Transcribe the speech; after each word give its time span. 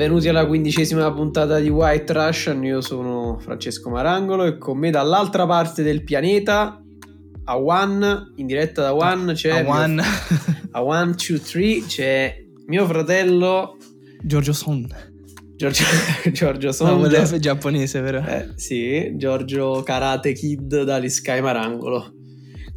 Benvenuti 0.00 0.28
alla 0.28 0.46
quindicesima 0.46 1.12
puntata 1.12 1.58
di 1.58 1.68
White 1.68 2.14
Russian, 2.14 2.64
io 2.64 2.80
sono 2.80 3.36
Francesco 3.38 3.90
Marangolo 3.90 4.44
e 4.44 4.56
con 4.56 4.78
me 4.78 4.90
dall'altra 4.90 5.44
parte 5.46 5.82
del 5.82 6.04
pianeta, 6.04 6.82
a 7.44 7.58
One, 7.58 8.32
in 8.36 8.46
diretta 8.46 8.80
da 8.80 8.94
One, 8.94 9.34
c'è... 9.34 9.62
A 9.62 9.68
One. 9.68 9.92
Mio, 9.96 10.02
a 10.70 10.82
One, 10.82 11.14
Two, 11.16 11.38
Three, 11.38 11.84
c'è 11.84 12.34
mio 12.68 12.86
fratello... 12.86 13.76
Giorgio 14.22 14.54
Son. 14.54 14.88
Giorgio, 15.54 15.84
Giorgio 16.32 16.72
Son. 16.72 16.98
No, 16.98 17.06
è 17.06 17.38
giapponese, 17.38 18.00
vero? 18.00 18.24
Eh, 18.26 18.52
sì, 18.54 19.12
Giorgio 19.16 19.82
Karate 19.82 20.32
Kid 20.32 20.82
da 20.82 21.06
Sky 21.10 21.42
Marangolo. 21.42 22.10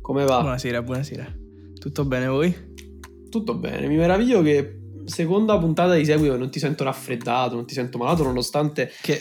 Come 0.01 0.25
va? 0.25 0.41
Buonasera, 0.41 0.81
buonasera. 0.81 1.33
Tutto 1.79 2.03
bene 2.03 2.27
voi? 2.27 2.53
Tutto 3.29 3.55
bene, 3.55 3.87
mi 3.87 3.95
meraviglio 3.95 4.41
che 4.41 4.81
seconda 5.05 5.57
puntata 5.57 5.93
di 5.95 6.05
seguito 6.05 6.37
non 6.37 6.49
ti 6.49 6.59
sento 6.59 6.83
raffreddato, 6.83 7.55
non 7.55 7.65
ti 7.65 7.73
sento 7.73 7.97
malato, 7.97 8.23
nonostante 8.23 8.91
che 9.01 9.19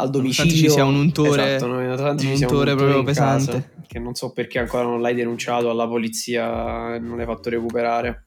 al 0.00 0.10
domicilio 0.10 0.52
ci 0.52 0.70
sia 0.70 0.84
un 0.84 0.94
untore, 0.94 1.56
esatto, 1.56 1.66
un 1.66 2.18
sia 2.18 2.30
un 2.30 2.42
untore 2.42 2.74
proprio 2.74 3.02
pesante. 3.02 3.50
Casa, 3.52 3.86
che 3.86 3.98
non 3.98 4.14
so 4.14 4.32
perché 4.32 4.58
ancora 4.58 4.84
non 4.84 5.00
l'hai 5.00 5.14
denunciato 5.14 5.70
alla 5.70 5.88
polizia 5.88 6.94
e 6.94 6.98
non 6.98 7.16
l'hai 7.16 7.26
fatto 7.26 7.50
recuperare. 7.50 8.26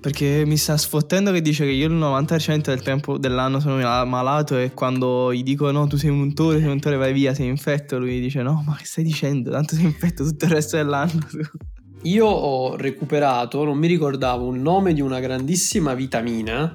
Perché 0.00 0.44
mi 0.46 0.56
sta 0.56 0.76
sfottendo 0.76 1.32
che 1.32 1.40
dice 1.40 1.64
che 1.64 1.72
io 1.72 1.88
il 1.88 1.94
90% 1.94 2.60
del 2.62 2.82
tempo 2.82 3.18
dell'anno 3.18 3.58
sono 3.58 3.76
malato 4.06 4.56
e 4.56 4.72
quando 4.72 5.34
gli 5.34 5.42
dico 5.42 5.70
no 5.72 5.88
tu 5.88 5.96
sei 5.96 6.10
un 6.10 6.20
untore, 6.20 6.58
sei 6.58 6.66
un 6.66 6.74
untore 6.74 6.96
vai 6.96 7.12
via, 7.12 7.34
sei 7.34 7.48
infetto, 7.48 7.98
lui 7.98 8.20
dice 8.20 8.42
no 8.42 8.62
ma 8.64 8.76
che 8.76 8.84
stai 8.84 9.02
dicendo, 9.02 9.50
tanto 9.50 9.74
sei 9.74 9.84
infetto 9.84 10.24
tutto 10.24 10.44
il 10.44 10.52
resto 10.52 10.76
dell'anno. 10.76 11.26
Io 12.02 12.26
ho 12.26 12.76
recuperato, 12.76 13.64
non 13.64 13.76
mi 13.76 13.88
ricordavo, 13.88 14.52
il 14.52 14.60
nome 14.60 14.92
di 14.92 15.00
una 15.00 15.18
grandissima 15.18 15.94
vitamina 15.94 16.74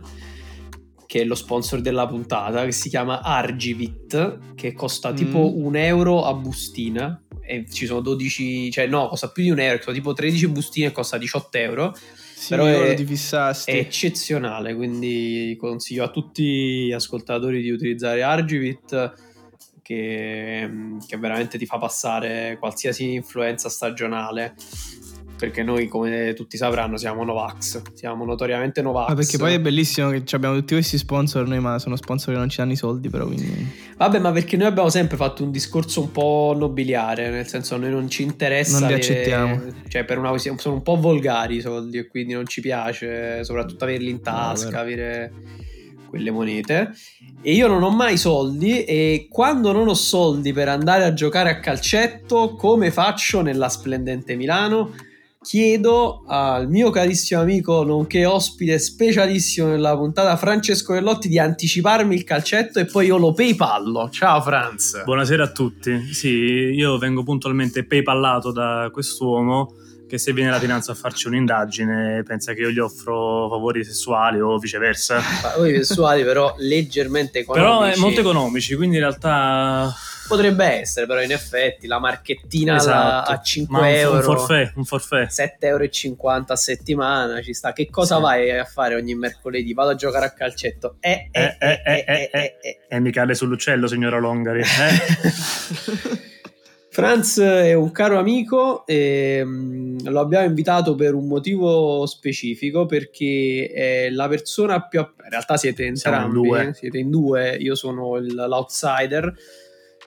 che 1.13 1.21
è 1.21 1.25
lo 1.25 1.35
sponsor 1.35 1.79
della 1.79 2.07
puntata, 2.07 2.65
che 2.65 2.71
si 2.71 2.89
chiama 2.89 3.21
Argivit, 3.21 4.55
che 4.55 4.73
costa 4.73 5.11
mm. 5.11 5.15
tipo 5.15 5.55
un 5.55 5.75
euro 5.75 6.23
a 6.23 6.33
bustina. 6.33 7.21
E 7.45 7.65
ci 7.69 7.85
sono 7.85 7.99
12, 7.99 8.71
cioè 8.71 8.87
no, 8.87 9.09
costa 9.09 9.29
più 9.29 9.43
di 9.43 9.51
un 9.51 9.59
euro, 9.59 9.93
tipo 9.93 10.13
13 10.13 10.47
bustine 10.47 10.87
e 10.87 10.91
costa 10.91 11.19
18 11.19 11.57
euro. 11.57 11.95
Sì, 12.33 12.49
però 12.49 12.65
è, 12.65 12.95
è 12.95 13.75
eccezionale, 13.75 14.73
quindi 14.73 15.55
consiglio 15.59 16.03
a 16.03 16.09
tutti 16.09 16.85
gli 16.87 16.91
ascoltatori 16.91 17.61
di 17.61 17.69
utilizzare 17.69 18.23
Argivit. 18.23 19.13
Che, 19.83 20.69
che 21.05 21.17
veramente 21.17 21.57
ti 21.57 21.65
fa 21.65 21.77
passare 21.77 22.55
qualsiasi 22.57 23.15
influenza 23.15 23.67
stagionale 23.67 24.55
perché 25.37 25.63
noi, 25.63 25.87
come 25.87 26.33
tutti 26.33 26.57
sapranno, 26.57 26.97
siamo 26.97 27.23
Novax. 27.23 27.81
Siamo 27.93 28.25
notoriamente 28.25 28.81
Novax. 28.81 29.09
Ma 29.09 29.15
perché 29.15 29.37
poi 29.37 29.53
è 29.53 29.59
bellissimo 29.59 30.09
che 30.09 30.23
abbiamo 30.31 30.55
tutti 30.55 30.73
questi 30.73 30.97
sponsor, 30.97 31.47
noi, 31.47 31.59
ma 31.59 31.79
sono 31.79 31.95
sponsor 31.95 32.33
che 32.33 32.39
non 32.39 32.49
ci 32.49 32.57
danno 32.57 32.71
i 32.71 32.75
soldi, 32.75 33.09
però. 33.09 33.25
Quindi... 33.25 33.71
Vabbè, 33.97 34.19
ma 34.19 34.31
perché 34.31 34.57
noi 34.57 34.67
abbiamo 34.67 34.89
sempre 34.89 35.17
fatto 35.17 35.43
un 35.43 35.51
discorso 35.51 36.01
un 36.01 36.11
po' 36.11 36.55
nobiliare, 36.57 37.29
nel 37.29 37.47
senso, 37.47 37.77
noi 37.77 37.91
non 37.91 38.09
ci 38.09 38.23
interessa. 38.23 38.79
Non 38.79 38.87
li 38.87 38.93
accettiamo. 38.93 39.61
Cioè, 39.87 40.03
per 40.05 40.17
una 40.17 40.29
questione, 40.29 40.57
sono 40.59 40.75
un 40.75 40.81
po' 40.81 40.95
volgari 40.95 41.57
i 41.57 41.61
soldi 41.61 41.97
e 41.97 42.07
quindi 42.07 42.33
non 42.33 42.47
ci 42.47 42.61
piace, 42.61 43.43
soprattutto 43.43 43.83
averli 43.83 44.09
in 44.09 44.21
tasca, 44.21 44.69
no, 44.69 44.79
avere 44.79 45.31
quelle 46.13 46.29
monete 46.29 46.91
e 47.41 47.53
io 47.53 47.67
non 47.67 47.81
ho 47.81 47.89
mai 47.89 48.17
soldi 48.17 48.83
e 48.83 49.27
quando 49.31 49.71
non 49.71 49.87
ho 49.87 49.95
soldi 49.95 50.53
per 50.53 50.69
andare 50.69 51.05
a 51.05 51.13
giocare 51.13 51.49
a 51.49 51.59
calcetto 51.59 52.53
come 52.55 52.91
faccio 52.91 53.41
nella 53.41 53.67
splendente 53.67 54.35
Milano 54.35 54.93
chiedo 55.43 56.23
al 56.25 56.69
mio 56.69 56.89
carissimo 56.89 57.41
amico, 57.41 57.83
nonché 57.83 58.25
ospite 58.25 58.79
specialissimo 58.79 59.67
nella 59.67 59.95
puntata, 59.95 60.35
Francesco 60.37 60.93
Vellotti, 60.93 61.27
di 61.27 61.37
anticiparmi 61.37 62.15
il 62.15 62.23
calcetto 62.23 62.79
e 62.79 62.85
poi 62.85 63.07
io 63.07 63.17
lo 63.17 63.33
paypallo. 63.33 64.09
Ciao 64.09 64.41
Franz. 64.41 65.03
Buonasera 65.03 65.43
a 65.43 65.51
tutti. 65.51 66.11
Sì, 66.13 66.29
io 66.29 66.97
vengo 66.97 67.23
puntualmente 67.23 67.85
paypallato 67.85 68.51
da 68.51 68.89
quest'uomo 68.91 69.75
che 70.07 70.17
se 70.17 70.31
viene 70.31 70.51
la 70.51 70.59
finanza 70.59 70.91
a 70.91 70.95
farci 70.95 71.27
un'indagine 71.27 72.23
pensa 72.25 72.53
che 72.53 72.61
io 72.61 72.69
gli 72.69 72.79
offro 72.79 73.49
favori 73.49 73.83
sessuali 73.83 74.39
o 74.39 74.57
viceversa. 74.57 75.19
Favori 75.19 75.75
sessuali 75.75 76.23
però 76.23 76.53
leggermente 76.57 77.39
economici. 77.39 77.71
Però 77.71 77.83
è 77.83 77.97
molto 77.97 78.19
economici, 78.19 78.75
quindi 78.75 78.95
in 78.97 79.01
realtà 79.01 79.91
Potrebbe 80.27 80.65
essere, 80.65 81.05
però 81.05 81.21
in 81.21 81.31
effetti 81.31 81.85
la 81.85 81.99
marchettina 81.99 82.77
esatto. 82.77 83.31
a 83.31 83.41
5 83.41 83.79
un, 83.79 83.85
euro. 83.85 84.15
Un 84.15 84.23
forfè, 84.23 84.71
un 84.75 84.85
forfè. 84.85 85.27
7,50 85.29 85.55
euro 85.59 86.45
a 86.47 86.55
settimana 86.55 87.41
ci 87.41 87.53
sta. 87.53 87.73
Che 87.73 87.89
cosa 87.89 88.15
sì. 88.15 88.21
vai 88.21 88.57
a 88.57 88.65
fare 88.65 88.95
ogni 88.95 89.15
mercoledì? 89.15 89.73
Vado 89.73 89.89
a 89.91 89.95
giocare 89.95 90.25
a 90.25 90.31
calcetto. 90.31 90.95
Eh, 90.99 91.29
eh, 91.31 91.57
eh, 91.59 91.81
eh, 91.83 92.05
eh, 92.07 92.29
eh, 92.31 92.57
eh. 92.61 92.79
E 92.87 92.99
mi 92.99 93.11
cade 93.11 93.35
sull'uccello, 93.35 93.87
signora 93.87 94.17
Longari. 94.17 94.61
Eh? 94.61 96.31
Franz 96.93 97.39
è 97.39 97.73
un 97.73 97.91
caro 97.91 98.19
amico 98.19 98.85
e 98.85 99.41
um, 99.41 99.97
lo 100.11 100.19
abbiamo 100.19 100.45
invitato 100.45 100.93
per 100.93 101.15
un 101.15 101.25
motivo 101.25 102.05
specifico 102.05 102.85
perché 102.85 103.71
è 103.73 104.09
la 104.11 104.27
persona 104.27 104.87
più... 104.87 104.99
In 104.99 105.29
realtà 105.29 105.57
siete 105.57 105.85
entrambi, 105.85 106.47
in 106.47 106.73
siete 106.75 106.99
in 106.99 107.09
due, 107.09 107.55
io 107.55 107.73
sono 107.73 108.17
l'outsider 108.19 109.33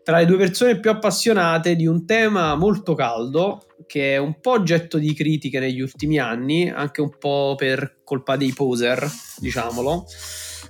tra 0.06 0.18
le 0.18 0.24
due 0.24 0.36
persone 0.36 0.78
più 0.78 0.88
appassionate 0.88 1.74
di 1.74 1.84
un 1.84 2.06
tema 2.06 2.54
molto 2.54 2.94
caldo 2.94 3.66
che 3.88 4.14
è 4.14 4.18
un 4.18 4.38
po' 4.40 4.52
oggetto 4.52 4.98
di 4.98 5.12
critiche 5.12 5.58
negli 5.58 5.80
ultimi 5.80 6.20
anni, 6.20 6.70
anche 6.70 7.00
un 7.00 7.18
po' 7.18 7.56
per 7.56 8.02
colpa 8.04 8.36
dei 8.36 8.52
poser, 8.52 9.04
diciamolo, 9.38 10.06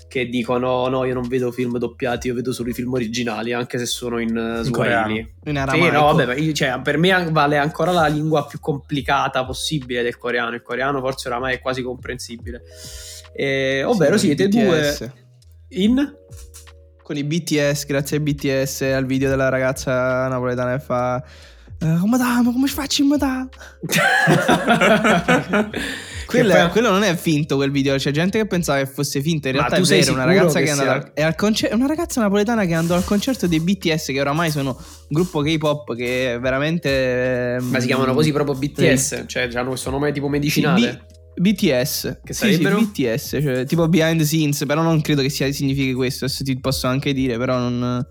che 0.09 0.31
dicono 0.31 0.89
no, 0.89 1.05
io 1.05 1.13
non 1.13 1.29
vedo 1.29 1.53
film 1.53 1.77
doppiati, 1.77 2.29
io 2.29 2.35
vedo 2.35 2.51
solo 2.51 2.71
i 2.71 2.73
film 2.73 2.95
originali, 2.95 3.53
anche 3.53 3.77
se 3.77 3.85
sono 3.85 4.21
in, 4.21 4.61
Swahili. 4.63 5.35
In 5.45 5.67
sì, 5.71 5.91
no, 5.91 6.15
vabbè, 6.15 6.53
cioè, 6.53 6.81
per 6.83 6.97
me 6.97 7.29
vale 7.31 7.59
ancora 7.59 7.93
la 7.93 8.07
lingua 8.07 8.47
più 8.47 8.59
complicata 8.59 9.45
possibile 9.45 10.03
del 10.03 10.17
coreano, 10.17 10.55
il 10.55 10.63
coreano 10.63 11.01
forse 11.01 11.29
oramai 11.29 11.57
è 11.57 11.61
quasi 11.61 11.83
comprensibile. 11.83 12.63
Eh, 13.35 13.85
ovvero 13.85 14.17
siete 14.17 14.49
due 14.49 14.97
in 15.69 16.11
con 17.07 17.17
i 17.17 17.23
BTS, 17.23 17.87
grazie 17.87 18.17
ai 18.17 18.23
BTS, 18.25 18.81
al 18.81 19.07
video 19.07 19.29
della 19.29 19.49
ragazza 19.49 20.27
napoletana 20.27 20.77
che 20.77 20.83
fa 20.83 21.23
uh, 21.83 22.03
Oh 22.03 22.07
madame, 22.09 22.53
come 22.53 22.67
faccio 22.67 23.03
in 23.03 23.09
madame? 23.11 23.49
quello, 26.27 26.53
poi... 26.53 26.69
quello, 26.71 26.91
non 26.91 27.05
è 27.05 27.15
finto 27.15 27.55
quel 27.55 27.71
video, 27.71 27.95
c'è 27.95 28.11
gente 28.11 28.39
che 28.39 28.47
pensava 28.47 28.81
che 28.81 28.87
fosse 28.87 29.21
finto, 29.21 29.47
in 29.47 29.55
realtà 29.55 29.77
è 29.77 29.81
vero, 29.83 30.15
una 30.15 30.25
ragazza 30.25 30.59
che, 30.59 30.73
che 30.75 31.13
è 31.15 31.23
al 31.23 31.37
concer- 31.37 31.73
una 31.73 31.87
ragazza 31.87 32.21
napoletana 32.21 32.65
che 32.65 32.75
andò 32.75 32.97
al 32.97 33.05
concerto 33.05 33.47
dei 33.47 33.61
BTS 33.61 34.07
che 34.07 34.21
oramai 34.21 34.51
sono 34.51 34.71
un 34.71 35.07
gruppo 35.07 35.43
K-pop 35.43 35.95
che 35.95 36.35
è 36.35 36.41
veramente 36.41 37.59
Ma 37.61 37.79
si 37.79 37.87
chiamano 37.87 38.15
così 38.15 38.33
proprio 38.33 38.57
BTS, 38.57 39.21
sì. 39.21 39.23
cioè 39.29 39.49
hanno 39.55 39.69
questo 39.69 39.91
nome 39.91 40.11
tipo 40.11 40.27
medicinale. 40.27 41.07
BTS, 41.39 42.21
che 42.25 42.33
sarebbero? 42.33 42.79
Sì, 42.79 42.85
sì, 42.85 43.03
BTS, 43.05 43.29
cioè 43.43 43.65
tipo 43.67 43.89
behind 43.89 44.19
the 44.19 44.25
scenes, 44.25 44.65
però 44.67 44.83
non 44.83 45.01
credo 45.01 45.23
che 45.23 45.29
sia, 45.29 45.51
significhi 45.53 45.93
questo, 45.93 46.25
adesso 46.25 46.43
ti 46.43 46.59
posso 46.59 46.87
anche 46.87 47.13
dire, 47.13 47.37
però 47.37 47.59
non... 47.59 48.07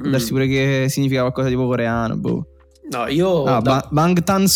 Mm. 0.00 0.10
darsi 0.12 0.30
pure 0.30 0.46
che 0.46 0.86
significa 0.88 1.22
qualcosa 1.22 1.48
tipo 1.48 1.66
coreano, 1.66 2.16
boh. 2.16 2.46
No, 2.90 3.06
io. 3.06 3.44
Ah, 3.44 3.60
da... 3.60 3.86
Bang 3.90 4.22
Tan 4.22 4.46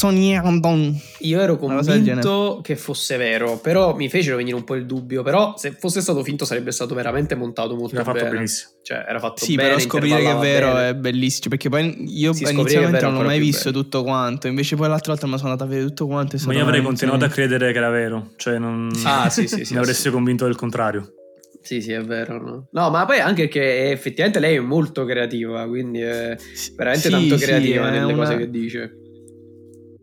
Io 1.19 1.40
ero 1.40 1.56
convinto 1.56 2.61
che 2.62 2.76
fosse 2.76 3.17
vero, 3.17 3.58
però 3.58 3.94
mi 3.94 4.08
fecero 4.08 4.37
venire 4.37 4.56
un 4.56 4.64
po' 4.64 4.75
il 4.75 4.87
dubbio. 4.87 5.23
Però 5.23 5.55
se 5.56 5.73
fosse 5.79 6.00
stato 6.00 6.23
finto 6.23 6.44
sarebbe 6.44 6.73
stato 6.73 6.94
veramente 6.94 7.34
montato 7.34 7.75
molto 7.75 7.94
era 7.94 8.05
bene. 8.05 8.19
fatto 8.19 8.31
benissimo. 8.32 8.70
Cioè, 8.82 9.05
era 9.06 9.19
fatto 9.19 9.44
sì, 9.44 9.55
bene. 9.55 9.69
però 9.69 9.81
scoprire 9.81 10.20
che 10.23 10.31
è 10.31 10.37
vero 10.37 10.73
bene. 10.73 10.88
è 10.88 10.94
bellissimo. 10.94 11.49
Perché 11.50 11.69
poi 11.69 12.05
io 12.19 12.32
sì, 12.32 12.44
inizialmente 12.50 13.05
non 13.05 13.17
ho 13.17 13.23
mai 13.23 13.38
visto 13.38 13.70
bello. 13.70 13.82
tutto 13.82 14.02
quanto. 14.02 14.46
Invece 14.46 14.76
poi 14.76 14.88
l'altra 14.88 15.12
volta 15.12 15.26
mi 15.26 15.37
sono 15.37 15.50
andato 15.50 15.69
a 15.69 15.70
vedere 15.70 15.88
tutto 15.88 16.06
quanto. 16.06 16.37
Ma 16.46 16.55
io 16.55 16.62
avrei 16.62 16.82
continuato 16.82 17.25
a 17.25 17.29
credere 17.29 17.70
che 17.73 17.79
era 17.79 17.90
vero. 17.90 18.31
Cioè, 18.37 18.58
non. 18.58 18.90
Ah, 19.05 19.29
sì, 19.29 19.46
sì, 19.46 19.64
sì. 19.64 19.75
mi 19.75 19.81
avresti 19.81 20.11
convinto 20.11 20.46
del 20.46 20.56
contrario. 20.56 21.12
Sì, 21.62 21.80
sì, 21.80 21.92
è 21.92 22.02
vero. 22.02 22.38
No? 22.38 22.68
no, 22.70 22.90
ma 22.90 23.04
poi 23.04 23.20
anche 23.20 23.48
che 23.48 23.90
effettivamente 23.90 24.40
lei 24.40 24.56
è 24.56 24.60
molto 24.60 25.04
creativa, 25.04 25.66
quindi 25.66 26.00
è 26.00 26.36
veramente 26.76 27.08
sì, 27.08 27.10
tanto 27.10 27.36
creativa 27.36 27.86
sì, 27.86 27.90
nelle 27.92 28.12
una... 28.12 28.22
cose 28.22 28.36
che 28.36 28.50
dice. 28.50 28.96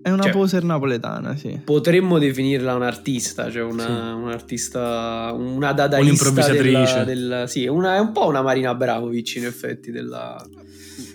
È 0.01 0.09
una 0.09 0.23
cioè, 0.23 0.31
poser 0.31 0.63
napoletana, 0.63 1.35
sì. 1.35 1.59
Potremmo 1.63 2.17
definirla 2.17 2.73
un'artista, 2.73 3.51
cioè 3.51 3.63
una, 3.63 3.85
sì. 3.85 3.91
un'artista, 3.91 5.33
una 5.35 5.73
dadaista. 5.73 6.05
Un'improvvisatrice. 6.05 6.93
Della, 6.93 7.03
della, 7.03 7.47
sì, 7.47 7.67
una, 7.67 7.95
è 7.95 7.99
un 7.99 8.13
po' 8.13 8.27
una 8.27 8.41
Marina 8.41 8.73
Bravovic 8.73 9.35
in 9.35 9.45
effetti 9.45 9.91
della... 9.91 10.41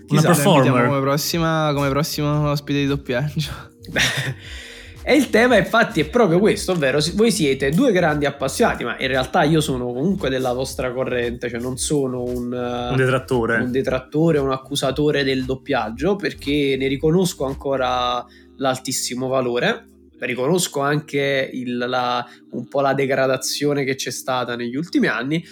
Una 0.09 0.21
performer. 0.21 0.87
Come 0.87 1.01
prossima, 1.01 1.73
come 1.75 1.89
prossimo 1.89 2.51
ospite 2.51 2.81
di 2.81 2.87
doppiaggio. 2.87 3.51
E 5.07 5.15
il 5.15 5.29
tema 5.29 5.59
infatti 5.59 6.01
è 6.01 6.09
proprio 6.09 6.39
questo, 6.39 6.73
ovvero 6.73 6.99
voi 7.13 7.31
siete 7.31 7.69
due 7.69 7.93
grandi 7.93 8.25
appassionati, 8.25 8.85
ma 8.85 8.99
in 8.99 9.09
realtà 9.09 9.43
io 9.43 9.61
sono 9.61 9.93
comunque 9.93 10.31
della 10.31 10.55
vostra 10.55 10.95
corrente, 10.95 11.51
cioè 11.51 11.61
non 11.61 11.77
sono 11.77 12.23
un, 12.23 12.51
un 12.51 12.97
detrattore, 12.97 13.59
un, 13.59 13.71
detrattore, 13.71 14.39
un 14.39 14.51
accusatore 14.51 15.23
del 15.23 15.45
doppiaggio, 15.45 16.17
perché 16.17 16.77
ne 16.79 16.87
riconosco 16.87 17.45
ancora 17.45 18.25
l'altissimo 18.57 19.29
valore, 19.29 19.89
riconosco 20.21 20.81
anche 20.81 21.51
il, 21.53 21.77
la, 21.77 22.25
un 22.53 22.67
po' 22.67 22.81
la 22.81 22.95
degradazione 22.95 23.85
che 23.85 23.97
c'è 23.97 24.11
stata 24.11 24.57
negli 24.57 24.75
ultimi 24.75 25.09
anni, 25.09 25.45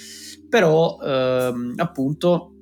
però 0.48 0.98
ehm, 0.98 1.74
appunto 1.76 2.54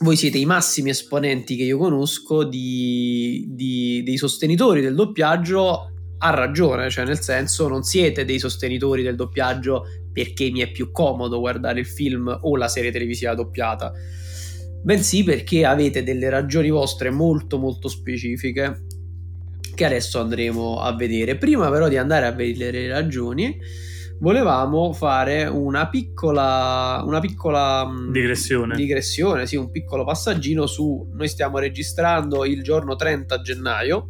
voi 0.00 0.16
siete 0.16 0.36
i 0.36 0.44
massimi 0.44 0.90
esponenti 0.90 1.56
che 1.56 1.62
io 1.62 1.78
conosco 1.78 2.44
di, 2.44 3.46
di, 3.48 4.02
dei 4.04 4.18
sostenitori 4.18 4.82
del 4.82 4.94
doppiaggio 4.94 5.92
a 6.18 6.30
ragione, 6.30 6.90
cioè 6.90 7.04
nel 7.04 7.20
senso 7.20 7.68
non 7.68 7.82
siete 7.82 8.24
dei 8.24 8.38
sostenitori 8.38 9.02
del 9.02 9.16
doppiaggio 9.16 9.84
perché 10.12 10.50
mi 10.50 10.60
è 10.60 10.70
più 10.70 10.90
comodo 10.90 11.38
guardare 11.38 11.80
il 11.80 11.86
film 11.86 12.36
o 12.42 12.56
la 12.56 12.68
serie 12.68 12.90
televisiva 12.90 13.34
doppiata, 13.34 13.92
bensì 14.82 15.22
perché 15.22 15.64
avete 15.64 16.02
delle 16.02 16.28
ragioni 16.28 16.70
vostre 16.70 17.10
molto 17.10 17.58
molto 17.58 17.88
specifiche 17.88 18.84
che 19.74 19.84
adesso 19.84 20.20
andremo 20.20 20.80
a 20.80 20.94
vedere. 20.96 21.36
Prima 21.36 21.70
però 21.70 21.88
di 21.88 21.96
andare 21.96 22.26
a 22.26 22.32
vedere 22.32 22.80
le 22.80 22.88
ragioni, 22.88 23.56
volevamo 24.18 24.92
fare 24.92 25.44
una 25.44 25.88
piccola, 25.88 27.02
una 27.06 27.20
piccola 27.20 27.86
mm, 27.86 28.10
digressione. 28.10 28.74
digressione, 28.74 29.46
sì, 29.46 29.54
un 29.54 29.70
piccolo 29.70 30.04
passaggino 30.04 30.66
su. 30.66 31.08
Noi 31.12 31.28
stiamo 31.28 31.58
registrando 31.58 32.44
il 32.44 32.62
giorno 32.62 32.96
30 32.96 33.40
gennaio. 33.40 34.08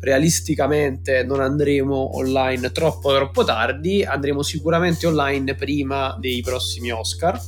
Realisticamente 0.00 1.24
non 1.24 1.40
andremo 1.40 2.16
online 2.16 2.70
troppo 2.70 3.12
troppo 3.14 3.44
tardi, 3.44 4.04
andremo 4.04 4.42
sicuramente 4.42 5.06
online 5.06 5.54
prima 5.54 6.16
dei 6.20 6.40
prossimi 6.40 6.90
Oscar 6.90 7.40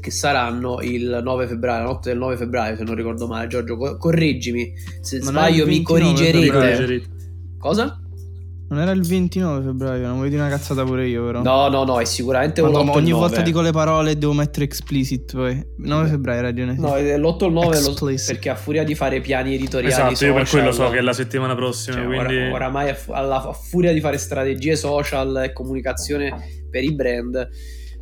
che 0.00 0.10
saranno 0.10 0.80
il 0.80 1.20
9 1.22 1.46
febbraio, 1.46 1.82
la 1.82 1.90
notte 1.90 2.08
del 2.10 2.18
9 2.18 2.36
febbraio, 2.36 2.76
se 2.76 2.84
non 2.84 2.94
ricordo 2.94 3.26
male. 3.26 3.48
Giorgio, 3.48 3.96
correggimi 3.98 4.72
se 5.00 5.18
non 5.18 5.28
sbaglio, 5.28 5.66
mi 5.66 5.82
corrigerete. 5.82 7.02
Cosa? 7.58 8.00
Non 8.70 8.78
era 8.78 8.92
il 8.92 9.04
29 9.04 9.64
febbraio, 9.64 10.06
non 10.06 10.18
vuoi 10.18 10.28
dire 10.28 10.42
una 10.42 10.50
cazzata 10.50 10.84
pure 10.84 11.08
io, 11.08 11.24
però. 11.24 11.42
No, 11.42 11.66
no, 11.66 11.82
no, 11.82 12.00
è 12.00 12.04
sicuramente 12.04 12.62
l'8 12.62 12.90
ogni 12.90 13.10
volta 13.10 13.40
dico 13.40 13.60
le 13.62 13.72
parole 13.72 14.16
devo 14.16 14.32
mettere 14.32 14.64
explicit 14.64 15.34
poi. 15.34 15.60
9 15.78 16.08
febbraio, 16.08 16.38
hai 16.38 16.44
ragione. 16.44 16.76
No, 16.78 16.96
l'8 16.96 17.42
o 17.42 17.46
il 17.46 17.52
9 17.52 17.80
lo, 17.80 17.94
perché 18.24 18.48
a 18.48 18.54
furia 18.54 18.84
di 18.84 18.94
fare 18.94 19.20
piani 19.20 19.54
editoriali 19.54 19.92
Esatto, 19.92 20.10
social, 20.10 20.28
io 20.28 20.34
per 20.34 20.48
quello 20.48 20.70
so 20.70 20.88
che 20.88 20.98
è 20.98 21.00
la 21.00 21.12
settimana 21.12 21.56
prossima, 21.56 21.96
cioè, 21.96 22.04
quindi... 22.04 22.36
Or- 22.36 22.52
oramai 22.52 22.90
a, 22.90 22.96
alla, 23.08 23.42
a 23.42 23.52
furia 23.52 23.92
di 23.92 24.00
fare 24.00 24.18
strategie 24.18 24.76
social 24.76 25.42
e 25.46 25.52
comunicazione 25.52 26.32
per 26.70 26.84
i 26.84 26.94
brand 26.94 27.48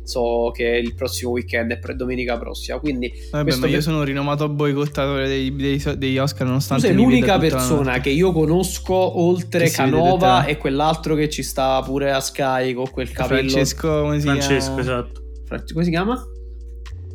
so 0.09 0.51
che 0.53 0.63
il 0.63 0.95
prossimo 0.95 1.31
weekend 1.31 1.71
è 1.71 1.77
pre 1.77 1.95
domenica 1.95 2.37
prossima. 2.37 2.79
Quindi 2.79 3.11
Vabbè, 3.31 3.55
ma 3.55 3.67
io 3.67 3.73
per... 3.73 3.81
sono 3.81 3.99
un 3.99 4.05
rinomato 4.05 4.49
boicottatore 4.49 5.27
dei, 5.27 5.55
dei, 5.55 5.81
degli 5.97 6.17
Oscar. 6.17 6.47
Nonostante 6.47 6.87
tu 6.87 6.93
sei 6.93 6.95
l'unica 6.95 7.37
persona 7.37 7.99
che 7.99 8.09
io 8.09 8.31
conosco 8.31 8.93
oltre 8.93 9.65
che 9.65 9.71
Canova 9.71 10.45
e 10.45 10.57
quell'altro 10.57 11.15
che 11.15 11.29
ci 11.29 11.43
sta 11.43 11.81
pure 11.83 12.11
a 12.11 12.19
Sky 12.19 12.73
con 12.73 12.89
quel 12.89 13.11
capello. 13.11 13.49
Francesco, 13.49 14.01
come 14.01 14.19
si 14.19 14.25
Francesco, 14.25 14.75
chiama? 14.75 14.81
esatto. 14.81 15.73
come 15.73 15.83
si 15.83 15.89
chiama? 15.89 16.23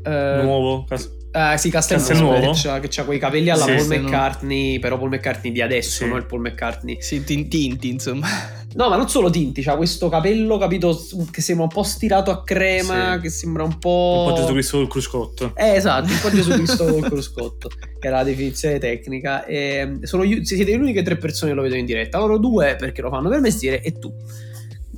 Uh, 0.05 0.43
Nuovo. 0.43 0.85
Cas- 0.85 1.23
eh, 1.37 1.59
sì, 1.59 1.69
Castelnuovo, 1.69 2.53
che 2.53 3.01
ha 3.01 3.05
quei 3.05 3.19
capelli 3.19 3.51
alla 3.51 3.65
sì, 3.65 3.75
Paul 3.75 3.89
McCartney, 3.89 4.75
no. 4.75 4.81
però 4.81 4.99
Paul 4.99 5.09
McCartney 5.09 5.51
di 5.51 5.61
adesso, 5.61 6.05
sì. 6.05 6.09
no 6.09 6.17
il 6.17 6.27
Paul 6.27 6.43
McCartney. 6.43 6.99
Sì, 7.01 7.25
tinti, 7.25 7.89
insomma. 7.89 8.29
No, 8.75 8.89
ma 8.89 8.97
non 8.97 9.09
solo 9.09 9.31
tinti, 9.31 9.63
c'ha 9.63 9.77
questo 9.77 10.09
capello, 10.09 10.59
capito, 10.59 11.01
che 11.31 11.41
sembra 11.41 11.65
un 11.65 11.71
po' 11.71 11.85
stirato 11.85 12.33
a 12.33 12.43
crema, 12.43 13.15
sì. 13.15 13.21
che 13.23 13.31
sembra 13.31 13.63
un 13.63 13.79
po'... 13.79 14.25
Un 14.27 14.35
po' 14.35 14.41
Gesù 14.41 14.53
Cristo 14.53 14.77
col 14.79 14.89
cruscotto. 14.89 15.53
Eh, 15.55 15.75
esatto, 15.75 16.11
un 16.11 16.19
po' 16.21 16.31
Gesù 16.31 16.51
Cristo 16.51 16.85
col 16.85 17.03
cruscotto, 17.03 17.69
che 18.01 18.07
era 18.07 18.17
la 18.17 18.25
definizione 18.25 18.79
tecnica. 18.79 19.45
E 19.45 19.99
sono, 20.03 20.25
siete 20.43 20.65
le 20.65 20.77
uniche 20.77 21.03
tre 21.03 21.17
persone 21.17 21.51
che 21.51 21.57
lo 21.57 21.63
vedono 21.63 21.81
in 21.81 21.87
diretta, 21.87 22.19
loro 22.19 22.39
due 22.39 22.75
perché 22.77 23.01
lo 23.01 23.11
fanno 23.11 23.29
per 23.29 23.41
mestiere 23.41 23.81
e 23.81 23.93
tu. 23.99 24.13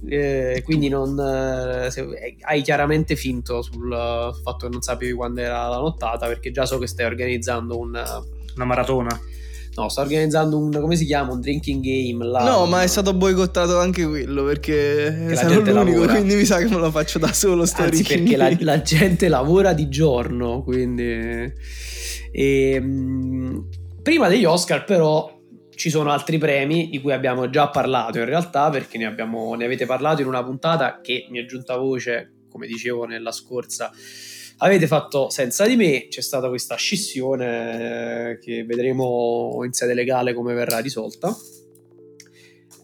Eh, 0.08 0.62
quindi 0.64 0.88
non, 0.88 1.18
eh, 1.18 1.90
se, 1.90 2.06
hai 2.42 2.62
chiaramente 2.62 3.16
finto 3.16 3.60
sul, 3.60 3.92
sul, 4.32 4.42
fatto 4.42 4.66
che 4.66 4.72
non 4.72 4.80
sapevi 4.80 5.12
quando 5.12 5.40
era 5.40 5.66
la 5.66 5.78
nottata 5.78 6.28
perché 6.28 6.52
già 6.52 6.64
so 6.64 6.78
che 6.78 6.86
stai 6.86 7.06
organizzando 7.06 7.76
un, 7.76 8.00
una 8.54 8.64
maratona 8.64 9.20
No, 9.76 9.90
sto 9.90 10.00
organizzando 10.00 10.56
un, 10.58 10.70
come 10.72 10.96
si 10.96 11.04
chiama, 11.04 11.32
un 11.32 11.40
drinking 11.40 11.84
game 11.84 12.24
là. 12.24 12.42
No, 12.42 12.64
ma 12.64 12.82
è 12.82 12.86
stato 12.86 13.12
boicottato 13.12 13.78
anche 13.78 14.06
quello 14.06 14.44
perché 14.44 15.34
sarò 15.34 15.56
l'unico, 15.56 15.72
lavora. 15.72 16.14
quindi 16.14 16.34
mi 16.34 16.46
sa 16.46 16.56
che 16.58 16.64
me 16.64 16.78
lo 16.78 16.90
faccio 16.90 17.18
da 17.18 17.30
solo 17.30 17.66
sto 17.66 17.82
Anzi, 17.82 18.02
perché 18.02 18.36
la, 18.36 18.56
la, 18.60 18.80
gente 18.80 19.28
lavora 19.28 19.74
di 19.74 19.88
giorno, 19.90 20.62
quindi... 20.62 21.02
E, 21.02 21.52
ehm, 22.32 23.68
prima 24.02 24.28
degli 24.28 24.46
Oscar 24.46 24.84
però 24.84 25.38
ci 25.74 25.90
sono 25.90 26.10
altri 26.10 26.38
premi 26.38 26.88
di 26.88 27.00
cui 27.02 27.12
abbiamo 27.12 27.50
già 27.50 27.68
parlato 27.68 28.18
in 28.18 28.24
realtà 28.24 28.70
perché 28.70 28.96
ne, 28.96 29.04
abbiamo, 29.04 29.54
ne 29.54 29.66
avete 29.66 29.84
parlato 29.84 30.22
in 30.22 30.26
una 30.26 30.42
puntata 30.42 31.00
che 31.02 31.26
mi 31.28 31.38
è 31.38 31.44
giunta 31.44 31.76
voce, 31.76 32.32
come 32.48 32.66
dicevo 32.66 33.04
nella 33.04 33.30
scorsa 33.30 33.92
Avete 34.58 34.86
fatto 34.86 35.28
senza 35.28 35.66
di 35.66 35.76
me, 35.76 36.06
c'è 36.08 36.22
stata 36.22 36.48
questa 36.48 36.76
scissione 36.76 38.30
eh, 38.30 38.38
che 38.38 38.64
vedremo 38.64 39.60
in 39.64 39.72
sede 39.72 39.92
legale 39.92 40.32
come 40.32 40.54
verrà 40.54 40.78
risolta. 40.78 41.36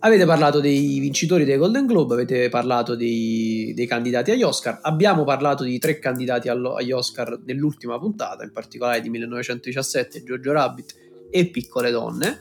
Avete 0.00 0.26
parlato 0.26 0.60
dei 0.60 0.98
vincitori 0.98 1.44
dei 1.44 1.56
Golden 1.56 1.86
Globe, 1.86 2.14
avete 2.14 2.50
parlato 2.50 2.94
dei, 2.94 3.72
dei 3.74 3.86
candidati 3.86 4.32
agli 4.32 4.42
Oscar, 4.42 4.80
abbiamo 4.82 5.24
parlato 5.24 5.64
di 5.64 5.78
tre 5.78 5.98
candidati 5.98 6.48
agli 6.48 6.90
Oscar 6.90 7.40
nell'ultima 7.46 7.98
puntata, 7.98 8.42
in 8.42 8.52
particolare 8.52 9.00
di 9.00 9.08
1917, 9.08 10.24
Giorgio 10.24 10.52
Rabbit 10.52 10.94
e 11.30 11.46
Piccole 11.46 11.90
Donne. 11.90 12.40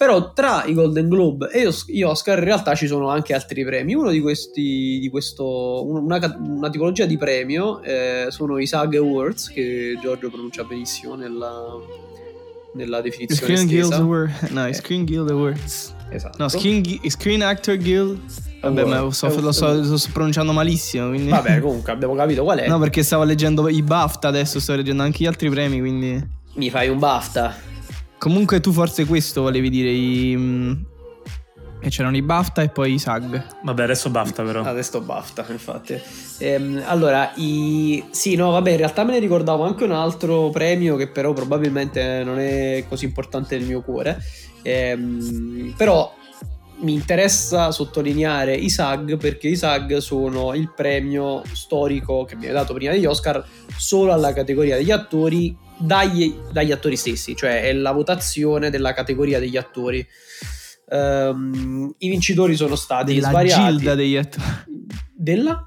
Però 0.00 0.32
tra 0.32 0.64
i 0.64 0.72
Golden 0.72 1.10
Globe 1.10 1.50
e 1.50 1.68
gli 1.88 2.00
Oscar 2.00 2.38
in 2.38 2.44
realtà 2.44 2.74
ci 2.74 2.86
sono 2.86 3.10
anche 3.10 3.34
altri 3.34 3.66
premi. 3.66 3.92
Uno 3.92 4.08
di 4.08 4.20
questi, 4.20 4.98
di 4.98 5.10
questo, 5.10 5.86
una, 5.86 6.18
una 6.38 6.70
tipologia 6.70 7.04
di 7.04 7.18
premio 7.18 7.82
eh, 7.82 8.28
sono 8.30 8.56
i 8.56 8.66
SAG 8.66 8.94
Awards, 8.94 9.50
che 9.50 9.98
Giorgio 10.00 10.30
pronuncia 10.30 10.64
benissimo 10.64 11.16
nella, 11.16 11.52
nella 12.76 13.02
definizione 13.02 13.42
Screen 13.42 13.66
Guild 13.66 13.92
Award. 13.92 14.48
No, 14.52 14.66
eh. 14.66 14.72
Screen 14.72 15.04
Guild 15.04 15.28
Awards. 15.28 15.94
Esatto. 16.08 16.36
No, 16.38 16.48
Screen, 16.48 16.82
Screen 17.06 17.42
Actor 17.42 17.76
Guild. 17.76 18.18
Vabbè, 18.62 18.84
ma 18.86 19.00
lo, 19.00 19.10
so, 19.10 19.26
lo, 19.38 19.52
so, 19.52 19.70
lo 19.70 19.98
sto 19.98 20.08
pronunciando 20.14 20.52
malissimo. 20.52 21.10
Quindi... 21.10 21.28
Vabbè, 21.28 21.60
comunque 21.60 21.92
abbiamo 21.92 22.14
capito 22.14 22.42
qual 22.42 22.60
è. 22.60 22.66
No, 22.66 22.78
perché 22.78 23.02
stavo 23.02 23.24
leggendo 23.24 23.68
i 23.68 23.82
BAFTA 23.82 24.28
adesso, 24.28 24.60
sto 24.60 24.74
leggendo 24.74 25.02
anche 25.02 25.24
gli 25.24 25.26
altri 25.26 25.50
premi, 25.50 25.78
quindi... 25.78 26.26
Mi 26.54 26.70
fai 26.70 26.88
un 26.88 26.98
BAFTA? 26.98 27.68
Comunque 28.20 28.60
tu 28.60 28.70
forse 28.70 29.06
questo 29.06 29.40
volevi 29.40 29.70
dire 29.70 29.88
i... 29.88 30.34
Mm, 30.36 30.72
e 31.80 31.88
c'erano 31.88 32.18
i 32.18 32.20
BAFTA 32.20 32.60
e 32.60 32.68
poi 32.68 32.92
i 32.92 32.98
SAG. 32.98 33.62
Vabbè, 33.62 33.82
adesso 33.82 34.10
BAFTA 34.10 34.42
però. 34.42 34.62
Adesso 34.62 35.00
BAFTA, 35.00 35.46
infatti. 35.48 35.98
Ehm, 36.36 36.82
allora, 36.84 37.32
i... 37.36 38.04
sì, 38.10 38.34
no, 38.34 38.50
vabbè, 38.50 38.72
in 38.72 38.76
realtà 38.76 39.04
me 39.04 39.12
ne 39.12 39.20
ricordavo 39.20 39.64
anche 39.64 39.84
un 39.84 39.92
altro 39.92 40.50
premio 40.50 40.96
che 40.96 41.08
però 41.08 41.32
probabilmente 41.32 42.22
non 42.22 42.38
è 42.38 42.84
così 42.86 43.06
importante 43.06 43.56
nel 43.56 43.66
mio 43.66 43.80
cuore. 43.80 44.22
Ehm, 44.60 45.72
però 45.74 46.14
mi 46.80 46.92
interessa 46.92 47.70
sottolineare 47.70 48.54
i 48.54 48.68
SAG 48.68 49.16
perché 49.16 49.48
i 49.48 49.56
SAG 49.56 49.96
sono 49.96 50.52
il 50.52 50.70
premio 50.76 51.42
storico 51.54 52.26
che 52.26 52.36
viene 52.36 52.52
dato 52.52 52.74
prima 52.74 52.92
degli 52.92 53.06
Oscar 53.06 53.42
solo 53.78 54.12
alla 54.12 54.34
categoria 54.34 54.76
degli 54.76 54.90
attori 54.90 55.68
dagli, 55.80 56.34
dagli 56.52 56.72
attori 56.72 56.96
stessi, 56.96 57.34
cioè 57.34 57.62
è 57.62 57.72
la 57.72 57.92
votazione 57.92 58.70
della 58.70 58.92
categoria 58.92 59.38
degli 59.38 59.56
attori. 59.56 60.06
Um, 60.90 61.94
I 61.98 62.08
vincitori 62.08 62.56
sono 62.56 62.74
stati 62.74 63.14
della 63.14 63.28
svariati. 63.28 63.62
gilda 63.62 63.94
degli 63.94 64.16
attori. 64.16 64.44
Della? 65.14 65.64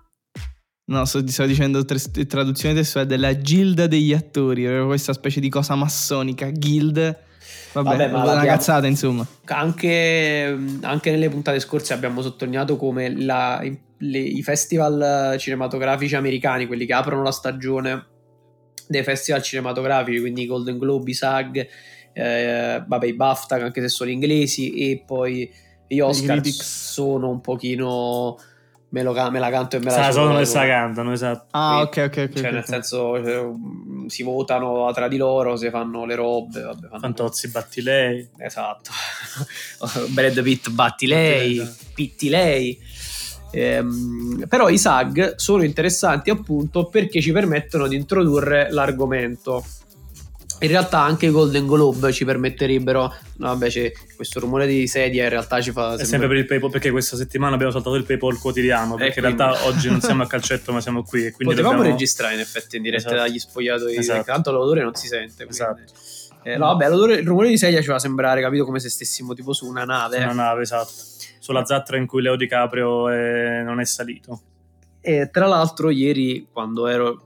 No, 0.85 1.05
sto, 1.05 1.25
sto 1.27 1.45
dicendo 1.45 1.83
tra- 1.85 1.97
traduzione 2.27 2.75
testuale 2.75 3.07
della 3.07 3.37
gilda 3.39 3.87
degli 3.87 4.13
attori, 4.13 4.65
questa 4.85 5.13
specie 5.13 5.39
di 5.39 5.49
cosa 5.49 5.75
massonica, 5.75 6.49
guild. 6.51 7.17
Vabbè, 7.73 7.89
Vabbè 7.89 8.11
ma 8.11 8.23
una 8.33 8.45
cazzata 8.45 8.85
insomma. 8.85 9.25
Anche, 9.45 10.57
anche, 10.81 11.11
nelle 11.11 11.29
puntate 11.29 11.59
scorse 11.59 11.93
abbiamo 11.93 12.21
sottolineato 12.21 12.75
come 12.77 13.19
la, 13.19 13.63
le, 13.97 14.19
i 14.19 14.43
festival 14.43 15.37
cinematografici 15.39 16.15
americani, 16.15 16.67
quelli 16.67 16.85
che 16.85 16.93
aprono 16.93 17.23
la 17.23 17.31
stagione 17.31 18.11
dei 18.87 19.03
festival 19.03 19.41
cinematografici, 19.41 20.19
quindi 20.19 20.43
i 20.43 20.47
Golden 20.47 20.77
Globe, 20.77 21.11
i 21.11 21.13
SAG, 21.13 21.67
eh, 22.13 22.83
vabbè, 22.85 23.05
i 23.05 23.13
BAFTA, 23.13 23.55
anche 23.55 23.81
se 23.81 23.89
sono 23.89 24.09
inglesi, 24.09 24.91
e 24.91 25.03
poi 25.05 25.51
gli 25.87 25.99
Oscar 25.99 26.45
sono 26.45 27.29
un 27.29 27.41
pochino 27.41 28.37
me, 28.93 29.01
lo, 29.01 29.13
me, 29.31 29.39
la 29.39 29.49
canto 29.49 29.75
e 29.75 29.79
me 29.79 29.85
la 29.89 30.11
sono 30.11 30.39
e 30.39 30.45
la 30.45 30.65
cantano, 30.67 31.11
esatto. 31.11 31.47
Ah, 31.51 31.81
ok, 31.81 31.97
ok, 31.97 32.03
ok. 32.05 32.11
Cioè, 32.13 32.27
okay, 32.27 32.41
nel 32.43 32.55
okay. 32.57 32.63
senso, 32.63 33.23
cioè, 33.23 33.51
si 34.07 34.21
votano 34.21 34.91
tra 34.93 35.07
di 35.07 35.17
loro, 35.17 35.55
si 35.55 35.69
fanno 35.71 36.05
le 36.05 36.13
robe. 36.13 36.61
Vabbè, 36.61 36.87
fanno... 36.87 36.99
Fantozzi, 36.99 37.49
batti 37.49 37.81
lei. 37.81 38.29
Esatto. 38.37 38.91
Brad 40.13 40.41
Pitt, 40.43 40.69
batti 40.69 41.07
lei, 41.07 41.57
esatto. 41.57 41.85
pitti 41.95 42.29
lei. 42.29 42.79
Ehm, 43.53 44.45
però 44.49 44.67
i 44.69 44.77
SAG 44.77 45.35
sono 45.35 45.63
interessanti 45.63 46.29
appunto 46.29 46.85
perché 46.85 47.21
ci 47.21 47.31
permettono 47.31 47.87
di 47.87 47.95
introdurre 47.95 48.71
l'argomento 48.71 49.63
in 50.63 50.69
realtà 50.69 50.99
anche 51.01 51.25
i 51.25 51.29
Golden 51.29 51.67
Globe 51.67 52.11
ci 52.13 52.23
permetterebbero. 52.23 53.13
No, 53.37 53.47
vabbè, 53.47 53.67
c'è 53.67 53.91
questo 54.15 54.39
rumore 54.39 54.65
di 54.65 54.87
sedia 54.87 55.23
in 55.23 55.29
realtà 55.29 55.59
ci 55.61 55.71
fa. 55.71 55.95
È 55.95 56.05
sempre 56.05 56.29
per 56.29 56.37
il 56.37 56.45
PayPal, 56.45 56.71
perché 56.71 56.89
questa 56.89 57.17
settimana 57.17 57.55
abbiamo 57.55 57.73
saltato 57.73 57.95
il 57.95 58.05
PayPal 58.05 58.39
quotidiano. 58.39 58.95
Perché 58.95 59.19
in 59.19 59.25
realtà 59.25 59.65
oggi 59.65 59.89
non 59.89 59.99
siamo 59.99 60.23
a 60.23 60.27
calcetto, 60.27 60.71
ma 60.71 60.79
siamo 60.79 61.03
qui. 61.03 61.31
Quindi 61.31 61.53
Potevamo 61.53 61.75
dobbiamo... 61.75 61.91
registrare 61.91 62.35
in 62.35 62.39
effetti 62.39 62.77
in 62.77 62.83
diretta 62.83 63.09
esatto. 63.09 63.27
dagli 63.27 63.39
spogliatoi. 63.39 63.95
Esatto. 63.97 64.23
Tanto 64.23 64.51
l'odore 64.51 64.83
non 64.83 64.95
si 64.95 65.07
sente. 65.07 65.45
Esatto. 65.49 65.81
Eh, 66.43 66.55
no, 66.55 66.67
vabbè, 66.67 66.89
l'odore, 66.89 67.15
il 67.15 67.27
rumore 67.27 67.49
di 67.49 67.57
sedia 67.57 67.81
ci 67.81 67.87
fa 67.87 67.99
sembrare, 67.99 68.41
capito, 68.41 68.63
come 68.63 68.79
se 68.79 68.89
stessimo 68.89 69.33
tipo 69.33 69.51
su 69.51 69.67
una 69.67 69.83
nave. 69.83 70.17
Su 70.17 70.23
una 70.23 70.33
nave, 70.33 70.61
esatto. 70.61 70.91
Sulla 71.43 71.65
zattera 71.65 71.97
in 71.97 72.07
cui 72.07 72.21
Leo 72.21 72.37
DiCaprio 72.37 73.09
è... 73.09 73.63
non 73.63 73.81
è 73.81 73.85
salito. 73.85 74.39
E 75.01 75.29
tra 75.29 75.45
l'altro, 75.45 75.89
ieri, 75.89 76.47
quando 76.49 76.87
ero 76.87 77.25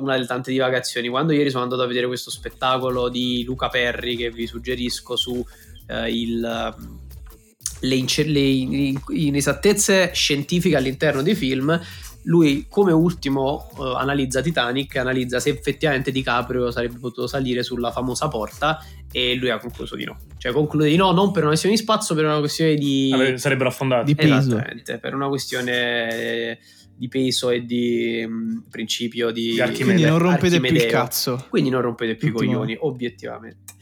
una 0.00 0.14
delle 0.14 0.26
tante 0.26 0.50
divagazioni, 0.50 1.06
quando 1.06 1.32
ieri 1.32 1.50
sono 1.50 1.62
andato 1.62 1.82
a 1.82 1.86
vedere 1.86 2.08
questo 2.08 2.32
spettacolo 2.32 3.08
di 3.08 3.44
Luca 3.44 3.68
Perri 3.68 4.16
che 4.16 4.32
vi 4.32 4.48
suggerisco 4.48 5.14
su 5.14 5.46
eh, 5.86 6.10
il, 6.10 6.40
le, 6.40 8.04
le 8.26 8.92
inesattezze 9.10 10.10
scientifiche 10.12 10.74
all'interno 10.74 11.22
dei 11.22 11.36
film, 11.36 11.80
lui 12.24 12.66
come 12.68 12.92
ultimo 12.92 13.70
uh, 13.76 13.82
analizza 13.82 14.40
Titanic, 14.40 14.96
analizza 14.96 15.40
se 15.40 15.50
effettivamente 15.50 16.10
DiCaprio 16.10 16.70
sarebbe 16.70 16.98
potuto 16.98 17.26
salire 17.26 17.62
sulla 17.62 17.90
famosa 17.90 18.28
porta 18.28 18.84
e 19.10 19.34
lui 19.34 19.50
ha 19.50 19.58
concluso 19.58 19.96
di 19.96 20.04
no. 20.04 20.18
Cioè 20.38 20.52
conclude 20.52 20.88
di 20.88 20.96
no 20.96 21.12
non 21.12 21.30
per 21.30 21.42
una 21.42 21.48
questione 21.50 21.76
di 21.76 21.80
spazio, 21.80 22.14
per 22.14 22.24
una 22.24 22.38
questione 22.38 22.74
di... 22.74 23.10
Allora, 23.12 23.36
sarebbero 23.36 23.68
affondati. 23.68 24.06
Di 24.06 24.14
peso. 24.14 24.56
Esattamente, 24.56 24.98
per 24.98 25.14
una 25.14 25.28
questione 25.28 26.58
di 26.96 27.08
peso 27.08 27.50
e 27.50 27.64
di 27.64 28.24
mh, 28.26 28.64
principio 28.70 29.30
di... 29.30 29.60
Archimede. 29.60 29.84
Quindi 29.84 30.04
non 30.04 30.18
rompete 30.18 30.60
più 30.60 30.74
il 30.74 30.86
cazzo. 30.86 31.46
Quindi 31.50 31.70
non 31.70 31.82
rompete 31.82 32.14
più 32.14 32.28
i 32.28 32.32
coglioni, 32.32 32.76
obiettivamente. 32.80 33.74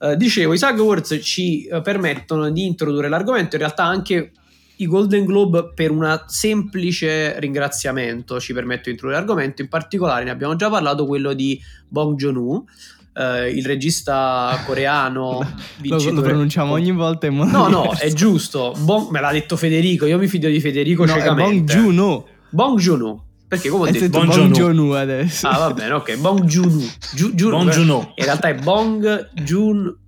Uh, 0.00 0.14
dicevo, 0.14 0.54
i 0.54 0.58
SAG 0.58 0.78
Awards 0.78 1.18
ci 1.22 1.68
uh, 1.70 1.82
permettono 1.82 2.50
di 2.50 2.64
introdurre 2.64 3.08
l'argomento, 3.08 3.56
in 3.56 3.62
realtà 3.62 3.84
anche 3.84 4.32
i 4.80 4.86
Golden 4.86 5.24
Globe 5.24 5.72
per 5.74 5.90
un 5.90 6.24
semplice 6.26 7.38
ringraziamento 7.38 8.40
ci 8.40 8.52
permettono 8.52 8.84
di 8.86 8.90
introdurre 8.92 9.20
l'argomento, 9.20 9.62
in 9.62 9.68
particolare 9.68 10.24
ne 10.24 10.30
abbiamo 10.30 10.56
già 10.56 10.68
parlato, 10.68 11.06
quello 11.06 11.32
di 11.32 11.60
Bong 11.88 12.16
Joon-ho, 12.16 12.64
Uh, 13.12 13.44
il 13.48 13.66
regista 13.66 14.62
coreano 14.64 15.40
lo, 15.82 16.10
lo, 16.12 16.22
pronunciamo 16.22 16.74
ogni 16.74 16.92
volta 16.92 17.26
in 17.26 17.34
modo 17.34 17.50
no 17.50 17.66
no 17.66 17.92
è 17.98 18.12
giusto. 18.12 18.72
Bong, 18.78 19.10
me 19.10 19.20
l'ha 19.20 19.32
detto 19.32 19.56
Federico 19.56 20.06
io 20.06 20.16
mi 20.16 20.28
fido 20.28 20.46
di 20.46 20.60
Federico 20.60 21.04
no, 21.04 21.14
ciecamente 21.14 21.74
Bong 21.74 21.82
Joon-ho. 21.82 22.28
Bong 22.50 22.78
Joon-ho 22.78 23.24
perché 23.48 23.68
come 23.68 23.88
ho 23.88 23.90
detto 23.90 24.08
Bong, 24.10 24.32
Bong 24.32 24.52
Joon-ho. 24.52 24.94
Adesso. 24.94 25.48
Ah 25.48 25.58
va 25.58 25.72
bene 25.72 25.94
ok 25.94 26.18
Bong 26.18 26.44
Joon-ho. 26.44 26.86
Ju- 27.12 27.34
Ju- 27.34 27.50
Bong 27.50 27.70
Joon-ho. 27.70 28.12
In 28.14 28.24
realtà 28.24 28.48
è 28.48 28.54
Bong 28.54 29.30
Joon 29.42 29.98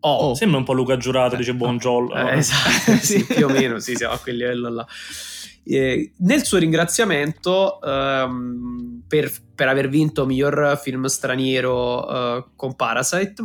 Oh. 0.00 0.34
Sembra 0.34 0.58
un 0.58 0.64
po' 0.64 0.72
Luca 0.72 0.96
Giurato, 0.96 1.36
dice 1.36 1.54
Bongiol. 1.54 2.16
Eh, 2.16 2.38
esatto, 2.38 2.92
sì, 3.00 3.24
più 3.24 3.46
o 3.46 3.48
meno, 3.48 3.78
sì, 3.78 3.94
siamo 3.94 4.14
a 4.14 4.18
quel 4.18 4.36
livello 4.36 4.68
là. 4.70 4.86
Eh, 5.62 6.12
nel 6.18 6.42
suo 6.42 6.58
ringraziamento 6.58 7.80
ehm, 7.82 9.02
per, 9.06 9.30
per, 9.54 9.68
aver 9.68 9.88
vinto 9.88 10.24
miglior 10.24 10.80
film 10.82 11.04
straniero 11.04 12.08
eh, 12.38 12.44
con 12.56 12.74
Parasite, 12.74 13.44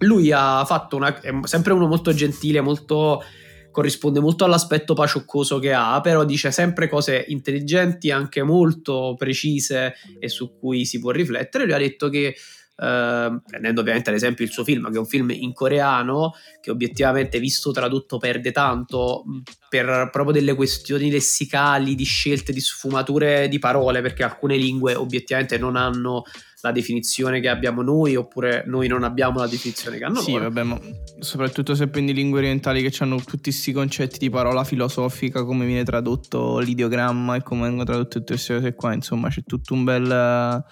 lui 0.00 0.32
ha 0.32 0.64
fatto 0.64 0.96
una. 0.96 1.18
è 1.20 1.30
sempre 1.44 1.72
uno 1.72 1.86
molto 1.86 2.12
gentile, 2.12 2.60
molto. 2.60 3.22
corrisponde 3.70 4.18
molto 4.18 4.44
all'aspetto 4.44 4.94
pacioccoso 4.94 5.60
che 5.60 5.72
ha, 5.72 6.00
però 6.00 6.24
dice 6.24 6.50
sempre 6.50 6.88
cose 6.88 7.24
intelligenti, 7.28 8.10
anche 8.10 8.42
molto 8.42 9.14
precise 9.16 9.94
e 10.18 10.28
su 10.28 10.58
cui 10.58 10.84
si 10.84 10.98
può 10.98 11.12
riflettere. 11.12 11.64
Lui 11.64 11.74
ha 11.74 11.78
detto 11.78 12.08
che. 12.08 12.34
Uh, 12.80 13.42
prendendo 13.46 13.82
ovviamente 13.82 14.08
ad 14.08 14.16
esempio 14.16 14.42
il 14.42 14.50
suo 14.50 14.64
film, 14.64 14.88
che 14.88 14.96
è 14.96 14.98
un 14.98 15.04
film 15.04 15.28
in 15.32 15.52
coreano, 15.52 16.32
che 16.62 16.70
obiettivamente 16.70 17.38
visto 17.38 17.72
tradotto 17.72 18.16
perde 18.16 18.52
tanto 18.52 19.24
per 19.68 20.08
proprio 20.10 20.32
delle 20.32 20.54
questioni 20.54 21.10
lessicali, 21.10 21.94
di 21.94 22.04
scelte, 22.04 22.54
di 22.54 22.60
sfumature 22.60 23.48
di 23.48 23.58
parole, 23.58 24.00
perché 24.00 24.22
alcune 24.22 24.56
lingue 24.56 24.94
obiettivamente 24.94 25.58
non 25.58 25.76
hanno 25.76 26.22
la 26.62 26.72
definizione 26.72 27.40
che 27.40 27.48
abbiamo 27.50 27.82
noi, 27.82 28.16
oppure 28.16 28.64
noi 28.66 28.88
non 28.88 29.04
abbiamo 29.04 29.40
la 29.40 29.46
definizione 29.46 29.98
che 29.98 30.04
hanno 30.04 30.20
sì, 30.20 30.32
loro. 30.32 30.44
Vabbè, 30.44 30.62
ma 30.62 30.80
soprattutto 31.18 31.74
se 31.74 31.88
prendi 31.88 32.14
lingue 32.14 32.38
orientali 32.38 32.82
che 32.82 32.96
hanno 33.02 33.16
tutti 33.16 33.50
questi 33.50 33.72
concetti 33.72 34.18
di 34.18 34.30
parola 34.30 34.64
filosofica, 34.64 35.44
come 35.44 35.66
viene 35.66 35.84
tradotto 35.84 36.58
l'ideogramma 36.60 37.36
e 37.36 37.42
come 37.42 37.62
vengono 37.62 37.84
tradotte 37.84 38.18
tutte 38.20 38.34
queste 38.34 38.54
cose 38.54 38.74
qua, 38.74 38.94
insomma, 38.94 39.28
c'è 39.28 39.42
tutto 39.44 39.74
un 39.74 39.84
bel 39.84 40.64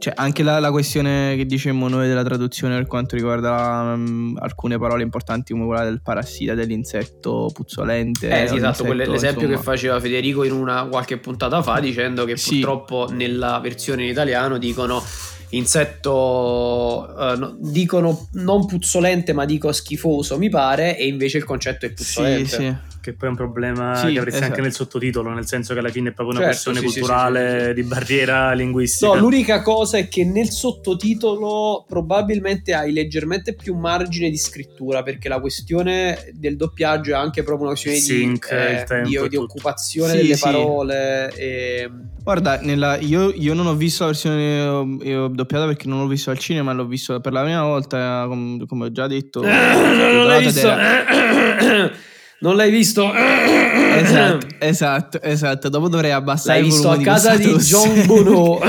cioè, 0.00 0.14
anche 0.16 0.42
la, 0.42 0.58
la, 0.60 0.70
questione 0.70 1.36
che 1.36 1.44
dicemmo 1.44 1.86
noi 1.86 2.08
della 2.08 2.24
traduzione 2.24 2.74
per 2.76 2.86
quanto 2.86 3.16
riguarda 3.16 3.92
um, 3.94 4.34
alcune 4.40 4.78
parole 4.78 5.02
importanti 5.02 5.52
come 5.52 5.66
quella 5.66 5.84
del 5.84 6.00
parassita, 6.00 6.54
dell'insetto 6.54 7.50
puzzolente. 7.52 8.28
Eh 8.30 8.48
sì, 8.48 8.56
esatto, 8.56 8.90
l'esempio 8.94 9.46
che 9.46 9.58
faceva 9.58 10.00
Federico 10.00 10.42
in 10.44 10.52
una 10.52 10.84
qualche 10.84 11.18
puntata 11.18 11.62
fa 11.62 11.80
dicendo 11.80 12.24
che 12.24 12.38
sì. 12.38 12.60
purtroppo 12.60 13.08
nella 13.10 13.60
versione 13.60 14.04
in 14.04 14.08
italiano 14.08 14.56
dicono 14.56 15.02
insetto 15.50 17.12
uh, 17.14 17.38
no, 17.38 17.56
dicono 17.58 18.28
non 18.32 18.64
puzzolente 18.66 19.32
ma 19.34 19.44
dico 19.44 19.70
schifoso 19.70 20.38
mi 20.38 20.48
pare 20.48 20.96
e 20.96 21.06
invece 21.08 21.38
il 21.38 21.44
concetto 21.44 21.86
è 21.86 21.90
puzzolente 21.90 22.48
sì, 22.48 22.56
sì. 22.56 22.76
Che 23.00 23.14
poi 23.14 23.28
è 23.28 23.30
un 23.30 23.36
problema 23.36 23.94
sì, 23.96 24.12
che 24.12 24.18
avresti 24.18 24.40
esatto. 24.40 24.44
anche 24.44 24.60
nel 24.60 24.72
sottotitolo 24.72 25.30
nel 25.32 25.46
senso 25.46 25.72
che 25.72 25.80
alla 25.80 25.88
fine 25.88 26.10
è 26.10 26.12
proprio 26.12 26.38
una 26.38 26.52
certo, 26.52 26.70
questione 26.70 26.92
culturale 26.92 27.74
di 27.74 27.82
barriera 27.82 28.52
linguistica 28.52 29.12
no 29.12 29.18
l'unica 29.18 29.62
cosa 29.62 29.98
è 29.98 30.08
che 30.08 30.24
nel 30.24 30.50
sottotitolo 30.50 31.84
probabilmente 31.88 32.74
hai 32.74 32.92
leggermente 32.92 33.54
più 33.54 33.74
margine 33.74 34.30
di 34.30 34.36
scrittura 34.36 35.02
perché 35.02 35.28
la 35.28 35.40
questione 35.40 36.30
del 36.34 36.56
doppiaggio 36.56 37.12
è 37.12 37.14
anche 37.14 37.42
proprio 37.42 37.68
una 37.68 37.78
questione 37.78 37.98
Sync, 37.98 38.48
di, 38.48 38.94
eh, 38.94 39.02
di, 39.02 39.28
di 39.28 39.36
occupazione 39.36 40.14
delle 40.14 40.36
parole 40.36 41.32
e... 41.34 41.90
guarda 42.22 42.58
nella, 42.60 42.98
io, 42.98 43.32
io, 43.34 43.54
non 43.54 43.66
ho 43.66 43.74
visto 43.74 44.04
la 44.04 44.10
versione 44.10 44.98
io, 45.02 45.28
doppiata 45.28 45.66
perché 45.66 45.88
non 45.88 46.00
l'ho 46.00 46.06
visto 46.06 46.30
al 46.30 46.38
cinema, 46.38 46.72
l'ho 46.72 46.86
visto 46.86 47.20
per 47.20 47.32
la 47.32 47.42
prima 47.42 47.62
volta, 47.62 48.24
come, 48.26 48.64
come 48.66 48.86
ho 48.86 48.92
già 48.92 49.06
detto. 49.06 49.40
non 49.42 50.26
l'hai 50.26 50.44
visto? 50.44 50.68
non 52.40 52.56
l'hai 52.56 52.70
visto? 52.70 53.12
esatto, 53.12 54.46
esatto, 54.58 55.22
esatto. 55.22 55.68
Dopo 55.68 55.88
dovrei 55.88 56.10
abbassare 56.10 56.60
l'hai 56.60 56.68
il 56.68 56.74
volume 56.74 56.96
visto 56.98 57.10
a 57.10 57.14
casa 57.14 57.36
di, 57.36 57.46
di 57.46 57.58
John 57.58 58.04
Bono. 58.06 58.60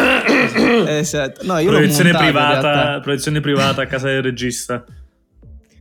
esatto. 0.87 1.45
No, 1.45 1.57
io 1.57 1.69
proiezione 1.69 2.11
montato, 2.11 2.31
privata, 2.31 2.99
proiezione 3.01 3.39
privata 3.39 3.81
a 3.81 3.85
casa 3.85 4.07
del 4.07 4.23
regista. 4.23 4.83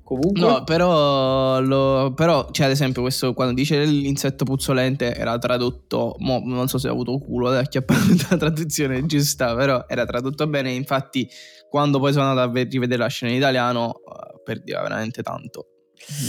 Comunque. 0.04 0.40
No, 0.40 0.64
però, 0.64 1.60
lo, 1.60 2.12
però, 2.14 2.48
cioè, 2.50 2.66
ad 2.66 2.72
esempio, 2.72 3.00
questo 3.00 3.32
quando 3.32 3.54
dice 3.54 3.84
l'insetto 3.84 4.44
puzzolente 4.44 5.14
era 5.14 5.38
tradotto. 5.38 6.16
Mo, 6.18 6.42
non 6.44 6.66
so 6.66 6.78
se 6.78 6.88
ha 6.88 6.90
avuto 6.90 7.18
culo 7.18 7.48
ad 7.48 7.56
acchiappare 7.56 8.00
la 8.28 8.36
traduzione 8.36 9.06
giusta, 9.06 9.54
però 9.54 9.84
era 9.86 10.04
tradotto 10.04 10.48
bene. 10.48 10.72
Infatti, 10.72 11.28
quando 11.68 12.00
poi 12.00 12.12
sono 12.12 12.28
andato 12.28 12.50
a 12.50 12.62
rivedere 12.68 13.02
la 13.02 13.08
scena 13.08 13.30
in 13.30 13.38
italiano, 13.38 14.00
uh, 14.04 14.42
perdeva 14.42 14.82
veramente 14.82 15.22
tanto. 15.22 15.66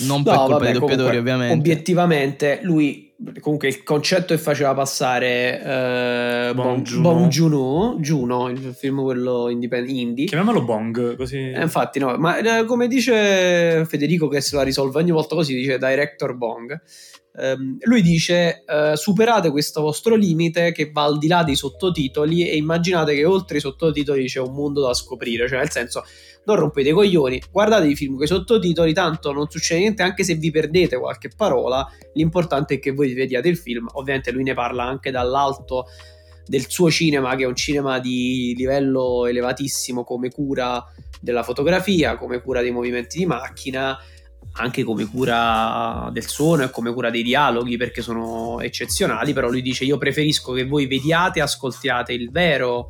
Non 0.06 0.18
no, 0.18 0.24
per 0.24 0.36
colpa 0.36 0.54
vabbè, 0.54 0.72
dei 0.72 0.80
doppiatori, 0.80 1.18
ovviamente. 1.18 1.54
Obiettivamente, 1.54 2.60
lui. 2.64 3.10
Comunque, 3.40 3.68
il 3.68 3.84
concetto 3.84 4.34
che 4.34 4.40
faceva 4.42 4.74
passare 4.74 5.62
eh, 5.62 6.54
Bong, 6.56 6.96
Bong 6.98 7.28
Juno, 7.28 7.98
Juno, 8.00 8.50
il 8.50 8.76
film 8.76 9.04
quello 9.04 9.48
indie. 9.50 10.26
Chiamiamolo 10.26 10.64
Bong, 10.64 11.16
così. 11.16 11.38
Eh, 11.38 11.62
infatti, 11.62 12.00
no, 12.00 12.18
ma 12.18 12.38
eh, 12.40 12.66
come 12.66 12.88
dice 12.88 13.86
Federico, 13.88 14.28
che 14.28 14.42
se 14.42 14.56
la 14.56 14.64
risolve 14.64 15.00
ogni 15.00 15.12
volta 15.12 15.36
così, 15.36 15.54
dice 15.54 15.78
Director 15.78 16.34
Bong. 16.36 16.82
Um, 17.34 17.78
lui 17.82 18.02
dice: 18.02 18.64
uh, 18.68 18.96
Superate 18.96 19.52
questo 19.52 19.82
vostro 19.82 20.16
limite 20.16 20.74
che 20.74 20.90
va 20.92 21.04
al 21.04 21.18
di 21.18 21.28
là 21.28 21.44
dei 21.44 21.56
sottotitoli 21.56 22.50
e 22.50 22.58
immaginate 22.58 23.14
che 23.14 23.24
oltre 23.24 23.58
i 23.58 23.62
sottotitoli 23.62 24.26
c'è 24.26 24.42
un 24.42 24.54
mondo 24.54 24.82
da 24.82 24.94
scoprire. 24.94 25.48
Cioè, 25.48 25.60
nel 25.60 25.70
senso, 25.70 26.04
non 26.46 26.56
rompete 26.56 26.90
i 26.90 26.94
coglioni, 26.94 27.42
guardate 27.52 27.88
i 27.88 27.96
film 27.96 28.16
con 28.16 28.24
i 28.24 28.28
sottotitoli, 28.28 28.94
tanto 28.94 29.32
non 29.32 29.50
succede 29.50 29.82
niente 29.82 30.04
anche 30.04 30.24
se 30.24 30.36
vi 30.36 30.52
perdete 30.52 30.98
qualche 30.98 31.30
parola, 31.36 31.88
l'importante 32.14 32.76
è 32.76 32.80
che 32.80 32.92
voi 32.92 33.14
vediate 33.14 33.48
il 33.48 33.58
film, 33.58 33.88
ovviamente 33.94 34.32
lui 34.32 34.44
ne 34.44 34.54
parla 34.54 34.84
anche 34.84 35.12
dall'alto 35.12 35.86
del 36.46 36.68
suo 36.68 36.90
cinema, 36.90 37.36
che 37.36 37.44
è 37.44 37.48
un 37.48 37.56
cinema 37.56 38.00
di 38.00 38.54
livello 38.58 39.26
elevatissimo 39.26 40.04
come 40.04 40.30
cura 40.30 40.84
della 41.20 41.44
fotografia, 41.44 42.18
come 42.18 42.42
cura 42.42 42.62
dei 42.62 42.72
movimenti 42.72 43.20
di 43.20 43.26
macchina, 43.26 43.98
anche 44.54 44.84
come 44.84 45.06
cura 45.06 46.10
del 46.12 46.28
suono 46.28 46.64
e 46.64 46.70
come 46.70 46.92
cura 46.92 47.10
dei 47.10 47.24
dialoghi 47.24 47.78
perché 47.78 48.02
sono 48.02 48.60
eccezionali, 48.60 49.34
però 49.34 49.50
lui 49.50 49.62
dice 49.62 49.86
io 49.86 49.98
preferisco 49.98 50.52
che 50.52 50.66
voi 50.66 50.88
vediate 50.88 51.40
e 51.40 51.44
ascoltiate 51.44 52.12
il 52.12 52.32
vero 52.32 52.90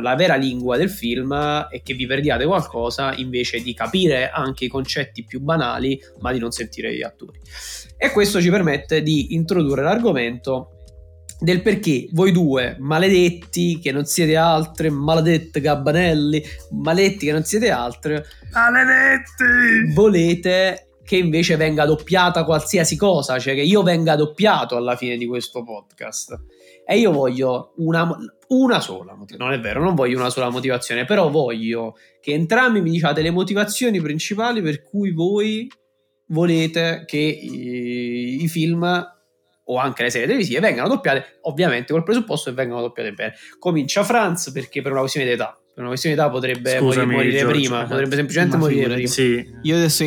la 0.00 0.14
vera 0.14 0.34
lingua 0.34 0.76
del 0.76 0.90
film 0.90 1.32
e 1.70 1.82
che 1.82 1.94
vi 1.94 2.06
perdiate 2.06 2.44
qualcosa 2.44 3.14
invece 3.14 3.60
di 3.62 3.74
capire 3.74 4.30
anche 4.30 4.64
i 4.64 4.68
concetti 4.68 5.24
più 5.24 5.40
banali 5.40 6.00
ma 6.20 6.32
di 6.32 6.38
non 6.38 6.50
sentire 6.50 6.94
gli 6.94 7.02
attori. 7.02 7.38
E 7.96 8.10
questo 8.10 8.40
ci 8.40 8.50
permette 8.50 9.02
di 9.02 9.34
introdurre 9.34 9.82
l'argomento 9.82 10.72
del 11.40 11.62
perché 11.62 12.08
voi 12.12 12.32
due, 12.32 12.76
maledetti 12.80 13.78
che 13.78 13.92
non 13.92 14.04
siete 14.04 14.36
altre, 14.36 14.90
maledette 14.90 15.60
Gabbanelli, 15.60 16.42
maledetti 16.72 17.26
che 17.26 17.32
non 17.32 17.44
siete 17.44 17.70
altre, 17.70 18.24
maledetti, 18.52 19.92
volete 19.94 20.88
che 21.04 21.16
invece 21.16 21.56
venga 21.56 21.86
doppiata 21.86 22.44
qualsiasi 22.44 22.96
cosa, 22.96 23.38
cioè 23.38 23.54
che 23.54 23.62
io 23.62 23.82
venga 23.82 24.14
doppiato 24.14 24.76
alla 24.76 24.94
fine 24.94 25.16
di 25.16 25.26
questo 25.26 25.62
podcast. 25.62 26.38
E 26.90 26.96
io 26.96 27.12
voglio 27.12 27.74
una, 27.76 28.08
una 28.48 28.80
sola 28.80 29.14
motivazione, 29.14 29.44
non 29.44 29.52
è 29.52 29.60
vero, 29.60 29.82
non 29.82 29.94
voglio 29.94 30.16
una 30.16 30.30
sola 30.30 30.48
motivazione, 30.48 31.04
però 31.04 31.28
voglio 31.28 31.96
che 32.18 32.32
entrambi 32.32 32.80
mi 32.80 32.90
diciate 32.90 33.20
le 33.20 33.30
motivazioni 33.30 34.00
principali 34.00 34.62
per 34.62 34.82
cui 34.82 35.12
voi 35.12 35.70
volete 36.28 37.04
che 37.06 37.18
i, 37.18 38.42
i 38.42 38.48
film 38.48 39.06
o 39.64 39.76
anche 39.76 40.02
le 40.02 40.08
serie 40.08 40.26
televisive 40.26 40.60
vengano 40.60 40.88
doppiate, 40.88 41.40
ovviamente 41.42 41.92
col 41.92 42.04
presupposto 42.04 42.48
che 42.48 42.56
vengano 42.56 42.80
doppiate 42.80 43.12
bene. 43.12 43.34
Comincia 43.58 44.02
Franz 44.02 44.50
perché 44.50 44.80
per 44.80 44.92
una 44.92 45.00
questione 45.00 45.26
di 45.26 45.32
età, 45.34 45.54
per 45.66 45.80
una 45.80 45.88
questione 45.88 46.14
di 46.16 46.22
età 46.22 46.30
potrebbe 46.30 46.78
Scusami, 46.78 47.14
morire 47.16 47.38
Giorgio, 47.40 47.52
prima, 47.52 47.84
potrebbe 47.84 48.16
semplicemente 48.16 48.56
morire 48.56 48.94
prima. 48.94 49.08
Sì. 49.08 49.46
Io 49.60 49.76
adesso 49.76 50.04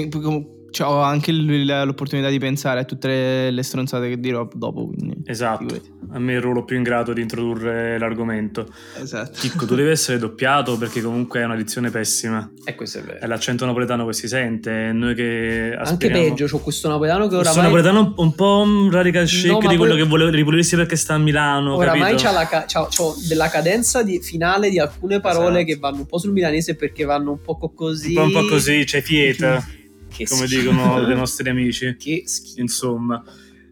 cioè, 0.72 0.88
ho 0.88 1.02
anche 1.02 1.32
l'opportunità 1.32 2.30
di 2.30 2.40
pensare 2.40 2.80
a 2.80 2.84
tutte 2.86 3.08
le, 3.08 3.52
le 3.52 3.64
stronzate 3.64 4.10
che 4.10 4.20
dirò 4.20 4.48
dopo. 4.54 4.88
Quindi, 4.88 5.22
esatto, 5.26 5.68
figurati. 5.68 5.92
a 6.12 6.20
me 6.20 6.34
è 6.34 6.36
il 6.38 6.42
ruolo 6.42 6.64
più 6.64 6.78
ingrato 6.78 7.14
di 7.14 7.22
introdurre 7.22 8.00
l'argomento. 8.00 8.68
Esatto. 9.00 9.32
Chicco, 9.34 9.66
tu 9.66 9.76
devi 9.76 9.90
essere 9.90 10.18
doppiato 10.18 10.78
perché 10.78 11.02
comunque 11.02 11.42
è 11.42 11.46
una 11.46 11.56
dizione 11.56 11.90
pessima. 11.90 12.50
E 12.64 12.76
questo 12.76 13.00
è 13.00 13.02
vero. 13.04 13.20
È 13.20 13.28
l'accento 13.28 13.66
napoletano 13.66 14.06
che 14.08 14.14
si 14.14 14.28
sente. 14.28 14.92
Noi 14.94 15.14
che 15.14 15.76
Anche 15.78 16.10
peggio, 16.10 16.48
c'ho 16.48 16.60
questo 16.60 16.88
napoletano 16.88 17.28
che 17.28 17.36
oramai... 17.36 17.44
Questo 17.44 17.62
napoletano 17.62 18.14
un 18.18 18.36
po' 18.36 18.62
un 18.66 18.90
radical 18.90 19.26
chic 19.26 19.52
no, 19.52 19.60
di 19.60 19.78
quello 19.78 19.94
poi... 19.94 20.02
che 20.02 20.08
vuole 20.08 20.32
ripulirsi 20.32 20.76
perché 20.76 20.96
sta 20.96 21.16
a 21.16 21.18
Milano. 21.18 21.76
Oramai 21.76 22.16
c'ha, 22.16 22.32
la 22.32 22.48
ca- 22.48 22.66
c'ha, 22.66 22.88
c'ho 22.88 23.16
della 23.28 23.50
cadenza 23.50 24.04
di, 24.04 24.22
finale 24.22 24.70
di 24.70 24.80
alcune 24.80 25.20
parole 25.20 25.60
esatto. 25.60 25.66
che 25.66 25.78
vanno 25.78 25.98
un 25.98 26.06
po' 26.06 26.18
sul 26.18 26.32
milanese 26.32 26.76
perché 26.76 27.04
vanno 27.04 27.32
un 27.32 27.42
po' 27.42 27.58
così. 27.76 28.16
Un 28.16 28.32
po', 28.32 28.40
un 28.40 28.46
po 28.46 28.54
così, 28.54 28.84
c'è 28.86 29.02
fieta. 29.02 29.80
Che 30.16 30.26
come 30.26 30.46
schifo. 30.46 30.60
dicono 30.60 31.04
dei 31.06 31.16
nostri 31.16 31.50
amici. 31.50 31.96
Che 31.98 32.24
schifo. 32.26 32.62
Insomma. 32.62 33.24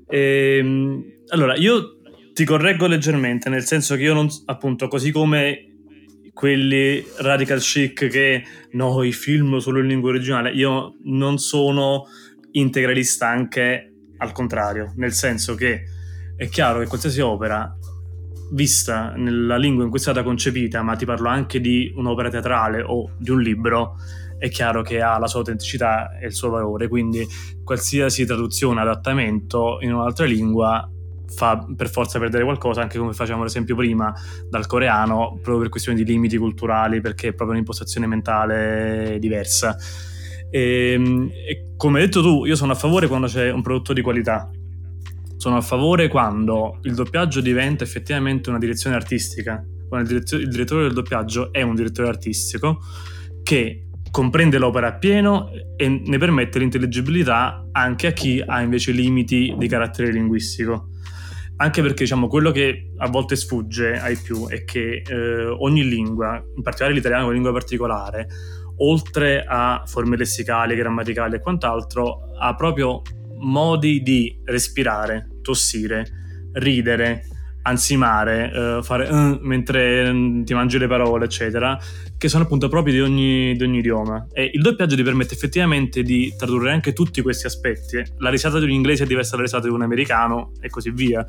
Ehm, 0.07 1.03
allora, 1.27 1.55
io 1.55 1.97
ti 2.33 2.45
correggo 2.45 2.87
leggermente, 2.87 3.49
nel 3.49 3.63
senso 3.63 3.95
che 3.95 4.03
io 4.03 4.13
non, 4.13 4.27
appunto, 4.45 4.87
così 4.87 5.11
come 5.11 5.65
quelli 6.33 7.05
radical 7.17 7.59
chic 7.59 8.07
che 8.07 8.43
no, 8.71 9.03
i 9.03 9.11
film 9.11 9.57
solo 9.57 9.79
in 9.79 9.87
lingua 9.87 10.09
originale, 10.09 10.51
io 10.51 10.95
non 11.03 11.37
sono 11.37 12.05
integralista 12.51 13.27
anche 13.27 13.91
al 14.17 14.31
contrario, 14.31 14.93
nel 14.95 15.11
senso 15.11 15.55
che 15.55 15.83
è 16.37 16.47
chiaro 16.47 16.79
che 16.79 16.87
qualsiasi 16.87 17.19
opera 17.19 17.77
vista 18.51 19.13
nella 19.15 19.57
lingua 19.57 19.83
in 19.83 19.89
cui 19.89 19.99
è 19.99 20.01
stata 20.01 20.23
concepita, 20.23 20.81
ma 20.81 20.95
ti 20.95 21.03
parlo 21.03 21.27
anche 21.27 21.59
di 21.59 21.91
un'opera 21.93 22.29
teatrale 22.29 22.81
o 22.81 23.11
di 23.17 23.31
un 23.31 23.41
libro, 23.41 23.95
è 24.39 24.49
chiaro 24.49 24.81
che 24.81 25.01
ha 25.01 25.19
la 25.19 25.27
sua 25.27 25.39
autenticità 25.39 26.17
e 26.17 26.27
il 26.27 26.33
suo 26.33 26.49
valore, 26.49 26.87
quindi 26.87 27.27
qualsiasi 27.63 28.25
traduzione, 28.25 28.81
adattamento 28.81 29.77
in 29.81 29.93
un'altra 29.93 30.25
lingua 30.25 30.89
fa 31.29 31.63
per 31.75 31.89
forza 31.89 32.17
perdere 32.17 32.43
qualcosa, 32.43 32.81
anche 32.81 32.97
come 32.97 33.13
facevamo 33.13 33.43
l'esempio 33.43 33.75
prima 33.75 34.13
dal 34.49 34.65
coreano, 34.65 35.33
proprio 35.33 35.59
per 35.59 35.69
questioni 35.69 36.03
di 36.03 36.09
limiti 36.09 36.37
culturali, 36.37 37.01
perché 37.01 37.27
è 37.27 37.33
proprio 37.33 37.51
un'impostazione 37.51 38.07
mentale 38.07 39.17
diversa. 39.19 39.75
E, 40.49 40.93
ehm, 40.93 41.29
e 41.47 41.73
come 41.77 41.99
hai 41.99 42.05
detto 42.05 42.21
tu, 42.21 42.45
io 42.45 42.55
sono 42.55 42.71
a 42.71 42.75
favore 42.75 43.07
quando 43.07 43.27
c'è 43.27 43.51
un 43.51 43.61
prodotto 43.61 43.93
di 43.93 44.01
qualità. 44.01 44.49
Sono 45.37 45.57
a 45.57 45.61
favore 45.61 46.07
quando 46.07 46.79
il 46.83 46.95
doppiaggio 46.95 47.39
diventa 47.41 47.83
effettivamente 47.83 48.49
una 48.49 48.59
direzione 48.59 48.95
artistica, 48.95 49.63
quando 49.87 50.13
il, 50.13 50.23
il 50.27 50.49
direttore 50.49 50.83
del 50.83 50.93
doppiaggio 50.93 51.53
è 51.53 51.61
un 51.61 51.75
direttore 51.75 52.09
artistico 52.09 52.79
che 53.43 53.88
comprende 54.11 54.57
l'opera 54.57 54.87
appieno 54.87 55.49
e 55.75 55.87
ne 55.87 56.17
permette 56.17 56.59
l'intelligibilità 56.59 57.67
anche 57.71 58.07
a 58.07 58.11
chi 58.11 58.43
ha 58.45 58.61
invece 58.61 58.91
limiti 58.91 59.53
di 59.57 59.67
carattere 59.67 60.11
linguistico. 60.11 60.89
Anche 61.57 61.81
perché 61.81 62.03
diciamo, 62.03 62.27
quello 62.27 62.51
che 62.51 62.91
a 62.97 63.09
volte 63.09 63.35
sfugge 63.35 63.99
ai 63.99 64.15
più 64.15 64.47
è 64.47 64.63
che 64.63 65.01
eh, 65.05 65.45
ogni 65.45 65.87
lingua, 65.87 66.41
in 66.55 66.61
particolare 66.61 66.95
l'italiano 66.95 67.25
una 67.25 67.33
lingua 67.33 67.51
particolare, 67.51 68.27
oltre 68.77 69.43
a 69.45 69.83
forme 69.85 70.15
lessicali, 70.15 70.75
grammaticali 70.75 71.35
e 71.35 71.41
quant'altro, 71.41 72.31
ha 72.39 72.55
proprio 72.55 73.01
modi 73.39 74.01
di 74.01 74.39
respirare, 74.45 75.27
tossire, 75.41 76.05
ridere, 76.53 77.25
ansimare, 77.69 78.77
uh, 78.77 78.83
fare 78.83 79.07
uh, 79.07 79.39
mentre 79.41 80.11
mm, 80.11 80.43
ti 80.43 80.53
mangi 80.53 80.77
le 80.77 80.87
parole, 80.87 81.25
eccetera, 81.25 81.77
che 82.17 82.27
sono 82.27 82.43
appunto 82.43 82.67
propri 82.67 82.91
di 82.91 82.99
ogni, 82.99 83.55
di 83.55 83.63
ogni, 83.63 83.79
idioma. 83.79 84.27
E 84.31 84.49
il 84.53 84.61
doppiaggio 84.61 84.95
ti 84.95 85.03
permette 85.03 85.33
effettivamente 85.33 86.03
di 86.03 86.33
tradurre 86.37 86.71
anche 86.71 86.93
tutti 86.93 87.21
questi 87.21 87.45
aspetti. 87.45 88.03
La 88.17 88.29
risata 88.29 88.59
di 88.59 88.65
un 88.65 88.71
inglese 88.71 89.03
è 89.03 89.07
diversa 89.07 89.31
dalla 89.31 89.43
risata 89.43 89.67
di 89.67 89.73
un 89.73 89.81
americano 89.81 90.51
e 90.59 90.69
così 90.69 90.91
via. 90.91 91.25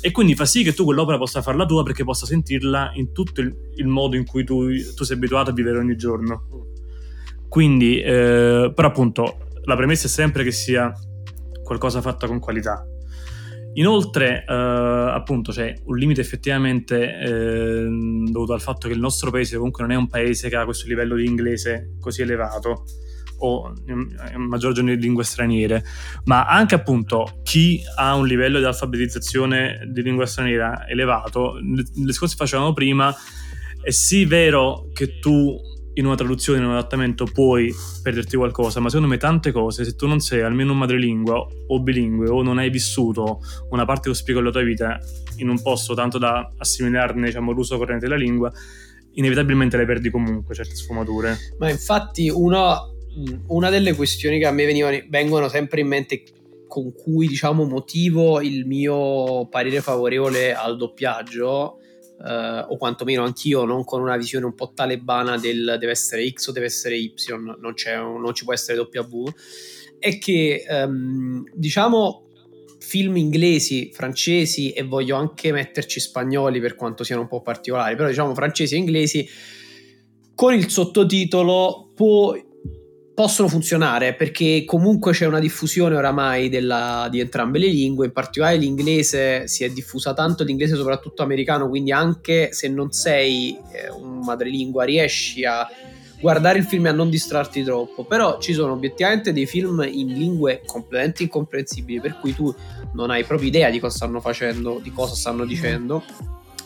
E 0.00 0.10
quindi 0.12 0.34
fa 0.34 0.46
sì 0.46 0.62
che 0.62 0.72
tu 0.72 0.84
quell'opera 0.84 1.18
possa 1.18 1.42
farla 1.42 1.66
tua 1.66 1.82
perché 1.82 2.04
possa 2.04 2.24
sentirla 2.24 2.92
in 2.94 3.12
tutto 3.12 3.42
il, 3.42 3.54
il 3.76 3.86
modo 3.86 4.16
in 4.16 4.24
cui 4.24 4.44
tu, 4.44 4.68
tu, 4.94 5.04
sei 5.04 5.16
abituato 5.16 5.50
a 5.50 5.52
vivere 5.52 5.78
ogni 5.78 5.96
giorno. 5.96 6.46
Quindi, 7.48 8.00
eh, 8.00 8.72
però 8.74 8.88
appunto, 8.88 9.48
la 9.64 9.76
premessa 9.76 10.06
è 10.06 10.10
sempre 10.10 10.42
che 10.42 10.52
sia 10.52 10.92
qualcosa 11.62 12.00
fatta 12.00 12.26
con 12.26 12.38
qualità 12.38 12.84
Inoltre, 13.74 14.44
eh, 14.46 14.52
appunto, 14.52 15.52
c'è 15.52 15.74
un 15.84 15.96
limite 15.96 16.20
effettivamente 16.20 17.18
eh, 17.18 17.86
dovuto 18.30 18.52
al 18.52 18.60
fatto 18.60 18.88
che 18.88 18.94
il 18.94 19.00
nostro 19.00 19.30
paese 19.30 19.56
comunque 19.56 19.82
non 19.82 19.92
è 19.92 19.96
un 19.96 20.08
paese 20.08 20.48
che 20.48 20.56
ha 20.56 20.64
questo 20.64 20.88
livello 20.88 21.14
di 21.14 21.26
inglese 21.26 21.96
così 22.00 22.22
elevato 22.22 22.84
o 23.42 23.72
maggior 24.36 24.70
ragione 24.70 24.96
di 24.96 25.02
lingue 25.02 25.24
straniere, 25.24 25.84
ma 26.24 26.44
anche 26.46 26.74
appunto 26.74 27.40
chi 27.42 27.80
ha 27.96 28.14
un 28.14 28.26
livello 28.26 28.58
di 28.58 28.64
alfabetizzazione 28.64 29.88
di 29.90 30.02
lingua 30.02 30.26
straniera 30.26 30.86
elevato, 30.86 31.54
le 31.54 31.84
discorsi 31.94 32.36
facevamo 32.36 32.72
prima, 32.72 33.14
è 33.82 33.90
sì 33.90 34.26
vero 34.26 34.90
che 34.92 35.18
tu 35.20 35.58
in 35.94 36.06
una 36.06 36.14
traduzione, 36.14 36.60
in 36.60 36.66
un 36.66 36.72
adattamento 36.72 37.24
puoi 37.24 37.72
perderti 38.02 38.36
qualcosa, 38.36 38.80
ma 38.80 38.88
secondo 38.88 39.08
me 39.08 39.18
tante 39.18 39.52
cose, 39.52 39.84
se 39.84 39.96
tu 39.96 40.06
non 40.06 40.20
sei 40.20 40.42
almeno 40.42 40.72
un 40.72 40.78
madrelingua 40.78 41.46
o 41.66 41.80
bilingue 41.80 42.28
o 42.28 42.42
non 42.42 42.58
hai 42.58 42.70
vissuto 42.70 43.40
una 43.70 43.84
parte 43.84 44.02
dello 44.04 44.14
spiego 44.14 44.40
della 44.40 44.52
tua 44.52 44.62
vita 44.62 44.98
in 45.36 45.48
un 45.48 45.60
posto 45.60 45.94
tanto 45.94 46.18
da 46.18 46.52
assimilarne 46.56 47.26
diciamo, 47.26 47.52
l'uso 47.52 47.76
corrente 47.76 48.06
della 48.06 48.18
lingua, 48.18 48.52
inevitabilmente 49.12 49.76
le 49.76 49.86
perdi 49.86 50.10
comunque 50.10 50.54
certe 50.54 50.74
sfumature. 50.74 51.36
Ma 51.58 51.70
infatti 51.70 52.28
una, 52.28 52.78
una 53.48 53.70
delle 53.70 53.94
questioni 53.94 54.38
che 54.38 54.46
a 54.46 54.52
me 54.52 54.66
venivano, 54.66 54.98
vengono 55.08 55.48
sempre 55.48 55.80
in 55.80 55.88
mente 55.88 56.22
con 56.68 56.92
cui 56.94 57.26
diciamo 57.26 57.64
motivo 57.64 58.40
il 58.40 58.64
mio 58.64 59.48
parere 59.48 59.80
favorevole 59.80 60.54
al 60.54 60.76
doppiaggio 60.76 61.78
Uh, 62.22 62.70
o 62.70 62.76
quantomeno 62.76 63.24
anch'io 63.24 63.64
non 63.64 63.82
con 63.82 64.02
una 64.02 64.18
visione 64.18 64.44
un 64.44 64.54
po' 64.54 64.72
talebana 64.74 65.38
del 65.38 65.76
deve 65.78 65.92
essere 65.92 66.28
X 66.28 66.48
o 66.48 66.52
deve 66.52 66.66
essere 66.66 66.94
Y, 66.96 67.14
non, 67.28 67.56
non 67.58 68.34
ci 68.34 68.44
può 68.44 68.52
essere 68.52 68.78
W, 68.78 69.24
è 69.98 70.18
che 70.18 70.64
um, 70.68 71.42
diciamo 71.54 72.26
film 72.78 73.16
inglesi, 73.16 73.90
francesi 73.92 74.72
e 74.72 74.82
voglio 74.82 75.16
anche 75.16 75.50
metterci 75.50 75.98
spagnoli 75.98 76.60
per 76.60 76.74
quanto 76.74 77.04
siano 77.04 77.22
un 77.22 77.28
po' 77.28 77.40
particolari, 77.40 77.96
però 77.96 78.08
diciamo 78.08 78.34
francesi 78.34 78.74
e 78.74 78.78
inglesi 78.78 79.28
con 80.34 80.54
il 80.54 80.68
sottotitolo 80.68 81.90
può 81.94 82.34
possono 83.20 83.48
funzionare 83.48 84.14
perché 84.14 84.64
comunque 84.64 85.12
c'è 85.12 85.26
una 85.26 85.40
diffusione 85.40 85.94
oramai 85.94 86.48
della, 86.48 87.06
di 87.10 87.20
entrambe 87.20 87.58
le 87.58 87.66
lingue, 87.66 88.06
in 88.06 88.12
particolare 88.12 88.56
l'inglese 88.56 89.46
si 89.46 89.62
è 89.62 89.68
diffusa 89.68 90.14
tanto, 90.14 90.42
l'inglese 90.42 90.74
soprattutto 90.74 91.22
americano, 91.22 91.68
quindi 91.68 91.92
anche 91.92 92.54
se 92.54 92.68
non 92.68 92.92
sei 92.92 93.58
eh, 93.72 93.90
un 93.90 94.20
madrelingua 94.20 94.84
riesci 94.84 95.44
a 95.44 95.68
guardare 96.18 96.60
il 96.60 96.64
film 96.64 96.86
e 96.86 96.88
a 96.88 96.92
non 96.92 97.10
distrarti 97.10 97.62
troppo, 97.62 98.06
però 98.06 98.40
ci 98.40 98.54
sono 98.54 98.72
obiettivamente 98.72 99.34
dei 99.34 99.44
film 99.44 99.86
in 99.86 100.14
lingue 100.14 100.62
completamente 100.64 101.24
incomprensibili 101.24 102.00
per 102.00 102.16
cui 102.20 102.34
tu 102.34 102.54
non 102.94 103.10
hai 103.10 103.22
proprio 103.24 103.48
idea 103.48 103.68
di 103.68 103.80
cosa 103.80 103.96
stanno 103.96 104.22
facendo, 104.22 104.80
di 104.82 104.92
cosa 104.92 105.14
stanno 105.14 105.44
dicendo 105.44 106.02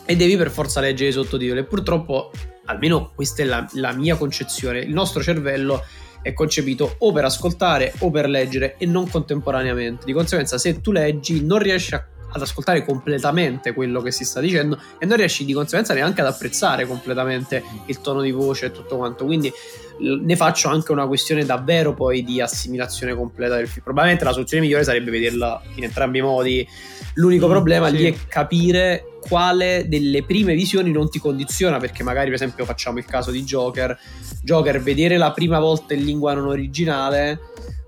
e 0.05 0.15
devi 0.15 0.37
per 0.37 0.51
forza 0.51 0.79
leggere 0.79 1.09
i 1.09 1.11
sottotitoli. 1.13 1.59
E 1.59 1.65
purtroppo 1.65 2.31
almeno 2.67 3.11
questa 3.13 3.43
è 3.43 3.45
la, 3.45 3.67
la 3.73 3.91
mia 3.91 4.15
concezione, 4.15 4.79
il 4.79 4.93
nostro 4.93 5.21
cervello 5.21 5.83
è 6.25 6.33
concepito 6.33 6.95
o 6.97 7.11
per 7.11 7.23
ascoltare 7.23 7.93
o 7.99 8.09
per 8.09 8.27
leggere 8.27 8.77
e 8.79 8.87
non 8.87 9.07
contemporaneamente. 9.07 10.05
Di 10.05 10.11
conseguenza, 10.11 10.57
se 10.57 10.81
tu 10.81 10.91
leggi, 10.91 11.45
non 11.45 11.59
riesci 11.59 11.93
a 11.93 12.03
ad 12.31 12.41
ascoltare 12.41 12.83
completamente 12.83 13.73
quello 13.73 14.01
che 14.01 14.11
si 14.11 14.25
sta 14.25 14.39
dicendo 14.39 14.79
e 14.97 15.05
non 15.05 15.17
riesci 15.17 15.45
di 15.45 15.53
conseguenza 15.53 15.93
neanche 15.93 16.21
ad 16.21 16.27
apprezzare 16.27 16.85
completamente 16.85 17.63
il 17.85 18.01
tono 18.01 18.21
di 18.21 18.31
voce 18.31 18.67
e 18.67 18.71
tutto 18.71 18.97
quanto. 18.97 19.25
Quindi 19.25 19.51
ne 19.97 20.35
faccio 20.35 20.67
anche 20.67 20.91
una 20.91 21.07
questione 21.07 21.45
davvero 21.45 21.93
poi 21.93 22.23
di 22.23 22.41
assimilazione 22.41 23.15
completa 23.15 23.55
del 23.55 23.67
film. 23.67 23.83
Probabilmente 23.83 24.25
la 24.25 24.33
soluzione 24.33 24.63
migliore 24.63 24.83
sarebbe 24.83 25.11
vederla 25.11 25.61
in 25.75 25.83
entrambi 25.83 26.19
i 26.19 26.21
modi. 26.21 26.67
L'unico 27.15 27.47
mm, 27.47 27.51
problema 27.51 27.89
sì. 27.89 27.95
lì 27.95 28.03
è 28.05 28.15
capire 28.27 29.19
quale 29.25 29.85
delle 29.87 30.23
prime 30.23 30.53
visioni 30.53 30.91
non 30.91 31.09
ti 31.09 31.19
condiziona, 31.19 31.79
perché 31.79 32.03
magari 32.03 32.25
per 32.25 32.35
esempio 32.35 32.65
facciamo 32.65 32.97
il 32.97 33.05
caso 33.05 33.31
di 33.31 33.43
Joker. 33.43 33.97
Joker, 34.43 34.81
vedere 34.81 35.17
la 35.17 35.31
prima 35.31 35.59
volta 35.59 35.93
in 35.93 36.03
lingua 36.03 36.33
non 36.33 36.47
originale 36.47 37.39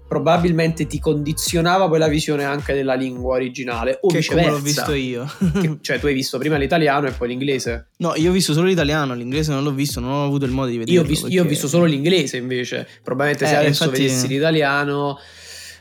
probabilmente 0.08 0.88
ti 0.88 1.00
condizionava 1.00 1.88
poi 1.88 2.00
la 2.00 2.08
visione 2.08 2.46
anche 2.46 2.74
della 2.74 2.94
lingua 2.94 3.36
originale 3.36 4.00
o 4.02 4.08
che 4.08 4.18
viceversa. 4.18 4.50
come 4.50 4.60
l'ho 4.60 4.64
visto 4.64 4.94
io. 4.94 5.26
che, 5.62 5.78
cioè 5.82 6.00
tu 6.00 6.06
hai 6.06 6.14
visto 6.14 6.38
prima 6.38 6.58
l'italiano 6.58 7.08
e 7.08 7.12
poi 7.12 7.28
l'inglese? 7.28 7.90
No, 7.98 8.14
io 8.16 8.30
ho 8.30 8.34
visto 8.34 8.54
solo 8.54 8.68
l'italiano, 8.68 9.14
l'inglese 9.14 9.52
non 9.52 9.64
l'ho 9.64 9.74
visto, 9.74 10.00
non 10.00 10.12
ho 10.12 10.26
avuto 10.26 10.46
il 10.46 10.52
modo 10.52 10.70
di 10.70 10.78
vederlo. 10.78 11.00
Io 11.00 11.06
ho 11.06 11.08
visto, 11.08 11.24
perché... 11.24 11.38
io 11.38 11.44
ho 11.44 11.48
visto 11.48 11.68
solo 11.68 11.86
l'inglese 11.86 12.38
invece, 12.38 12.88
probabilmente 13.04 13.46
eh, 13.46 13.48
se 13.50 13.56
adesso 13.56 13.84
infatti... 13.84 14.04
vedessi 14.04 14.28
l'italiano 14.28 15.20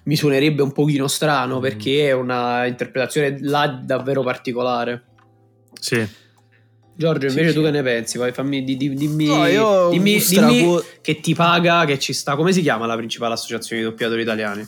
mi 0.04 0.16
suonerebbe 0.16 0.62
un 0.62 0.72
pochino 0.72 1.08
strano 1.08 1.58
mm. 1.58 1.62
perché 1.62 2.08
è 2.08 2.12
una 2.12 2.66
interpretazione 2.66 3.38
là 3.40 3.66
davvero 3.66 4.22
particolare. 4.22 5.02
Sì. 5.80 6.24
Giorgio, 6.98 7.26
invece 7.26 7.48
sì, 7.48 7.54
tu 7.54 7.60
sì. 7.60 7.66
che 7.66 7.70
ne 7.70 7.82
pensi? 7.82 8.16
Vai, 8.16 8.32
fammi, 8.32 8.64
di, 8.64 8.76
di, 8.76 8.94
dimmi, 8.94 9.26
no, 9.26 9.90
dimmi, 9.90 10.18
dimmi 10.18 10.80
che 11.02 11.20
ti 11.20 11.34
paga, 11.34 11.84
che 11.84 11.98
ci 11.98 12.14
sta. 12.14 12.36
Come 12.36 12.52
si 12.52 12.62
chiama 12.62 12.86
la 12.86 12.96
principale 12.96 13.34
associazione 13.34 13.82
di 13.82 13.88
doppiatori 13.88 14.22
italiani? 14.22 14.66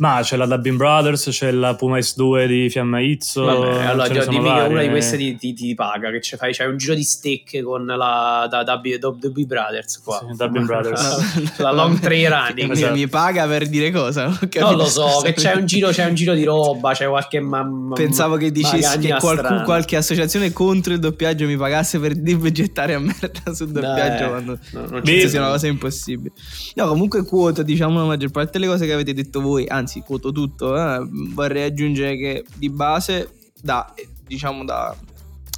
Ma 0.00 0.20
c'è 0.22 0.36
la 0.36 0.46
Dubbin 0.46 0.78
Brothers, 0.78 1.28
c'è 1.28 1.50
la 1.50 1.74
Puma 1.74 1.98
S2 1.98 2.46
di 2.46 2.70
Fiamma 2.70 3.00
Izzo. 3.00 3.44
Vabbè, 3.44 3.84
allora 3.84 4.08
dimmi 4.08 4.50
che 4.50 4.60
una 4.60 4.80
di 4.80 4.88
queste 4.88 5.18
ti, 5.18 5.36
ti, 5.36 5.52
ti 5.52 5.74
paga, 5.74 6.10
che 6.10 6.22
fai, 6.38 6.54
c'hai 6.54 6.68
un 6.68 6.78
giro 6.78 6.94
di 6.94 7.02
stecche 7.02 7.62
con 7.62 7.84
la 7.84 8.46
da, 8.48 8.64
Dubbin 8.64 9.46
Brothers 9.46 10.00
qua. 10.02 10.24
Sì, 10.26 10.36
Dubbin 10.36 10.64
Brothers. 10.64 11.58
la, 11.58 11.64
la 11.70 11.72
long 11.72 11.98
tray 11.98 12.26
running. 12.26 12.70
Esatto. 12.72 12.94
Mi 12.94 13.08
paga 13.08 13.46
per 13.46 13.68
dire 13.68 13.90
cosa? 13.90 14.38
Non, 14.58 14.76
lo 14.76 14.86
so, 14.86 15.20
che 15.22 15.34
c'è 15.34 15.54
un, 15.54 15.66
giro, 15.66 15.90
c'è 15.90 16.06
un 16.06 16.14
giro 16.14 16.32
di 16.32 16.44
roba, 16.44 16.92
c'è 16.92 17.06
qualche 17.06 17.40
mamma. 17.40 17.94
Pensavo 17.94 18.36
che 18.36 18.50
dicessi 18.50 18.98
che 19.00 19.14
qualcuno, 19.18 19.64
qualche 19.64 19.96
associazione 19.96 20.50
contro 20.50 20.94
il 20.94 20.98
doppiaggio 20.98 21.44
mi 21.44 21.58
pagasse 21.58 21.98
per 21.98 22.14
gettare 22.14 22.94
a 22.94 22.98
merda 22.98 23.52
sul 23.52 23.68
doppiaggio 23.68 24.22
no, 24.24 24.30
quando 24.30 24.58
no, 24.72 24.86
non 24.88 25.04
ci 25.04 25.28
sia 25.28 25.40
una 25.40 25.50
cosa 25.50 25.66
impossibile. 25.66 26.32
No, 26.76 26.86
comunque 26.86 27.22
quota, 27.26 27.62
diciamo, 27.62 27.98
la 27.98 28.06
maggior 28.06 28.30
parte 28.30 28.52
delle 28.52 28.66
cose 28.66 28.86
che 28.86 28.94
avete 28.94 29.12
detto 29.12 29.42
voi, 29.42 29.66
anzi 29.68 29.89
anzi 29.90 30.00
quoto 30.02 30.30
tutto, 30.30 30.76
eh, 30.76 31.04
vorrei 31.10 31.64
aggiungere 31.64 32.16
che 32.16 32.44
di 32.54 32.70
base 32.70 33.50
da, 33.60 33.92
diciamo 34.24 34.64
da 34.64 34.96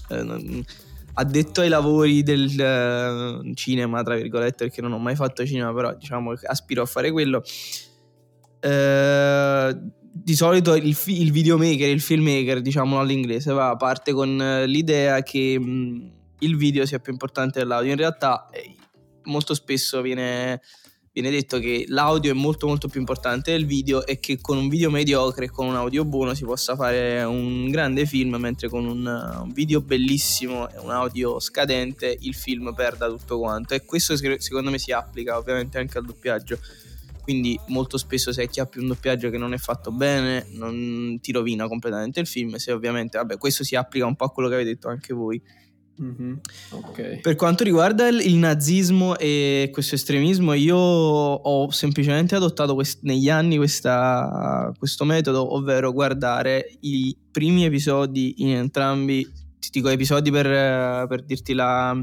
eh, 0.08 0.64
addetto 1.14 1.60
ai 1.60 1.68
lavori 1.68 2.22
del 2.22 3.42
uh, 3.44 3.54
cinema, 3.54 4.02
tra 4.02 4.16
virgolette, 4.16 4.64
perché 4.64 4.80
non 4.80 4.92
ho 4.92 4.98
mai 4.98 5.14
fatto 5.14 5.44
cinema, 5.44 5.72
però 5.74 5.94
diciamo 5.94 6.32
aspiro 6.46 6.82
a 6.82 6.86
fare 6.86 7.10
quello. 7.10 7.42
Eh, 8.60 9.76
di 10.14 10.34
solito 10.34 10.74
il, 10.74 10.94
fi- 10.94 11.20
il, 11.20 11.32
videomaker, 11.32 11.88
il 11.88 12.00
filmmaker, 12.00 12.62
diciamolo 12.62 13.02
all'inglese, 13.02 13.52
va, 13.52 13.76
parte 13.76 14.12
con 14.12 14.64
l'idea 14.66 15.22
che 15.22 15.58
mh, 15.58 16.12
il 16.38 16.56
video 16.56 16.86
sia 16.86 16.98
più 16.98 17.12
importante 17.12 17.58
dell'audio. 17.58 17.90
In 17.90 17.98
realtà 17.98 18.48
eh, 18.50 18.74
molto 19.24 19.52
spesso 19.52 20.00
viene 20.00 20.60
viene 21.12 21.30
detto 21.30 21.58
che 21.58 21.84
l'audio 21.88 22.30
è 22.30 22.34
molto 22.34 22.66
molto 22.66 22.88
più 22.88 22.98
importante 22.98 23.52
del 23.52 23.66
video 23.66 24.06
e 24.06 24.18
che 24.18 24.40
con 24.40 24.56
un 24.56 24.68
video 24.68 24.90
mediocre 24.90 25.44
e 25.44 25.50
con 25.50 25.66
un 25.66 25.76
audio 25.76 26.06
buono 26.06 26.32
si 26.32 26.44
possa 26.44 26.74
fare 26.74 27.22
un 27.22 27.68
grande 27.70 28.06
film 28.06 28.36
mentre 28.36 28.68
con 28.70 28.86
un, 28.86 29.50
video 29.52 29.82
bellissimo 29.82 30.70
e 30.70 30.78
un 30.78 30.90
audio 30.90 31.38
scadente 31.38 32.16
il 32.20 32.34
film 32.34 32.72
perda 32.74 33.08
tutto 33.08 33.38
quanto. 33.38 33.74
E 33.74 33.84
questo 33.84 34.16
secondo 34.16 34.70
me 34.70 34.78
si 34.78 34.90
applica 34.92 35.36
ovviamente 35.36 35.78
anche 35.78 35.98
al 35.98 36.06
doppiaggio. 36.06 36.58
Quindi 37.20 37.58
molto 37.68 37.98
spesso 37.98 38.32
se 38.32 38.42
acchiappi 38.42 38.78
un 38.78 38.88
doppiaggio 38.88 39.30
che 39.30 39.38
non 39.38 39.52
è 39.52 39.58
fatto 39.58 39.92
bene 39.92 40.46
non 40.54 41.20
ti 41.20 41.30
rovina 41.30 41.68
completamente 41.68 42.18
il 42.18 42.26
film 42.26 42.56
se 42.56 42.72
ovviamente 42.72 43.16
vabbè 43.16 43.38
questo 43.38 43.62
si 43.62 43.76
applica 43.76 44.06
un 44.06 44.16
po' 44.16 44.24
a 44.24 44.30
quello 44.32 44.48
che 44.48 44.56
avete 44.56 44.70
detto 44.70 44.88
anche 44.88 45.14
voi 45.14 45.40
Mm-hmm. 46.02 46.34
Okay. 46.70 47.20
Per 47.20 47.36
quanto 47.36 47.62
riguarda 47.62 48.08
il, 48.08 48.34
nazismo 48.34 49.16
e 49.16 49.68
questo 49.72 49.94
estremismo, 49.94 50.52
io 50.52 50.76
ho 50.76 51.70
semplicemente 51.70 52.34
adottato 52.34 52.74
quest- 52.74 53.02
negli 53.02 53.28
anni 53.28 53.56
questa, 53.56 54.72
questo 54.76 55.04
metodo, 55.04 55.54
ovvero 55.54 55.92
guardare 55.92 56.76
i 56.80 57.16
primi 57.30 57.64
episodi 57.64 58.34
in 58.38 58.56
entrambi, 58.56 59.22
ti 59.58 59.68
dico 59.70 59.88
episodi 59.88 60.32
per, 60.32 61.06
per 61.06 61.22
dirti 61.22 61.52
la, 61.52 61.94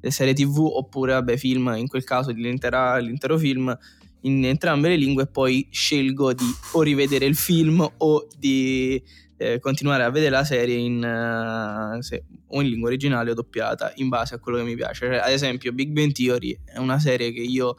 le 0.00 0.10
serie 0.10 0.34
tv 0.34 0.58
oppure 0.58 1.12
vabbè, 1.14 1.36
film, 1.36 1.74
in 1.76 1.88
quel 1.88 2.04
caso 2.04 2.30
l'intero 2.30 3.38
film 3.38 3.76
in 4.22 4.44
entrambe 4.44 4.88
le 4.88 4.96
lingue 4.96 5.24
e 5.24 5.26
poi 5.26 5.66
scelgo 5.70 6.32
di 6.32 6.44
o 6.72 6.82
rivedere 6.82 7.24
il 7.24 7.34
film 7.34 7.84
o 7.96 8.28
di 8.38 9.02
eh, 9.42 9.58
continuare 9.58 10.04
a 10.04 10.10
vedere 10.10 10.30
la 10.30 10.44
serie 10.44 10.76
in, 10.76 11.02
uh, 11.02 12.00
se, 12.00 12.24
o 12.48 12.60
in 12.60 12.68
lingua 12.68 12.88
originale 12.88 13.30
o 13.30 13.34
doppiata 13.34 13.92
in 13.96 14.08
base 14.08 14.34
a 14.34 14.38
quello 14.38 14.58
che 14.58 14.64
mi 14.64 14.74
piace. 14.74 15.06
Cioè, 15.06 15.16
ad 15.16 15.30
esempio, 15.30 15.72
Big 15.72 15.90
Bang 15.90 16.12
Theory 16.12 16.58
è 16.64 16.78
una 16.78 16.98
serie 16.98 17.32
che 17.32 17.40
io 17.40 17.76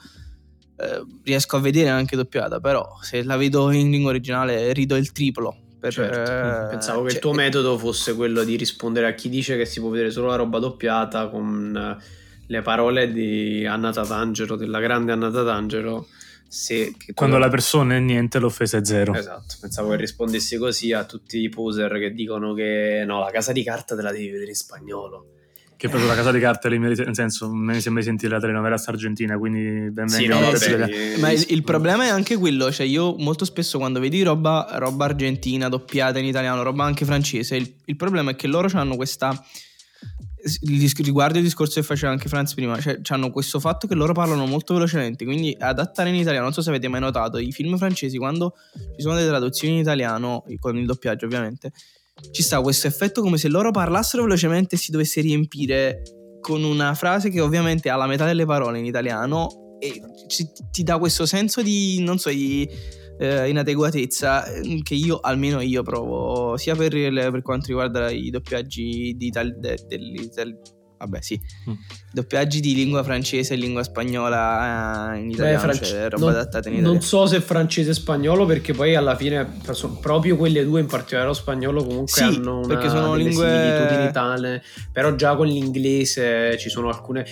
eh, 0.77 1.05
riesco 1.23 1.55
a 1.55 1.59
vedere 1.59 1.89
anche 1.89 2.15
doppiata, 2.15 2.59
però 2.59 2.97
se 3.01 3.23
la 3.23 3.37
vedo 3.37 3.71
in 3.71 3.89
lingua 3.89 4.09
originale 4.11 4.73
rido 4.73 4.95
il 4.95 5.11
triplo. 5.11 5.57
Per, 5.79 5.91
certo. 5.91 6.31
eh, 6.31 6.69
Pensavo 6.69 7.03
che 7.03 7.09
cioè, 7.09 7.17
il 7.17 7.21
tuo 7.21 7.33
metodo 7.33 7.77
fosse 7.77 8.15
quello 8.15 8.43
di 8.43 8.55
rispondere 8.55 9.07
a 9.07 9.13
chi 9.13 9.29
dice 9.29 9.57
che 9.57 9.65
si 9.65 9.79
può 9.79 9.89
vedere 9.89 10.11
solo 10.11 10.27
la 10.27 10.35
roba 10.35 10.59
doppiata 10.59 11.27
con 11.27 11.97
le 12.45 12.61
parole 12.61 13.11
di 13.11 13.65
Anna 13.65 13.91
Tatangelo, 13.91 14.55
della 14.55 14.79
grande 14.79 15.11
Anna 15.11 15.29
Tatangelo 15.29 16.07
se, 16.53 16.93
Quando 17.15 17.39
la 17.39 17.49
persona 17.49 17.95
è 17.95 17.99
niente, 17.99 18.37
l'offesa 18.37 18.77
è 18.77 18.85
zero. 18.85 19.15
Esatto, 19.15 19.55
pensavo 19.59 19.89
che 19.89 19.95
rispondessi 19.95 20.57
così 20.57 20.91
a 20.93 21.03
tutti 21.03 21.39
i 21.39 21.49
poser 21.49 21.97
che 21.97 22.11
dicono 22.11 22.53
che 22.53 23.03
no, 23.07 23.19
la 23.21 23.31
casa 23.31 23.51
di 23.51 23.63
carta 23.63 23.95
te 23.95 24.03
la 24.03 24.11
devi 24.11 24.29
vedere 24.29 24.49
in 24.49 24.55
spagnolo. 24.55 25.25
Che 25.75 25.89
proprio 25.89 26.07
la 26.07 26.15
casa 26.15 26.31
di 26.31 26.39
carta, 26.39 26.69
nel 26.69 27.15
senso, 27.15 27.51
me 27.51 27.73
mi 27.73 27.81
sembra 27.81 28.03
di 28.03 28.07
sentire 28.07 28.33
la 28.33 28.39
telenovela 28.39 28.79
argentina, 28.85 29.35
quindi 29.35 29.89
benvenuto. 29.89 30.55
Sì, 30.55 30.69
no, 30.69 30.77
vabbè, 30.77 31.17
Ma 31.17 31.31
il, 31.31 31.43
il, 31.49 31.63
problema 31.63 32.05
è 32.05 32.09
anche 32.09 32.37
quello, 32.37 32.71
cioè 32.71 32.85
io 32.85 33.15
molto 33.17 33.45
spesso 33.45 33.79
quando 33.79 33.99
vedi 33.99 34.21
roba, 34.21 34.69
roba 34.73 35.05
argentina 35.05 35.69
doppiata 35.69 36.19
in 36.19 36.25
italiano, 36.25 36.61
roba 36.61 36.83
anche 36.83 37.03
francese, 37.03 37.55
il, 37.55 37.73
il 37.85 37.95
problema 37.95 38.29
è 38.29 38.35
che 38.35 38.45
loro 38.45 38.69
hanno 38.73 38.95
questa 38.95 39.43
riguardo 41.03 41.37
il 41.37 41.43
discorso 41.43 41.79
che 41.79 41.85
faceva 41.85 42.11
anche 42.11 42.27
Franz 42.27 42.53
prima, 42.53 42.79
cioè 42.79 42.99
hanno 43.09 43.31
questo 43.31 43.59
fatto 43.59 43.87
che 43.87 43.95
loro 43.95 44.13
parlano 44.13 44.45
molto 44.45 44.73
velocemente, 44.73 45.23
quindi 45.25 45.55
adattare 45.57 46.09
in 46.09 46.15
italiano, 46.15 46.45
non 46.45 46.53
so 46.53 46.61
se 46.61 46.69
avete 46.69 46.87
mai 46.87 46.99
notato, 46.99 47.37
i 47.37 47.51
film 47.51 47.77
francesi 47.77 48.17
quando 48.17 48.55
ci 48.95 49.01
sono 49.01 49.15
delle 49.15 49.27
traduzioni 49.27 49.75
in 49.75 49.79
italiano, 49.79 50.43
con 50.59 50.77
il 50.77 50.85
doppiaggio 50.85 51.25
ovviamente, 51.25 51.71
ci 52.31 52.43
sta 52.43 52.61
questo 52.61 52.87
effetto 52.87 53.21
come 53.21 53.37
se 53.37 53.47
loro 53.47 53.71
parlassero 53.71 54.23
velocemente 54.23 54.75
e 54.75 54.77
si 54.77 54.91
dovesse 54.91 55.21
riempire 55.21 56.01
con 56.41 56.63
una 56.63 56.93
frase 56.93 57.29
che 57.29 57.39
ovviamente 57.39 57.89
ha 57.89 57.95
la 57.95 58.05
metà 58.05 58.25
delle 58.25 58.45
parole 58.45 58.79
in 58.79 58.85
italiano 58.85 59.77
e 59.79 60.01
ci, 60.27 60.49
ti 60.71 60.83
dà 60.83 60.97
questo 60.97 61.25
senso 61.25 61.61
di, 61.61 62.01
non 62.01 62.19
so, 62.19 62.29
di 62.29 62.69
eh, 63.23 63.49
inadeguatezza 63.49 64.45
mm, 64.65 64.79
che 64.81 64.95
io, 64.95 65.19
almeno 65.19 65.61
io 65.61 65.81
provo, 65.83 66.57
sia 66.57 66.75
per, 66.75 66.91
per 66.91 67.41
quanto 67.41 67.67
riguarda 67.67 68.09
i 68.09 68.29
doppiaggi 68.29 69.15
di 69.15 69.27
Ital- 69.27 69.57
de, 69.59 69.77
de, 69.87 69.97
vabbè 71.03 71.21
sì, 71.21 71.39
mm. 71.69 71.73
doppiaggi 72.11 72.59
di 72.59 72.73
lingua 72.73 73.03
francese 73.03 73.53
e 73.53 73.57
lingua 73.57 73.83
spagnola 73.83 75.13
eh, 75.13 75.19
in 75.19 75.31
italiano, 75.31 75.57
Beh, 75.57 75.63
france- 75.63 75.85
cioè 75.85 76.09
roba 76.09 76.25
non, 76.25 76.29
adattata 76.29 76.69
in 76.69 76.75
italiano. 76.75 76.93
Non 76.93 77.01
so 77.01 77.25
se 77.25 77.41
francese 77.41 77.91
e 77.91 77.93
spagnolo 77.93 78.45
perché 78.45 78.73
poi 78.73 78.95
alla 78.95 79.15
fine 79.15 79.59
proprio 79.99 80.37
quelle 80.37 80.63
due 80.63 80.79
in 80.79 80.87
particolare 80.87 81.27
lo 81.27 81.33
spagnolo 81.33 81.83
comunque 81.83 82.13
sì, 82.13 82.23
hanno 82.23 82.59
una, 82.59 82.67
perché 82.67 82.89
sono 82.89 83.15
lingue 83.15 83.45
similitudini 83.45 84.11
tale, 84.11 84.63
però 84.91 85.15
già 85.15 85.35
con 85.35 85.47
l'inglese 85.47 86.57
ci 86.57 86.69
sono 86.69 86.87
alcune 86.89 87.25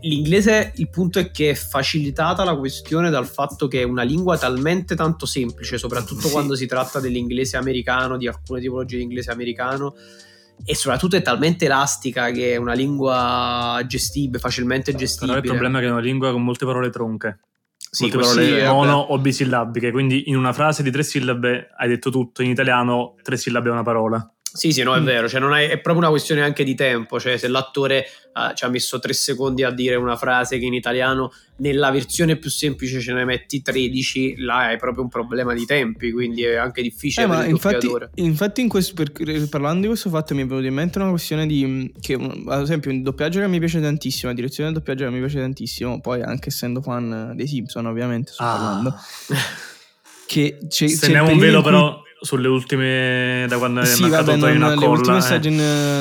l'inglese 0.00 0.72
il 0.76 0.88
punto 0.88 1.18
è 1.18 1.30
che 1.30 1.50
è 1.50 1.54
facilitata 1.54 2.44
la 2.44 2.56
questione 2.56 3.10
dal 3.10 3.26
fatto 3.26 3.68
che 3.68 3.80
è 3.80 3.84
una 3.84 4.02
lingua 4.02 4.36
talmente 4.38 4.94
tanto 4.94 5.26
semplice, 5.26 5.78
soprattutto 5.78 6.26
sì. 6.26 6.32
quando 6.32 6.54
si 6.54 6.66
tratta 6.66 7.00
dell'inglese 7.00 7.56
americano, 7.56 8.16
di 8.16 8.26
alcune 8.26 8.60
tipologie 8.60 8.96
di 8.96 9.02
inglese 9.02 9.30
americano 9.30 9.94
e 10.64 10.74
soprattutto 10.74 11.16
è 11.16 11.22
talmente 11.22 11.64
elastica 11.64 12.30
che 12.30 12.52
è 12.52 12.56
una 12.56 12.74
lingua 12.74 13.82
gestibile, 13.86 14.38
facilmente 14.38 14.94
gestibile. 14.94 15.40
Però 15.40 15.44
il 15.44 15.50
problema 15.52 15.78
è 15.78 15.80
che 15.82 15.88
è 15.88 15.90
una 15.90 16.00
lingua 16.00 16.32
con 16.32 16.42
molte 16.42 16.64
parole 16.64 16.90
tronche. 16.90 17.40
Sì, 17.76 18.04
molte 18.04 18.18
parole 18.18 18.60
sì, 18.60 18.66
mono 18.66 18.96
o 18.96 19.18
bisillabiche, 19.18 19.92
quindi 19.92 20.28
in 20.28 20.36
una 20.36 20.52
frase 20.52 20.82
di 20.82 20.90
tre 20.90 21.02
sillabe 21.02 21.70
hai 21.76 21.88
detto 21.88 22.10
tutto, 22.10 22.42
in 22.42 22.50
italiano 22.50 23.14
tre 23.22 23.36
sillabe 23.36 23.68
è 23.68 23.72
una 23.72 23.82
parola. 23.82 24.33
Sì, 24.56 24.70
sì, 24.70 24.84
no, 24.84 24.94
è 24.94 25.00
mm. 25.00 25.04
vero, 25.04 25.28
cioè, 25.28 25.40
è, 25.40 25.68
è, 25.70 25.80
proprio 25.80 25.96
una 25.96 26.10
questione 26.10 26.40
anche 26.40 26.62
di 26.62 26.76
tempo, 26.76 27.18
cioè 27.18 27.36
se 27.38 27.48
l'attore 27.48 28.06
uh, 28.34 28.54
ci 28.54 28.64
ha 28.64 28.68
messo 28.68 29.00
tre 29.00 29.12
secondi 29.12 29.64
a 29.64 29.72
dire 29.72 29.96
una 29.96 30.14
frase 30.14 30.60
che 30.60 30.64
in 30.64 30.74
italiano 30.74 31.32
nella 31.56 31.90
versione 31.90 32.36
più 32.36 32.50
semplice 32.50 33.00
ce 33.00 33.12
ne 33.12 33.24
metti 33.24 33.62
13, 33.62 34.36
là 34.42 34.70
è 34.70 34.76
proprio 34.76 35.02
un 35.02 35.08
problema 35.08 35.54
di 35.54 35.64
tempi, 35.64 36.12
quindi 36.12 36.44
è 36.44 36.54
anche 36.54 36.82
difficile 36.82 37.26
eh, 37.26 37.28
per 37.28 37.44
il 37.46 37.50
infatti, 37.50 37.88
infatti 38.14 38.60
in 38.60 38.68
questo, 38.68 38.94
per, 38.94 39.10
parlando 39.48 39.80
di 39.80 39.86
questo 39.88 40.08
fatto 40.08 40.36
mi 40.36 40.42
è 40.42 40.46
venuto 40.46 40.68
in 40.68 40.74
mente 40.74 41.00
una 41.00 41.10
questione 41.10 41.48
di, 41.48 41.66
mm, 41.66 41.86
che 42.00 42.14
ad 42.14 42.62
esempio 42.62 42.92
un 42.92 43.02
doppiaggio 43.02 43.40
che 43.40 43.48
mi 43.48 43.58
piace 43.58 43.80
tantissimo, 43.80 44.30
la 44.30 44.36
direzione 44.36 44.70
del 44.70 44.78
doppiaggio 44.78 45.04
che 45.04 45.10
mi 45.10 45.18
piace 45.18 45.40
tantissimo, 45.40 46.00
poi 46.00 46.22
anche 46.22 46.50
essendo 46.50 46.80
fan 46.80 47.32
dei 47.34 47.48
Simpson 47.48 47.86
ovviamente 47.86 48.30
sto 48.30 48.44
ah. 48.44 48.52
parlando. 48.52 48.94
che 50.28 50.58
c'è, 50.68 50.86
Se 50.86 51.08
ne 51.08 51.18
è 51.18 51.20
un 51.20 51.38
velo 51.38 51.60
però 51.60 52.03
sulle 52.24 52.48
ultime 52.48 53.44
da 53.48 53.58
quando 53.58 53.84
sì, 53.84 54.04
è 54.04 54.08
vabbè, 54.08 54.36
non, 54.36 54.70
le 54.70 54.74
colla, 54.76 54.88
ultime 54.88 55.18
eh. 55.18 55.20
stagioni 55.20 55.56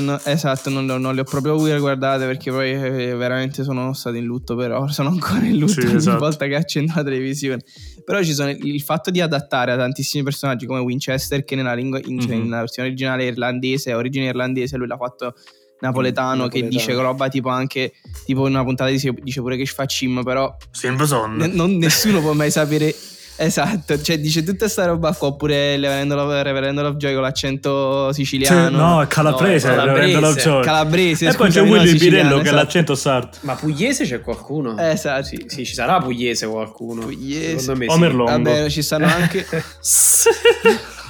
no, 0.05 0.19
esatto 0.23 0.69
non, 0.69 0.85
non, 0.85 1.13
le 1.13 1.21
ho 1.21 1.23
proprio 1.25 1.57
guardate 1.57 2.25
perché 2.25 2.49
poi 2.49 2.71
eh, 2.71 3.13
veramente 3.13 3.63
sono 3.63 3.91
stato 3.93 4.15
in 4.15 4.23
lutto 4.23 4.55
però 4.55 4.87
sono 4.89 5.09
ancora 5.09 5.45
in 5.45 5.57
lutto 5.57 5.81
sì, 5.81 5.85
ogni 5.85 5.95
esatto. 5.95 6.19
volta 6.19 6.47
che 6.47 6.55
accendo 6.55 6.93
la 6.95 7.03
televisione 7.03 7.61
però 8.05 8.23
ci 8.23 8.33
sono 8.33 8.51
il 8.51 8.81
fatto 8.81 9.11
di 9.11 9.19
adattare 9.19 9.73
a 9.73 9.77
tantissimi 9.77 10.23
personaggi 10.23 10.65
come 10.65 10.79
Winchester 10.79 11.43
che 11.43 11.55
nella, 11.55 11.73
lingua, 11.73 11.99
in, 11.99 12.15
mm-hmm. 12.15 12.19
cioè, 12.19 12.35
mhm. 12.35 12.43
nella 12.43 12.59
versione 12.59 12.87
originale 12.87 13.25
irlandese 13.25 13.93
origine 13.93 14.27
irlandese 14.27 14.77
lui 14.77 14.87
l'ha 14.87 14.97
fatto 14.97 15.33
napoletano, 15.81 16.45
mm, 16.45 16.47
che 16.47 16.67
dice 16.69 16.93
roba 16.93 17.27
tipo 17.27 17.49
anche 17.49 17.91
tipo 18.23 18.47
in 18.47 18.53
una 18.53 18.63
puntata 18.63 18.89
dice, 18.89 19.13
dice 19.21 19.41
pure 19.41 19.57
che 19.57 19.65
fa 19.65 19.85
cim 19.85 20.23
però 20.23 20.55
sempre 20.71 21.05
son 21.05 21.35
n- 21.35 21.51
non, 21.53 21.75
nessuno 21.75 22.21
può 22.21 22.31
mai 22.31 22.49
sapere 22.49 22.95
Esatto, 23.43 24.01
cioè 24.01 24.19
dice 24.19 24.43
tutta 24.43 24.67
sta 24.67 24.85
roba 24.85 25.13
qua 25.13 25.27
oppure 25.27 25.75
Reverendo 25.75 26.15
Love, 26.15 26.43
Reverendo 26.43 26.81
Lovejoy 26.81 27.13
con 27.13 27.21
l'accento 27.23 28.13
siciliano. 28.13 28.69
Cioè, 28.69 28.69
no, 28.69 29.01
è 29.01 29.07
calabrese, 29.07 29.69
no, 29.69 29.75
calabrese. 29.75 30.19
Lovejoy. 30.19 30.63
Calabrese, 30.63 31.27
E 31.27 31.33
poi 31.33 31.49
c'è 31.49 31.61
Willy 31.61 31.97
Birello 31.97 32.39
che 32.39 32.49
ha 32.49 32.53
l'accento 32.53 32.95
sardo. 32.95 33.37
Ma 33.41 33.55
pugliese 33.55 34.05
c'è 34.05 34.21
qualcuno? 34.21 34.77
Esatto. 34.77 35.25
Sì, 35.25 35.43
sì, 35.47 35.65
ci 35.65 35.73
sarà 35.73 35.99
pugliese 35.99 36.47
qualcuno. 36.47 37.01
Pugliese. 37.01 37.59
Secondo 37.59 37.85
me 37.85 37.91
Omer 37.91 38.11
sì. 38.11 38.17
Vabbè, 38.17 38.69
ci 38.69 38.81
stanno 38.81 39.05
anche... 39.07 39.45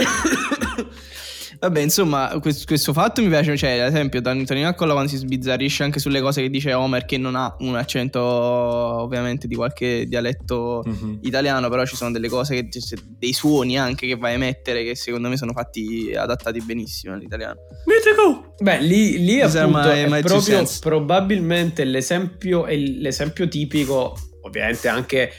Vabbè, 1.60 1.80
insomma, 1.80 2.38
questo, 2.40 2.64
questo, 2.66 2.94
fatto 2.94 3.20
mi 3.20 3.28
piace. 3.28 3.54
Cioè, 3.54 3.80
ad 3.80 3.88
esempio, 3.88 4.22
Antonino 4.24 4.68
Accolla 4.68 4.92
quando 4.92 5.10
si 5.10 5.18
sbizzarrisce 5.18 5.82
anche 5.82 5.98
sulle 5.98 6.22
cose 6.22 6.40
che 6.40 6.48
dice 6.48 6.72
Homer, 6.72 7.04
che 7.04 7.18
non 7.18 7.36
ha 7.36 7.54
un 7.58 7.76
accento, 7.76 8.18
ovviamente, 8.18 9.46
di 9.46 9.54
qualche 9.54 10.06
dialetto 10.06 10.82
mm-hmm. 10.88 11.18
italiano, 11.20 11.68
però 11.68 11.84
ci 11.84 11.96
sono 11.96 12.12
delle 12.12 12.30
cose, 12.30 12.54
che, 12.54 12.68
dei 13.18 13.34
suoni 13.34 13.78
anche 13.78 14.06
che 14.06 14.16
va 14.16 14.28
a 14.28 14.32
emettere, 14.32 14.84
che 14.84 14.94
secondo 14.94 15.28
me 15.28 15.36
sono 15.36 15.52
fatti 15.52 16.14
adattati 16.16 16.62
benissimo 16.62 17.12
all'italiano. 17.12 17.60
Mitico! 17.84 18.54
Beh, 18.58 18.80
lì, 18.80 19.18
lì 19.22 19.42
appunto 19.42 19.88
my, 19.88 20.08
my 20.08 20.18
è 20.20 20.22
proprio 20.22 20.66
probabilmente 20.80 21.84
l'esempio, 21.84 22.64
l'esempio 22.66 23.48
tipico, 23.48 24.16
ovviamente 24.42 24.88
anche 24.88 25.30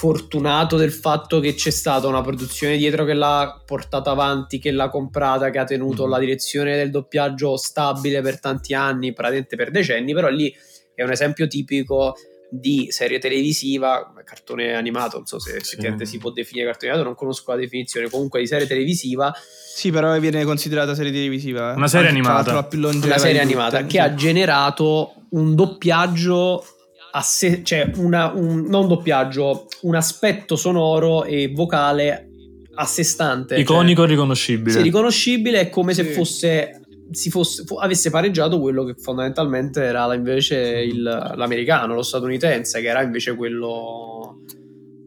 fortunato 0.00 0.78
del 0.78 0.92
fatto 0.92 1.40
che 1.40 1.52
c'è 1.52 1.68
stata 1.68 2.06
una 2.06 2.22
produzione 2.22 2.78
dietro 2.78 3.04
che 3.04 3.12
l'ha 3.12 3.62
portata 3.66 4.10
avanti, 4.10 4.58
che 4.58 4.70
l'ha 4.70 4.88
comprata, 4.88 5.50
che 5.50 5.58
ha 5.58 5.64
tenuto 5.64 6.04
mm-hmm. 6.04 6.10
la 6.10 6.18
direzione 6.18 6.74
del 6.74 6.88
doppiaggio 6.88 7.58
stabile 7.58 8.22
per 8.22 8.40
tanti 8.40 8.72
anni, 8.72 9.12
praticamente 9.12 9.56
per 9.56 9.70
decenni, 9.70 10.14
però 10.14 10.28
lì 10.28 10.50
è 10.94 11.02
un 11.02 11.10
esempio 11.10 11.46
tipico 11.46 12.16
di 12.48 12.86
serie 12.88 13.18
televisiva, 13.18 14.10
cartone 14.24 14.72
animato, 14.72 15.18
non 15.18 15.26
so 15.26 15.38
se 15.38 15.56
effettivamente 15.56 16.06
sì. 16.06 16.12
si 16.12 16.18
può 16.18 16.30
definire 16.30 16.68
cartone 16.68 16.92
animato, 16.92 17.10
non 17.10 17.18
conosco 17.18 17.50
la 17.50 17.58
definizione, 17.58 18.08
comunque 18.08 18.40
di 18.40 18.46
serie 18.46 18.66
televisiva. 18.66 19.30
Sì, 19.74 19.90
però 19.90 20.18
viene 20.18 20.44
considerata 20.44 20.94
serie 20.94 21.12
televisiva. 21.12 21.74
Eh. 21.74 21.76
Una 21.76 21.88
serie 21.88 22.08
animata. 22.08 22.66
Una 22.72 23.18
serie 23.18 23.40
animata 23.42 23.84
che 23.84 24.00
ha 24.00 24.14
generato 24.14 25.26
un 25.32 25.54
doppiaggio 25.54 26.64
a 27.12 27.22
cioè 27.22 27.90
una, 27.96 28.32
un, 28.32 28.66
non 28.68 28.86
doppiaggio, 28.88 29.66
un 29.82 29.94
aspetto 29.94 30.56
sonoro 30.56 31.24
e 31.24 31.50
vocale 31.52 32.28
a 32.74 32.84
sé 32.84 33.02
stante. 33.02 33.58
Iconico 33.58 34.02
cioè, 34.02 34.10
riconoscibile. 34.10 34.70
Sì, 34.70 34.82
riconoscibile 34.82 35.60
è 35.60 35.68
come 35.70 35.92
sì. 35.92 36.04
se 36.04 36.10
fosse, 36.12 36.80
si 37.10 37.30
fosse, 37.30 37.64
avesse 37.80 38.10
pareggiato 38.10 38.60
quello 38.60 38.84
che 38.84 38.94
fondamentalmente 38.94 39.82
era 39.82 40.12
invece 40.14 40.56
il, 40.56 41.02
l'americano, 41.02 41.94
lo 41.94 42.02
statunitense, 42.02 42.80
che 42.80 42.88
era 42.88 43.02
invece 43.02 43.34
quello 43.34 44.42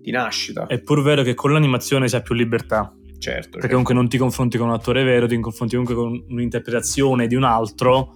di 0.02 0.12
nascita. 0.12 0.68
È 0.68 0.80
pur 0.82 1.02
vero 1.02 1.24
che 1.24 1.34
con 1.34 1.54
l'animazione 1.54 2.08
si 2.08 2.16
ha 2.16 2.22
più 2.22 2.36
libertà. 2.36 2.94
Certo. 3.18 3.42
Perché 3.42 3.52
certo. 3.52 3.68
comunque 3.70 3.94
non 3.94 4.10
ti 4.10 4.18
confronti 4.18 4.58
con 4.58 4.68
un 4.68 4.74
attore 4.74 5.04
vero, 5.04 5.28
ti 5.28 5.40
confronti 5.40 5.76
comunque 5.76 5.96
con 5.96 6.26
un'interpretazione 6.28 7.26
di 7.26 7.36
un 7.36 7.46
altro 7.46 8.16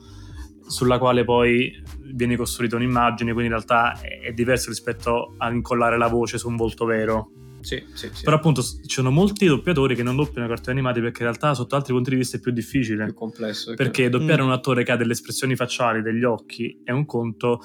sulla 0.67 0.97
quale 0.97 1.23
poi 1.23 1.71
viene 2.13 2.35
costruita 2.35 2.75
un'immagine, 2.75 3.31
quindi 3.33 3.51
in 3.51 3.57
realtà 3.57 3.99
è 3.99 4.31
diverso 4.33 4.69
rispetto 4.69 5.33
a 5.37 5.49
incollare 5.51 5.97
la 5.97 6.07
voce 6.07 6.37
su 6.37 6.47
un 6.47 6.55
volto 6.55 6.85
vero. 6.85 7.31
Sì, 7.61 7.83
sì, 7.93 8.09
sì. 8.13 8.23
Però 8.23 8.35
appunto 8.37 8.61
ci 8.61 8.77
sono 8.85 9.11
molti 9.11 9.45
doppiatori 9.45 9.95
che 9.95 10.03
non 10.03 10.15
doppiano 10.15 10.47
cartoni 10.47 10.77
animati 10.77 11.01
perché 11.01 11.23
in 11.23 11.29
realtà 11.29 11.53
sotto 11.53 11.75
altri 11.75 11.93
punti 11.93 12.11
di 12.11 12.15
vista 12.15 12.37
è 12.37 12.39
più 12.39 12.51
difficile. 12.51 13.05
Più 13.05 13.13
complesso. 13.13 13.73
Perché 13.73 14.09
doppiare 14.09 14.41
mm. 14.41 14.45
un 14.45 14.51
attore 14.51 14.83
che 14.83 14.91
ha 14.91 14.95
delle 14.95 15.13
espressioni 15.13 15.55
facciali, 15.55 16.01
degli 16.01 16.23
occhi, 16.23 16.81
è 16.83 16.91
un 16.91 17.05
conto. 17.05 17.59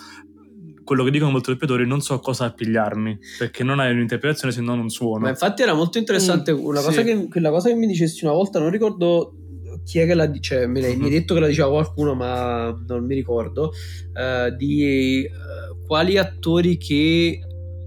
Quello 0.82 1.04
che 1.04 1.12
dicono 1.12 1.30
molti 1.30 1.52
doppiatori 1.52 1.86
non 1.86 2.00
so 2.00 2.18
cosa 2.18 2.46
appigliarmi 2.46 3.16
perché 3.38 3.62
non 3.62 3.78
hai 3.78 3.92
un'interpretazione 3.92 4.52
se 4.52 4.60
non 4.60 4.80
un 4.80 4.88
suono. 4.88 5.20
Ma 5.20 5.28
infatti 5.28 5.62
era 5.62 5.74
molto 5.74 5.98
interessante 5.98 6.52
mm, 6.52 6.58
una 6.58 6.80
cosa 6.80 7.02
che, 7.02 7.28
quella 7.28 7.50
cosa 7.50 7.68
che 7.68 7.76
mi 7.76 7.86
dicesti 7.86 8.24
una 8.24 8.34
volta, 8.34 8.58
non 8.58 8.70
ricordo 8.70 9.41
chi 9.84 9.98
è 9.98 10.06
che 10.06 10.14
la 10.14 10.26
dice? 10.26 10.56
Cioè, 10.56 10.66
mi, 10.66 10.80
mm-hmm. 10.80 10.98
mi 10.98 11.04
hai 11.04 11.10
detto 11.10 11.34
che 11.34 11.40
la 11.40 11.46
diceva 11.46 11.70
qualcuno, 11.70 12.14
ma 12.14 12.76
non 12.86 13.04
mi 13.04 13.14
ricordo. 13.14 13.72
Uh, 14.14 14.54
di 14.54 15.26
uh, 15.28 15.86
quali 15.86 16.18
attori 16.18 16.76
che 16.76 17.40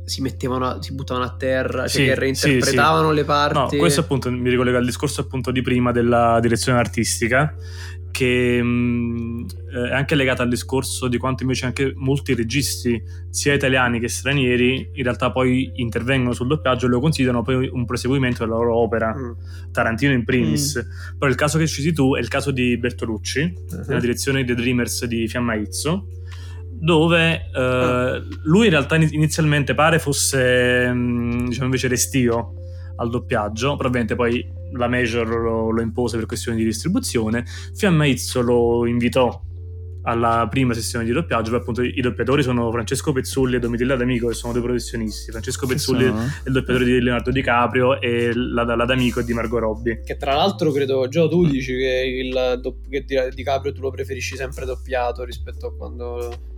si 0.06 0.22
mettevano, 0.22 0.82
si 0.82 0.94
buttavano 0.94 1.26
a 1.26 1.36
terra, 1.36 1.88
cioè 1.88 2.02
sì, 2.02 2.04
che 2.06 2.16
reinterpretavano 2.16 3.08
sì, 3.08 3.10
sì. 3.10 3.16
le 3.16 3.24
parti. 3.24 3.76
No, 3.76 3.82
questo 3.82 4.02
appunto 4.02 4.32
mi 4.32 4.50
ricollega 4.50 4.78
al 4.78 4.86
discorso 4.86 5.22
appunto 5.22 5.52
di 5.52 5.62
prima 5.62 5.92
della 5.92 6.40
direzione 6.42 6.78
artistica 6.78 7.56
che 8.16 8.64
mh, 8.64 8.68
mm, 8.68 9.46
è 9.90 9.94
anche 9.94 10.16
legata 10.16 10.42
al 10.42 10.48
discorso 10.48 11.10
di 11.10 11.18
quanto 11.18 11.44
invece 11.44 11.66
anche 11.66 11.92
molti 11.98 12.34
registi, 12.34 13.04
sia 13.30 13.54
italiani 13.54 14.00
che 14.00 14.08
stranieri, 14.08 14.92
in 14.94 15.04
realtà 15.04 15.34
poi 15.34 15.70
intervengono 15.76 16.32
sul 16.32 16.48
doppiaggio 16.48 16.86
e 16.86 16.90
lo 16.90 17.02
considerano 17.02 17.42
poi 17.42 17.68
un 17.70 17.84
proseguimento 17.84 18.46
della 18.46 18.56
loro 18.56 18.78
opera, 18.78 19.14
mm. 19.14 19.32
Tarantino 19.70 20.14
in 20.14 20.24
primis. 20.24 20.78
Mm. 20.78 21.18
Però 21.18 21.30
il 21.30 21.36
caso 21.36 21.58
che 21.58 21.68
citi 21.68 21.92
tu 21.92 22.16
è 22.16 22.22
il 22.22 22.30
caso 22.30 22.52
di 22.52 22.78
Bertolucci, 22.78 23.42
uh-huh. 23.42 23.84
nella 23.86 24.00
direzione 24.00 24.46
di 24.46 24.56
The 24.56 24.62
Dreamers 24.62 25.04
di 25.04 25.28
Fiamma 25.28 25.56
Izzo, 25.56 26.08
dove 26.72 27.50
uh, 27.54 27.60
uh. 27.60 28.28
lui 28.44 28.66
in 28.66 28.72
realtà 28.72 28.96
inizialmente 28.96 29.74
pare 29.74 30.00
fosse, 30.00 30.90
mm, 30.90 31.48
diciamo 31.48 31.66
invece, 31.66 31.90
restio 31.90 32.54
al 32.96 33.10
doppiaggio, 33.10 33.76
probabilmente 33.76 34.16
poi 34.16 34.42
la 34.76 34.88
Major 34.88 35.28
lo, 35.28 35.72
lo, 35.72 35.82
impose 35.82 36.18
per 36.18 36.26
questioni 36.26 36.58
di 36.58 36.64
distribuzione, 36.64 37.46
Fiamma 37.74 38.06
Izzo 38.06 38.42
lo 38.42 38.86
invitò 38.86 39.42
alla 40.06 40.48
prima 40.50 40.74
sessione 40.74 41.04
di 41.04 41.12
doppiaggio, 41.12 41.50
poi 41.52 41.60
appunto 41.60 41.82
i 41.82 42.00
doppiatori 42.00 42.44
sono 42.44 42.72
Francesco 42.72 43.12
Pezzulli 43.12 43.56
e 43.56 43.60
Domitilla 43.60 43.96
D'Amico, 43.96 44.28
che 44.28 44.34
sono 44.34 44.54
due 44.54 44.62
professionisti. 44.62 45.32
Francesco 45.32 45.66
Pezzulli 45.66 46.06
è 46.06 46.14
il 46.46 46.54
doppiatore 46.54 46.86
di 46.86 47.02
Leonardo 47.02 47.32
DiCaprio 47.32 48.00
e 48.00 48.32
la, 48.34 48.64
la 48.64 48.86
D'Amico 48.86 49.20
è 49.20 49.24
di 49.24 49.34
Margot 49.34 49.60
Robbie. 49.60 50.02
Che 50.04 50.16
tra 50.18 50.36
l'altro 50.36 50.72
credo, 50.72 51.08
Gio, 51.08 51.28
tu 51.28 51.48
dici 51.48 51.76
che, 51.76 52.22
il, 52.24 52.76
che 52.90 53.32
DiCaprio 53.34 53.74
tu 53.74 53.82
lo 53.82 53.90
preferisci 53.90 54.36
sempre 54.36 54.66
doppiato 54.66 55.24
rispetto 55.24 55.68
a 55.68 55.76
quando... 55.76 56.54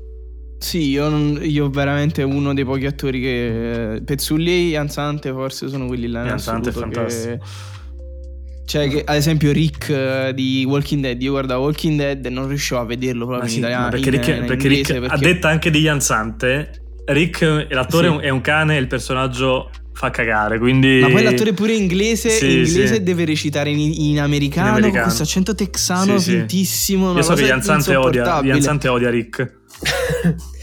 Sì, 0.59 0.89
io, 0.89 1.07
non, 1.07 1.39
io, 1.41 1.69
veramente 1.69 2.23
uno 2.23 2.53
dei 2.53 2.65
pochi 2.65 2.85
attori 2.85 3.21
che... 3.21 4.01
Pezzulli 4.03 4.51
e 4.51 4.59
Ianzante 4.69 5.31
forse 5.31 5.69
sono 5.69 5.85
quelli 5.85 6.07
là. 6.07 6.25
Ianzante 6.25 6.69
è 6.69 6.73
fantastico. 6.73 7.37
Che 7.37 7.75
cioè, 8.67 8.89
che, 8.89 9.01
ad 9.05 9.15
esempio, 9.15 9.53
Rick 9.53 9.87
uh, 9.87 10.33
di 10.33 10.65
Walking 10.67 11.01
Dead. 11.01 11.21
Io 11.21 11.31
guardavo 11.31 11.63
Walking 11.63 11.97
Dead 11.97 12.25
e 12.25 12.29
non 12.29 12.49
riuscivo 12.49 12.81
a 12.81 12.83
vederlo 12.83 13.25
proprio 13.25 13.47
sì, 13.47 13.55
in 13.55 13.59
italiano. 13.61 13.89
Perché, 13.89 14.09
in, 14.09 14.15
Rick, 14.15 14.27
in 14.27 14.45
perché 14.45 14.67
Rick, 14.67 14.99
perché... 14.99 15.15
a 15.15 15.17
detta 15.17 15.47
anche 15.47 15.71
di 15.71 15.79
Ianzante, 15.79 16.71
Rick, 17.05 17.67
l'attore 17.69 18.09
sì. 18.09 18.25
è 18.25 18.29
un 18.29 18.41
cane 18.41 18.75
e 18.75 18.79
il 18.79 18.87
personaggio 18.87 19.71
fa 19.93 20.09
cagare. 20.09 20.59
Quindi... 20.59 20.99
Ma 20.99 21.09
poi 21.09 21.23
l'attore 21.23 21.53
pure 21.53 21.75
inglese, 21.75 22.29
sì, 22.29 22.57
inglese 22.57 22.95
sì. 22.95 23.03
deve 23.03 23.23
recitare 23.23 23.69
in, 23.69 23.79
in, 23.79 24.19
americano, 24.19 24.67
in, 24.67 24.73
americano, 24.73 24.91
con 24.91 25.03
questo 25.03 25.23
accento 25.23 25.55
texano 25.55 26.19
sì, 26.19 26.31
fintissimo. 26.31 27.15
Io 27.15 27.21
so 27.21 27.35
che 27.35 27.45
Ianzante 27.45 27.95
odia, 27.95 28.41
Ianzante 28.43 28.89
odia 28.89 29.09
Rick. 29.09 29.56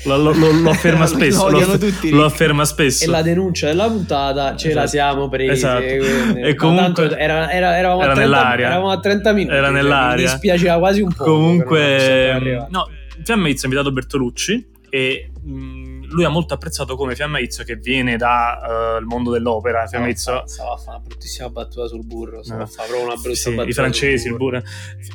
Lo, 0.05 0.18
lo, 0.18 0.33
lo, 0.33 0.50
lo, 0.50 0.70
afferma 0.70 1.07
spesso. 1.07 1.48
Lo, 1.48 1.79
tutti, 1.79 2.11
lo, 2.11 2.24
afferma 2.24 2.64
spesso. 2.64 3.05
E 3.05 3.07
la 3.07 3.22
denuncia 3.22 3.68
della 3.68 3.87
puntata 3.87 4.57
ce 4.57 4.68
esatto. 4.68 4.81
la 4.81 4.87
siamo 4.87 5.29
presi. 5.29 5.53
Esatto. 5.53 5.83
E 5.83 6.55
comunque 6.57 7.16
era, 7.16 7.50
era, 7.50 7.79
eravamo, 7.79 8.03
era 8.03 8.12
a 8.12 8.14
30, 8.14 8.20
nell'aria. 8.20 8.66
eravamo 8.66 8.90
a 8.90 9.00
30 9.00 9.33
minuti. 9.33 9.55
Era 9.57 9.70
nell'aria. 9.70 10.24
Mi 10.24 10.31
dispiaceva 10.31 10.79
quasi 10.79 11.00
un 11.00 11.12
po'. 11.12 11.24
Comunque, 11.24 12.66
no, 12.68 12.88
Fiamma 13.22 13.48
ha 13.48 13.50
invitato 13.50 13.92
Bertolucci 13.92 14.66
e 14.90 15.31
mh, 15.42 15.94
lui 16.14 16.24
ha 16.24 16.29
molto 16.29 16.55
apprezzato 16.55 16.96
come 16.96 17.14
Fiammaizzo 17.14 17.64
che 17.64 17.77
viene 17.77 18.16
dal 18.16 19.00
uh, 19.03 19.05
mondo 19.05 19.33
dell'opera. 19.33 19.87
Fiammaizzo 19.87 20.44
stava 20.46 20.74
a 20.74 20.77
fare 20.77 20.96
una 20.96 21.07
bruttissima 21.07 21.50
battuta 21.50 21.87
sul 21.88 22.07
burro, 22.07 22.42
stava 22.42 22.61
no. 22.61 22.64
a 22.64 22.68
fare 22.68 22.88
proprio 22.88 23.07
una 23.09 23.16
brutta 23.16 23.37
sì, 23.37 23.50
battuta. 23.50 23.68
I 23.68 23.72
francesi, 23.72 24.29
il 24.29 24.37
burro. 24.37 24.62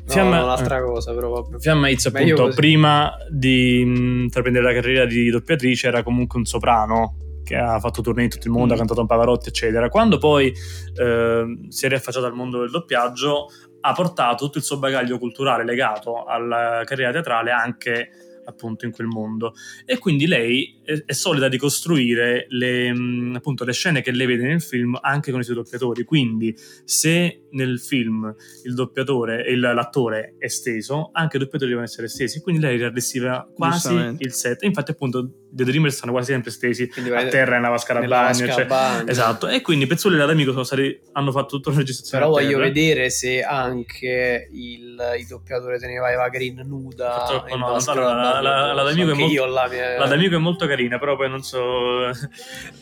Fiamma... 0.05 0.37
No, 0.37 0.43
un'altra 0.43 0.83
cosa, 0.83 1.13
però 1.13 1.29
vabbè. 1.29 1.59
Fiammaizzo 1.59 2.09
appunto 2.09 2.49
prima 2.53 3.13
di 3.29 3.79
intraprendere 3.79 4.65
la 4.65 4.73
carriera 4.73 5.05
di 5.05 5.29
doppiatrice 5.29 5.87
era 5.87 6.03
comunque 6.03 6.37
un 6.37 6.45
soprano 6.45 7.15
che 7.43 7.55
ha 7.55 7.79
fatto 7.79 8.01
tournée 8.01 8.25
in 8.25 8.29
tutto 8.29 8.45
il 8.45 8.53
mondo, 8.53 8.73
mm. 8.73 8.75
ha 8.75 8.77
cantato 8.77 9.01
un 9.01 9.07
Pavarotti, 9.07 9.49
eccetera. 9.49 9.89
Quando 9.89 10.17
poi 10.17 10.53
eh, 10.95 11.57
si 11.69 11.85
è 11.85 11.89
riaffacciato 11.89 12.25
al 12.25 12.33
mondo 12.33 12.59
del 12.59 12.69
doppiaggio, 12.69 13.47
ha 13.81 13.93
portato 13.93 14.45
tutto 14.45 14.57
il 14.57 14.63
suo 14.63 14.77
bagaglio 14.77 15.17
culturale 15.17 15.63
legato 15.63 16.25
alla 16.25 16.83
carriera 16.85 17.11
teatrale 17.11 17.51
anche 17.51 18.09
appunto 18.49 18.85
in 18.85 18.91
quel 18.91 19.07
mondo. 19.07 19.53
E 19.85 19.97
quindi 19.97 20.27
lei 20.27 20.79
è, 20.83 21.03
è 21.05 21.13
solida 21.13 21.47
di 21.47 21.57
costruire 21.57 22.45
le, 22.49 22.93
mm, 22.93 23.35
appunto, 23.35 23.63
le 23.63 23.73
scene 23.73 24.01
che 24.01 24.11
lei 24.11 24.27
vede 24.27 24.47
nel 24.47 24.61
film 24.61 24.97
anche 25.01 25.31
con 25.31 25.39
i 25.39 25.43
suoi 25.43 25.55
doppiatori. 25.55 26.03
Quindi 26.03 26.55
se 26.83 27.47
nel 27.51 27.79
film 27.79 28.33
il 28.63 28.73
doppiatore 28.73 29.45
e 29.45 29.55
l'attore 29.55 30.35
è 30.37 30.47
steso 30.47 31.09
anche 31.13 31.37
i 31.37 31.39
doppiatori 31.39 31.71
devono 31.71 31.87
essere 31.87 32.07
stesi. 32.07 32.41
Quindi 32.41 32.61
lei 32.61 32.77
riarrestiva 32.77 33.49
quasi 33.53 34.15
il 34.17 34.33
set. 34.33 34.63
E 34.63 34.67
infatti 34.67 34.91
appunto 34.91 35.47
The 35.51 35.63
Dreamers 35.63 35.95
stanno 35.95 36.11
quasi 36.11 36.31
sempre 36.31 36.51
stesi 36.51 36.87
quindi 36.87 37.11
a 37.11 37.27
terra 37.27 37.55
nella 37.55 37.69
vasca 37.69 37.93
da 37.93 38.05
bagno 38.05 38.47
cioè, 38.47 39.03
esatto 39.05 39.47
e 39.47 39.61
quindi 39.61 39.87
Pezzulli 39.87 40.19
e 40.19 40.25
l'amico 40.25 40.51
sono 40.51 40.63
stati, 40.63 40.99
hanno 41.13 41.31
fatto 41.31 41.57
tutta 41.57 41.71
la 41.71 41.77
registrazione 41.77 42.23
però 42.23 42.35
voglio 42.35 42.59
vedere 42.59 43.09
se 43.09 43.41
anche 43.41 44.47
il, 44.51 45.15
il 45.17 45.27
doppiatore 45.27 45.79
teneva 45.79 46.11
Eva 46.11 46.29
Green 46.29 46.61
nuda 46.65 47.17
Purtroppo 47.19 47.57
no, 47.57 47.75
allora, 47.85 48.41
la, 48.41 48.73
la, 48.73 48.83
d'amico, 48.83 49.11
è 49.11 49.13
molto, 49.13 49.45
la, 49.45 49.67
mia... 49.69 49.97
la 49.97 50.07
d'amico 50.07 50.35
è 50.35 50.39
molto 50.39 50.67
carina, 50.67 50.99
però 50.99 51.15
poi 51.15 51.29
non 51.29 51.41
so. 51.41 52.07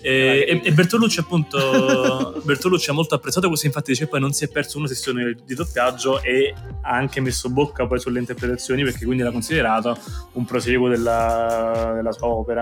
e, 0.02 0.46
e, 0.48 0.62
e, 0.64 0.72
Bertolucci, 0.72 1.20
appunto, 1.20 2.42
Bertolucci 2.44 2.90
ha 2.90 2.94
molto 2.94 3.16
apprezzato 3.16 3.48
questo. 3.48 3.66
Infatti, 3.66 3.92
dice 3.92 4.08
poi 4.08 4.20
non 4.20 4.34
si 4.34 4.46
è 4.46 4.48
perso 4.48 4.78
una 4.78 4.88
sessione 4.88 5.36
di 5.46 5.54
doppiaggio 5.54 6.22
e 6.22 6.54
ha 6.82 6.92
anche 6.92 7.22
messo 7.22 7.50
bocca 7.50 7.86
poi 7.86 8.00
sulle 8.00 8.20
interpretazioni, 8.20 8.84
perché 8.84 9.06
quindi 9.06 9.24
l'ha 9.24 9.32
considerato 9.32 9.98
un 10.34 10.46
proseguo 10.46 10.90
della, 10.90 11.92
della 11.96 12.12
sua 12.12 12.28
opera. 12.28 12.57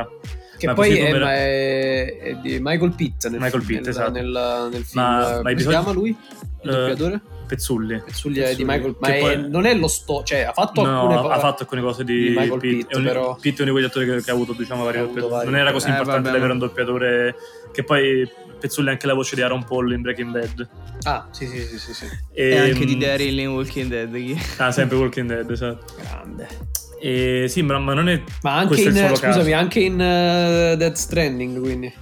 Che 0.58 0.67
ma 0.67 0.73
poi 0.73 0.97
è, 0.97 1.12
come... 1.12 1.34
è, 1.34 2.17
è, 2.17 2.36
di 2.36 2.60
Michael 2.62 2.93
Pitt 2.95 3.27
nel, 3.27 3.39
Michael 3.39 3.63
Pitt, 3.63 3.79
nel, 3.81 3.89
esatto. 3.89 4.12
nel, 4.12 4.69
nel 4.71 4.84
film. 4.84 5.03
Ma, 5.03 5.19
ma 5.19 5.38
Come 5.38 5.60
si 5.60 5.67
chiama 5.67 5.91
lui? 5.91 6.17
Il 6.63 6.69
uh, 6.69 6.73
doppiatore? 6.73 7.21
Pezzulli. 7.45 8.01
Pezzulli, 8.03 8.39
Pezzulli. 8.39 8.55
di 8.55 8.63
Michael 8.63 8.95
ma 8.99 9.08
poi... 9.08 9.49
non 9.49 9.65
è 9.65 9.75
lo 9.75 9.88
sto 9.88 10.23
cioè 10.23 10.41
ha 10.41 10.51
fatto 10.51 10.84
no, 10.84 11.10
alcune 11.12 11.34
ha 11.34 11.39
fatto 11.39 11.63
alcune 11.63 11.81
cose 11.81 12.03
di, 12.03 12.29
di 12.29 12.29
Michael 12.29 12.60
Pitt, 12.60 12.88
Pitt, 12.88 13.01
però... 13.01 13.36
Pitt 13.39 13.60
è 13.60 13.62
uno 13.62 13.65
di 13.65 13.71
quegli 13.71 13.86
attori 13.86 14.05
che, 14.05 14.23
che 14.23 14.31
ha 14.31 14.34
avuto 14.34 14.53
diciamo 14.53 14.84
vari 14.84 14.99
doppiatori 14.99 15.45
non 15.45 15.55
era 15.55 15.71
così 15.71 15.88
eh, 15.88 15.91
importante 15.91 16.23
vabbè, 16.23 16.38
avere 16.38 16.53
un 16.53 16.60
doppiatore 16.60 17.36
che 17.71 17.84
poi 17.84 18.29
Pezzulli 18.60 18.89
è 18.89 18.91
anche 18.91 19.08
la 19.08 19.13
voce 19.13 19.36
di 19.36 19.41
Aaron 19.41 19.63
Paul 19.63 19.93
in 19.93 20.01
Breaking 20.01 20.31
Bad 20.31 20.67
ah 21.03 21.27
sì 21.31 21.45
sì 21.47 21.60
sì 21.62 21.77
sì, 21.77 21.93
sì. 21.93 22.05
E, 22.34 22.49
e 22.49 22.58
anche 22.58 22.86
di 22.86 22.97
Daryl 22.97 23.39
in 23.39 23.49
Walking 23.49 23.89
Dead 23.89 24.38
ah 24.58 24.71
sempre 24.71 24.97
Walking 24.97 25.27
Dead 25.27 25.49
esatto 25.49 25.93
grande 26.01 26.73
e 27.05 27.45
sì 27.47 27.61
ma, 27.61 27.77
ma 27.77 27.93
non 27.93 28.09
è 28.09 28.21
ma 28.41 28.57
anche 28.57 28.81
in, 28.81 28.91
scusami 28.91 29.19
caso. 29.19 29.53
anche 29.53 29.79
in 29.79 29.93
uh, 29.93 30.75
Dead 30.75 30.93
Stranding 30.93 31.59
quindi 31.59 31.93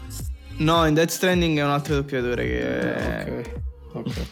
no 0.57 0.85
in 0.85 0.93
Dead 0.93 1.09
Stranding 1.09 1.57
è 1.57 1.63
un 1.63 1.71
altro 1.71 1.95
doppiatore 1.95 2.45
che 2.45 3.37
ok 3.91 4.05
ok 4.07 4.27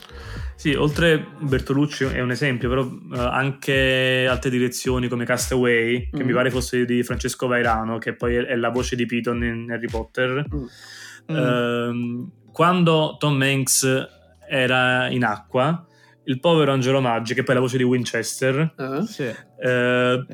sì, 0.62 0.75
oltre 0.75 1.25
Bertolucci 1.39 2.03
è 2.03 2.21
un 2.21 2.29
esempio, 2.29 2.69
però 2.69 2.84
uh, 2.84 3.15
anche 3.15 4.27
altre 4.29 4.51
direzioni 4.51 5.07
come 5.07 5.25
Castaway, 5.25 6.07
che 6.12 6.23
mm. 6.23 6.27
mi 6.27 6.34
pare 6.34 6.51
fosse 6.51 6.86
di 6.86 7.01
Francesco 7.01 7.47
Vairano, 7.47 7.97
che 7.97 8.13
poi 8.13 8.36
è, 8.36 8.43
è 8.43 8.55
la 8.55 8.69
voce 8.69 8.95
di 8.95 9.07
Piton 9.07 9.43
in 9.43 9.71
Harry 9.71 9.88
Potter. 9.89 10.45
Mm. 10.53 11.36
Uh, 11.36 12.31
quando 12.51 13.15
Tom 13.17 13.41
Hanks 13.41 14.07
era 14.47 15.10
in 15.10 15.23
acqua, 15.23 15.84
il 16.25 16.39
povero 16.39 16.71
Angelo 16.71 17.01
Maggi, 17.01 17.34
che 17.34 17.43
poi 17.43 17.55
è 17.55 17.57
la 17.57 17.63
voce 17.63 17.77
di 17.77 17.84
Winchester, 17.84 18.73
uh, 18.77 19.05
sì. 19.05 19.23
eh, 19.23 20.25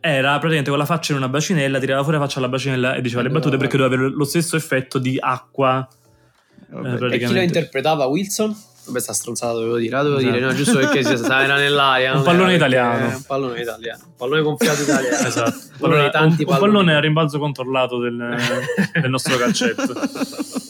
era 0.00 0.30
praticamente 0.32 0.70
con 0.70 0.78
la 0.78 0.84
faccia 0.84 1.12
in 1.12 1.18
una 1.18 1.28
bacinella, 1.28 1.78
tirava 1.78 2.02
fuori 2.02 2.18
la 2.18 2.24
faccia 2.24 2.38
alla 2.38 2.48
bacinella 2.48 2.94
e 2.94 3.00
diceva 3.00 3.22
le 3.22 3.30
battute 3.30 3.56
perché 3.56 3.76
doveva 3.76 3.94
avere 3.94 4.10
lo 4.10 4.24
stesso 4.24 4.56
effetto 4.56 4.98
di 4.98 5.16
acqua. 5.20 5.86
Eh, 6.70 7.14
e 7.14 7.18
chi 7.18 7.32
lo 7.32 7.40
interpretava 7.40 8.06
Wilson? 8.06 8.56
Vabbè, 8.86 9.00
sta 9.00 9.12
stronzata 9.12 9.52
dovevo 9.52 9.76
dire, 9.76 9.96
la 9.96 10.02
dovevo 10.02 10.20
esatto. 10.20 10.34
dire, 10.34 10.46
no, 10.46 10.54
giusto 10.54 10.78
perché 10.78 11.04
si 11.04 11.12
era 11.12 11.56
nell'aria. 11.56 12.16
Un 12.16 12.22
pallone 12.22 12.54
italiano. 12.54 13.16
Un 13.16 13.22
pallone 13.26 13.60
italiano. 13.60 14.02
Un 14.06 14.14
pallone 14.16 14.42
gonfiato 14.42 14.82
italiano. 14.82 15.26
esatto. 15.26 15.56
Un 15.72 15.78
pallone, 15.78 16.10
un, 16.14 16.36
un 16.38 16.44
pallone 16.46 16.94
a 16.94 17.00
rimbalzo 17.00 17.38
controllato 17.38 17.98
del, 17.98 18.36
del 18.94 19.10
nostro 19.10 19.36
calcetto. 19.36 19.92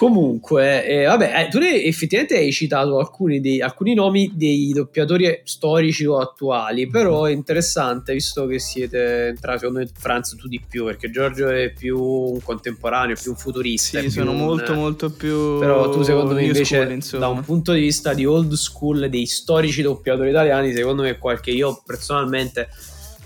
Comunque, 0.00 0.86
eh, 0.86 1.04
vabbè, 1.04 1.42
eh, 1.42 1.48
tu 1.48 1.58
effettivamente 1.58 2.38
hai 2.38 2.52
citato 2.52 2.98
alcuni, 2.98 3.38
dei, 3.38 3.60
alcuni, 3.60 3.92
nomi 3.92 4.32
dei 4.34 4.72
doppiatori 4.72 5.42
storici 5.44 6.06
o 6.06 6.16
attuali, 6.16 6.88
però 6.88 7.24
è 7.24 7.32
interessante 7.32 8.14
visto 8.14 8.46
che 8.46 8.58
siete 8.58 9.26
entrati, 9.26 9.58
secondo 9.58 9.80
me, 9.80 9.90
Franz 9.92 10.34
tu 10.36 10.48
di 10.48 10.58
più, 10.66 10.86
perché 10.86 11.10
Giorgio 11.10 11.50
è 11.50 11.70
più 11.74 12.02
un 12.02 12.40
contemporaneo, 12.40 13.14
più 13.14 13.32
un 13.32 13.36
futurista. 13.36 14.00
Sì, 14.00 14.08
sono 14.08 14.32
molto, 14.32 14.72
un, 14.72 14.78
molto 14.78 15.10
più. 15.10 15.58
Però 15.58 15.90
tu, 15.90 16.00
secondo 16.00 16.32
me, 16.32 16.44
invece, 16.44 16.98
school, 17.02 17.20
da 17.20 17.28
un 17.28 17.42
punto 17.42 17.74
di 17.74 17.80
vista 17.80 18.14
di 18.14 18.24
old 18.24 18.54
school, 18.54 19.10
dei 19.10 19.26
storici 19.26 19.82
doppiatori 19.82 20.30
italiani, 20.30 20.72
secondo 20.72 21.02
me, 21.02 21.18
qualche 21.18 21.50
io 21.50 21.82
personalmente. 21.84 22.68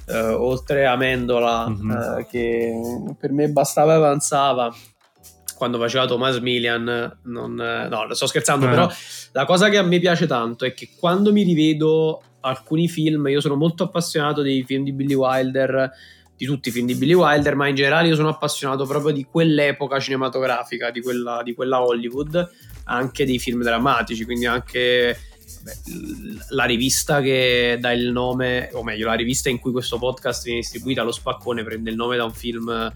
Uh, 0.07 0.35
oltre 0.35 0.85
a 0.85 0.97
Mendola, 0.97 1.67
mm-hmm. 1.67 1.91
uh, 1.91 2.27
che 2.29 2.73
per 3.19 3.33
me 3.33 3.49
bastava 3.49 3.95
e 3.95 3.97
avanzava, 3.97 4.71
quando 5.65 5.79
faceva 5.79 6.07
Thomas 6.07 6.39
Milian, 6.41 7.19
non, 7.23 7.55
no, 7.55 8.15
sto 8.15 8.27
scherzando, 8.27 8.67
eh. 8.67 8.69
però 8.69 8.91
la 9.33 9.47
cosa 9.47 9.71
che 9.71 9.79
a 9.79 9.83
me 9.83 9.99
piace 9.99 10.27
tanto 10.27 10.67
è 10.67 10.75
che 10.75 10.91
quando 10.95 11.33
mi 11.33 11.43
rivedo 11.43 12.23
alcuni 12.41 12.87
film, 12.87 13.29
io 13.29 13.41
sono 13.41 13.55
molto 13.55 13.85
appassionato 13.85 14.43
dei 14.43 14.63
film 14.65 14.85
di 14.85 14.93
Billy 14.93 15.15
Wilder, 15.15 15.91
di 16.37 16.45
tutti 16.45 16.69
i 16.69 16.73
film 16.73 16.87
di 16.87 16.97
Billy 16.97 17.15
Wilder, 17.15 17.55
ma 17.57 17.67
in 17.67 17.77
generale 17.77 18.09
io 18.09 18.15
sono 18.15 18.29
appassionato 18.29 18.85
proprio 18.85 19.15
di 19.15 19.25
quell'epoca 19.25 19.99
cinematografica, 19.99 20.91
di 20.91 21.01
quella, 21.01 21.41
di 21.43 21.55
quella 21.55 21.83
Hollywood, 21.83 22.51
anche 22.85 23.25
dei 23.25 23.39
film 23.39 23.63
drammatici, 23.63 24.27
quindi 24.27 24.45
anche 24.45 25.17
la 26.51 26.65
rivista 26.65 27.23
che 27.23 27.79
dà 27.81 27.91
il 27.93 28.13
nome, 28.13 28.69
o 28.75 28.83
meglio, 28.83 29.07
la 29.07 29.15
rivista 29.15 29.49
in 29.49 29.59
cui 29.59 29.73
questo 29.73 29.97
podcast 29.97 30.45
viene 30.45 30.61
distribuita, 30.61 31.03
Lo 31.03 31.13
Spaccone, 31.13 31.65
prende 31.65 31.89
il 31.89 31.97
nome 31.97 32.19
da 32.19 32.25
un 32.25 32.35
film 32.35 32.93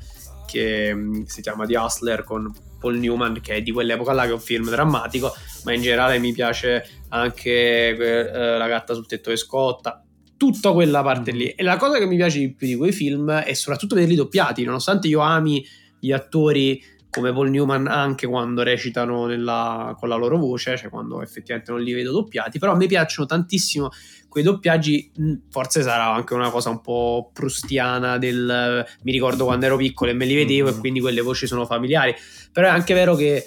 che 0.48 0.94
mm, 0.94 1.24
si 1.24 1.42
chiama 1.42 1.66
The 1.66 1.76
Hustler 1.76 2.24
con 2.24 2.50
Paul 2.80 2.96
Newman, 2.96 3.40
che 3.40 3.56
è 3.56 3.62
di 3.62 3.70
quell'epoca 3.70 4.12
là, 4.12 4.22
che 4.22 4.30
è 4.30 4.32
un 4.32 4.40
film 4.40 4.70
drammatico, 4.70 5.32
ma 5.64 5.74
in 5.74 5.82
generale 5.82 6.18
mi 6.18 6.32
piace 6.32 6.88
anche 7.08 7.50
eh, 7.50 8.58
La 8.58 8.66
gatta 8.66 8.94
sul 8.94 9.06
tetto 9.06 9.30
che 9.30 9.36
scotta, 9.36 10.02
tutta 10.36 10.72
quella 10.72 11.02
parte 11.02 11.32
lì. 11.32 11.48
E 11.48 11.62
la 11.62 11.76
cosa 11.76 11.98
che 11.98 12.06
mi 12.06 12.16
piace 12.16 12.38
di 12.38 12.54
più 12.54 12.66
di 12.66 12.76
quei 12.76 12.92
film 12.92 13.30
è 13.30 13.52
soprattutto 13.52 13.94
vederli 13.94 14.16
doppiati, 14.16 14.64
nonostante 14.64 15.08
io 15.08 15.20
ami 15.20 15.64
gli 16.00 16.12
attori 16.12 16.80
come 17.10 17.32
Paul 17.32 17.50
Newman 17.50 17.86
anche 17.86 18.26
quando 18.26 18.62
recitano 18.62 19.26
nella, 19.26 19.96
con 19.98 20.08
la 20.08 20.14
loro 20.14 20.38
voce, 20.38 20.76
cioè 20.76 20.90
quando 20.90 21.22
effettivamente 21.22 21.72
non 21.72 21.80
li 21.80 21.92
vedo 21.92 22.12
doppiati, 22.12 22.58
però 22.58 22.72
a 22.72 22.76
me 22.76 22.86
piacciono 22.86 23.26
tantissimo 23.26 23.90
quei 24.28 24.44
doppiaggi, 24.44 25.10
forse 25.50 25.82
sarà 25.82 26.12
anche 26.12 26.34
una 26.34 26.50
cosa 26.50 26.70
un 26.70 26.80
po' 26.80 27.30
prustiana 27.32 28.18
del 28.18 28.84
mi 29.02 29.12
ricordo 29.12 29.44
quando 29.44 29.66
ero 29.66 29.76
piccolo 29.76 30.10
e 30.10 30.14
me 30.14 30.26
li 30.26 30.34
vedevo 30.34 30.68
mm-hmm. 30.68 30.76
e 30.76 30.80
quindi 30.80 31.00
quelle 31.00 31.20
voci 31.20 31.46
sono 31.46 31.66
familiari, 31.66 32.14
però 32.52 32.68
è 32.68 32.70
anche 32.70 32.94
vero 32.94 33.14
che 33.14 33.46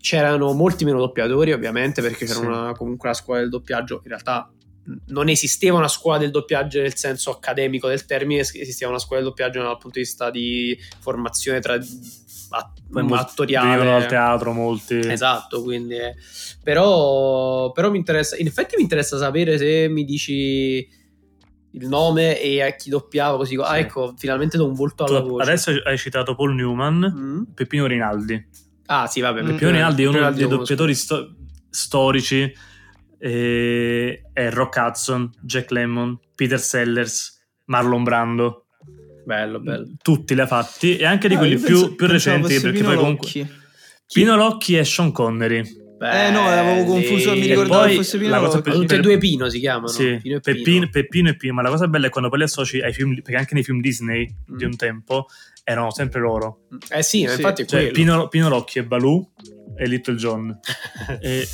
c'erano 0.00 0.52
molti 0.52 0.84
meno 0.84 0.98
doppiatori 0.98 1.52
ovviamente 1.52 2.00
perché 2.00 2.24
c'era 2.24 2.40
sì. 2.40 2.46
una, 2.46 2.72
comunque 2.74 3.08
la 3.08 3.14
scuola 3.14 3.40
del 3.40 3.50
doppiaggio, 3.50 4.00
in 4.02 4.08
realtà 4.08 4.50
non 5.06 5.28
esisteva 5.28 5.76
una 5.76 5.88
scuola 5.88 6.18
del 6.18 6.30
doppiaggio 6.30 6.80
nel 6.80 6.96
senso 6.96 7.30
accademico 7.30 7.88
del 7.88 8.04
termine, 8.06 8.40
esisteva 8.40 8.90
una 8.90 9.00
scuola 9.00 9.20
del 9.20 9.30
doppiaggio 9.30 9.62
dal 9.62 9.78
punto 9.78 9.98
di 9.98 10.04
vista 10.04 10.30
di 10.30 10.78
formazione 11.00 11.60
tra 11.60 11.78
poi 12.90 13.06
attoriale. 13.12 13.78
Vivono 13.78 13.96
al 13.96 14.06
teatro 14.06 14.52
molti. 14.52 14.98
Esatto, 14.98 15.62
quindi... 15.62 15.96
Però, 16.62 17.70
però 17.72 17.90
mi 17.90 17.98
interessa, 17.98 18.36
in 18.36 18.46
effetti 18.46 18.74
mi 18.76 18.82
interessa 18.82 19.16
sapere 19.16 19.56
se 19.56 19.88
mi 19.88 20.04
dici 20.04 20.88
il 21.72 21.86
nome 21.86 22.40
e 22.40 22.62
a 22.62 22.74
chi 22.74 22.90
doppiava 22.90 23.36
così. 23.36 23.54
Ah, 23.56 23.74
sì. 23.74 23.78
Ecco, 23.80 24.14
finalmente 24.16 24.56
do 24.56 24.66
un 24.66 24.74
volto 24.74 25.04
alla 25.04 25.20
voce. 25.20 25.42
Adesso 25.48 25.70
hai 25.84 25.96
citato 25.96 26.34
Paul 26.34 26.54
Newman, 26.54 27.14
mm. 27.16 27.42
Peppino 27.54 27.86
Rinaldi. 27.86 28.48
Ah, 28.86 29.06
sì, 29.06 29.20
vabbè. 29.20 29.42
Peppino 29.44 29.70
mm. 29.70 29.74
Rinaldi 29.74 30.02
è 30.02 30.06
uno 30.06 30.16
Rinaldi 30.16 30.38
dei 30.40 30.48
doppiatori 30.48 30.94
sto- 30.94 31.34
storici. 31.70 32.52
E... 33.20 34.22
È 34.32 34.50
Rock 34.50 34.76
Hudson, 34.76 35.30
Jack 35.42 35.70
Lemmon, 35.70 36.18
Peter 36.34 36.58
Sellers, 36.58 37.40
Marlon 37.66 38.02
Brando. 38.02 38.64
Bello, 39.24 39.60
bello. 39.60 39.86
Tutti 40.02 40.34
li 40.34 40.40
ha 40.40 40.46
fatti 40.46 40.96
e 40.96 41.04
anche 41.04 41.28
di 41.28 41.34
ah, 41.34 41.38
quelli 41.38 41.58
più, 41.58 41.94
più 41.94 42.06
recenti 42.06 42.58
perché 42.58 42.82
poi 42.82 42.96
comunque... 42.96 43.58
Pino 44.12 44.34
Locchi 44.34 44.76
e 44.76 44.84
Sean 44.84 45.12
Connery. 45.12 45.62
Beh, 46.00 46.28
eh 46.28 46.30
no, 46.30 46.46
avevo 46.46 46.84
confuso, 46.84 47.32
mi 47.34 47.46
ricordavo 47.46 47.84
che 47.84 47.96
fosse 47.96 48.18
Pino. 48.18 48.40
Cosa 48.40 48.62
pe- 48.62 48.70
Tutte 48.70 48.96
e 48.96 49.00
due 49.00 49.18
Pino 49.18 49.50
si 49.50 49.60
chiamano. 49.60 49.86
Sì, 49.86 50.18
Pino 50.20 50.36
e 50.36 50.40
Peppino, 50.40 50.88
Peppino 50.90 51.28
e 51.28 51.36
Pino. 51.36 51.52
Ma 51.52 51.60
la 51.60 51.68
cosa 51.68 51.88
bella 51.88 52.06
è 52.06 52.08
quando 52.08 52.30
poi 52.30 52.38
li 52.38 52.44
associ 52.44 52.80
ai 52.80 52.94
film, 52.94 53.14
perché 53.16 53.36
anche 53.36 53.52
nei 53.52 53.62
film 53.62 53.80
Disney 53.80 54.26
mm. 54.26 54.56
di 54.56 54.64
un 54.64 54.76
tempo 54.76 55.26
erano 55.62 55.92
sempre 55.92 56.20
loro. 56.20 56.62
Eh 56.88 57.02
sì, 57.02 57.18
sì. 57.18 57.34
infatti 57.34 57.66
cioè, 57.66 57.90
Pino, 57.90 58.28
Pino 58.28 58.48
Rocchi 58.48 58.78
e 58.78 58.84
Baloo 58.84 59.30
e 59.80 59.86
Little 59.86 60.14
John. 60.16 60.60
e 61.20 61.48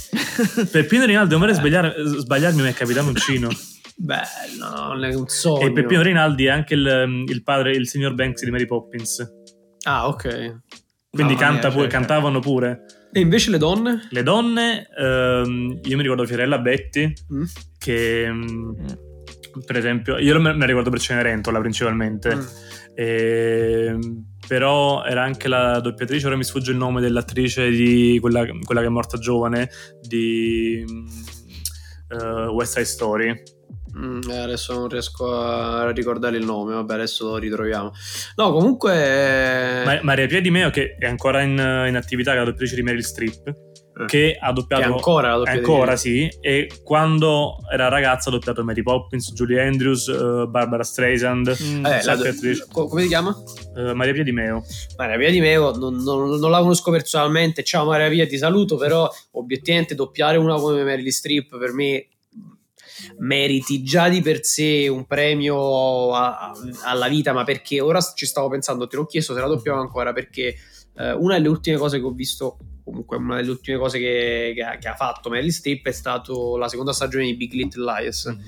Peppino 0.70 1.04
Rinaldi, 1.04 1.30
non 1.36 1.40
vorrei 1.40 1.54
eh, 1.54 2.18
sbagliarmi, 2.18 2.60
mi 2.60 2.68
è 2.68 2.74
capitato 2.74 3.06
un 3.06 3.14
cino. 3.14 3.48
Bello, 3.96 4.88
non 4.88 5.04
è 5.04 5.14
un 5.14 5.28
sogno. 5.28 5.64
E 5.64 5.72
Peppino 5.72 6.02
Rinaldi 6.02 6.46
è 6.46 6.50
anche 6.50 6.74
il, 6.74 7.24
il 7.28 7.42
padre, 7.44 7.70
il 7.70 7.86
signor 7.86 8.14
Banks 8.14 8.42
di 8.42 8.50
Mary 8.50 8.66
Poppins. 8.66 9.24
Ah, 9.84 10.08
ok. 10.08 10.60
Quindi 11.08 11.34
no, 11.34 11.38
canta 11.38 11.70
pure, 11.70 11.86
cantavano 11.86 12.40
pure. 12.40 12.84
E 13.12 13.20
invece 13.20 13.50
le 13.50 13.58
donne? 13.58 14.08
Le 14.10 14.22
donne, 14.24 14.88
ehm, 14.98 15.80
io 15.84 15.96
mi 15.96 16.02
ricordo 16.02 16.26
Fiorella 16.26 16.58
Betti, 16.58 17.10
mm. 17.32 17.44
che 17.78 18.28
mm. 18.30 18.72
per 19.64 19.76
esempio, 19.76 20.18
io 20.18 20.38
me 20.40 20.54
la 20.54 20.66
ricordo 20.66 20.90
per 20.90 20.98
Cenerentola 20.98 21.60
principalmente. 21.60 22.34
Mm. 22.34 22.40
E, 22.94 23.86
ehm, 23.86 24.24
però 24.46 25.04
era 25.04 25.22
anche 25.22 25.48
la 25.48 25.80
doppiatrice, 25.80 26.26
ora 26.26 26.36
mi 26.36 26.44
sfugge 26.44 26.70
il 26.70 26.76
nome 26.76 27.00
dell'attrice 27.00 27.70
di 27.70 28.18
quella, 28.20 28.44
quella 28.64 28.80
che 28.80 28.86
è 28.86 28.90
morta 28.90 29.18
giovane 29.18 29.70
di 30.00 30.84
uh, 32.10 32.48
West 32.50 32.74
Side 32.74 32.84
Story. 32.84 33.42
Mm, 33.98 34.20
eh, 34.28 34.38
adesso 34.38 34.74
non 34.74 34.88
riesco 34.88 35.40
a 35.40 35.90
ricordare 35.90 36.36
il 36.36 36.44
nome, 36.44 36.74
vabbè, 36.74 36.94
adesso 36.94 37.30
lo 37.30 37.36
ritroviamo. 37.38 37.92
No, 38.36 38.52
comunque. 38.52 39.82
Ma, 39.84 39.98
Maria 40.02 40.26
Pia 40.26 40.40
Di 40.40 40.50
Meo, 40.50 40.70
che 40.70 40.96
è 40.98 41.06
ancora 41.06 41.40
in, 41.40 41.52
in 41.52 41.96
attività, 41.96 42.32
che 42.32 42.36
è 42.36 42.40
la 42.40 42.44
doppiatrice 42.44 42.74
di 42.74 42.82
Meryl 42.82 43.04
Streep, 43.04 43.46
eh. 43.46 43.65
Che 44.04 44.36
ha 44.38 44.52
doppiato. 44.52 44.82
Che 44.82 44.88
ancora 44.88 45.30
la 45.30 45.36
doppiatrice. 45.38 45.70
Ancora, 45.70 45.96
sì. 45.96 46.28
E 46.40 46.80
quando 46.84 47.56
era 47.72 47.88
ragazza 47.88 48.28
ha 48.28 48.32
doppiato 48.32 48.62
Mary 48.62 48.82
Poppins, 48.82 49.32
Julie 49.32 49.62
Andrews, 49.62 50.06
uh, 50.06 50.46
Barbara 50.48 50.82
Streisand. 50.82 51.56
Mm. 51.62 51.86
Eh, 51.86 52.04
la, 52.04 52.18
come 52.68 53.02
si 53.02 53.08
chiama? 53.08 53.34
Uh, 53.74 53.92
Maria 53.92 54.12
Pia 54.12 54.22
Di 54.22 54.32
Meo. 54.32 54.64
Maria 54.96 55.16
Pia 55.16 55.30
Di 55.30 55.40
Meo, 55.40 55.74
non, 55.76 55.96
non, 56.02 56.38
non, 56.38 56.50
la 56.50 56.60
conosco 56.60 56.90
personalmente. 56.90 57.62
Ciao 57.62 57.86
Maria 57.86 58.08
Pia, 58.10 58.26
ti 58.26 58.36
saluto. 58.36 58.76
Però, 58.76 59.08
obiettivamente, 59.32 59.94
doppiare 59.94 60.36
una 60.36 60.56
come 60.56 60.82
Meryl 60.82 61.10
Streep 61.10 61.56
per 61.56 61.72
me 61.72 62.08
meriti 63.18 63.82
già 63.82 64.08
di 64.08 64.20
per 64.22 64.44
sé 64.44 64.88
un 64.88 65.06
premio 65.06 66.14
a, 66.14 66.38
a, 66.38 66.52
alla 66.84 67.08
vita, 67.08 67.32
ma 67.32 67.44
perché 67.44 67.80
ora 67.80 68.00
ci 68.00 68.26
stavo 68.26 68.48
pensando, 68.48 68.86
te 68.86 68.96
l'ho 68.96 69.06
chiesto 69.06 69.34
se 69.34 69.40
la 69.40 69.46
doppiamo 69.46 69.80
ancora, 69.80 70.12
perché 70.12 70.54
eh, 70.96 71.12
una 71.12 71.34
delle 71.34 71.48
ultime 71.48 71.76
cose 71.76 71.98
che 71.98 72.04
ho 72.04 72.12
visto, 72.12 72.58
comunque 72.86 73.16
una 73.16 73.36
delle 73.36 73.50
ultime 73.50 73.78
cose 73.78 73.98
che, 73.98 74.52
che, 74.54 74.62
ha, 74.62 74.76
che 74.76 74.86
ha, 74.86 74.94
fatto 74.94 75.28
Meryl 75.28 75.50
Streep 75.50 75.86
è 75.88 75.92
stato 75.92 76.56
la 76.56 76.68
seconda 76.68 76.92
stagione 76.92 77.24
di 77.24 77.34
Big 77.34 77.52
Little 77.52 77.84
Lies. 77.84 78.28
Mm-hmm. 78.30 78.46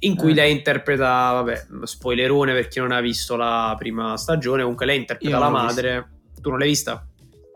In 0.00 0.16
cui 0.16 0.32
eh. 0.32 0.34
lei 0.34 0.52
interpreta, 0.52 1.32
vabbè, 1.32 1.66
spoilerone 1.84 2.52
per 2.52 2.68
chi 2.68 2.80
non 2.80 2.90
ha 2.90 3.00
visto 3.00 3.36
la 3.36 3.74
prima 3.78 4.16
stagione. 4.16 4.62
Comunque, 4.62 4.84
lei 4.84 4.98
interpreta 4.98 5.38
la 5.38 5.48
madre. 5.48 5.94
Visto. 5.94 6.40
Tu 6.42 6.50
non 6.50 6.58
l'hai 6.58 6.68
vista? 6.68 7.06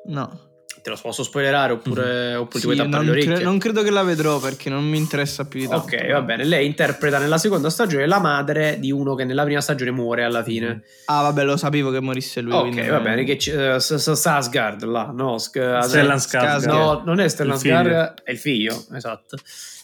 No 0.06 0.47
te 0.82 0.90
lo 0.90 0.98
posso 1.00 1.22
spoilerare 1.22 1.72
oppure, 1.72 2.34
mm. 2.34 2.40
oppure 2.40 2.58
sì, 2.58 2.60
ti 2.60 2.74
vuoi 2.74 2.76
tappare 2.76 3.04
le 3.04 3.10
orecchie? 3.10 3.34
Cre- 3.34 3.44
non 3.44 3.58
credo 3.58 3.82
che 3.82 3.90
la 3.90 4.02
vedrò 4.02 4.38
perché 4.38 4.70
non 4.70 4.84
mi 4.84 4.96
interessa 4.96 5.46
più 5.46 5.60
di 5.60 5.68
tanto. 5.68 5.84
Ok, 5.84 6.10
va 6.10 6.22
bene. 6.22 6.44
Lei 6.44 6.66
interpreta 6.66 7.18
nella 7.18 7.38
seconda 7.38 7.70
stagione 7.70 8.06
la 8.06 8.20
madre 8.20 8.78
di 8.78 8.90
uno 8.90 9.14
che 9.14 9.24
nella 9.24 9.44
prima 9.44 9.60
stagione 9.60 9.90
muore 9.90 10.24
alla 10.24 10.42
fine. 10.42 10.74
Mm. 10.74 10.78
Ah, 11.06 11.22
vabbè, 11.22 11.44
lo 11.44 11.56
sapevo 11.56 11.90
che 11.90 12.00
morisse 12.00 12.40
lui. 12.40 12.52
Ok, 12.52 12.88
va 12.88 13.00
bene. 13.00 13.24
Che 13.24 13.36
c- 13.36 13.76
uh, 13.76 13.78
Sasgard 13.78 14.84
là, 14.84 15.10
no? 15.14 15.38
Sk- 15.38 15.78
Stellan 15.82 16.18
Skarsgård. 16.18 16.66
No, 16.66 17.02
non 17.04 17.20
è 17.20 17.28
Stellan 17.28 17.56
Skarsgård, 17.56 18.22
è 18.24 18.30
il 18.30 18.38
figlio, 18.38 18.84
esatto. 18.94 19.36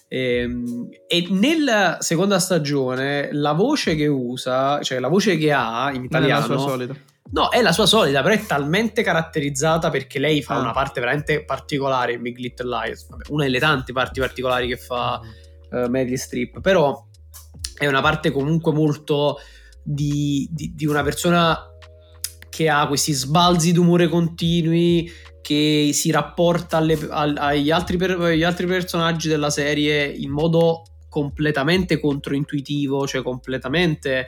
E, 0.09 0.37
ehm, 0.39 0.89
e, 1.07 1.27
nella 1.31 1.99
seconda 2.01 2.39
stagione 2.39 3.31
la 3.33 3.53
voce 3.53 3.95
che 3.97 4.07
usa, 4.07 4.81
cioè 4.83 5.01
la 5.01 5.09
voce 5.09 5.37
che 5.37 5.53
ha 5.53 5.91
in 5.93 6.05
italiano, 6.05 6.77
No, 7.31 7.49
è 7.51 7.63
la 7.63 7.73
sua 7.73 7.87
solita, 7.87 8.23
però 8.23 8.35
è 8.35 8.45
talmente 8.47 9.03
caratterizzata 9.03 9.91
perché 9.91 10.19
lei 10.19 10.43
fa 10.43 10.57
ah. 10.57 10.61
una 10.61 10.73
parte 10.73 11.01
veramente 11.01 11.45
particolare 11.45 12.13
in 12.13 12.23
Big 12.23 12.39
Little 12.39 12.69
Lies. 12.69 13.09
Vabbè, 13.09 13.25
una 13.31 13.45
delle 13.45 13.59
tante 13.59 13.93
parti 13.93 14.21
particolari 14.21 14.69
che 14.69 14.77
fa 14.77 15.21
uh, 15.71 15.89
Meryl 15.89 16.19
Streep, 16.19 16.61
però 16.61 17.07
è 17.77 17.87
una 17.87 18.01
parte 18.01 18.31
comunque 18.31 18.73
molto 18.73 19.39
di, 19.83 20.49
di, 20.51 20.75
di 20.75 20.87
una 20.87 21.03
persona 21.03 21.59
che 22.49 22.69
ha 22.69 22.87
questi 22.87 23.13
sbalzi 23.13 23.73
d'umore 23.73 24.09
continui, 24.09 25.11
che 25.43 25.91
si 25.93 26.11
rapporta 26.11 26.77
alle, 26.77 26.97
agli, 27.11 27.71
altri 27.71 27.97
per, 27.97 28.13
agli 28.13 28.45
altri 28.45 28.67
personaggi 28.67 29.29
della 29.29 29.51
serie 29.51 30.07
in 30.07 30.31
modo 30.31 30.85
completamente 31.09 31.99
controintuitivo, 31.99 33.07
cioè 33.07 33.23
completamente 33.23 34.27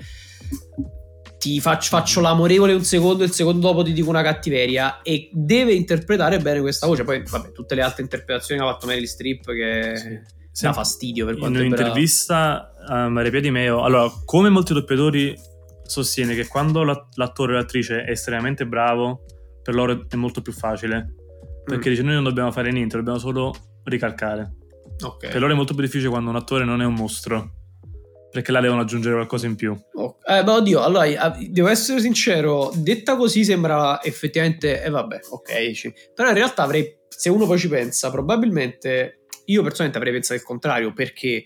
ti 1.46 1.60
faccio, 1.60 1.96
faccio, 1.96 2.20
l'amorevole 2.20 2.72
un 2.72 2.82
secondo, 2.82 3.22
il 3.22 3.30
secondo 3.30 3.68
dopo 3.68 3.84
ti 3.84 3.92
dico 3.92 4.08
una 4.08 4.22
cattiveria 4.22 5.00
e 5.02 5.30
deve 5.32 5.74
interpretare 5.74 6.40
bene 6.40 6.60
questa 6.60 6.88
voce. 6.88 7.04
Poi, 7.04 7.22
vabbè, 7.22 7.52
tutte 7.52 7.76
le 7.76 7.82
altre 7.82 8.02
interpretazioni 8.02 8.60
che 8.60 8.66
ha 8.66 8.72
fatto 8.72 8.86
Meryl 8.88 9.06
Streep 9.06 9.44
che 9.52 10.20
sì. 10.50 10.64
dà 10.64 10.72
fastidio 10.72 11.24
per 11.24 11.38
quanto 11.38 11.60
In 11.60 11.66
un'intervista 11.66 12.72
a 12.84 13.08
Maria 13.08 13.30
Pia 13.30 13.40
Di 13.40 13.52
Meo, 13.52 13.84
allora, 13.84 14.10
come 14.24 14.48
molti 14.48 14.72
doppiatori 14.72 15.38
sostiene 15.84 16.34
che 16.34 16.48
quando 16.48 16.82
l'attore 16.82 17.52
o 17.52 17.56
l'attrice 17.56 18.02
è 18.02 18.10
estremamente 18.10 18.66
bravo, 18.66 19.24
per 19.62 19.74
loro 19.74 20.04
è 20.08 20.16
molto 20.16 20.42
più 20.42 20.52
facile. 20.52 21.14
Perché 21.64 21.88
mm. 21.88 21.92
dice 21.92 22.02
noi 22.02 22.14
non 22.14 22.24
dobbiamo 22.24 22.50
fare 22.50 22.72
niente, 22.72 22.96
dobbiamo 22.96 23.18
solo 23.18 23.54
ricalcare. 23.84 24.52
Okay. 25.00 25.30
Per 25.30 25.40
loro 25.40 25.52
è 25.52 25.56
molto 25.56 25.74
più 25.74 25.82
difficile 25.84 26.10
quando 26.10 26.30
un 26.30 26.36
attore 26.36 26.64
non 26.64 26.82
è 26.82 26.84
un 26.84 26.94
mostro 26.94 27.55
perché 28.36 28.52
là 28.52 28.60
devono 28.60 28.82
aggiungere 28.82 29.14
qualcosa 29.14 29.46
in 29.46 29.56
più. 29.56 29.76
Oh, 29.94 30.18
eh, 30.26 30.44
beh, 30.44 30.50
oddio, 30.50 30.82
allora 30.82 31.04
eh, 31.04 31.48
devo 31.48 31.68
essere 31.68 32.00
sincero, 32.00 32.70
detta 32.74 33.16
così 33.16 33.44
sembra 33.44 34.02
effettivamente, 34.02 34.82
e 34.82 34.86
eh, 34.86 34.90
vabbè, 34.90 35.20
ok, 35.30 35.76
sì. 35.76 35.92
però 36.14 36.28
in 36.28 36.34
realtà 36.34 36.62
avrei, 36.62 36.98
se 37.08 37.30
uno 37.30 37.46
poi 37.46 37.58
ci 37.58 37.68
pensa, 37.68 38.10
probabilmente 38.10 39.20
io 39.46 39.62
personalmente 39.62 39.98
avrei 39.98 40.12
pensato 40.12 40.38
il 40.38 40.46
contrario, 40.46 40.92
perché 40.92 41.44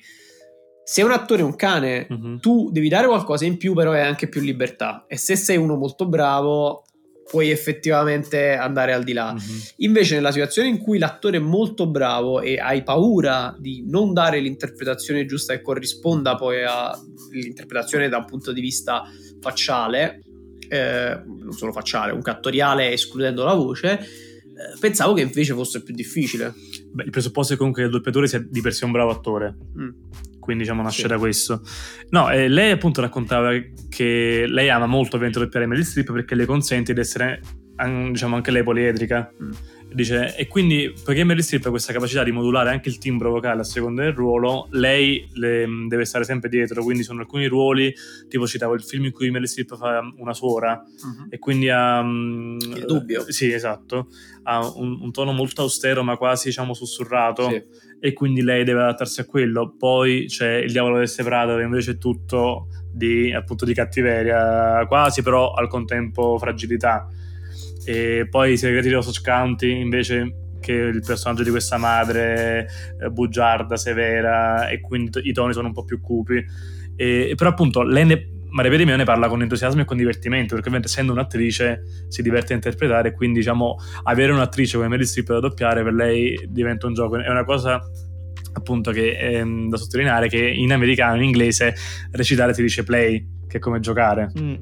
se 0.82 1.02
un 1.02 1.12
attore 1.12 1.42
è 1.42 1.44
un 1.44 1.54
cane, 1.54 2.06
uh-huh. 2.08 2.38
tu 2.38 2.70
devi 2.72 2.88
dare 2.88 3.06
qualcosa 3.06 3.44
in 3.44 3.56
più, 3.56 3.74
però 3.74 3.92
hai 3.92 4.02
anche 4.02 4.28
più 4.28 4.40
libertà. 4.40 5.04
E 5.06 5.16
se 5.16 5.36
sei 5.36 5.56
uno 5.56 5.76
molto 5.76 6.08
bravo, 6.08 6.84
puoi 7.30 7.50
effettivamente 7.50 8.54
andare 8.54 8.92
al 8.92 9.04
di 9.04 9.12
là. 9.12 9.32
Mm-hmm. 9.32 9.58
Invece, 9.76 10.16
nella 10.16 10.32
situazione 10.32 10.68
in 10.68 10.78
cui 10.78 10.98
l'attore 10.98 11.36
è 11.36 11.40
molto 11.40 11.86
bravo 11.86 12.40
e 12.40 12.58
hai 12.58 12.82
paura 12.82 13.54
di 13.56 13.84
non 13.86 14.12
dare 14.12 14.40
l'interpretazione 14.40 15.24
giusta 15.26 15.54
che 15.54 15.62
corrisponda 15.62 16.34
poi 16.34 16.64
all'interpretazione 16.64 18.08
da 18.08 18.18
un 18.18 18.24
punto 18.24 18.52
di 18.52 18.60
vista 18.60 19.04
facciale, 19.40 20.22
eh, 20.68 21.22
non 21.24 21.52
solo 21.52 21.70
facciale, 21.70 22.10
un 22.10 22.22
cattoriale 22.22 22.90
escludendo 22.90 23.44
la 23.44 23.54
voce. 23.54 24.00
Eh, 24.00 24.78
pensavo 24.80 25.12
che 25.12 25.22
invece 25.22 25.54
fosse 25.54 25.84
più 25.84 25.94
difficile. 25.94 26.52
Beh, 26.92 27.04
il 27.04 27.10
presupposto 27.10 27.54
è 27.54 27.56
comunque 27.56 27.82
che 27.82 27.88
il 27.88 27.94
doppiatore 27.94 28.26
sia 28.26 28.44
di 28.44 28.60
per 28.60 28.74
sé 28.74 28.84
un 28.84 28.90
bravo 28.90 29.10
attore. 29.12 29.56
Mm 29.78 29.90
quindi 30.40 30.64
diciamo 30.64 30.82
nasce 30.82 31.02
sì. 31.02 31.06
da 31.08 31.18
questo. 31.18 31.62
No, 32.08 32.30
eh, 32.30 32.48
lei 32.48 32.72
appunto 32.72 33.00
raccontava 33.00 33.50
che 33.88 34.44
lei 34.48 34.68
ama 34.70 34.86
molto 34.86 35.16
ovviamente 35.16 35.38
doppiare 35.38 35.66
Meryl 35.66 35.84
Streep 35.84 36.12
perché 36.12 36.34
le 36.34 36.46
consente 36.46 36.92
di 36.92 37.00
essere 37.00 37.40
diciamo 38.10 38.34
anche 38.36 38.50
lei 38.50 38.62
poliedrica. 38.62 39.32
Mm. 39.42 39.50
Dice, 39.92 40.36
e 40.36 40.46
quindi, 40.46 40.94
poiché 41.04 41.24
Meryl 41.24 41.42
Streep 41.42 41.66
ha 41.66 41.70
questa 41.70 41.92
capacità 41.92 42.22
di 42.22 42.30
modulare 42.30 42.70
anche 42.70 42.88
il 42.88 42.98
timbro 42.98 43.30
vocale 43.30 43.62
a 43.62 43.64
seconda 43.64 44.02
del 44.02 44.12
ruolo, 44.12 44.68
lei 44.70 45.28
le, 45.34 45.66
deve 45.88 46.04
stare 46.04 46.24
sempre 46.24 46.48
dietro. 46.48 46.82
Quindi, 46.84 47.02
sono 47.02 47.20
alcuni 47.20 47.46
ruoli, 47.46 47.92
tipo 48.28 48.46
citavo 48.46 48.74
il 48.74 48.82
film 48.82 49.06
in 49.06 49.12
cui 49.12 49.30
Meryl 49.30 49.48
Streep 49.48 49.76
fa 49.76 50.00
una 50.18 50.32
suora, 50.32 50.80
uh-huh. 50.80 51.26
e 51.28 51.38
quindi 51.38 51.68
ha. 51.68 52.00
Um, 52.00 52.56
il 52.60 52.84
dubbio. 52.86 53.30
Sì, 53.32 53.52
esatto. 53.52 54.08
Ha 54.44 54.66
un, 54.76 54.98
un, 55.00 55.10
tono 55.10 55.32
molto 55.32 55.62
austero, 55.62 56.04
ma 56.04 56.16
quasi 56.16 56.48
diciamo 56.48 56.72
sussurrato. 56.72 57.48
Sì. 57.48 57.62
E 58.02 58.12
quindi 58.12 58.42
lei 58.42 58.64
deve 58.64 58.82
adattarsi 58.82 59.20
a 59.20 59.24
quello. 59.24 59.74
Poi 59.76 60.26
c'è 60.26 60.54
il 60.54 60.70
diavolo 60.70 60.98
del 60.98 61.08
Seprato, 61.08 61.56
che 61.56 61.62
invece 61.62 61.92
è 61.92 61.98
tutto 61.98 62.68
di, 62.92 63.32
appunto, 63.32 63.64
di 63.64 63.74
cattiveria, 63.74 64.86
quasi, 64.86 65.22
però 65.22 65.52
al 65.52 65.68
contempo 65.68 66.38
fragilità 66.38 67.08
e 67.84 68.26
poi 68.28 68.52
i 68.52 68.56
segreti 68.56 68.88
di 68.88 68.94
Osage 68.94 69.20
County 69.22 69.80
invece 69.80 70.48
che 70.60 70.72
il 70.72 71.02
personaggio 71.04 71.42
di 71.42 71.50
questa 71.50 71.78
madre 71.78 72.68
eh, 73.02 73.08
bugiarda, 73.10 73.76
severa 73.76 74.68
e 74.68 74.80
quindi 74.80 75.20
i 75.22 75.32
toni 75.32 75.52
sono 75.52 75.68
un 75.68 75.72
po' 75.72 75.84
più 75.84 76.00
cupi 76.00 76.44
e, 76.94 77.32
però 77.34 77.50
appunto 77.50 77.82
lei 77.82 78.04
ne, 78.04 78.28
Maria 78.50 78.70
Pedimeo 78.70 78.96
ne 78.96 79.04
parla 79.04 79.28
con 79.28 79.42
entusiasmo 79.42 79.80
e 79.80 79.84
con 79.84 79.96
divertimento 79.96 80.54
perché 80.54 80.68
ovviamente 80.68 80.88
essendo 80.88 81.12
un'attrice 81.12 82.06
si 82.08 82.22
diverte 82.22 82.52
a 82.52 82.56
interpretare 82.56 83.14
quindi 83.14 83.38
diciamo 83.38 83.76
avere 84.04 84.32
un'attrice 84.32 84.76
come 84.76 84.88
Mary 84.88 85.04
Streep 85.04 85.28
da 85.28 85.40
doppiare 85.40 85.82
per 85.82 85.94
lei 85.94 86.38
diventa 86.48 86.86
un 86.86 86.94
gioco 86.94 87.18
è 87.18 87.30
una 87.30 87.44
cosa 87.44 87.80
appunto 88.52 88.90
che 88.90 89.16
è 89.16 89.36
ehm, 89.36 89.68
da 89.68 89.76
sottolineare 89.76 90.28
che 90.28 90.38
in 90.38 90.72
americano 90.72 91.16
in 91.16 91.22
inglese 91.22 91.74
recitare 92.12 92.52
si 92.52 92.62
dice 92.62 92.84
play 92.84 93.26
che 93.48 93.56
è 93.56 93.60
come 93.60 93.80
giocare 93.80 94.30
mm. 94.38 94.54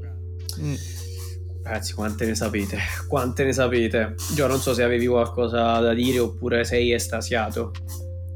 Mm. 0.61 0.75
Ragazzi, 1.69 1.93
quante 1.93 2.25
ne 2.25 2.35
sapete? 2.35 2.79
Quante 3.07 3.45
ne 3.45 3.53
sapete? 3.53 4.14
Gio, 4.33 4.47
non 4.47 4.59
so 4.59 4.73
se 4.73 4.83
avevi 4.83 5.07
qualcosa 5.07 5.79
da 5.81 5.93
dire 5.93 6.19
oppure 6.19 6.64
sei 6.64 6.95
estasiato. 6.95 7.73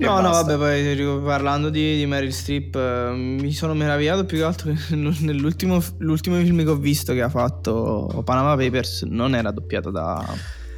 No, 0.01 0.21
no, 0.21 0.31
vabbè, 0.33 0.57
poi 0.59 1.23
parlando 1.25 1.71
di, 1.71 1.97
di 1.97 2.05
Meryl 2.05 2.31
Streep, 2.31 2.75
eh, 2.75 3.13
mi 3.15 3.53
sono 3.53 3.73
meravigliato 3.73 4.27
più 4.27 4.37
che 4.37 4.43
altro 4.43 4.73
che 4.77 4.95
nell'ultimo 4.95 5.83
l'ultimo 5.99 6.37
film 6.37 6.63
che 6.63 6.69
ho 6.69 6.77
visto 6.77 7.15
che 7.15 7.23
ha 7.23 7.31
fatto 7.31 8.21
Panama 8.23 8.55
Papers 8.55 9.05
non 9.05 9.35
era 9.35 9.51
doppiato 9.51 9.91
da... 9.91 10.23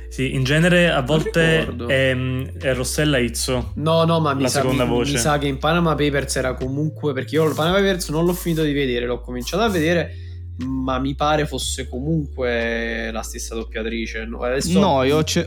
Sì, 0.08 0.32
in 0.34 0.44
genere 0.44 0.92
a 0.92 1.02
volte 1.02 1.66
è, 1.88 2.16
è, 2.16 2.72
Rossella 2.72 3.18
Izzo. 3.18 3.72
No, 3.74 4.04
no, 4.04 4.20
ma 4.20 4.32
mi 4.32 4.48
sa, 4.48 4.62
mi, 4.62 4.76
mi 4.76 5.18
sa, 5.18 5.38
che 5.38 5.48
in 5.48 5.58
Panama 5.58 5.96
Papers 5.96 6.36
era 6.36 6.54
comunque. 6.54 7.12
Perché 7.12 7.34
io 7.34 7.48
il 7.48 7.54
Panama 7.56 7.78
Papers 7.78 8.10
non 8.10 8.24
l'ho 8.24 8.32
finito 8.32 8.62
di 8.62 8.72
vedere, 8.72 9.06
l'ho 9.06 9.20
cominciato 9.20 9.64
a 9.64 9.68
vedere, 9.68 10.23
ma 10.58 10.98
mi 10.98 11.14
pare 11.14 11.46
fosse 11.46 11.88
comunque 11.88 13.10
la 13.12 13.22
stessa 13.22 13.54
doppiatrice. 13.54 14.24
No, 14.24 14.42
adesso... 14.42 14.78
no 14.78 15.02
io 15.02 15.22
c'è 15.22 15.46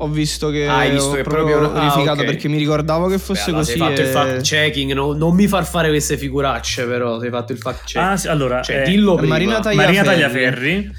ho 0.00 0.08
visto 0.08 0.50
che 0.50 0.66
ah, 0.66 0.78
hai 0.78 0.92
visto 0.92 1.12
che 1.12 1.22
proprio 1.22 1.58
verificato 1.72 2.10
ah, 2.10 2.12
okay. 2.12 2.24
perché 2.24 2.48
mi 2.48 2.58
ricordavo 2.58 3.08
che 3.08 3.18
fosse 3.18 3.50
Beh, 3.50 3.56
così. 3.56 3.72
Hai 3.72 3.78
fatto 3.78 4.00
e... 4.00 4.04
il 4.04 4.10
fact 4.10 4.40
checking, 4.42 4.92
no, 4.92 5.12
non 5.12 5.34
mi 5.34 5.48
far 5.48 5.66
fare 5.66 5.88
queste 5.88 6.16
figuracce, 6.16 6.86
però. 6.86 7.18
Sei 7.18 7.30
fatto 7.30 7.52
il 7.52 7.58
fact 7.58 7.84
checking. 7.84 8.04
Ah, 8.04 8.16
sì, 8.16 8.28
allora, 8.28 8.62
cioè, 8.62 8.82
eh, 8.82 8.84
dillo 8.84 9.16
prima. 9.16 9.32
Marina 9.32 9.60
Tagliaferri, 9.60 9.96
Marina 9.96 10.02
Tagliaferri 10.02 10.90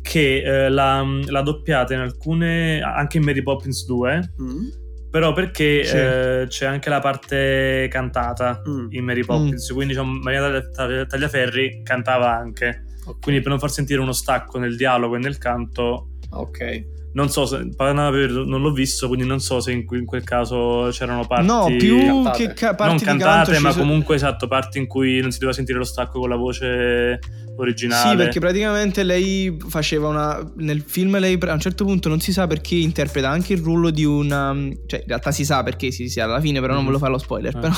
che 0.00 0.42
eh, 0.42 0.68
l'ha, 0.70 1.04
l'ha, 1.26 1.42
doppiata 1.42 1.92
in 1.92 2.00
alcune, 2.00 2.80
anche 2.80 3.18
in 3.18 3.24
Mary 3.24 3.42
Poppins 3.42 3.84
2. 3.84 4.32
Mm. 4.40 4.68
Però 5.10 5.32
perché 5.32 5.84
sì. 5.84 5.96
eh, 5.96 6.44
c'è 6.48 6.66
anche 6.66 6.88
la 6.88 7.00
parte 7.00 7.88
cantata 7.90 8.62
mm. 8.66 8.86
in 8.90 9.04
Mary 9.04 9.24
Poppins, 9.24 9.70
mm. 9.70 9.74
quindi 9.74 9.92
diciamo, 9.92 10.18
Marina 10.22 10.60
Tagliaferri 11.06 11.82
cantava 11.82 12.34
anche. 12.34 12.84
Okay. 13.06 13.20
Quindi 13.20 13.40
per 13.40 13.50
non 13.50 13.58
far 13.58 13.70
sentire 13.70 14.00
uno 14.00 14.12
stacco 14.12 14.58
nel 14.58 14.76
dialogo 14.76 15.16
e 15.16 15.18
nel 15.18 15.38
canto. 15.38 16.08
Ok 16.30 16.94
non 17.16 17.30
so 17.30 17.46
se 17.46 17.66
non 17.78 18.60
l'ho 18.60 18.72
visto, 18.72 19.08
quindi 19.08 19.26
non 19.26 19.40
so 19.40 19.58
se 19.58 19.72
in, 19.72 19.86
in 19.90 20.04
quel 20.04 20.22
caso 20.22 20.90
c'erano 20.92 21.26
parti. 21.26 21.46
No, 21.46 21.74
più 21.78 21.98
cantate. 21.98 22.46
che 22.46 22.52
ca- 22.52 22.74
parti 22.74 23.04
non 23.04 23.16
cantate, 23.16 23.58
ma 23.58 23.74
comunque 23.74 24.16
esatto, 24.16 24.46
parti 24.46 24.78
in 24.78 24.86
cui 24.86 25.20
non 25.20 25.30
si 25.30 25.38
doveva 25.38 25.56
sentire 25.56 25.78
lo 25.78 25.84
stacco 25.84 26.20
con 26.20 26.28
la 26.28 26.36
voce 26.36 27.18
originale. 27.56 28.10
Sì, 28.10 28.16
perché 28.16 28.38
praticamente 28.38 29.02
lei 29.02 29.56
faceva 29.66 30.08
una. 30.08 30.52
Nel 30.56 30.82
film, 30.82 31.18
lei 31.18 31.38
a 31.40 31.52
un 31.54 31.60
certo 31.60 31.86
punto 31.86 32.10
non 32.10 32.20
si 32.20 32.32
sa 32.32 32.46
perché 32.46 32.74
interpreta 32.74 33.30
anche 33.30 33.54
il 33.54 33.62
ruolo 33.62 33.88
di 33.88 34.04
una. 34.04 34.54
Cioè, 34.86 35.00
in 35.00 35.06
realtà 35.06 35.32
si 35.32 35.46
sa 35.46 35.62
perché 35.62 35.90
si 35.90 36.10
sia 36.10 36.24
alla 36.24 36.40
fine, 36.40 36.60
però 36.60 36.74
mm 36.74 36.76
non 36.76 36.84
voglio 36.84 36.98
fare 36.98 37.12
lo 37.12 37.18
spoiler. 37.18 37.56
Eh. 37.56 37.60
Però 37.60 37.74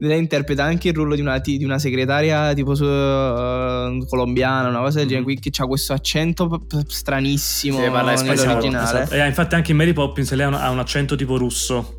lei 0.00 0.18
interpreta 0.18 0.64
anche 0.64 0.88
il 0.88 0.94
ruolo 0.94 1.14
di 1.14 1.20
una, 1.20 1.38
di 1.38 1.62
una 1.64 1.78
segretaria 1.78 2.52
tipo 2.54 2.72
uh, 2.72 4.06
colombiana, 4.06 4.68
una 4.68 4.80
cosa 4.80 4.98
del 4.98 5.08
genere, 5.08 5.26
mm-hmm. 5.26 5.40
qui 5.40 5.50
che 5.50 5.62
ha 5.62 5.66
questo 5.66 5.92
accento 5.92 6.66
stranissimo 6.86 7.82
sì, 7.82 7.90
parla 7.90 8.14
nell'originale. 8.14 9.02
Esatto. 9.02 9.14
E 9.14 9.26
infatti 9.26 9.54
anche 9.54 9.70
in 9.72 9.76
Mary 9.76 9.92
Poppins 9.92 10.32
lei 10.32 10.46
ha 10.46 10.48
un, 10.48 10.54
ha 10.54 10.70
un 10.70 10.78
accento 10.78 11.16
tipo 11.16 11.36
russo. 11.36 11.98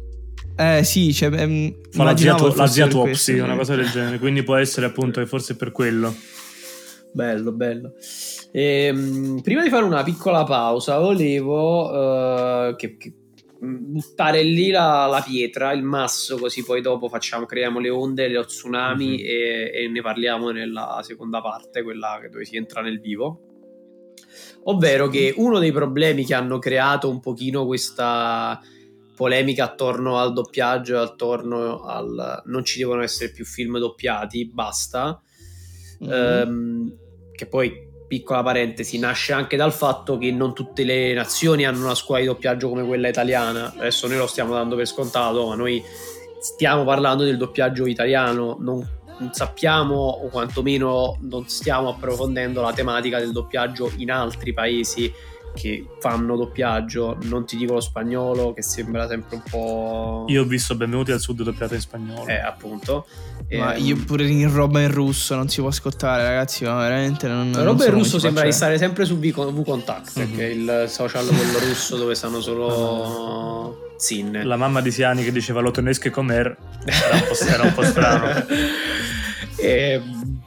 Eh 0.56 0.84
sì, 0.84 1.14
cioè, 1.14 1.32
ehm, 1.34 1.74
fa 1.92 2.04
la 2.04 2.18
zia, 2.18 2.36
la 2.38 2.68
zia 2.68 2.88
Topsy, 2.88 3.40
una 3.40 3.56
cosa 3.56 3.76
del 3.76 3.90
genere, 3.90 4.20
quindi 4.20 4.44
può 4.44 4.56
essere 4.56 4.86
appunto 4.86 5.20
che 5.20 5.26
forse 5.26 5.56
per 5.56 5.72
quello. 5.72 6.14
Bello, 7.14 7.52
bello. 7.52 7.94
E, 8.52 8.86
ehm, 8.86 9.42
prima 9.42 9.64
di 9.64 9.70
fare 9.70 9.84
una 9.84 10.04
piccola 10.04 10.44
pausa, 10.44 11.00
volevo 11.00 11.90
uh, 11.90 12.76
che, 12.76 12.98
che 12.98 13.14
buttare 13.64 14.42
lì 14.42 14.72
la, 14.72 15.06
la, 15.06 15.22
pietra, 15.22 15.72
il 15.72 15.84
masso, 15.84 16.38
così 16.38 16.64
poi 16.64 16.82
dopo 16.82 17.08
facciamo, 17.08 17.46
creiamo 17.46 17.80
le 17.80 17.90
onde, 17.90 18.28
lo 18.28 18.44
tsunami 18.44 19.06
mm-hmm. 19.06 19.26
e, 19.26 19.72
e, 19.74 19.88
ne 19.88 20.02
parliamo 20.02 20.50
nella 20.50 21.02
seconda 21.04 21.42
parte, 21.42 21.84
quella 21.84 22.20
dove 22.30 22.44
si 22.44 22.56
entra 22.56 22.82
nel 22.82 23.00
vivo. 23.00 23.42
Ovvero 24.64 25.08
che 25.08 25.34
uno 25.38 25.60
dei 25.60 25.72
problemi 25.72 26.26
che 26.26 26.34
hanno 26.34 26.58
creato 26.58 27.10
un 27.10 27.20
pochino 27.20 27.66
questa 27.66 28.60
polemica 29.16 29.66
attorno 29.66 30.18
al 30.18 30.34
doppiaggio 30.34 30.96
e 30.96 31.00
attorno 31.00 31.84
al 31.84 32.42
non 32.46 32.66
ci 32.66 32.80
devono 32.80 33.04
essere 33.04 33.32
più 33.32 33.46
film 33.46 33.78
doppiati, 33.78 34.50
basta. 34.52 35.22
Mm-hmm. 36.04 36.12
Ehm, 36.12 36.98
che 37.36 37.46
poi 37.46 37.90
piccola 38.12 38.44
parentesi, 38.44 39.00
nasce 39.00 39.32
anche 39.32 39.56
dal 39.56 39.72
fatto 39.72 40.18
che 40.18 40.32
non 40.32 40.54
tutte 40.54 40.84
le 40.84 41.14
nazioni 41.14 41.64
hanno 41.64 41.86
una 41.86 41.96
scuola 41.96 42.20
di 42.20 42.28
doppiaggio 42.28 42.68
come 42.68 42.84
quella 42.84 43.08
italiana. 43.08 43.74
Adesso 43.74 44.06
noi 44.10 44.18
lo 44.18 44.28
stiamo 44.28 44.54
dando 44.54 44.76
per 44.76 44.86
scontato, 44.86 45.48
ma 45.48 45.56
noi 45.56 45.82
stiamo 46.42 46.84
parlando 46.84 47.24
del 47.24 47.38
doppiaggio 47.38 47.86
italiano, 47.86 48.58
non, 48.60 48.86
non 49.18 49.30
sappiamo 49.32 49.96
o 49.96 50.28
quantomeno 50.28 51.20
non 51.22 51.48
stiamo 51.48 51.88
approfondendo 51.88 52.60
la 52.60 52.74
tematica 52.74 53.18
del 53.18 53.32
doppiaggio 53.32 53.90
in 53.96 54.12
altri 54.12 54.52
paesi 54.52 55.10
che 55.54 55.86
fanno 56.00 56.36
doppiaggio, 56.36 57.18
non 57.24 57.46
ti 57.46 57.58
dico 57.58 57.74
lo 57.74 57.80
spagnolo 57.80 58.54
che 58.54 58.62
sembra 58.62 59.08
sempre 59.08 59.36
un 59.36 59.44
po'... 59.50 60.26
Io 60.28 60.44
ho 60.44 60.46
visto 60.46 60.76
Benvenuti 60.76 61.12
al 61.12 61.20
Sud 61.20 61.44
doppiato 61.44 61.74
in 61.74 61.82
spagnolo. 61.82 62.28
Eh, 62.28 62.40
appunto. 62.40 63.06
Ma 63.52 63.74
e, 63.74 63.80
io 63.80 63.98
pure 64.06 64.26
in 64.28 64.52
roba 64.52 64.80
in 64.82 64.92
russo 64.92 65.36
non 65.36 65.50
si 65.50 65.60
può 65.60 65.70
ascoltare 65.70 66.24
ragazzi, 66.24 66.64
ma 66.64 66.78
veramente 66.80 67.28
non... 67.28 67.52
La 67.52 67.64
roba 67.64 67.86
in 67.86 67.92
russo 67.92 68.20
sembra 68.20 68.44
di 68.44 68.52
stare 68.52 68.78
sempre 68.78 69.06
su 69.06 69.18
V-Contact, 69.18 70.20
mm-hmm. 70.20 70.36
che 70.36 70.48
è 70.48 70.50
il 70.50 70.86
social 70.88 71.26
quello 71.28 71.60
russo 71.60 71.98
dove 71.98 72.16
stanno 72.16 72.42
solo... 72.42 73.88
Zin. 74.02 74.42
La 74.46 74.56
mamma 74.56 74.82
di 74.82 74.90
Siani 74.90 75.24
che 75.24 75.32
diceva 75.32 75.62
lo 75.62 75.70
tenesche 75.70 76.10
comer 76.10 76.58
era 76.86 77.14
un 77.14 77.22
po', 77.22 77.46
era 77.46 77.64
un 77.64 77.74
po 77.74 77.84
strano. 77.84 78.46
e, 79.62 80.02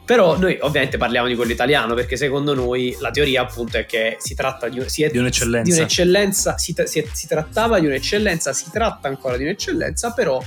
però 0.05 0.37
noi 0.37 0.57
ovviamente 0.61 0.97
parliamo 0.97 1.27
di 1.27 1.35
quello 1.35 1.51
italiano 1.51 1.93
perché 1.93 2.17
secondo 2.17 2.53
noi 2.53 2.95
la 2.99 3.11
teoria 3.11 3.41
appunto 3.41 3.77
è 3.77 3.85
che 3.85 4.17
si 4.19 4.35
tratta 4.35 4.67
di, 4.67 4.83
si 4.87 5.03
è, 5.03 5.09
di 5.09 5.17
un'eccellenza. 5.17 5.71
Di 5.71 5.77
un'eccellenza 5.79 6.57
si, 6.57 6.75
si, 6.83 6.99
è, 6.99 7.07
si, 7.11 7.27
trattava 7.27 7.79
di 7.79 7.85
un'eccellenza, 7.85 8.53
si 8.53 8.69
tratta 8.71 9.07
ancora 9.07 9.37
di 9.37 9.43
un'eccellenza, 9.43 10.11
però 10.11 10.43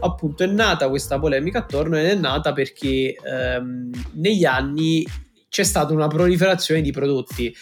appunto 0.00 0.44
è 0.44 0.46
nata 0.46 0.88
questa 0.88 1.18
polemica 1.18 1.58
attorno 1.58 1.98
ed 1.98 2.06
è 2.06 2.14
nata 2.14 2.52
perché 2.52 3.16
ehm, 3.16 3.90
negli 4.14 4.44
anni 4.44 5.04
c'è 5.48 5.64
stata 5.64 5.92
una 5.92 6.06
proliferazione 6.06 6.80
di 6.80 6.92
prodotti 6.92 7.52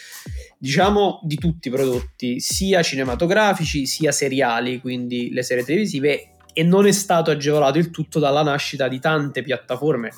diciamo 0.58 1.20
di 1.22 1.36
tutti 1.36 1.68
i 1.68 1.70
prodotti, 1.70 2.40
sia 2.40 2.82
cinematografici 2.82 3.86
sia 3.86 4.10
seriali, 4.10 4.80
quindi 4.80 5.30
le 5.32 5.42
serie 5.42 5.64
televisive, 5.64 6.32
e 6.52 6.62
non 6.64 6.86
è 6.86 6.92
stato 6.92 7.30
agevolato 7.30 7.78
il 7.78 7.90
tutto 7.90 8.18
dalla 8.18 8.42
nascita 8.42 8.88
di 8.88 8.98
tante 8.98 9.42
piattaforme 9.42 10.10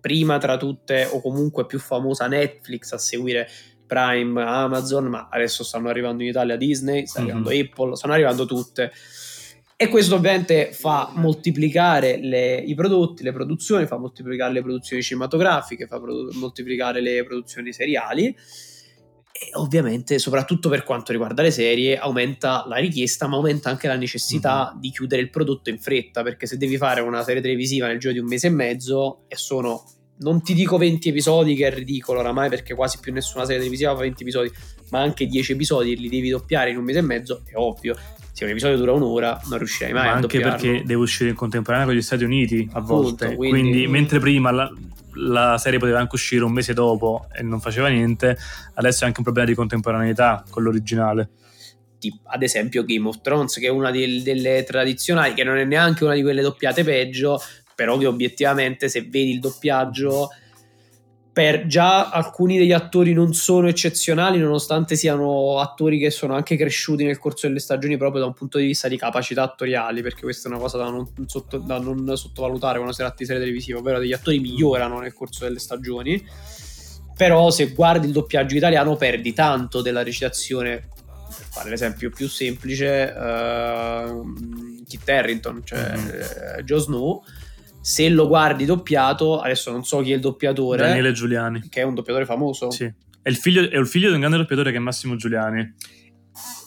prima 0.00 0.38
tra 0.38 0.56
tutte 0.56 1.08
o 1.10 1.20
comunque 1.20 1.66
più 1.66 1.78
famosa 1.78 2.26
Netflix 2.26 2.92
a 2.92 2.98
seguire 2.98 3.48
Prime, 3.86 4.40
Amazon, 4.42 5.06
ma 5.06 5.28
adesso 5.30 5.64
stanno 5.64 5.88
arrivando 5.88 6.22
in 6.22 6.28
Italia 6.28 6.56
Disney, 6.56 7.06
sta 7.06 7.20
arrivando 7.20 7.50
mm-hmm. 7.50 7.66
Apple, 7.72 7.96
stanno 7.96 8.12
arrivando 8.12 8.46
tutte. 8.46 8.92
E 9.76 9.88
questo 9.88 10.14
ovviamente 10.16 10.72
fa 10.72 11.10
moltiplicare 11.14 12.18
le, 12.20 12.56
i 12.56 12.74
prodotti, 12.74 13.22
le 13.22 13.32
produzioni, 13.32 13.86
fa 13.86 13.96
moltiplicare 13.96 14.52
le 14.52 14.62
produzioni 14.62 15.02
cinematografiche, 15.02 15.86
fa 15.86 15.98
produ- 15.98 16.34
moltiplicare 16.34 17.00
le 17.00 17.24
produzioni 17.24 17.72
seriali 17.72 18.36
e 19.32 19.50
ovviamente, 19.54 20.18
soprattutto 20.18 20.68
per 20.68 20.84
quanto 20.84 21.12
riguarda 21.12 21.42
le 21.42 21.50
serie, 21.50 21.96
aumenta 21.96 22.64
la 22.66 22.76
richiesta, 22.76 23.26
ma 23.26 23.36
aumenta 23.36 23.70
anche 23.70 23.88
la 23.88 23.96
necessità 23.96 24.70
mm-hmm. 24.70 24.80
di 24.80 24.90
chiudere 24.90 25.22
il 25.22 25.30
prodotto 25.30 25.70
in 25.70 25.78
fretta, 25.78 26.22
perché 26.22 26.46
se 26.46 26.56
devi 26.56 26.76
fare 26.76 27.00
una 27.00 27.22
serie 27.22 27.40
televisiva 27.40 27.86
nel 27.86 27.98
giro 27.98 28.12
di 28.12 28.18
un 28.18 28.26
mese 28.26 28.48
e 28.48 28.50
mezzo 28.50 29.24
e 29.28 29.36
sono 29.36 29.84
non 30.20 30.42
ti 30.42 30.52
dico 30.52 30.76
20 30.76 31.08
episodi 31.08 31.54
che 31.54 31.68
è 31.68 31.74
ridicolo 31.74 32.18
oramai 32.18 32.48
perché 32.48 32.74
quasi 32.74 32.98
più 33.00 33.12
nessuna 33.12 33.44
serie 33.44 33.58
televisiva 33.58 33.94
fa 33.94 34.00
20 34.00 34.22
episodi, 34.22 34.50
ma 34.90 35.00
anche 35.00 35.26
10 35.26 35.52
episodi 35.52 35.96
li 35.96 36.08
devi 36.08 36.28
doppiare 36.28 36.70
in 36.70 36.76
un 36.76 36.84
mese 36.84 36.98
e 36.98 37.02
mezzo, 37.02 37.42
è 37.46 37.52
ovvio. 37.54 37.96
Se 38.32 38.44
un 38.44 38.50
episodio 38.50 38.76
dura 38.76 38.92
un'ora 38.92 39.40
non 39.48 39.58
riuscirai 39.58 39.92
mai 39.92 40.08
ma 40.08 40.16
a 40.16 40.20
doppiarlo. 40.20 40.50
Anche 40.50 40.66
perché 40.66 40.82
deve 40.84 41.00
uscire 41.00 41.30
in 41.30 41.36
contemporanea 41.36 41.86
con 41.86 41.94
gli 41.94 42.02
Stati 42.02 42.24
Uniti 42.24 42.68
a 42.72 42.80
volte, 42.80 43.26
Punto, 43.26 43.36
quindi, 43.36 43.60
quindi 43.60 43.86
mentre 43.86 44.18
prima 44.18 44.50
la, 44.50 44.70
la 45.20 45.58
serie 45.58 45.78
poteva 45.78 45.98
anche 45.98 46.14
uscire 46.14 46.44
un 46.44 46.52
mese 46.52 46.72
dopo 46.72 47.26
e 47.32 47.42
non 47.42 47.60
faceva 47.60 47.88
niente, 47.88 48.36
adesso 48.74 49.04
è 49.04 49.06
anche 49.06 49.18
un 49.18 49.24
problema 49.24 49.48
di 49.48 49.54
contemporaneità 49.54 50.44
con 50.48 50.62
l'originale. 50.62 51.30
ad 52.24 52.42
esempio 52.42 52.84
Game 52.84 53.06
of 53.08 53.20
Thrones, 53.20 53.54
che 53.58 53.66
è 53.66 53.70
una 53.70 53.90
del, 53.90 54.22
delle 54.22 54.64
tradizionali, 54.64 55.34
che 55.34 55.44
non 55.44 55.58
è 55.58 55.64
neanche 55.64 56.04
una 56.04 56.14
di 56.14 56.22
quelle 56.22 56.42
doppiate 56.42 56.82
peggio, 56.84 57.40
però 57.74 57.96
che 57.98 58.06
obiettivamente 58.06 58.88
se 58.88 59.02
vedi 59.02 59.32
il 59.32 59.40
doppiaggio 59.40 60.28
per 61.32 61.66
già 61.66 62.10
alcuni 62.10 62.58
degli 62.58 62.72
attori 62.72 63.12
non 63.12 63.32
sono 63.34 63.68
eccezionali, 63.68 64.38
nonostante 64.38 64.96
siano 64.96 65.60
attori 65.60 65.98
che 65.98 66.10
sono 66.10 66.34
anche 66.34 66.56
cresciuti 66.56 67.04
nel 67.04 67.18
corso 67.18 67.46
delle 67.46 67.60
stagioni 67.60 67.96
proprio 67.96 68.22
da 68.22 68.26
un 68.26 68.34
punto 68.34 68.58
di 68.58 68.66
vista 68.66 68.88
di 68.88 68.96
capacità 68.96 69.42
attoriali, 69.42 70.02
perché 70.02 70.22
questa 70.22 70.48
è 70.48 70.52
una 70.52 70.60
cosa 70.60 70.78
da 70.78 70.90
non, 70.90 71.08
sotto, 71.26 71.58
da 71.58 71.78
non 71.78 72.16
sottovalutare 72.16 72.74
quando 72.74 72.92
si 72.92 73.00
tratta 73.00 73.16
di 73.18 73.26
serie 73.26 73.40
televisive, 73.40 73.78
ovvero 73.78 74.00
degli 74.00 74.12
attori 74.12 74.40
migliorano 74.40 74.98
nel 74.98 75.12
corso 75.12 75.44
delle 75.44 75.60
stagioni. 75.60 76.22
Però 77.16 77.50
se 77.50 77.68
guardi 77.72 78.06
il 78.06 78.12
doppiaggio 78.12 78.56
italiano 78.56 78.96
perdi 78.96 79.32
tanto 79.32 79.82
della 79.82 80.02
recitazione, 80.02 80.88
per 80.96 81.46
fare 81.50 81.70
l'esempio 81.70 82.10
più 82.10 82.28
semplice, 82.28 83.14
uh, 83.16 84.82
Kit 84.84 85.08
Harrington, 85.08 85.60
cioè 85.64 85.92
mm-hmm. 85.96 86.58
uh, 86.58 86.62
Joe 86.62 86.80
Snow 86.80 87.22
se 87.80 88.08
lo 88.08 88.28
guardi 88.28 88.64
doppiato, 88.64 89.40
adesso 89.40 89.70
non 89.70 89.84
so 89.84 90.00
chi 90.00 90.12
è 90.12 90.14
il 90.14 90.20
doppiatore. 90.20 90.82
Daniele 90.82 91.12
Giuliani. 91.12 91.68
Che 91.68 91.80
è 91.80 91.84
un 91.84 91.94
doppiatore 91.94 92.24
famoso. 92.24 92.70
Sì. 92.70 92.84
È 93.22 93.28
il, 93.28 93.36
figlio, 93.36 93.68
è 93.68 93.76
il 93.76 93.86
figlio 93.86 94.08
di 94.08 94.14
un 94.14 94.20
grande 94.20 94.38
doppiatore 94.38 94.70
che 94.70 94.76
è 94.76 94.80
Massimo 94.80 95.16
Giuliani. 95.16 95.74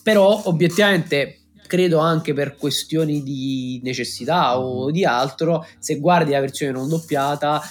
Però, 0.04 0.42
obiettivamente, 0.46 1.44
credo 1.68 2.00
anche 2.00 2.34
per 2.34 2.56
questioni 2.56 3.24
di 3.24 3.80
necessità 3.84 4.60
o 4.60 4.92
di 4.92 5.06
altro, 5.06 5.66
se 5.80 5.98
guardi 6.00 6.32
la 6.32 6.40
versione 6.40 6.72
non 6.72 6.88
doppiata, 6.90 7.62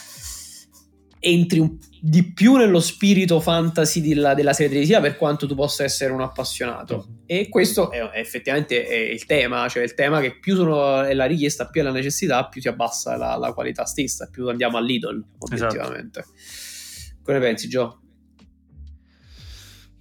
entri 1.20 1.59
un, 1.59 1.76
di 2.05 2.33
più 2.33 2.57
nello 2.57 2.81
spirito 2.81 3.39
fantasy 3.39 4.01
della, 4.01 4.35
della, 4.35 4.53
serie 4.53 4.71
televisiva 4.71 5.01
per 5.01 5.17
quanto 5.17 5.47
tu 5.47 5.55
possa 5.55 5.85
essere 5.85 6.13
un 6.13 6.21
appassionato. 6.21 7.07
Mm. 7.09 7.15
E 7.27 7.49
questo 7.49 7.93
è, 7.93 8.01
è, 8.01 8.19
effettivamente 8.19 8.85
è 8.85 8.97
il 8.97 9.25
tema, 9.25 9.69
cioè 9.69 9.85
il 9.85 9.95
tema 9.95 10.21
che 10.21 10.37
più 10.41 10.57
sono, 10.57 11.03
è 11.03 11.15
la 11.15 11.27
richiesta, 11.27 11.69
più 11.69 11.81
è 11.81 11.85
la 11.85 11.93
necessità, 11.93 12.49
più 12.49 12.61
si 12.61 12.67
abbassa 12.67 13.17
la, 13.17 13.37
la 13.37 13.53
qualità 13.53 13.85
stessa, 13.85 14.29
più 14.33 14.49
andiamo 14.49 14.79
all'idol, 14.79 15.25
obiettivamente. 15.39 16.19
Esatto. 16.19 17.21
Cosa 17.23 17.39
ne 17.39 17.45
pensi, 17.45 17.69
Joe? 17.69 17.97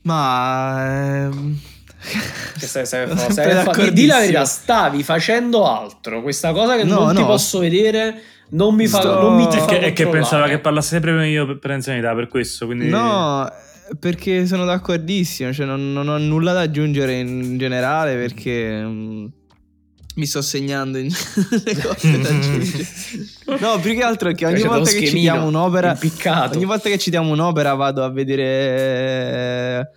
Ma... 0.01 1.25
Ehm... 1.25 1.59
Stai, 2.55 2.83
stai, 2.87 3.15
stai, 3.15 3.31
stai, 3.31 3.93
di 3.93 4.07
la 4.07 4.17
verità, 4.17 4.43
stavi 4.45 5.03
facendo 5.03 5.67
altro. 5.67 6.23
Questa 6.23 6.51
cosa 6.51 6.75
che 6.75 6.83
no, 6.83 6.95
non 6.95 7.13
no. 7.13 7.19
ti 7.19 7.23
posso 7.23 7.59
vedere 7.59 8.23
non 8.51 8.75
mi 8.75 8.87
fa, 8.87 8.99
Sto... 8.99 9.21
non 9.21 9.35
mi 9.35 9.43
fa 9.43 9.65
è 9.67 9.93
che, 9.93 10.07
pensava 10.07 10.47
che 10.47 10.59
parlassi 10.59 10.89
sempre 10.89 11.11
prima 11.11 11.25
io 11.25 11.57
per 11.57 11.71
anzianità, 11.71 12.13
per 12.13 12.27
questo. 12.27 12.65
Quindi... 12.65 12.87
No, 12.89 13.49
perché 13.99 14.45
sono 14.45 14.65
d'accordissimo, 14.65 15.53
cioè 15.53 15.65
non, 15.65 15.91
non, 15.93 16.07
ho 16.07 16.17
nulla 16.17 16.53
da 16.53 16.61
aggiungere 16.61 17.19
in 17.19 17.57
generale 17.57 18.15
perché 18.15 18.81
um, 18.83 19.29
mi 20.15 20.25
sto 20.25 20.41
segnando 20.41 20.97
in 20.97 21.09
le 21.63 21.77
cose 21.77 22.19
da 22.19 22.29
aggiungere. 22.29 22.87
No, 23.59 23.79
più 23.79 23.93
che 23.93 24.03
altro 24.03 24.29
è 24.29 24.35
che 24.35 24.45
ogni 24.45 24.63
volta 24.63 24.91
che 24.91 25.07
citiamo 25.07 25.45
un'opera, 25.45 25.91
impiccato. 25.91 26.57
ogni 26.57 26.65
volta 26.65 26.89
che 26.89 26.97
citiamo 26.97 27.31
un'opera 27.31 27.73
vado 27.73 28.03
a 28.03 28.09
vedere 28.09 28.43
eh, 28.43 29.89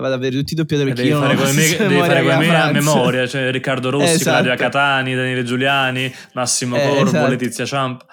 vado 0.00 0.14
a 0.14 0.18
vedere 0.18 0.36
tutti 0.36 0.52
i 0.52 0.56
doppiatori 0.56 0.92
devi 0.92 1.10
fare 1.10 1.34
come 1.34 1.52
me, 1.52 1.76
devi 1.76 1.98
fare 1.98 2.22
come 2.22 2.36
me 2.36 2.60
a 2.60 2.72
memoria 2.72 3.26
cioè 3.26 3.50
Riccardo 3.50 3.90
Rossi, 3.90 4.14
esatto. 4.14 4.30
Claudia 4.30 4.54
Catani, 4.56 5.14
Daniele 5.14 5.44
Giuliani 5.44 6.14
Massimo 6.32 6.76
eh, 6.76 6.86
Corvo, 6.86 7.08
esatto. 7.08 7.28
Letizia 7.28 7.64
Ciampa 7.64 8.06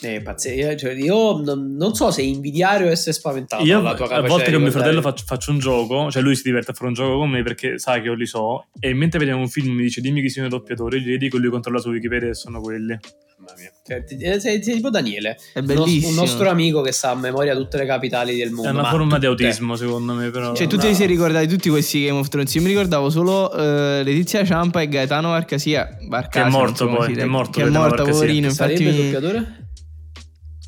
eh, 0.00 0.20
pazzesco. 0.20 0.76
Cioè, 0.76 0.92
io 0.92 1.40
non, 1.40 1.74
non, 1.76 1.94
so 1.94 2.10
se 2.10 2.22
invidiare 2.22 2.84
o 2.84 2.90
essere 2.90 3.12
spaventato. 3.12 3.64
Io 3.64 3.78
a 3.86 4.20
volte 4.22 4.52
con 4.52 4.62
mio 4.62 4.70
fratello 4.70 5.00
faccio, 5.00 5.24
faccio, 5.26 5.50
un 5.50 5.58
gioco, 5.58 6.10
cioè 6.10 6.22
lui 6.22 6.36
si 6.36 6.42
diverte 6.42 6.72
a 6.72 6.74
fare 6.74 6.88
un 6.88 6.94
gioco 6.94 7.18
con 7.18 7.30
me 7.30 7.42
perché 7.42 7.78
sa 7.78 7.94
che 8.00 8.06
io 8.06 8.14
li 8.14 8.26
so. 8.26 8.66
E 8.78 8.92
mentre 8.94 9.18
vediamo 9.18 9.40
un 9.40 9.48
film 9.48 9.74
mi 9.74 9.82
dice 9.82 10.00
dimmi 10.00 10.20
chi 10.20 10.28
sono 10.28 10.46
i 10.46 10.50
doppiatori. 10.50 11.00
Gli 11.00 11.16
dico, 11.16 11.38
lui 11.38 11.50
controlla 11.50 11.78
su 11.78 11.90
Wikipedia 11.90 12.28
e 12.28 12.34
sono 12.34 12.60
quelli. 12.60 12.98
Mamma 13.38 13.52
mia. 13.58 13.70
Cioè, 13.86 14.40
sei, 14.40 14.62
sei, 14.62 14.74
tipo 14.74 14.88
Daniele, 14.90 15.36
è 15.52 15.60
bellissimo. 15.60 16.08
un 16.08 16.14
nostro 16.14 16.48
amico 16.48 16.80
che 16.80 16.92
sa 16.92 17.10
a 17.10 17.14
memoria 17.14 17.54
tutte 17.54 17.76
le 17.76 17.86
capitali 17.86 18.36
del 18.36 18.50
mondo. 18.50 18.70
È 18.70 18.72
una 18.72 18.88
forma 18.88 19.18
di 19.18 19.26
autismo, 19.26 19.76
secondo 19.76 20.14
me. 20.14 20.30
Però. 20.30 20.54
Cioè, 20.54 20.66
tu 20.66 20.76
ti 20.76 20.94
sei 20.94 21.06
ricordato 21.06 21.46
tutti 21.46 21.68
questi 21.68 22.04
Game 22.04 22.18
of 22.18 22.28
Thrones. 22.28 22.54
Io 22.54 22.62
mi 22.62 22.68
ricordavo 22.68 23.10
solo 23.10 23.50
uh, 23.52 24.02
Letizia 24.02 24.44
Ciampa 24.44 24.80
e 24.80 24.88
Gaetano. 24.88 25.28
Varcasia 25.28 25.96
che 26.30 26.40
è 26.40 26.48
morto 26.48 26.88
poi. 26.88 27.14
È 27.14 27.24
morto, 27.24 27.60
che 27.60 27.66
è 27.66 27.70
morto, 27.70 28.04
poverino. 28.04 28.46
Infatti, 28.46 28.76
Sarebbe 28.76 28.96
il 28.96 29.12
doppiatore? 29.12 29.65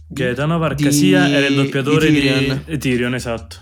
Gaetano 0.09 0.59
Varcasia 0.59 1.27
di... 1.27 1.33
era 1.35 1.47
il 1.47 1.55
doppiatore 1.55 2.11
di 2.11 2.21
Tyrion. 2.21 2.65
di 2.67 2.79
Tyrion, 2.79 3.15
esatto. 3.15 3.57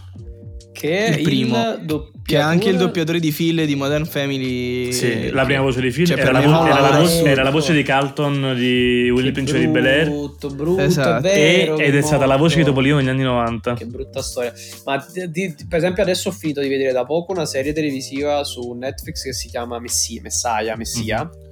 Che 0.72 1.07
è 1.07 1.16
il 1.16 1.22
primo. 1.22 1.57
Il 1.80 2.11
che 2.26 2.36
è 2.36 2.40
anche 2.40 2.70
il 2.70 2.76
doppiatore 2.76 3.20
di 3.20 3.30
Phil 3.30 3.64
di 3.64 3.74
Modern 3.76 4.05
Family. 4.05 4.92
Sì, 4.92 5.30
la 5.30 5.44
prima 5.44 5.62
voce 5.62 5.80
di 5.80 5.90
Phil 5.90 6.07
cioè, 6.07 6.18
era, 6.18 6.32
la, 6.32 6.40
vo- 6.40 6.66
era, 6.66 6.80
la 6.80 6.99
voce, 6.99 7.22
era, 7.24 7.42
la 7.44 7.51
voce, 7.51 7.72
di 7.72 7.82
Carlton 7.84 8.53
di 8.57 9.09
Willy 9.11 9.30
Principe 9.30 9.61
di 9.61 9.68
Bel 9.68 9.86
Air. 9.86 10.09
Brutto, 10.09 10.49
brutto, 10.51 10.82
esatto. 10.82 11.22
vero, 11.22 11.78
ed 11.78 11.94
è 11.94 12.03
stata 12.03 12.26
la 12.26 12.36
voce 12.36 12.57
di 12.59 12.64
Topolino 12.64 12.97
negli 12.97 13.09
anni 13.09 13.22
90. 13.22 13.74
Che 13.74 13.86
brutta 13.86 14.22
storia. 14.22 14.53
Ma 14.84 15.07
di, 15.12 15.30
di, 15.30 15.55
per 15.68 15.78
esempio 15.78 16.03
adesso 16.03 16.28
ho 16.28 16.32
finito 16.32 16.61
di 16.61 16.68
vedere 16.68 16.92
da 16.92 17.05
poco 17.05 17.32
una 17.32 17.47
serie 17.47 17.72
televisiva 17.72 18.42
su 18.42 18.72
Netflix 18.72 19.22
che 19.22 19.32
si 19.32 19.49
chiama 19.49 19.78
Messia, 19.78 20.20
Messiah, 20.20 20.76
Messia. 20.76 21.24
Mm-hmm 21.24 21.45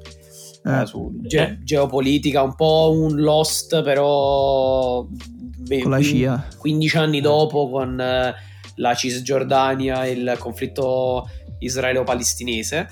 eh, 0.65 0.81
eh, 0.81 0.87
su 0.87 1.13
ge- 1.23 1.43
eh. 1.43 1.59
geopolitica, 1.63 2.43
un 2.43 2.55
po' 2.55 2.91
un 2.95 3.21
Lost, 3.21 3.83
però 3.83 5.07
beh, 5.09 5.81
con 5.81 5.91
la 5.91 6.03
CIA. 6.03 6.49
15 6.59 6.97
anni 6.97 7.21
dopo 7.21 7.69
con 7.71 8.01
eh, 8.01 8.35
la 8.77 8.95
Cisgiordania, 8.95 10.07
il 10.07 10.37
conflitto 10.39 11.29
israelo-palestinese. 11.59 12.89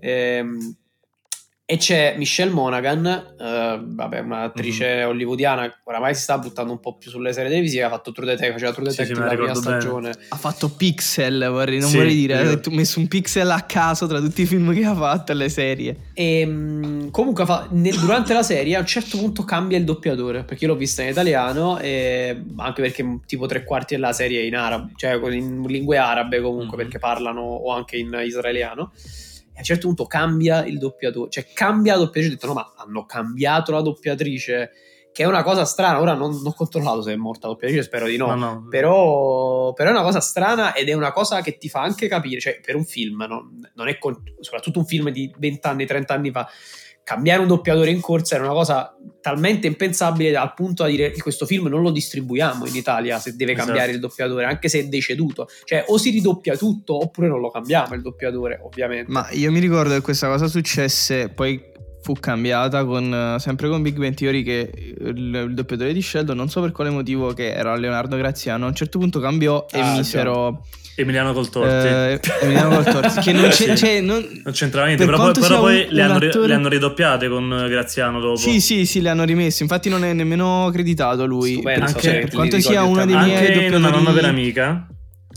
Ehm, 0.00 0.76
e 1.68 1.78
c'è 1.78 2.14
Michelle 2.16 2.52
Monaghan, 2.52 3.04
eh, 3.04 3.80
vabbè, 3.82 4.20
un'attrice 4.20 5.04
mm. 5.04 5.08
hollywoodiana, 5.08 5.80
oramai 5.82 6.14
si 6.14 6.22
sta 6.22 6.38
buttando 6.38 6.70
un 6.70 6.78
po' 6.78 6.96
più 6.96 7.10
sulle 7.10 7.32
serie 7.32 7.50
televisive, 7.50 7.82
ha 7.82 7.88
fatto 7.88 8.12
True 8.12 8.24
Detective, 8.24 8.52
faceva 8.52 8.72
True 8.72 8.88
Detective 8.88 9.16
sì, 9.16 9.20
sì, 9.20 9.28
la 9.28 9.36
prima 9.36 9.54
stagione. 9.54 10.10
Bene. 10.10 10.26
Ha 10.28 10.36
fatto 10.36 10.68
Pixel, 10.70 11.48
vorrei, 11.50 11.80
non 11.80 11.88
sì, 11.90 11.96
vorrei 11.96 12.14
dire, 12.14 12.38
ha 12.38 12.60
messo 12.70 13.00
un 13.00 13.08
pixel 13.08 13.50
a 13.50 13.62
caso 13.62 14.06
tra 14.06 14.20
tutti 14.20 14.42
i 14.42 14.46
film 14.46 14.72
che 14.72 14.84
ha 14.84 14.94
fatto 14.94 15.32
e 15.32 15.34
le 15.34 15.48
serie. 15.48 15.96
E 16.14 16.40
ehm, 16.42 17.10
comunque 17.10 17.44
fa, 17.44 17.66
ne, 17.72 17.90
durante 17.90 18.32
la 18.32 18.44
serie 18.44 18.76
a 18.76 18.78
un 18.78 18.86
certo 18.86 19.18
punto 19.18 19.42
cambia 19.42 19.76
il 19.76 19.84
doppiatore, 19.84 20.44
perché 20.44 20.66
io 20.66 20.70
l'ho 20.70 20.78
vista 20.78 21.02
in 21.02 21.08
italiano, 21.08 21.80
e, 21.80 22.44
anche 22.58 22.80
perché 22.80 23.18
tipo 23.26 23.46
tre 23.46 23.64
quarti 23.64 23.96
della 23.96 24.12
serie 24.12 24.40
è 24.40 24.44
in 24.44 24.54
arabo, 24.54 24.90
cioè 24.94 25.14
in 25.34 25.64
lingue 25.66 25.98
arabe 25.98 26.40
comunque, 26.40 26.76
mm. 26.76 26.80
perché 26.80 27.00
parlano 27.00 27.40
o 27.40 27.72
anche 27.72 27.96
in 27.96 28.16
israeliano 28.24 28.92
a 29.56 29.60
un 29.60 29.64
certo 29.64 29.86
punto 29.86 30.06
cambia 30.06 30.64
il 30.66 30.78
doppiatore, 30.78 31.30
cioè 31.30 31.46
cambia 31.52 31.94
la 31.94 32.00
doppiatrice. 32.00 32.28
Ho 32.28 32.34
detto 32.34 32.46
no, 32.46 32.54
ma 32.54 32.74
hanno 32.76 33.06
cambiato 33.06 33.72
la 33.72 33.80
doppiatrice, 33.80 34.70
che 35.16 35.22
è 35.22 35.26
una 35.26 35.42
cosa 35.42 35.64
strana. 35.64 35.98
Ora 35.98 36.12
non, 36.12 36.32
non 36.32 36.48
ho 36.48 36.52
controllato 36.52 37.00
se 37.00 37.14
è 37.14 37.16
morta 37.16 37.46
la 37.46 37.54
doppiatrice, 37.54 37.84
spero 37.84 38.06
di 38.06 38.18
no. 38.18 38.26
no, 38.26 38.34
no. 38.34 38.66
Però, 38.68 39.72
però, 39.72 39.88
è 39.88 39.92
una 39.94 40.02
cosa 40.02 40.20
strana 40.20 40.74
ed 40.74 40.90
è 40.90 40.92
una 40.92 41.10
cosa 41.10 41.40
che 41.40 41.56
ti 41.56 41.70
fa 41.70 41.80
anche 41.80 42.06
capire, 42.06 42.38
cioè 42.38 42.60
per 42.62 42.76
un 42.76 42.84
film, 42.84 43.24
no? 43.26 43.50
non 43.76 43.88
è 43.88 43.96
con, 43.96 44.14
soprattutto 44.40 44.80
un 44.80 44.84
film 44.84 45.08
di 45.08 45.32
20 45.38 45.66
anni, 45.68 45.86
30 45.86 46.12
anni 46.12 46.30
fa 46.30 46.46
cambiare 47.02 47.40
un 47.40 47.46
doppiatore 47.46 47.90
in 47.90 48.00
corsa 48.00 48.34
era 48.34 48.44
una 48.44 48.52
cosa 48.52 48.94
talmente 49.20 49.68
impensabile 49.68 50.36
al 50.36 50.52
punto 50.54 50.82
da 50.82 50.88
dire 50.88 51.12
che 51.12 51.22
questo 51.22 51.46
film 51.46 51.68
non 51.68 51.80
lo 51.80 51.92
distribuiamo 51.92 52.66
in 52.66 52.74
Italia 52.74 53.18
se 53.20 53.36
deve 53.36 53.52
esatto. 53.52 53.68
cambiare 53.68 53.92
il 53.92 54.00
doppiatore, 54.00 54.44
anche 54.44 54.68
se 54.68 54.80
è 54.80 54.84
deceduto. 54.88 55.48
Cioè, 55.64 55.84
o 55.86 55.96
si 55.96 56.10
ridoppia 56.10 56.56
tutto 56.56 56.94
oppure 56.94 57.28
non 57.28 57.40
lo 57.40 57.50
cambiamo 57.50 57.94
il 57.94 58.02
doppiatore, 58.02 58.60
ovviamente. 58.62 59.10
Ma 59.10 59.28
io 59.30 59.50
mi 59.50 59.60
ricordo 59.60 59.94
che 59.94 60.02
questa 60.02 60.26
cosa 60.26 60.46
successe, 60.46 61.30
poi 61.30 61.74
fu 62.06 62.14
cambiata 62.20 62.84
con, 62.84 63.34
sempre 63.40 63.68
con 63.68 63.82
Big 63.82 63.98
Bang 63.98 64.14
Theory 64.14 64.44
che 64.44 64.94
il, 65.00 65.34
il 65.48 65.54
doppiatore 65.54 65.92
di 65.92 66.00
Sheldon, 66.00 66.36
non 66.36 66.48
so 66.48 66.60
per 66.60 66.70
quale 66.70 66.90
motivo, 66.90 67.32
che 67.32 67.52
era 67.52 67.74
Leonardo 67.74 68.16
Graziano, 68.16 68.66
a 68.66 68.68
un 68.68 68.76
certo 68.76 69.00
punto 69.00 69.18
cambiò 69.18 69.66
e 69.72 69.80
ah, 69.80 69.96
misero... 69.96 70.62
Già 70.62 70.84
Emiliano 70.98 71.32
Coltorti. 71.32 71.86
Eh, 71.88 72.20
Emiliano 72.42 72.76
Coltorti, 72.76 73.20
che 73.20 73.32
non, 73.32 73.48
c'è, 73.50 73.76
cioè, 73.76 74.00
non, 74.00 74.24
non 74.44 74.54
c'entrava 74.54 74.86
niente, 74.86 75.04
però, 75.04 75.18
poi, 75.18 75.32
però 75.32 75.60
poi 75.60 75.86
le, 75.90 76.02
hanno, 76.02 76.14
attore... 76.14 76.46
le, 76.46 76.54
hanno, 76.54 76.68
ridoppiate 76.68 77.28
con 77.28 77.66
Graziano 77.68 78.20
dopo. 78.20 78.36
Sì, 78.36 78.60
sì, 78.60 78.86
sì, 78.86 79.00
le 79.00 79.10
hanno 79.10 79.24
rimesse, 79.24 79.64
infatti 79.64 79.88
non 79.88 80.04
è 80.04 80.12
nemmeno 80.12 80.66
accreditato 80.66 81.26
lui. 81.26 81.54
Stupendo, 81.54 81.86
anche, 81.86 82.00
cioè, 82.00 82.20
per 82.20 82.30
quanto 82.30 82.60
sia 82.60 82.84
una 82.84 83.04
dei 83.04 83.16
miei 83.16 83.36
anche 83.36 83.52
doppiatori... 83.52 83.82
una 83.82 83.90
nonna 83.90 84.10
vera 84.12 84.28
amica. 84.28 84.86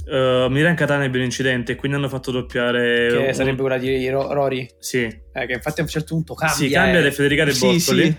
Uh, 0.10 0.48
Miran 0.50 0.74
Catania 0.74 1.06
ebbe 1.06 1.20
un 1.20 1.26
incidente 1.26 1.74
e 1.74 1.76
quindi 1.76 1.98
hanno 1.98 2.10
fatto 2.10 2.32
doppiare 2.32 3.10
che 3.10 3.28
un... 3.28 3.34
sarebbe 3.34 3.62
quella 3.62 3.78
di 3.78 4.10
Rory 4.10 4.68
sì 4.80 5.04
eh, 5.04 5.46
che 5.46 5.54
infatti 5.54 5.82
a 5.82 5.84
un 5.84 5.90
certo 5.90 6.16
punto 6.16 6.34
cambia 6.34 6.56
sì 6.56 6.70
cambia 6.70 7.00
eh. 7.06 7.12
Federica 7.12 7.44
De 7.44 7.52
Boccoli 7.52 7.80
sì, 7.80 7.92
sì. 7.92 8.16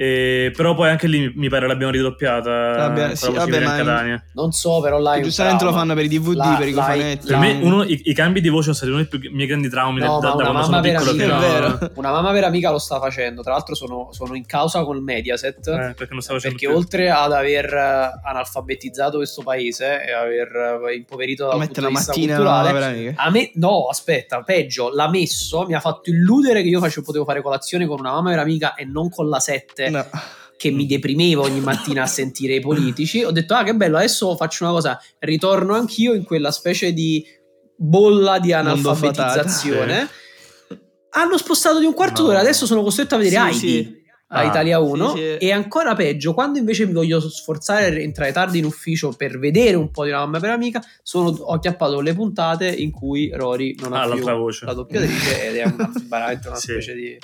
E, 0.00 0.52
però 0.54 0.76
poi 0.76 0.90
anche 0.90 1.08
lì 1.08 1.32
mi 1.34 1.48
pare 1.48 1.66
l'abbiamo 1.66 1.90
ridoppiata. 1.90 2.50
Vabbè, 2.50 3.16
sì, 3.16 3.32
vabbè, 3.32 3.60
ma 3.64 4.22
non 4.34 4.52
so, 4.52 4.80
però 4.80 5.00
là. 5.00 5.20
Giustamente 5.20 5.64
lo 5.64 5.72
fanno 5.72 5.92
per 5.94 6.04
i 6.04 6.08
DVD, 6.08 6.36
la, 6.36 6.54
per 6.56 6.68
i 6.68 6.72
cofanetti. 6.72 7.26
Per 7.26 7.36
me, 7.36 7.58
uno, 7.60 7.82
i, 7.82 8.02
i, 8.04 8.14
cambi 8.14 8.40
di 8.40 8.48
voce 8.48 8.72
sono 8.74 8.76
stati 8.76 8.92
uno 8.92 9.04
dei 9.10 9.32
miei 9.32 9.48
grandi 9.48 9.68
traumi 9.68 9.98
no, 9.98 10.20
da, 10.20 10.34
da 10.34 10.44
quando 10.44 10.62
sono 10.62 10.80
piccolo. 10.80 11.10
Amica, 11.10 11.90
una 11.96 12.12
mamma 12.12 12.30
vera 12.30 12.46
amica 12.46 12.70
lo 12.70 12.78
sta 12.78 13.00
facendo. 13.00 13.42
Tra 13.42 13.54
l'altro, 13.54 13.74
sono, 13.74 14.10
sono 14.12 14.36
in 14.36 14.46
causa 14.46 14.84
col 14.84 15.02
Mediaset. 15.02 15.66
Eh, 15.66 15.94
perché, 15.96 16.16
perché 16.40 16.68
oltre 16.68 17.10
ad 17.10 17.32
aver 17.32 17.64
eh, 17.64 18.20
analfabetizzato 18.22 19.16
questo 19.16 19.42
paese 19.42 20.04
e 20.04 20.12
aver 20.12 20.84
eh, 20.88 20.94
impoverito 20.94 21.50
di 21.58 21.86
vista 21.88 22.12
culturale, 22.12 23.14
a 23.16 23.30
me, 23.30 23.50
no, 23.54 23.88
aspetta, 23.88 24.42
peggio, 24.42 24.94
l'ha 24.94 25.08
messo, 25.10 25.66
mi 25.66 25.74
ha 25.74 25.80
fatto 25.80 26.10
illudere 26.10 26.62
che 26.62 26.68
io 26.68 26.78
facevo, 26.78 27.04
potevo 27.04 27.24
fare 27.24 27.42
colazione 27.42 27.84
con 27.84 27.98
una 27.98 28.12
mamma 28.12 28.30
vera 28.30 28.42
amica 28.42 28.74
e 28.74 28.84
non 28.84 29.10
con 29.10 29.28
la 29.28 29.40
7. 29.40 29.86
No 29.90 30.06
che 30.58 30.70
mi 30.72 30.86
deprimevo 30.86 31.42
ogni 31.42 31.60
mattina 31.60 32.02
a 32.02 32.06
sentire 32.06 32.56
i 32.56 32.60
politici, 32.60 33.22
ho 33.22 33.30
detto, 33.30 33.54
ah 33.54 33.62
che 33.62 33.74
bello, 33.74 33.96
adesso 33.96 34.36
faccio 34.36 34.64
una 34.64 34.72
cosa, 34.72 35.00
ritorno 35.20 35.74
anch'io 35.74 36.14
in 36.14 36.24
quella 36.24 36.50
specie 36.50 36.92
di 36.92 37.24
bolla 37.76 38.40
di 38.40 38.52
analfabetizzazione. 38.52 40.08
Hanno 41.10 41.38
spostato 41.38 41.78
di 41.78 41.86
un 41.86 41.94
quarto 41.94 42.22
no. 42.22 42.28
d'ora, 42.28 42.40
adesso 42.40 42.66
sono 42.66 42.82
costretto 42.82 43.14
a 43.14 43.18
vedere 43.18 43.52
sì, 43.52 43.66
Heidi. 43.66 43.84
Sì. 43.84 43.96
A 44.30 44.40
ah, 44.40 44.44
Italia 44.44 44.78
1 44.78 45.08
sì, 45.08 45.16
sì. 45.16 45.22
e 45.38 45.52
ancora 45.52 45.94
peggio 45.94 46.34
quando 46.34 46.58
invece 46.58 46.84
mi 46.84 46.92
voglio 46.92 47.18
sforzare 47.18 47.86
a 47.86 48.00
entrare 48.00 48.30
tardi 48.30 48.58
in 48.58 48.66
ufficio 48.66 49.12
per 49.12 49.38
vedere 49.38 49.74
un 49.74 49.90
po' 49.90 50.04
di 50.04 50.10
una 50.10 50.18
mamma 50.18 50.38
per 50.38 50.50
amica 50.50 50.82
sono, 51.02 51.30
ho 51.30 51.54
acchiappato 51.54 52.02
le 52.02 52.12
puntate 52.12 52.68
in 52.68 52.90
cui 52.90 53.30
Rory 53.32 53.74
non 53.80 53.94
ha 53.94 54.02
ah, 54.02 54.10
più 54.10 54.22
voce. 54.24 54.66
la 54.66 54.74
doppiatrice 54.74 55.48
ed 55.48 55.56
è 55.56 55.64
una, 55.64 55.90
veramente 56.06 56.48
una 56.48 56.58
specie 56.58 56.92
di 56.92 57.16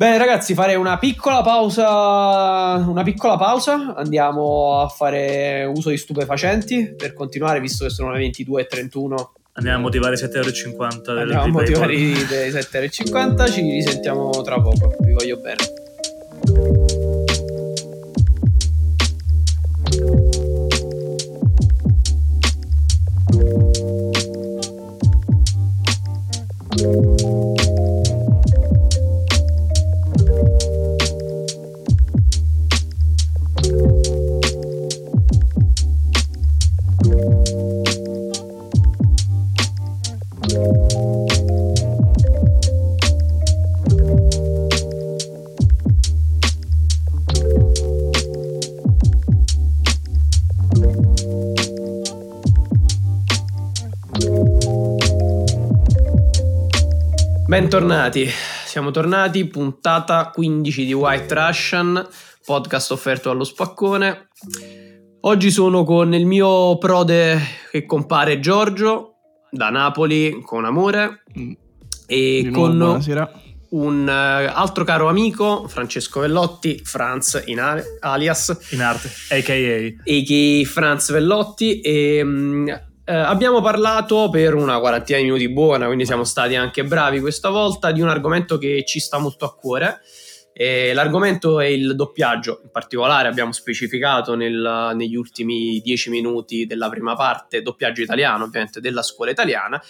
Bene 0.00 0.16
ragazzi, 0.16 0.54
farei 0.54 0.76
una 0.76 0.96
piccola 0.96 1.42
pausa. 1.42 2.82
Una 2.88 3.02
piccola 3.02 3.36
pausa. 3.36 3.92
Andiamo 3.94 4.80
a 4.80 4.88
fare 4.88 5.64
uso 5.64 5.90
di 5.90 5.98
stupefacenti 5.98 6.94
per 6.96 7.12
continuare, 7.12 7.60
visto 7.60 7.84
che 7.84 7.90
sono 7.90 8.10
le 8.10 8.30
22.31. 8.30 9.26
Andiamo 9.52 9.76
a 9.76 9.80
motivare 9.82 10.14
i 10.14 10.18
7,50 10.18 10.38
euro. 10.38 11.20
Andiamo 11.20 11.42
a 11.42 11.48
motivare 11.48 11.94
i 11.94 12.14
7,50 12.14 13.14
euro. 13.14 13.46
Ci 13.50 13.60
risentiamo 13.60 14.30
tra 14.40 14.58
poco. 14.58 14.94
Vi 15.00 15.12
voglio 15.12 15.36
bene. 15.36 15.58
Bentornati, 57.60 58.26
siamo 58.64 58.90
tornati, 58.90 59.44
puntata 59.44 60.30
15 60.30 60.86
di 60.86 60.94
White 60.94 61.34
Russian, 61.34 62.08
podcast 62.42 62.90
offerto 62.90 63.28
dallo 63.28 63.44
spaccone. 63.44 64.28
Oggi 65.20 65.50
sono 65.50 65.84
con 65.84 66.14
il 66.14 66.24
mio 66.24 66.78
prode 66.78 67.38
che 67.70 67.84
compare 67.84 68.40
Giorgio, 68.40 69.16
da 69.50 69.68
Napoli, 69.68 70.40
con 70.42 70.64
amore, 70.64 71.22
e 72.06 72.40
nuovo, 72.44 72.66
con 72.66 72.78
buonasera. 72.78 73.30
un 73.72 74.06
uh, 74.08 74.50
altro 74.56 74.82
caro 74.84 75.10
amico, 75.10 75.68
Francesco 75.68 76.20
Vellotti, 76.20 76.80
Franz 76.82 77.42
in 77.44 77.60
alias. 78.00 78.68
In 78.70 78.80
arte, 78.80 79.10
a.k.a. 79.28 80.02
A.k.a. 80.02 80.66
Franz 80.66 81.10
Vellotti, 81.10 81.82
e... 81.82 82.88
Eh, 83.10 83.12
abbiamo 83.12 83.60
parlato 83.60 84.28
per 84.30 84.54
una 84.54 84.78
quarantina 84.78 85.18
di 85.18 85.24
minuti 85.24 85.48
buona, 85.48 85.86
quindi 85.86 86.06
siamo 86.06 86.22
stati 86.22 86.54
anche 86.54 86.84
bravi 86.84 87.18
questa 87.18 87.48
volta, 87.48 87.90
di 87.90 88.00
un 88.00 88.08
argomento 88.08 88.56
che 88.56 88.84
ci 88.86 89.00
sta 89.00 89.18
molto 89.18 89.44
a 89.44 89.52
cuore. 89.52 89.98
E 90.52 90.92
l'argomento 90.92 91.58
è 91.58 91.66
il 91.66 91.96
doppiaggio, 91.96 92.60
in 92.62 92.70
particolare 92.70 93.26
abbiamo 93.26 93.50
specificato 93.50 94.36
nel, 94.36 94.92
negli 94.94 95.16
ultimi 95.16 95.80
dieci 95.80 96.08
minuti 96.08 96.66
della 96.66 96.88
prima 96.88 97.16
parte 97.16 97.62
doppiaggio 97.62 98.02
italiano, 98.02 98.44
ovviamente 98.44 98.80
della 98.80 99.02
scuola 99.02 99.32
italiana. 99.32 99.82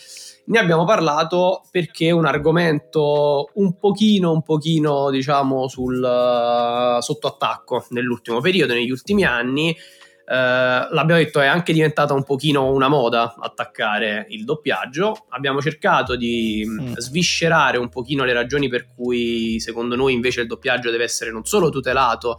Ne 0.46 0.58
abbiamo 0.58 0.86
parlato 0.86 1.64
perché 1.70 2.06
è 2.06 2.12
un 2.12 2.24
argomento 2.24 3.50
un 3.54 3.76
pochino, 3.76 4.32
un 4.32 4.42
pochino, 4.42 5.10
diciamo, 5.10 5.68
sul, 5.68 5.96
uh, 6.02 7.02
sotto 7.02 7.26
attacco 7.26 7.84
nell'ultimo 7.90 8.40
periodo, 8.40 8.72
negli 8.72 8.90
ultimi 8.90 9.24
anni 9.24 9.70
eh, 9.70 9.99
l'abbiamo 10.32 11.20
detto 11.20 11.40
è 11.40 11.46
anche 11.46 11.72
diventata 11.72 12.14
un 12.14 12.22
pochino 12.22 12.70
una 12.72 12.88
moda 12.88 13.34
attaccare 13.38 14.26
il 14.28 14.44
doppiaggio. 14.44 15.26
Abbiamo 15.30 15.60
cercato 15.60 16.14
di 16.14 16.64
mm. 16.64 16.80
mm. 16.80 16.92
sviscerare 16.96 17.78
un 17.78 17.88
pochino 17.88 18.24
le 18.24 18.32
ragioni 18.32 18.68
per 18.68 18.86
cui 18.94 19.58
secondo 19.58 19.96
noi 19.96 20.12
invece 20.12 20.42
il 20.42 20.46
doppiaggio 20.46 20.90
deve 20.90 21.04
essere 21.04 21.32
non 21.32 21.44
solo 21.44 21.68
tutelato, 21.68 22.38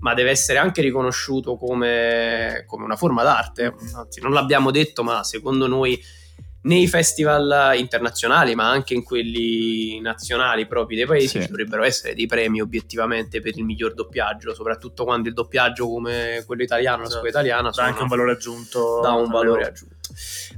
ma 0.00 0.14
deve 0.14 0.30
essere 0.30 0.58
anche 0.58 0.80
riconosciuto 0.80 1.56
come, 1.56 2.64
come 2.66 2.84
una 2.84 2.96
forma 2.96 3.22
d'arte. 3.22 3.74
Anzi, 3.94 4.20
non 4.20 4.32
l'abbiamo 4.32 4.70
detto, 4.70 5.02
ma 5.02 5.22
secondo 5.22 5.66
noi 5.66 6.00
nei 6.66 6.86
festival 6.86 7.74
internazionali, 7.76 8.54
ma 8.54 8.68
anche 8.68 8.94
in 8.94 9.02
quelli 9.02 10.00
nazionali 10.00 10.66
propri 10.66 10.96
dei 10.96 11.06
paesi, 11.06 11.28
sì. 11.28 11.40
ci 11.40 11.48
dovrebbero 11.48 11.84
essere 11.84 12.14
dei 12.14 12.26
premi 12.26 12.60
obiettivamente 12.60 13.40
per 13.40 13.56
il 13.56 13.64
miglior 13.64 13.94
doppiaggio, 13.94 14.54
soprattutto 14.54 15.04
quando 15.04 15.28
il 15.28 15.34
doppiaggio 15.34 15.88
come 15.88 16.42
quello 16.44 16.62
italiano, 16.62 17.04
la 17.04 17.10
scuola 17.10 17.28
italiana, 17.28 17.70
dà 17.70 17.84
anche 17.84 18.02
un 18.02 18.08
valore 18.08 18.32
aggiunto. 18.32 19.00
Dà 19.00 19.12
un 19.12 19.30
valore 19.30 19.66
aggiunto. 19.66 19.94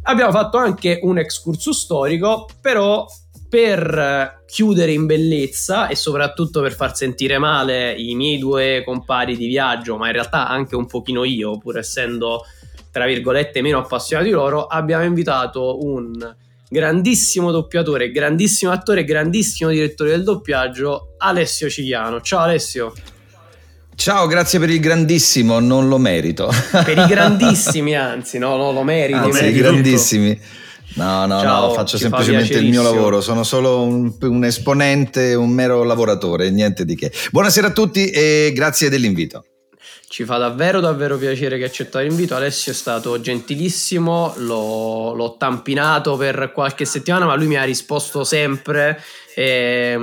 Abbiamo 0.02 0.32
fatto 0.32 0.56
anche 0.56 0.98
un 1.02 1.18
excursus 1.18 1.78
storico, 1.78 2.48
però 2.60 3.06
per 3.48 4.44
chiudere 4.46 4.92
in 4.92 5.06
bellezza 5.06 5.88
e 5.88 5.94
soprattutto 5.94 6.60
per 6.60 6.72
far 6.74 6.94
sentire 6.94 7.38
male 7.38 7.94
i 7.94 8.14
miei 8.14 8.38
due 8.38 8.82
compari 8.84 9.36
di 9.36 9.46
viaggio, 9.46 9.96
ma 9.96 10.06
in 10.06 10.12
realtà 10.12 10.48
anche 10.48 10.76
un 10.76 10.86
pochino 10.86 11.24
io, 11.24 11.58
pur 11.58 11.78
essendo 11.78 12.44
tra 12.90 13.06
virgolette 13.06 13.62
meno 13.62 13.78
appassionati 13.78 14.30
loro, 14.30 14.66
abbiamo 14.66 15.04
invitato 15.04 15.84
un 15.84 16.34
grandissimo 16.68 17.50
doppiatore, 17.50 18.10
grandissimo 18.10 18.70
attore, 18.72 19.04
grandissimo 19.04 19.70
direttore 19.70 20.10
del 20.10 20.22
doppiaggio, 20.22 21.14
Alessio 21.18 21.68
Cigliano. 21.68 22.20
Ciao 22.20 22.40
Alessio. 22.40 22.92
Ciao, 23.94 24.26
grazie 24.28 24.60
per 24.60 24.70
il 24.70 24.78
grandissimo, 24.78 25.58
non 25.58 25.88
lo 25.88 25.98
merito. 25.98 26.48
Per 26.70 26.96
i 26.96 27.06
grandissimi, 27.06 27.96
anzi, 27.96 28.38
no, 28.38 28.56
no, 28.56 28.70
lo 28.70 28.84
meriti. 28.84 29.18
Anzi, 29.18 29.46
i 29.46 29.52
grandissimi. 29.52 30.40
No, 30.94 31.26
no, 31.26 31.40
Ciao, 31.40 31.66
no, 31.66 31.72
faccio 31.74 31.98
semplicemente 31.98 32.58
il 32.58 32.68
mio 32.68 32.82
lavoro, 32.82 33.20
sono 33.20 33.42
solo 33.42 33.82
un, 33.82 34.12
un, 34.20 34.44
esponente, 34.44 35.34
un 35.34 35.50
mero 35.50 35.82
lavoratore, 35.82 36.50
niente 36.50 36.84
di 36.84 36.94
che. 36.94 37.12
Buonasera 37.30 37.66
a 37.66 37.72
tutti 37.72 38.08
e 38.08 38.52
grazie 38.54 38.88
dell'invito. 38.88 39.44
Ci 40.10 40.24
fa 40.24 40.38
davvero 40.38 40.80
davvero 40.80 41.18
piacere 41.18 41.58
che 41.58 41.64
accettato 41.64 42.02
l'invito. 42.02 42.34
Alessio 42.34 42.72
è 42.72 42.74
stato 42.74 43.20
gentilissimo, 43.20 44.32
l'ho, 44.38 45.12
l'ho, 45.12 45.36
tampinato 45.36 46.16
per 46.16 46.50
qualche 46.54 46.86
settimana, 46.86 47.26
ma 47.26 47.34
lui 47.34 47.46
mi 47.46 47.56
ha 47.56 47.64
risposto 47.64 48.24
sempre 48.24 49.02
e, 49.34 49.98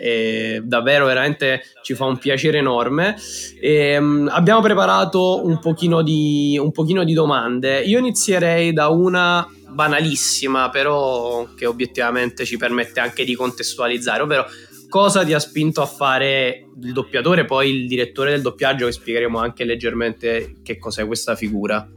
e 0.00 0.62
davvero 0.64 1.04
veramente 1.04 1.64
ci 1.82 1.94
fa 1.94 2.06
un 2.06 2.16
piacere 2.16 2.58
enorme. 2.58 3.14
E, 3.60 3.96
abbiamo 4.30 4.62
preparato 4.62 5.44
un 5.44 5.58
pochino, 5.58 6.00
di, 6.00 6.58
un 6.58 6.72
pochino 6.72 7.04
di 7.04 7.12
domande. 7.12 7.82
Io 7.82 7.98
inizierei 7.98 8.72
da 8.72 8.88
una 8.88 9.46
banalissima, 9.68 10.70
però 10.70 11.46
che 11.54 11.66
obiettivamente 11.66 12.46
ci 12.46 12.56
permette 12.56 13.00
anche 13.00 13.22
di 13.22 13.34
contestualizzare, 13.34 14.22
ovvero 14.22 14.46
cosa 14.88 15.24
ti 15.24 15.32
ha 15.32 15.38
spinto 15.38 15.82
a 15.82 15.86
fare 15.86 16.66
il 16.80 16.92
doppiatore, 16.92 17.44
poi 17.44 17.70
il 17.70 17.86
direttore 17.86 18.30
del 18.30 18.42
doppiaggio, 18.42 18.86
che 18.86 18.92
spiegheremo 18.92 19.38
anche 19.38 19.64
leggermente 19.64 20.56
che 20.62 20.78
cos'è 20.78 21.06
questa 21.06 21.34
figura. 21.34 21.88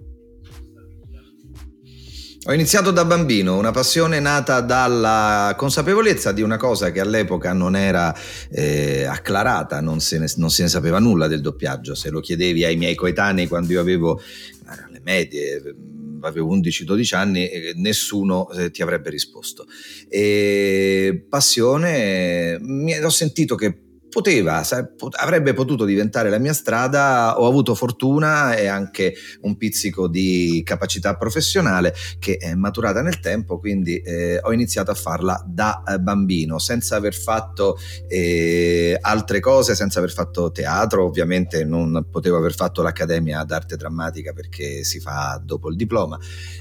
Ho 2.45 2.53
iniziato 2.53 2.91
da 2.91 3.03
bambino, 3.03 3.57
una 3.57 3.71
passione 3.71 4.19
nata 4.21 4.61
dalla 4.61 5.53
consapevolezza 5.57 6.31
di 6.31 6.41
una 6.41 6.55
cosa 6.55 6.89
che 6.89 7.01
all'epoca 7.01 7.51
non 7.51 7.75
era 7.75 8.15
eh, 8.49 9.03
acclarata, 9.03 9.81
non 9.81 9.99
se, 9.99 10.17
ne, 10.17 10.31
non 10.37 10.49
se, 10.49 10.63
ne, 10.63 10.69
sapeva 10.69 10.99
nulla 10.99 11.27
del 11.27 11.41
doppiaggio. 11.41 11.95
Se 11.95 12.09
lo 12.09 12.21
chiedevi 12.21 12.63
ai 12.63 12.77
miei 12.77 12.95
coetanei 12.95 13.47
quando 13.47 13.73
io 13.73 13.81
avevo 13.81 14.21
le 14.89 15.01
medie, 15.03 15.61
avevo 16.21 16.55
11-12 16.55 17.15
anni 17.15 17.47
e 17.47 17.73
nessuno 17.75 18.49
eh, 18.51 18.71
ti 18.71 18.81
avrebbe 18.81 19.09
risposto. 19.09 19.65
E 20.07 21.25
passione, 21.27 22.57
mi, 22.61 22.97
ho 22.97 23.09
sentito 23.09 23.55
che 23.55 23.88
poteva, 24.09 24.63
avrebbe 25.19 25.53
potuto 25.53 25.85
diventare 25.85 26.29
la 26.29 26.39
mia 26.39 26.53
strada, 26.53 27.39
ho 27.39 27.47
avuto 27.47 27.75
fortuna 27.75 28.55
e 28.55 28.67
anche 28.67 29.13
un 29.41 29.55
pizzico 29.55 30.07
di 30.07 30.61
capacità 30.65 31.15
professionale 31.15 31.93
che 32.17 32.37
è 32.37 32.55
maturata 32.55 33.01
nel 33.01 33.19
tempo, 33.19 33.59
quindi 33.59 33.97
eh, 33.97 34.39
ho 34.41 34.51
iniziato 34.51 34.91
a 34.91 34.95
farla 34.95 35.41
da 35.47 35.83
eh, 35.87 35.99
bambino, 35.99 36.57
senza 36.57 36.95
aver 36.95 37.13
fatto 37.13 37.77
eh, 38.07 38.97
altre 38.99 39.39
cose, 39.39 39.75
senza 39.75 39.99
aver 39.99 40.11
fatto 40.11 40.51
teatro, 40.51 41.05
ovviamente 41.05 41.63
non 41.63 42.07
potevo 42.09 42.37
aver 42.37 42.55
fatto 42.55 42.81
l'accademia 42.81 43.43
d'arte 43.43 43.75
drammatica 43.75 44.33
perché 44.33 44.83
si 44.83 44.99
fa 44.99 45.39
dopo 45.43 45.69
il 45.69 45.75
diploma 45.75 46.17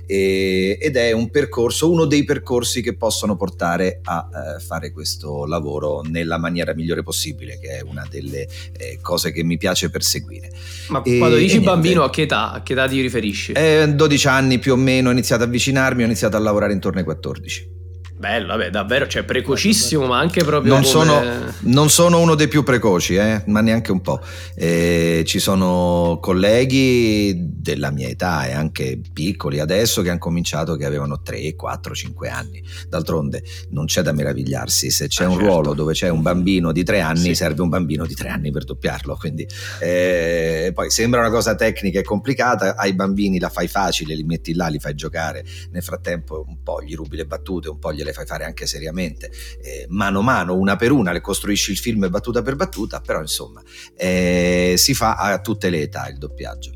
e, 0.06 0.78
ed 0.80 0.96
è 0.96 1.12
un 1.12 1.30
percorso, 1.30 1.90
uno 1.90 2.04
dei 2.04 2.24
percorsi 2.24 2.82
che 2.82 2.94
possono 2.96 3.36
portare 3.36 4.00
a 4.04 4.28
eh, 4.28 4.60
fare 4.60 4.92
questo 4.92 5.46
lavoro 5.46 6.02
nella 6.02 6.38
maniera 6.38 6.74
migliore 6.74 7.02
possibile 7.02 7.37
possibile, 7.38 7.58
che 7.58 7.78
è 7.78 7.82
una 7.82 8.06
delle 8.10 8.46
eh, 8.76 8.98
cose 9.00 9.30
che 9.30 9.44
mi 9.44 9.56
piace 9.56 9.88
perseguire. 9.90 10.50
Ma 10.88 11.02
e, 11.02 11.18
quando 11.18 11.36
dici 11.36 11.60
bambino, 11.60 12.02
a 12.02 12.10
che 12.10 12.22
età? 12.22 12.52
A 12.52 12.62
che 12.62 12.72
età 12.72 12.88
ti 12.88 13.00
riferisci? 13.00 13.52
Eh, 13.52 13.86
12 13.94 14.26
anni 14.28 14.58
più 14.58 14.72
o 14.72 14.76
meno, 14.76 15.08
ho 15.08 15.12
iniziato 15.12 15.44
a 15.44 15.46
avvicinarmi, 15.46 16.02
ho 16.02 16.06
iniziato 16.06 16.36
a 16.36 16.40
lavorare 16.40 16.72
intorno 16.72 16.98
ai 16.98 17.04
14. 17.04 17.76
Bello, 18.18 18.48
vabbè, 18.48 18.70
davvero, 18.70 19.06
cioè 19.06 19.22
precocissimo, 19.22 20.06
ma 20.06 20.18
anche 20.18 20.42
proprio. 20.42 20.72
Non, 20.72 20.82
come... 20.82 20.92
sono, 20.92 21.22
non 21.60 21.88
sono, 21.88 22.18
uno 22.18 22.34
dei 22.34 22.48
più 22.48 22.64
precoci, 22.64 23.14
eh, 23.14 23.44
ma 23.46 23.60
neanche 23.60 23.92
un 23.92 24.00
po'. 24.00 24.20
Eh, 24.56 25.22
ci 25.24 25.38
sono 25.38 26.18
colleghi 26.20 27.32
della 27.38 27.92
mia 27.92 28.08
età 28.08 28.46
e 28.46 28.52
anche 28.52 29.00
piccoli 29.12 29.60
adesso 29.60 30.02
che 30.02 30.10
hanno 30.10 30.18
cominciato 30.18 30.74
che 30.74 30.84
avevano 30.84 31.22
3, 31.22 31.54
4, 31.54 31.94
5 31.94 32.28
anni. 32.28 32.60
D'altronde 32.88 33.44
non 33.70 33.86
c'è 33.86 34.02
da 34.02 34.10
meravigliarsi, 34.10 34.90
se 34.90 35.06
c'è 35.06 35.22
ah, 35.22 35.28
un 35.28 35.34
certo. 35.34 35.48
ruolo 35.48 35.74
dove 35.74 35.92
c'è 35.92 36.08
un 36.08 36.22
bambino 36.22 36.72
di 36.72 36.82
3 36.82 37.00
anni, 37.00 37.20
sì. 37.20 37.34
serve 37.36 37.62
un 37.62 37.68
bambino 37.68 38.04
di 38.04 38.14
3 38.14 38.30
anni 38.30 38.50
per 38.50 38.64
doppiarlo. 38.64 39.16
Quindi 39.16 39.46
eh, 39.80 40.72
poi 40.74 40.90
sembra 40.90 41.20
una 41.20 41.30
cosa 41.30 41.54
tecnica 41.54 42.00
e 42.00 42.02
complicata, 42.02 42.74
ai 42.74 42.94
bambini 42.94 43.38
la 43.38 43.48
fai 43.48 43.68
facile, 43.68 44.16
li 44.16 44.24
metti 44.24 44.54
là, 44.54 44.66
li 44.66 44.80
fai 44.80 44.96
giocare, 44.96 45.44
nel 45.70 45.84
frattempo 45.84 46.44
un 46.44 46.64
po' 46.64 46.82
gli 46.82 46.96
rubi 46.96 47.16
le 47.16 47.24
battute, 47.24 47.68
un 47.68 47.78
po' 47.78 47.92
gliele 47.92 48.07
le 48.08 48.12
fai 48.12 48.26
fare 48.26 48.44
anche 48.44 48.66
seriamente, 48.66 49.30
eh, 49.62 49.86
mano 49.88 50.20
a 50.20 50.22
mano, 50.22 50.56
una 50.56 50.76
per 50.76 50.90
una, 50.92 51.12
le 51.12 51.20
costruisci 51.20 51.70
il 51.70 51.78
film 51.78 52.08
battuta 52.08 52.42
per 52.42 52.56
battuta, 52.56 53.00
però 53.00 53.20
insomma 53.20 53.62
eh, 53.96 54.74
si 54.76 54.94
fa 54.94 55.16
a 55.16 55.40
tutte 55.40 55.70
le 55.70 55.82
età 55.82 56.08
il 56.08 56.18
doppiaggio. 56.18 56.72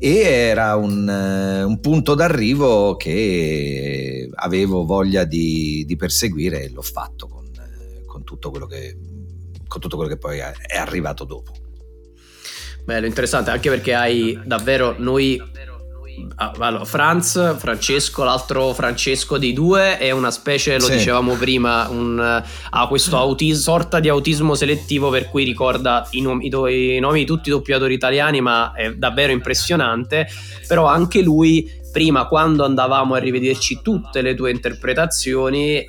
E 0.00 0.18
era 0.18 0.76
un, 0.76 1.08
eh, 1.08 1.62
un 1.64 1.80
punto 1.80 2.14
d'arrivo 2.14 2.96
che 2.96 4.30
avevo 4.32 4.84
voglia 4.84 5.24
di, 5.24 5.84
di 5.86 5.96
perseguire 5.96 6.62
e 6.62 6.70
l'ho 6.70 6.82
fatto 6.82 7.26
con, 7.26 7.50
con, 8.06 8.22
tutto 8.22 8.50
che, 8.50 8.96
con 9.66 9.80
tutto 9.80 9.96
quello 9.96 10.10
che 10.10 10.18
poi 10.18 10.38
è 10.38 10.76
arrivato 10.76 11.24
dopo. 11.24 11.52
Bello, 12.84 13.06
interessante, 13.06 13.50
anche 13.50 13.68
perché 13.68 13.92
hai 13.92 14.40
davvero 14.46 14.94
noi 14.96 15.38
Ah, 16.36 16.52
allora, 16.58 16.84
Franz, 16.84 17.56
Francesco, 17.58 18.24
l'altro 18.24 18.72
Francesco 18.72 19.38
dei 19.38 19.52
due 19.52 19.98
è 19.98 20.10
una 20.10 20.30
specie, 20.30 20.78
lo 20.78 20.86
sì. 20.86 20.92
dicevamo 20.92 21.34
prima, 21.34 21.88
un, 21.88 22.42
ha 22.70 22.86
questo 22.86 23.16
autis- 23.16 23.60
sorta 23.60 24.00
di 24.00 24.08
autismo 24.08 24.54
selettivo 24.54 25.10
per 25.10 25.28
cui 25.28 25.44
ricorda 25.44 26.06
i 26.12 26.20
nomi, 26.20 26.46
i, 26.46 26.96
i 26.96 27.00
nomi 27.00 27.20
di 27.20 27.26
tutti 27.26 27.48
i 27.48 27.52
doppiatori 27.52 27.94
italiani, 27.94 28.40
ma 28.40 28.72
è 28.72 28.94
davvero 28.94 29.32
impressionante. 29.32 30.28
Però 30.66 30.86
anche 30.86 31.22
lui, 31.22 31.70
prima 31.92 32.26
quando 32.26 32.64
andavamo 32.64 33.14
a 33.14 33.18
rivederci 33.18 33.80
tutte 33.82 34.22
le 34.22 34.34
tue 34.34 34.50
interpretazioni, 34.50 35.78
eh, 35.78 35.88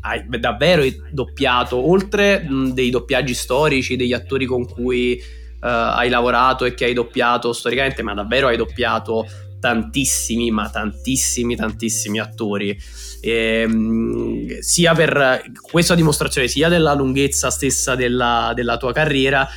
hai 0.00 0.24
davvero 0.40 0.82
doppiato, 1.10 1.90
oltre 1.90 2.40
mh, 2.40 2.72
dei 2.72 2.90
doppiaggi 2.90 3.34
storici, 3.34 3.96
degli 3.96 4.12
attori 4.12 4.46
con 4.46 4.66
cui 4.66 5.20
hai 5.68 6.08
lavorato 6.08 6.64
e 6.64 6.74
che 6.74 6.84
hai 6.86 6.92
doppiato 6.92 7.52
storicamente, 7.52 8.02
ma 8.02 8.14
davvero 8.14 8.48
hai 8.48 8.56
doppiato 8.56 9.26
tantissimi, 9.60 10.50
ma 10.50 10.68
tantissimi, 10.68 11.54
tantissimi 11.54 12.18
attori. 12.18 12.76
E, 13.20 13.30
ehm, 13.30 14.58
sia 14.58 14.92
per 14.92 15.44
questa 15.60 15.94
dimostrazione, 15.94 16.48
sia 16.48 16.68
della 16.68 16.94
lunghezza 16.94 17.50
stessa 17.50 17.94
della, 17.94 18.50
della 18.56 18.76
tua 18.76 18.92
carriera, 18.92 19.48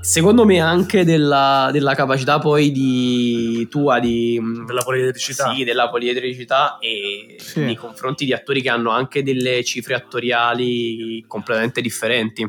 secondo 0.00 0.44
me 0.44 0.60
anche 0.60 1.04
della, 1.04 1.70
della 1.72 1.94
capacità 1.94 2.38
poi 2.38 2.70
di 2.70 3.66
tua 3.68 3.98
di 3.98 4.40
della 4.66 4.82
poliedricità 4.82 5.52
sì, 5.52 5.64
della 5.64 5.88
poliedricità 5.88 6.78
e 6.78 7.36
sì. 7.38 7.60
nei 7.60 7.74
confronti 7.74 8.24
di 8.24 8.32
attori 8.32 8.62
che 8.62 8.68
hanno 8.68 8.90
anche 8.90 9.22
delle 9.22 9.64
cifre 9.64 9.94
attoriali 9.94 11.24
completamente 11.26 11.80
differenti 11.80 12.48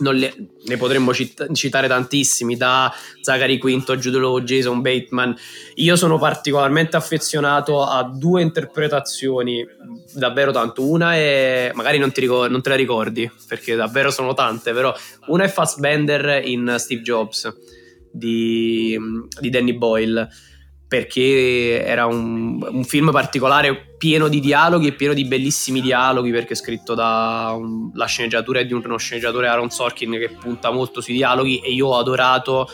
le, 0.00 0.34
ne 0.64 0.76
potremmo 0.76 1.12
cit- 1.12 1.52
citare 1.52 1.88
tantissimi, 1.88 2.56
da 2.56 2.92
Zachary 3.20 3.58
Quinto, 3.58 3.96
Jude 3.96 4.18
Law, 4.18 4.40
Jason 4.40 4.80
Bateman. 4.80 5.34
Io 5.76 5.96
sono 5.96 6.18
particolarmente 6.18 6.96
affezionato 6.96 7.84
a 7.84 8.02
due 8.02 8.42
interpretazioni, 8.42 9.66
davvero 10.12 10.52
tanto. 10.52 10.88
Una 10.88 11.14
è, 11.14 11.70
magari 11.74 11.98
non, 11.98 12.12
ricor- 12.14 12.50
non 12.50 12.62
te 12.62 12.68
la 12.70 12.76
ricordi, 12.76 13.30
perché 13.46 13.74
davvero 13.74 14.10
sono 14.10 14.34
tante, 14.34 14.72
però 14.72 14.94
una 15.26 15.44
è 15.44 15.48
Fassbender 15.48 16.42
in 16.44 16.74
Steve 16.78 17.02
Jobs 17.02 17.52
di, 18.10 18.98
di 19.40 19.50
Danny 19.50 19.72
Boyle 19.72 20.28
perché 20.86 21.82
era 21.84 22.06
un, 22.06 22.62
un, 22.62 22.84
film 22.84 23.10
particolare 23.10 23.94
pieno 23.96 24.28
di 24.28 24.38
dialoghi 24.38 24.88
e 24.88 24.92
pieno 24.92 25.14
di 25.14 25.24
bellissimi 25.24 25.80
dialoghi 25.80 26.30
perché 26.30 26.52
è 26.52 26.56
scritto 26.56 26.94
da 26.94 27.54
un, 27.56 27.90
la 27.94 28.06
sceneggiatura 28.06 28.60
è 28.60 28.66
di 28.66 28.74
uno 28.74 28.96
sceneggiatore 28.96 29.48
Aaron 29.48 29.70
Sorkin 29.70 30.12
che 30.12 30.36
punta 30.38 30.70
molto 30.70 31.00
sui 31.00 31.14
dialoghi 31.14 31.60
e 31.60 31.72
io 31.72 31.88
ho 31.88 31.98
adorato 31.98 32.68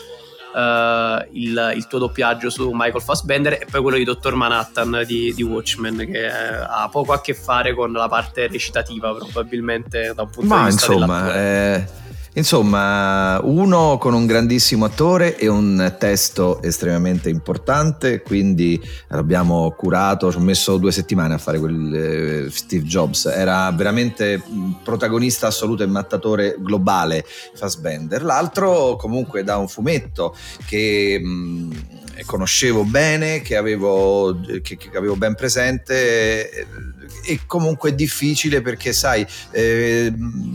uh, 0.55 1.27
il, 1.33 1.73
il, 1.77 1.87
tuo 1.87 1.99
doppiaggio 1.99 2.51
su 2.51 2.71
Michael 2.73 3.03
Fassbender 3.03 3.53
e 3.55 3.67
poi 3.71 3.81
quello 3.81 3.97
di 3.97 4.05
Dottor 4.05 4.35
Manhattan 4.35 5.05
di, 5.07 5.33
di 5.33 5.43
Watchmen 5.43 5.97
che 6.11 6.27
eh, 6.27 6.29
ha 6.29 6.89
poco 6.91 7.13
a 7.13 7.21
che 7.21 7.35
fare 7.35 7.75
con 7.75 7.93
la 7.93 8.09
parte 8.09 8.49
recitativa 8.49 9.15
probabilmente 9.15 10.13
da 10.15 10.23
un 10.23 10.31
punto 10.31 10.55
Ma, 10.55 10.65
di 10.65 10.71
vista 10.71 10.93
insomma, 10.93 11.35
eh 11.35 12.00
Insomma, 12.35 13.41
uno 13.43 13.99
con 13.99 14.15
un 14.15 14.25
grandissimo 14.25 14.85
attore 14.85 15.37
e 15.37 15.49
un 15.49 15.97
testo 15.99 16.63
estremamente 16.63 17.29
importante, 17.29 18.23
quindi 18.23 18.81
l'abbiamo 19.09 19.73
curato, 19.77 20.31
ci 20.31 20.37
ho 20.37 20.41
messo 20.41 20.77
due 20.77 20.93
settimane 20.93 21.35
a 21.35 21.39
fare 21.39 21.59
quel 21.59 21.95
eh, 22.47 22.51
Steve 22.51 22.85
Jobs, 22.85 23.27
era 23.27 23.69
veramente 23.73 24.41
protagonista 24.85 25.49
assoluto 25.49 25.83
e 25.83 25.87
mattatore 25.87 26.55
globale 26.61 27.25
Fassbender. 27.55 28.23
L'altro 28.23 28.95
comunque 28.95 29.43
da 29.43 29.57
un 29.57 29.67
fumetto 29.67 30.35
che... 30.67 31.21
Mh, 31.21 31.99
conoscevo 32.25 32.85
bene, 32.85 33.41
che 33.43 33.57
avevo, 33.57 34.41
che, 34.63 34.77
che 34.77 34.97
avevo 34.97 35.17
ben 35.17 35.35
presente 35.35 36.67
e 37.25 37.41
comunque 37.47 37.91
è 37.91 37.95
difficile 37.95 38.63
perché 38.63 38.93
sai 38.93 39.27
eh, 39.51 40.13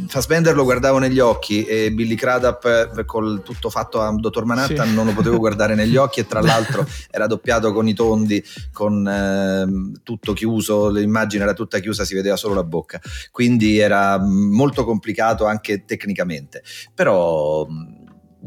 Fassbender 0.08 0.56
lo 0.56 0.64
guardavo 0.64 1.00
negli 1.00 1.20
occhi 1.20 1.66
e 1.66 1.92
Billy 1.92 2.16
Crudup 2.16 2.94
eh, 2.98 3.06
col 3.06 3.44
tutto 3.44 3.70
fatto 3.70 4.02
a 4.02 4.14
Dottor 4.16 4.46
Manhattan 4.46 4.88
sì. 4.88 4.94
non 4.94 5.06
lo 5.06 5.14
potevo 5.14 5.38
guardare 5.38 5.76
negli 5.76 5.98
occhi 5.98 6.22
e 6.22 6.28
tra 6.28 6.42
l'altro 6.42 6.88
era 7.12 7.28
doppiato 7.28 7.74
con 7.74 7.88
i 7.88 7.94
tondi 7.94 8.44
con 8.72 9.06
eh, 9.08 10.00
tutto 10.02 10.34
chiuso 10.34 10.90
l'immagine 10.90 11.44
era 11.44 11.54
tutta 11.54 11.80
chiusa 11.80 12.06
si 12.06 12.14
vedeva 12.16 12.36
solo 12.36 12.54
la 12.54 12.64
bocca. 12.64 13.02
Quindi 13.32 13.80
era 13.80 14.18
molto 14.20 14.86
complicato 14.86 15.46
anche 15.46 15.86
tecnicamente. 15.86 16.64
Però 16.94 17.68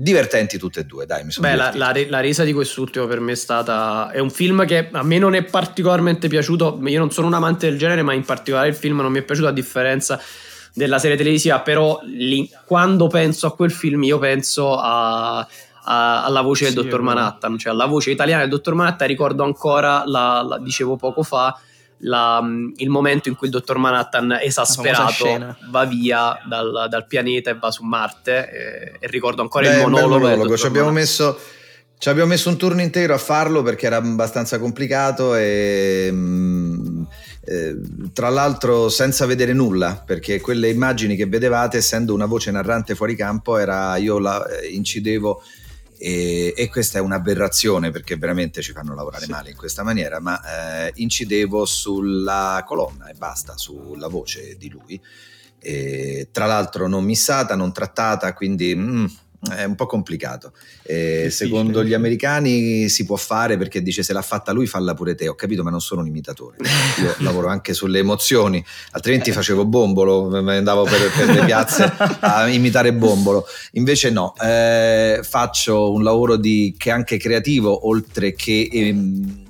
divertenti 0.01 0.59
tutte 0.59 0.80
e 0.80 0.84
due, 0.84 1.07
dai, 1.07 1.24
mi 1.24 1.32
sono 1.32 1.49
Beh, 1.49 1.57
la, 1.57 1.72
la, 1.74 1.92
la, 2.09 2.20
resa 2.20 2.44
di 2.44 2.53
quest'ultimo 2.53 3.07
per 3.07 3.18
me 3.18 3.32
è 3.32 3.34
stata... 3.34 4.11
è 4.12 4.20
un 4.20 4.30
film 4.30 4.64
che 4.64 4.88
a 4.92 5.03
me 5.03 5.18
non 5.18 5.34
è 5.34 5.42
particolarmente 5.42 6.28
piaciuto, 6.28 6.78
io 6.84 6.99
non 7.01 7.11
sono 7.11 7.26
un 7.26 7.34
amante 7.34 7.68
del 7.68 7.78
genere, 7.78 8.03
ma 8.03 8.12
in 8.12 8.24
particolare 8.24 8.68
il 8.68 8.76
film 8.76 9.01
non 9.01 9.11
mi 9.11 9.18
è 9.18 9.22
piaciuto 9.22 9.49
a 9.49 9.53
differenza 9.53 10.20
della 10.72 11.01
serie 11.01 11.16
televisiva, 11.16 11.59
però 11.61 11.99
lì, 12.05 12.49
quando 12.64 13.09
penso 13.09 13.49
a 13.49 13.55
quel 13.57 13.72
film 13.72 14.05
io 14.05 14.20
penso 14.20 14.76
a, 14.78 15.38
a, 15.38 16.24
alla 16.24 16.42
voce 16.42 16.68
sì, 16.68 16.74
del 16.74 16.84
dottor 16.84 17.03
Manhattan, 17.03 17.59
cioè 17.59 17.72
alla 17.72 17.86
voce 17.86 18.12
italiana 18.12 18.42
del 18.42 18.51
dottor 18.51 18.74
Manhattan, 18.74 19.09
ricordo 19.09 19.42
ancora, 19.42 20.05
la, 20.07 20.42
la 20.42 20.59
dicevo 20.59 20.94
poco 20.94 21.24
fa, 21.24 21.59
la, 21.99 22.40
il 22.76 22.88
momento 22.90 23.28
in 23.28 23.36
cui 23.36 23.49
il 23.49 23.53
dottor 23.53 23.78
Manhattan 23.78 24.38
esasperato 24.40 25.57
va 25.70 25.84
via 25.84 26.38
dal, 26.46 26.86
dal, 26.88 27.07
pianeta 27.07 27.51
e 27.51 27.55
va 27.55 27.70
su 27.70 27.82
Marte 27.84 28.51
e, 28.51 28.92
e 29.01 29.07
ricordo 29.09 29.42
ancora 29.42 29.68
Beh, 29.68 29.76
il 29.76 29.82
monologo, 29.82 30.18
monologo. 30.18 30.57
Ci, 30.57 30.66
abbiamo 30.66 30.90
messo, 30.90 31.38
ci 31.99 32.09
abbiamo 32.09 32.28
messo 32.28 32.49
un 32.49 32.57
turno 32.57 32.82
intero 32.82 33.14
a 33.14 33.18
farlo 33.18 33.62
perché 33.62 33.86
era 33.86 33.96
abbastanza 33.96 34.59
complicato 34.59 35.34
e 35.34 36.09
mm, 36.12 37.03
eh, 37.44 37.76
tra 38.12 38.28
l'altro 38.28 38.88
senza 38.88 39.26
vedere 39.26 39.53
nulla 39.53 40.03
perché 40.05 40.40
quelle 40.40 40.68
immagini 40.68 41.16
che 41.16 41.26
vedevate 41.26 41.78
essendo 41.78 42.14
una 42.14 42.26
voce 42.26 42.51
narrante 42.51 42.94
fuori 42.94 43.16
campo 43.16 43.57
era 43.57 43.96
io 43.96 44.18
la 44.18 44.46
eh, 44.46 44.68
incidevo 44.68 45.42
e, 45.99 46.55
e, 46.57 46.68
questa 46.68 46.99
è 46.99 47.01
un'aberrazione 47.01 47.90
perché 47.90 48.16
veramente 48.16 48.62
ci 48.62 48.72
fanno 48.72 48.94
lavorare 48.94 49.24
sì. 49.24 49.30
male 49.30 49.51
in 49.51 49.57
questa 49.57 49.82
maniera, 49.82 50.20
ma 50.20 50.86
eh, 50.86 50.92
incidevo 50.94 51.64
sulla 51.64 52.62
colonna 52.66 53.09
e 53.09 53.14
basta, 53.14 53.57
sulla 53.57 54.09
voce 54.09 54.57
di 54.57 54.70
lui. 54.70 55.01
E, 55.59 56.28
tra 56.30 56.46
l'altro 56.46 56.86
non 56.86 57.05
missata, 57.05 57.57
non 57.57 57.72
trattata, 57.72 58.32
quindi... 58.32 58.74
Mm, 58.74 59.07
è 59.55 59.62
un 59.64 59.76
po' 59.76 59.86
complicato. 59.86 60.53
Eh, 60.82 61.28
secondo 61.30 61.84
gli 61.84 61.95
americani 61.95 62.89
si 62.89 63.05
può 63.05 63.16
fare 63.16 63.57
perché 63.57 63.82
dice 63.82 64.03
se 64.03 64.12
l'ha 64.12 64.22
fatta 64.22 64.53
lui 64.53 64.66
falla 64.66 64.95
pure 64.95 65.14
te. 65.14 65.28
Ho 65.28 65.34
capito, 65.34 65.62
ma 65.62 65.70
non 65.70 65.80
sono 65.80 66.01
un 66.01 66.09
imitatore. 66.09 66.57
Io 67.01 67.14
lavoro 67.24 67.49
anche 67.49 67.72
sulle 67.72 68.01
emozioni, 68.01 68.64
altrimenti 68.93 69.30
facevo 69.30 69.64
bombolo, 69.64 70.36
andavo 70.36 70.84
per, 70.84 71.11
per 71.16 71.34
le 71.34 71.45
piazze 71.45 71.84
a 72.20 72.49
imitare 72.51 72.93
bombolo. 72.93 73.47
Invece 73.72 74.11
no, 74.11 74.34
eh, 74.41 75.20
faccio 75.22 75.93
un 75.93 76.03
lavoro 76.03 76.36
di, 76.36 76.74
che 76.76 76.91
è 76.91 76.93
anche 76.93 77.16
creativo, 77.16 77.86
oltre 77.86 78.34
che 78.34 78.68
ehm, 78.70 79.47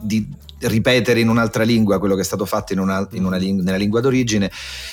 di 0.00 0.42
ripetere 0.68 1.20
in 1.20 1.28
un'altra 1.28 1.64
lingua 1.64 1.98
quello 1.98 2.14
che 2.14 2.22
è 2.22 2.24
stato 2.24 2.44
fatto 2.44 2.72
in 2.72 2.78
una, 2.78 3.06
in 3.12 3.24
una 3.24 3.36
ling- 3.36 3.62
nella 3.62 3.76
lingua 3.76 4.00
d'origine. 4.00 4.50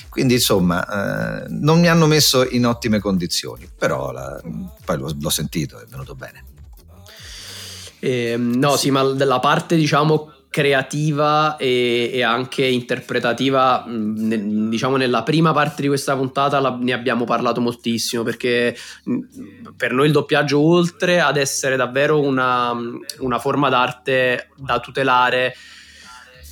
Quindi 0.09 0.36
insomma 0.36 1.43
eh, 1.43 1.45
non 1.49 1.80
mi 1.80 1.88
hanno 1.88 2.07
messo 2.07 2.47
in 2.47 2.65
ottime 2.65 2.99
condizioni, 2.99 3.67
però 3.78 4.11
la, 4.11 4.41
poi 4.86 4.97
l'ho, 4.97 5.15
l'ho, 5.19 5.30
sentito, 5.30 5.80
è 5.80 5.86
venuto 5.86 6.15
bene. 6.15 6.43
Eh, 7.99 8.36
no, 8.38 8.78
sì, 8.78 8.89
ma 8.89 9.03
della 9.11 9.39
parte 9.39 9.76
diciamo 9.76 10.32
creativa 10.52 11.56
e, 11.56 12.12
e, 12.14 12.24
anche 12.24 12.66
interpretativa, 12.66 13.86
ne, 13.88 14.68
diciamo 14.68 14.97
nella 14.97 15.24
prima 15.24 15.54
parte 15.54 15.82
di 15.82 15.88
questa 15.88 16.14
puntata 16.14 16.60
la, 16.60 16.78
ne 16.78 16.91
abbiamo 16.91 17.24
parlato 17.24 17.62
moltissimo 17.62 18.24
perché 18.24 18.76
per 19.78 19.93
noi 19.93 20.08
il 20.08 20.12
doppiaggio 20.12 20.60
oltre 20.60 21.22
ad 21.22 21.38
essere 21.38 21.78
davvero 21.78 22.20
una, 22.20 22.74
una 23.20 23.39
forma 23.39 23.70
d'arte 23.70 24.49
da 24.58 24.82
tutelare, 24.82 25.56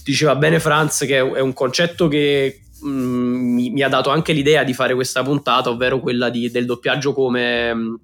diceva 0.02 0.34
bene 0.36 0.62
Franz 0.62 1.00
che 1.00 1.18
è 1.18 1.41
un 1.41 1.54
concetto 1.54 2.08
che 2.08 2.62
mh, 2.82 2.89
mi, 2.89 3.70
mi, 3.70 3.82
ha 3.84 3.89
dato 3.89 4.12
anche 4.12 4.32
l'idea 4.32 4.64
di 4.64 4.74
fare 4.74 4.93
questa 4.95 5.24
puntata, 5.24 5.70
ovvero 5.70 6.00
quella 6.00 6.30
di, 6.30 6.50
del 6.50 6.66
doppiaggio 6.66 7.12
come 7.12 8.00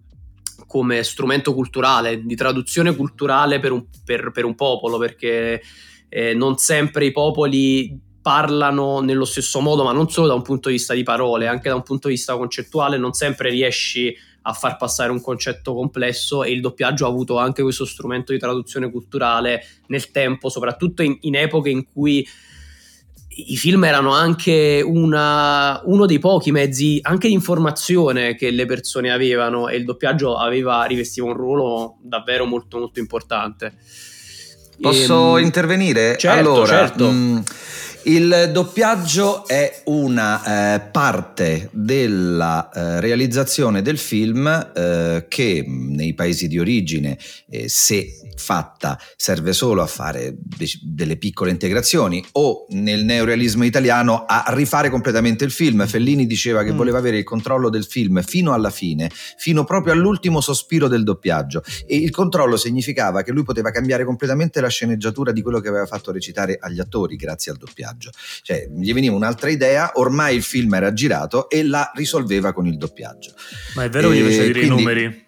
come 0.67 1.03
strumento 1.03 1.53
culturale, 1.53 2.23
di 2.23 2.35
traduzione 2.35 2.95
culturale 2.95 3.59
per 3.59 3.71
un, 3.71 3.85
per, 4.03 4.31
per 4.31 4.45
un 4.45 4.55
popolo, 4.55 4.97
perché 4.97 5.61
eh, 6.09 6.33
non 6.33 6.57
sempre 6.57 7.05
i 7.05 7.11
popoli 7.11 7.99
parlano 8.21 9.01
nello 9.01 9.25
stesso 9.25 9.59
modo, 9.59 9.83
ma 9.83 9.91
non 9.91 10.09
solo 10.09 10.27
da 10.27 10.33
un 10.33 10.41
punto 10.41 10.69
di 10.69 10.75
vista 10.75 10.93
di 10.93 11.03
parole, 11.03 11.47
anche 11.47 11.69
da 11.69 11.75
un 11.75 11.83
punto 11.83 12.07
di 12.07 12.15
vista 12.15 12.35
concettuale, 12.35 12.97
non 12.97 13.13
sempre 13.13 13.49
riesci 13.49 14.15
a 14.47 14.53
far 14.53 14.77
passare 14.77 15.11
un 15.11 15.21
concetto 15.21 15.73
complesso 15.73 16.43
e 16.43 16.51
il 16.51 16.61
doppiaggio 16.61 17.05
ha 17.05 17.09
avuto 17.09 17.37
anche 17.37 17.61
questo 17.61 17.85
strumento 17.85 18.31
di 18.31 18.39
traduzione 18.39 18.89
culturale 18.89 19.63
nel 19.87 20.11
tempo, 20.11 20.49
soprattutto 20.49 21.03
in, 21.03 21.17
in 21.21 21.35
epoche 21.35 21.69
in 21.69 21.85
cui 21.91 22.27
i 23.37 23.57
film 23.57 23.83
erano 23.83 24.11
anche 24.11 24.81
una, 24.85 25.81
uno 25.85 26.05
dei 26.05 26.19
pochi 26.19 26.51
mezzi 26.51 26.99
anche 27.01 27.27
di 27.27 27.33
informazione 27.33 28.35
che 28.35 28.49
le 28.51 28.65
persone 28.65 29.11
avevano 29.11 29.67
e 29.67 29.75
il 29.75 29.83
doppiaggio 29.83 30.37
aveva, 30.37 30.83
rivestiva 30.85 31.27
un 31.27 31.33
ruolo 31.33 31.97
davvero 32.01 32.45
molto 32.45 32.77
molto 32.77 32.99
importante. 32.99 33.73
Posso 34.79 35.37
e, 35.37 35.39
ehm, 35.39 35.45
intervenire? 35.45 36.17
Certo, 36.17 36.39
allora, 36.39 36.67
certo. 36.67 37.09
Mh, 37.09 37.15
mm, 37.15 37.37
il 38.05 38.51
doppiaggio 38.51 39.47
è 39.47 39.81
una 39.85 40.75
eh, 40.75 40.79
parte 40.91 41.69
della 41.71 42.69
eh, 42.69 42.99
realizzazione 42.99 43.81
del 43.81 43.97
film 43.97 44.47
eh, 44.47 45.25
che 45.27 45.65
nei 45.67 46.13
paesi 46.13 46.47
di 46.47 46.59
origine, 46.59 47.17
eh, 47.49 47.67
se 47.67 48.19
fatta, 48.35 48.99
serve 49.15 49.53
solo 49.53 49.81
a 49.81 49.87
fare 49.87 50.35
de- 50.37 50.67
delle 50.83 51.17
piccole 51.17 51.49
integrazioni 51.49 52.23
o 52.33 52.67
nel 52.69 53.03
neorealismo 53.05 53.63
italiano 53.63 54.25
a 54.27 54.45
rifare 54.49 54.89
completamente 54.89 55.43
il 55.43 55.51
film. 55.51 55.87
Fellini 55.87 56.27
diceva 56.27 56.63
che 56.63 56.73
mm. 56.73 56.77
voleva 56.77 56.99
avere 56.99 57.17
il 57.17 57.23
controllo 57.23 57.69
del 57.69 57.85
film 57.85 58.21
fino 58.21 58.53
alla 58.53 58.69
fine, 58.69 59.09
fino 59.37 59.63
proprio 59.63 59.93
all'ultimo 59.93 60.41
sospiro 60.41 60.87
del 60.87 61.03
doppiaggio 61.03 61.63
e 61.87 61.95
il 61.95 62.11
controllo 62.11 62.55
significava 62.57 63.23
che 63.23 63.31
lui 63.31 63.43
poteva 63.43 63.71
cambiare 63.71 64.05
completamente 64.05 64.61
la 64.61 64.69
sceneggiatura 64.69 65.31
di 65.31 65.41
quello 65.41 65.59
che 65.59 65.69
aveva 65.69 65.85
fatto 65.87 66.11
recitare 66.11 66.57
agli 66.59 66.79
attori 66.79 67.15
grazie 67.15 67.51
al 67.51 67.57
doppiaggio 67.57 67.94
doppiaggio. 67.95 68.11
Cioè, 68.41 68.67
gli 68.75 68.93
veniva 68.93 69.15
un'altra 69.15 69.49
idea, 69.49 69.91
ormai 69.95 70.35
il 70.35 70.43
film 70.43 70.73
era 70.73 70.93
girato 70.93 71.49
e 71.49 71.63
la 71.63 71.91
risolveva 71.95 72.53
con 72.53 72.67
il 72.67 72.77
doppiaggio. 72.77 73.33
Ma 73.75 73.83
è 73.85 73.89
vero 73.89 74.09
che 74.09 74.17
gli 74.17 74.51
quindi, 74.51 74.65
i 74.65 74.67
numeri? 74.67 75.24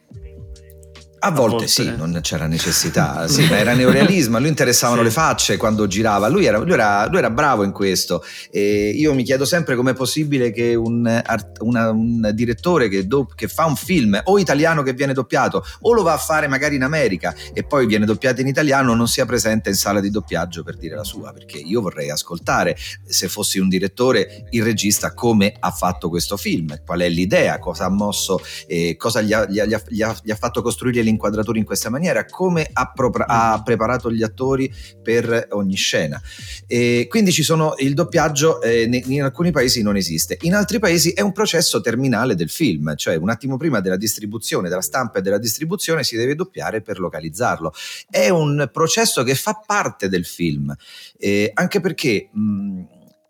A 1.20 1.32
volte, 1.32 1.42
a 1.42 1.50
volte 1.50 1.68
sì, 1.68 1.94
non 1.96 2.20
c'era 2.22 2.46
necessità, 2.46 3.26
sì, 3.30 3.48
ma 3.48 3.58
era 3.58 3.74
neorealismo, 3.74 4.38
a 4.38 4.40
lui 4.40 4.50
interessavano 4.50 5.00
sì. 5.00 5.06
le 5.06 5.12
facce 5.12 5.58
quando 5.58 5.88
girava, 5.88 6.28
lui 6.28 6.46
era, 6.46 6.60
lui 6.60 6.74
era, 6.74 7.08
lui 7.08 7.18
era 7.18 7.30
bravo 7.32 7.64
in 7.64 7.72
questo. 7.72 8.24
E 8.52 8.90
io 8.90 9.14
mi 9.14 9.24
chiedo 9.24 9.46
sempre 9.46 9.76
com'è 9.76 9.94
possibile 9.94 10.52
che 10.52 10.76
un, 10.76 11.22
una, 11.60 11.90
un 11.90 12.32
direttore 12.34 12.88
che, 12.88 13.08
do, 13.08 13.28
che, 13.34 13.48
fa 13.48 13.66
un 13.66 13.76
film 13.76 14.20
o 14.26 14.38
italiano 14.38 14.84
che 14.84 14.94
viene 14.94 15.14
doppiato 15.14 15.66
o 15.82 15.94
lo 15.94 16.04
va 16.04 16.14
a 16.14 16.18
fare 16.18 16.48
magari 16.48 16.76
in 16.76 16.84
America 16.84 17.34
e 17.54 17.64
poi 17.64 17.88
viene 17.88 18.06
doppiato 18.06 18.42
in 18.42 18.48
italiano 18.48 18.94
non 18.94 19.08
sia 19.08 19.26
presente 19.26 19.70
in 19.70 19.76
sala 19.76 20.00
di 20.00 20.12
doppiaggio 20.12 20.64
per 20.64 20.78
dire 20.78 20.96
la 20.96 21.04
sua, 21.04 21.32
perché 21.32 21.58
io 21.58 21.82
vorrei 21.82 22.12
ascoltare 22.12 22.78
se 23.06 23.28
fossi 23.28 23.58
un 23.58 23.70
direttore 23.70 24.46
il 24.52 24.64
regista 24.64 25.14
come 25.14 25.54
ha 25.60 25.72
fatto 25.72 26.10
questo 26.10 26.38
film, 26.38 26.80
qual 26.86 27.00
è 27.00 27.10
l'idea, 27.10 27.58
cosa 27.58 27.86
ha 27.86 27.90
mosso, 27.90 28.40
eh, 28.68 28.96
cosa 28.98 29.22
gli 29.22 29.34
ha, 29.34 29.48
gli, 29.48 29.60
ha, 29.60 29.66
gli, 29.66 30.02
ha, 30.02 30.16
gli 30.22 30.32
ha 30.32 30.36
fatto 30.36 30.62
costruire 30.62 31.07
l'inquadratura 31.08 31.58
in 31.58 31.66
questa 31.66 31.90
maniera, 31.90 32.26
come 32.26 32.68
ha, 32.72 32.92
pro- 32.92 33.12
ha 33.26 33.62
preparato 33.64 34.12
gli 34.12 34.24
attori 34.24 34.72
per 35.02 35.48
ogni 35.52 35.76
scena. 35.76 36.22
E 36.68 37.08
quindi 37.10 37.32
ci 37.32 37.44
sono 37.44 37.74
il 37.78 37.94
doppiaggio 37.94 38.62
eh, 38.62 38.84
in 38.84 39.24
alcuni 39.24 39.52
paesi 39.52 39.82
non 39.82 39.96
esiste, 39.96 40.38
in 40.42 40.54
altri 40.54 40.80
paesi 40.80 41.12
è 41.12 41.22
un 41.22 41.32
processo 41.32 41.82
terminale 41.82 42.36
del 42.36 42.50
film, 42.50 42.96
cioè 42.96 43.16
un 43.16 43.30
attimo 43.30 43.58
prima 43.58 43.80
della 43.80 43.98
distribuzione, 43.98 44.70
della 44.70 44.82
stampa 44.82 45.20
e 45.20 45.22
della 45.22 45.38
distribuzione 45.38 46.04
si 46.04 46.16
deve 46.16 46.36
doppiare 46.36 46.82
per 46.82 47.00
localizzarlo. 47.00 47.74
È 48.10 48.30
un 48.30 48.70
processo 48.72 49.24
che 49.24 49.36
fa 49.36 49.62
parte 49.66 50.10
del 50.10 50.26
film, 50.26 50.76
eh, 51.18 51.52
anche 51.54 51.80
perché 51.80 52.30
mh, 52.32 52.82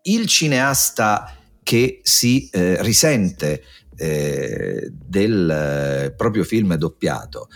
il 0.02 0.26
cineasta 0.26 1.32
che 1.62 2.00
si 2.02 2.48
eh, 2.50 2.82
risente 2.82 3.62
eh, 3.98 4.88
del 4.90 5.50
eh, 5.50 6.14
proprio 6.16 6.44
film 6.44 6.74
doppiato. 6.76 7.48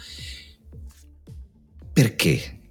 Perché? 1.92 2.61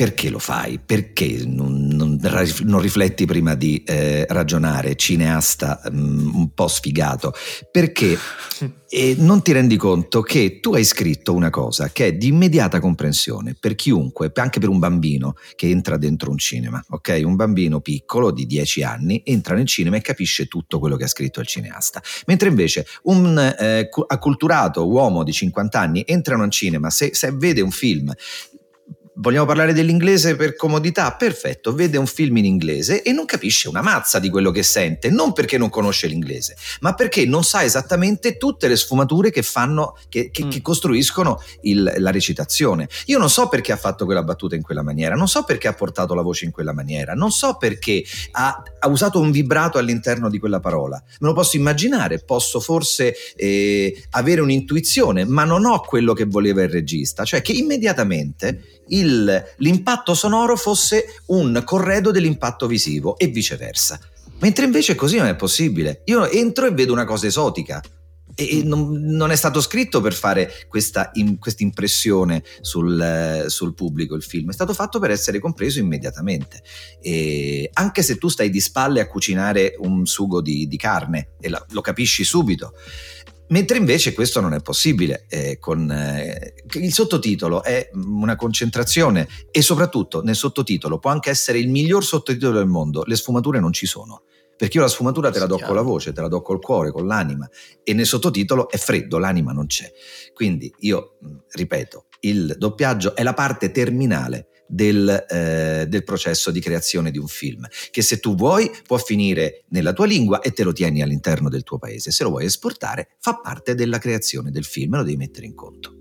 Perché 0.00 0.30
lo 0.30 0.38
fai? 0.38 0.78
Perché 0.78 1.42
non, 1.44 1.88
non, 1.88 2.18
non 2.62 2.80
rifletti 2.80 3.26
prima 3.26 3.54
di 3.54 3.82
eh, 3.84 4.24
ragionare, 4.30 4.96
cineasta 4.96 5.82
um, 5.92 6.32
un 6.36 6.54
po' 6.54 6.68
sfigato? 6.68 7.34
Perché 7.70 8.16
e 8.92 9.14
non 9.16 9.40
ti 9.40 9.52
rendi 9.52 9.76
conto 9.76 10.20
che 10.20 10.58
tu 10.58 10.74
hai 10.74 10.82
scritto 10.82 11.32
una 11.32 11.48
cosa 11.48 11.90
che 11.90 12.06
è 12.06 12.12
di 12.14 12.26
immediata 12.26 12.80
comprensione 12.80 13.54
per 13.54 13.76
chiunque, 13.76 14.32
anche 14.34 14.58
per 14.58 14.68
un 14.68 14.80
bambino 14.80 15.34
che 15.54 15.68
entra 15.68 15.96
dentro 15.96 16.32
un 16.32 16.38
cinema, 16.38 16.84
ok? 16.88 17.20
Un 17.22 17.36
bambino 17.36 17.80
piccolo 17.80 18.32
di 18.32 18.46
10 18.46 18.82
anni 18.82 19.22
entra 19.24 19.54
nel 19.54 19.66
cinema 19.66 19.96
e 19.96 20.00
capisce 20.00 20.46
tutto 20.46 20.80
quello 20.80 20.96
che 20.96 21.04
ha 21.04 21.08
scritto 21.08 21.38
il 21.38 21.46
cineasta. 21.46 22.02
Mentre 22.26 22.48
invece 22.48 22.84
un 23.04 23.38
eh, 23.38 23.88
acculturato 24.08 24.88
uomo 24.88 25.22
di 25.22 25.32
50 25.32 25.78
anni 25.78 26.02
entra 26.04 26.34
in 26.34 26.40
un 26.40 26.50
cinema, 26.50 26.90
se, 26.90 27.10
se 27.12 27.30
vede 27.30 27.60
un 27.60 27.70
film 27.70 28.12
Vogliamo 29.12 29.44
parlare 29.44 29.72
dell'inglese 29.72 30.36
per 30.36 30.54
comodità? 30.54 31.12
Perfetto, 31.16 31.74
vede 31.74 31.98
un 31.98 32.06
film 32.06 32.36
in 32.36 32.44
inglese 32.44 33.02
e 33.02 33.10
non 33.10 33.24
capisce 33.24 33.68
una 33.68 33.82
mazza 33.82 34.20
di 34.20 34.30
quello 34.30 34.52
che 34.52 34.62
sente, 34.62 35.10
non 35.10 35.32
perché 35.32 35.58
non 35.58 35.68
conosce 35.68 36.06
l'inglese, 36.06 36.56
ma 36.80 36.94
perché 36.94 37.26
non 37.26 37.42
sa 37.42 37.64
esattamente 37.64 38.36
tutte 38.36 38.68
le 38.68 38.76
sfumature 38.76 39.32
che 39.32 39.42
fanno, 39.42 39.96
che, 40.08 40.30
che, 40.30 40.44
mm. 40.44 40.50
che 40.50 40.62
costruiscono 40.62 41.42
il, 41.62 41.92
la 41.96 42.12
recitazione. 42.12 42.88
Io 43.06 43.18
non 43.18 43.28
so 43.28 43.48
perché 43.48 43.72
ha 43.72 43.76
fatto 43.76 44.04
quella 44.04 44.22
battuta 44.22 44.54
in 44.54 44.62
quella 44.62 44.82
maniera, 44.82 45.16
non 45.16 45.26
so 45.26 45.42
perché 45.42 45.66
ha 45.66 45.74
portato 45.74 46.14
la 46.14 46.22
voce 46.22 46.44
in 46.44 46.52
quella 46.52 46.72
maniera, 46.72 47.12
non 47.12 47.32
so 47.32 47.56
perché 47.56 48.04
ha, 48.30 48.62
ha 48.78 48.88
usato 48.88 49.18
un 49.18 49.32
vibrato 49.32 49.78
all'interno 49.78 50.30
di 50.30 50.38
quella 50.38 50.60
parola. 50.60 51.02
Me 51.18 51.26
lo 51.26 51.34
posso 51.34 51.56
immaginare, 51.56 52.20
posso 52.20 52.60
forse 52.60 53.14
eh, 53.34 54.04
avere 54.10 54.40
un'intuizione, 54.40 55.24
ma 55.24 55.42
non 55.42 55.64
ho 55.66 55.80
quello 55.80 56.12
che 56.12 56.26
voleva 56.26 56.62
il 56.62 56.68
regista, 56.68 57.24
cioè 57.24 57.42
che 57.42 57.52
immediatamente 57.52 58.78
il, 58.90 59.44
l'impatto 59.56 60.14
sonoro 60.14 60.56
fosse 60.56 61.22
un 61.26 61.62
corredo 61.64 62.10
dell'impatto 62.10 62.66
visivo 62.66 63.18
e 63.18 63.26
viceversa. 63.26 63.98
Mentre 64.40 64.64
invece 64.64 64.94
così 64.94 65.16
non 65.16 65.26
è 65.26 65.36
possibile. 65.36 66.02
Io 66.06 66.26
entro 66.28 66.66
e 66.66 66.70
vedo 66.70 66.92
una 66.92 67.04
cosa 67.04 67.26
esotica. 67.26 67.82
E 68.34 68.62
non, 68.64 68.92
non 68.92 69.32
è 69.32 69.36
stato 69.36 69.60
scritto 69.60 70.00
per 70.00 70.14
fare 70.14 70.50
questa 70.68 71.10
impressione 71.58 72.42
sul, 72.60 73.44
sul, 73.48 73.74
pubblico 73.74 74.14
il 74.14 74.22
film, 74.22 74.48
è 74.48 74.52
stato 74.52 74.72
fatto 74.72 74.98
per 74.98 75.10
essere 75.10 75.40
compreso 75.40 75.78
immediatamente. 75.78 76.62
E 77.02 77.68
anche 77.74 78.02
se 78.02 78.16
tu 78.16 78.28
stai 78.28 78.48
di 78.48 78.60
spalle 78.60 79.00
a 79.00 79.08
cucinare 79.08 79.74
un 79.80 80.06
sugo 80.06 80.40
di, 80.40 80.66
di 80.68 80.76
carne 80.78 81.32
e 81.38 81.50
la, 81.50 81.62
lo 81.70 81.82
capisci 81.82 82.24
subito, 82.24 82.72
Mentre 83.50 83.78
invece 83.78 84.12
questo 84.14 84.40
non 84.40 84.54
è 84.54 84.60
possibile. 84.60 85.26
Eh, 85.28 85.58
con, 85.58 85.90
eh, 85.90 86.54
il 86.74 86.92
sottotitolo 86.92 87.62
è 87.64 87.90
una 87.94 88.36
concentrazione 88.36 89.28
e 89.50 89.60
soprattutto 89.60 90.22
nel 90.22 90.36
sottotitolo 90.36 90.98
può 90.98 91.10
anche 91.10 91.30
essere 91.30 91.58
il 91.58 91.68
miglior 91.68 92.04
sottotitolo 92.04 92.58
del 92.58 92.68
mondo, 92.68 93.02
le 93.04 93.16
sfumature 93.16 93.58
non 93.58 93.72
ci 93.72 93.86
sono. 93.86 94.22
Perché 94.56 94.76
io 94.76 94.82
la 94.82 94.90
sfumatura 94.90 95.30
te 95.30 95.38
la 95.38 95.46
do 95.46 95.58
con 95.58 95.74
la 95.74 95.80
voce, 95.80 96.12
te 96.12 96.20
la 96.20 96.28
do 96.28 96.42
col 96.42 96.60
cuore, 96.60 96.92
con 96.92 97.06
l'anima 97.06 97.48
e 97.82 97.94
nel 97.94 98.04
sottotitolo 98.04 98.68
è 98.68 98.76
freddo, 98.76 99.16
l'anima 99.18 99.52
non 99.52 99.66
c'è. 99.66 99.90
Quindi 100.34 100.72
io 100.80 101.16
ripeto, 101.48 102.04
il 102.20 102.54
doppiaggio 102.58 103.16
è 103.16 103.22
la 103.22 103.32
parte 103.32 103.70
terminale 103.70 104.49
del, 104.70 105.26
eh, 105.28 105.86
del, 105.88 106.04
processo 106.04 106.50
di 106.50 106.60
creazione 106.60 107.10
di 107.10 107.18
un 107.18 107.26
film, 107.26 107.66
che 107.90 108.02
se 108.02 108.20
tu 108.20 108.34
vuoi 108.34 108.70
può 108.86 108.98
finire 108.98 109.64
nella 109.70 109.92
tua 109.92 110.06
lingua 110.06 110.40
e 110.40 110.52
te 110.52 110.62
lo 110.62 110.72
tieni 110.72 111.02
all'interno 111.02 111.48
del 111.48 111.64
tuo 111.64 111.78
paese, 111.78 112.12
se 112.12 112.22
lo 112.22 112.30
vuoi 112.30 112.44
esportare 112.44 113.08
fa 113.18 113.40
parte 113.42 113.74
della 113.74 113.98
creazione 113.98 114.50
del 114.50 114.64
film 114.64 114.96
lo 114.96 115.02
devi 115.02 115.16
mettere 115.16 115.46
in 115.46 115.54
conto. 115.54 115.94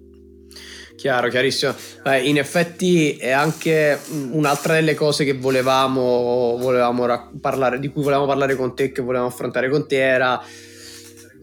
Chiaro, 0.95 1.30
chiarissimo. 1.30 1.74
Beh, 2.03 2.24
in 2.24 2.38
effetti 2.38 3.15
è 3.15 3.30
anche 3.30 3.97
un'altra 4.32 4.74
delle 4.74 4.95
cose 4.95 5.24
che 5.24 5.34
volevamo, 5.34 6.57
volevamo 6.59 7.30
parlare, 7.39 7.80
di 7.80 7.88
cui 7.88 8.03
volevamo 8.03 8.28
parlare 8.28 8.55
con 8.57 8.76
te, 8.76 8.91
che 8.91 9.01
volevamo 9.01 9.30
affrontare 9.30 9.70
con 9.70 9.88
te, 9.88 10.01
era 10.01 10.43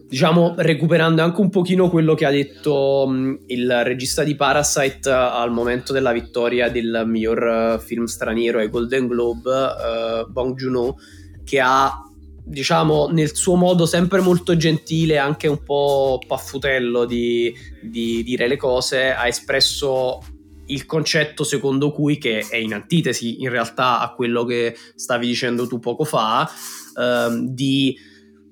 diciamo 0.07 0.53
recuperando 0.57 1.21
anche 1.21 1.41
un 1.41 1.49
pochino 1.49 1.89
quello 1.89 2.15
che 2.15 2.25
ha 2.25 2.31
detto 2.31 3.03
um, 3.07 3.37
il 3.47 3.83
regista 3.83 4.23
di 4.23 4.35
Parasite 4.35 5.09
al 5.09 5.51
momento 5.51 5.91
della 5.91 6.13
vittoria 6.13 6.69
del 6.69 7.03
miglior 7.05 7.75
uh, 7.75 7.79
film 7.79 8.05
straniero 8.05 8.59
ai 8.59 8.69
Golden 8.69 9.07
Globe, 9.07 9.51
uh, 9.51 10.29
Bong 10.29 10.55
Joon-ho, 10.55 10.95
che 11.43 11.59
ha 11.59 12.01
diciamo 12.41 13.09
nel 13.09 13.35
suo 13.35 13.55
modo 13.55 13.85
sempre 13.85 14.21
molto 14.21 14.55
gentile, 14.55 15.17
anche 15.17 15.47
un 15.47 15.61
po' 15.63 16.21
paffutello 16.25 17.03
di, 17.03 17.53
di 17.81 18.23
dire 18.23 18.47
le 18.47 18.55
cose, 18.55 19.13
ha 19.13 19.27
espresso 19.27 20.23
il 20.67 20.85
concetto 20.85 21.43
secondo 21.43 21.91
cui, 21.91 22.17
che 22.17 22.45
è 22.49 22.55
in 22.55 22.73
antitesi 22.73 23.41
in 23.41 23.49
realtà 23.49 23.99
a 23.99 24.13
quello 24.13 24.45
che 24.45 24.75
stavi 24.95 25.27
dicendo 25.27 25.67
tu 25.67 25.79
poco 25.79 26.05
fa, 26.05 26.49
ehm, 26.97 27.47
di 27.49 27.97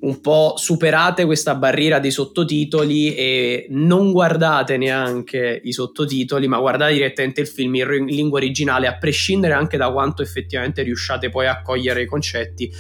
un 0.06 0.22
po' 0.22 0.53
superate 0.56 1.26
questa 1.26 1.56
barriera 1.56 1.99
dei 1.99 2.12
sottotitoli 2.12 3.16
e 3.16 3.66
non 3.70 4.12
guardate 4.12 4.78
neanche 4.78 5.60
i 5.64 5.74
sottotitoli, 5.74 6.47
ma 6.47 6.60
guardate 6.60 6.93
direttamente 6.93 7.41
il 7.41 7.47
film 7.47 7.74
in 7.76 8.06
lingua 8.06 8.38
originale, 8.38 8.88
a 8.88 8.97
prescindere 8.97 9.53
anche 9.53 9.78
da 9.78 9.91
quanto 9.91 10.22
effettivamente 10.22 10.84
riusciate 10.84 11.30
poi 11.30 11.47
a 11.47 11.62
cogliere 11.62 12.03
i 12.03 12.06
concetti. 12.06 12.72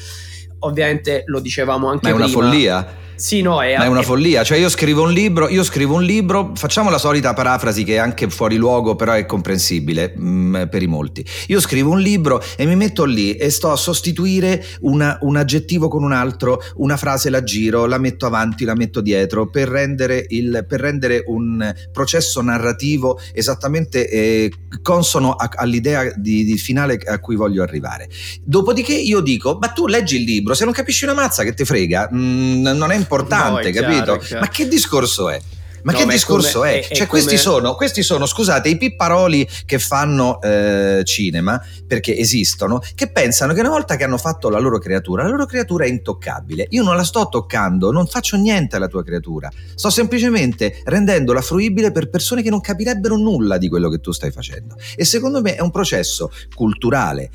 Ovviamente 0.59 1.23
lo 1.25 1.39
dicevamo 1.39 1.89
anche 1.89 2.11
ma 2.11 2.15
prima. 2.15 2.27
Ma 2.27 2.31
è 2.31 2.35
una 2.35 2.49
follia 2.49 3.03
sì, 3.15 3.41
no, 3.41 3.61
è, 3.61 3.77
Ma 3.77 3.85
è 3.85 3.87
una 3.87 4.01
follia. 4.01 4.43
Cioè, 4.43 4.57
io 4.57 4.69
scrivo 4.69 5.03
un 5.03 5.11
libro, 5.11 5.47
io 5.49 5.63
scrivo 5.63 5.95
un 5.95 6.03
libro, 6.03 6.51
facciamo 6.55 6.89
la 6.89 6.97
solita 6.97 7.33
parafrasi 7.33 7.83
che 7.83 7.95
è 7.95 7.97
anche 7.97 8.29
fuori 8.29 8.57
luogo, 8.57 8.95
però 8.95 9.13
è 9.13 9.25
comprensibile 9.25 10.13
mh, 10.15 10.27
mm, 10.27 10.63
per 10.69 10.81
i 10.81 10.87
molti. 10.87 11.25
Io 11.47 11.59
scrivo 11.59 11.91
un 11.91 11.99
libro 11.99 12.41
e 12.57 12.65
mi 12.65 12.75
metto 12.75 13.05
lì 13.05 13.35
e 13.35 13.49
sto 13.49 13.71
a 13.71 13.75
sostituire 13.75 14.63
una, 14.81 15.17
un 15.21 15.37
aggettivo 15.37 15.87
con 15.87 16.03
un 16.03 16.11
altro, 16.11 16.61
una 16.75 16.97
frase 16.97 17.29
la 17.29 17.43
giro, 17.43 17.85
la 17.85 17.97
metto 17.97 18.25
avanti, 18.25 18.65
la 18.65 18.75
metto 18.75 19.01
dietro, 19.01 19.49
per 19.49 19.69
rendere, 19.69 20.25
il, 20.29 20.65
per 20.67 20.79
rendere 20.81 21.23
un 21.27 21.73
processo 21.91 22.41
narrativo 22.41 23.19
esattamente 23.33 24.09
eh, 24.09 24.51
consono 24.81 25.31
a, 25.31 25.49
all'idea 25.55 26.11
di, 26.15 26.43
di 26.43 26.57
finale 26.57 26.99
a 27.05 27.19
cui 27.19 27.35
voglio 27.35 27.63
arrivare. 27.63 28.09
Dopodiché 28.43 28.93
io 28.93 29.21
dico, 29.21 29.57
ma 29.59 29.69
tu 29.69 29.87
leggi 29.87 30.17
il 30.17 30.23
libro, 30.23 30.53
se 30.53 30.65
non 30.65 30.73
capisci 30.73 31.05
una 31.05 31.13
mazza 31.13 31.43
che 31.43 31.53
te 31.53 31.65
frega, 31.65 32.09
mh, 32.11 32.17
mm, 32.17 32.61
non 32.75 32.91
è 32.91 32.95
importante, 33.05 33.71
no, 33.71 33.81
capito? 33.81 34.17
Chiaro, 34.17 34.41
Ma 34.41 34.49
che 34.49 34.67
discorso 34.67 35.29
è? 35.29 35.39
Ma 35.85 35.91
no, 35.91 35.99
che 35.99 36.05
ma 36.05 36.13
discorso 36.13 36.63
è? 36.63 36.71
Come, 36.71 36.79
è? 36.81 36.87
è 36.87 36.95
cioè, 36.95 37.07
questi, 37.07 37.37
sono, 37.37 37.75
questi, 37.75 38.01
sono, 38.01 38.25
scusate, 38.25 38.69
i 38.69 38.77
pipparoli 38.77 39.47
che 39.67 39.77
fanno 39.77 40.41
eh, 40.41 41.01
cinema, 41.05 41.63
perché 41.85 42.17
esistono, 42.17 42.81
che 42.95 43.11
pensano 43.11 43.53
che 43.53 43.59
una 43.59 43.69
volta 43.69 43.95
che 43.95 44.03
hanno 44.03 44.17
fatto 44.17 44.49
la 44.49 44.57
loro 44.57 44.79
creatura, 44.79 45.21
la 45.21 45.29
loro 45.29 45.45
creatura 45.45 45.85
è 45.85 45.87
intoccabile. 45.87 46.65
Io 46.71 46.81
non 46.81 46.95
la 46.95 47.03
sto 47.03 47.29
toccando, 47.29 47.91
non 47.91 48.07
faccio 48.07 48.35
niente 48.35 48.77
alla 48.77 48.87
tua 48.87 49.03
creatura. 49.03 49.47
Sto 49.75 49.91
semplicemente 49.91 50.81
rendendola 50.85 51.41
fruibile 51.41 51.91
per 51.91 52.09
persone 52.09 52.41
che 52.41 52.49
non 52.49 52.61
capirebbero 52.61 53.15
nulla 53.15 53.59
di 53.59 53.69
quello 53.69 53.87
che 53.89 53.99
tu 53.99 54.11
stai 54.11 54.31
facendo. 54.31 54.75
E 54.95 55.05
secondo 55.05 55.41
me 55.41 55.53
è 55.53 55.61
un 55.61 55.69
processo 55.69 56.31
culturale 56.55 57.29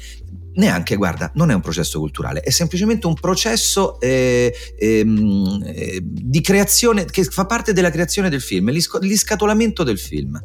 neanche, 0.54 0.96
guarda, 0.96 1.30
non 1.34 1.50
è 1.50 1.54
un 1.54 1.60
processo 1.60 1.98
culturale, 1.98 2.40
è 2.40 2.50
semplicemente 2.50 3.06
un 3.06 3.14
processo 3.14 4.00
eh, 4.00 4.54
ehm, 4.78 5.62
eh, 5.66 6.00
di 6.02 6.40
creazione 6.40 7.04
che 7.04 7.24
fa 7.24 7.46
parte 7.46 7.72
della 7.72 7.90
creazione 7.90 8.28
del 8.28 8.40
film, 8.40 8.70
l'iscatolamento 8.70 9.82
del 9.82 9.98
film. 9.98 10.40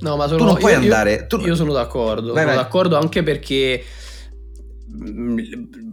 No, 0.00 0.16
ma 0.16 0.26
sono, 0.26 0.38
tu 0.38 0.44
non 0.44 0.56
puoi 0.56 0.72
io, 0.72 0.78
andare. 0.78 1.26
Tu... 1.26 1.38
Io 1.40 1.54
sono 1.54 1.72
d'accordo. 1.72 2.32
Vai, 2.32 2.42
sono 2.42 2.54
vai. 2.54 2.64
d'accordo 2.64 2.96
anche 2.96 3.22
perché. 3.22 3.84
Mm, 4.90 5.38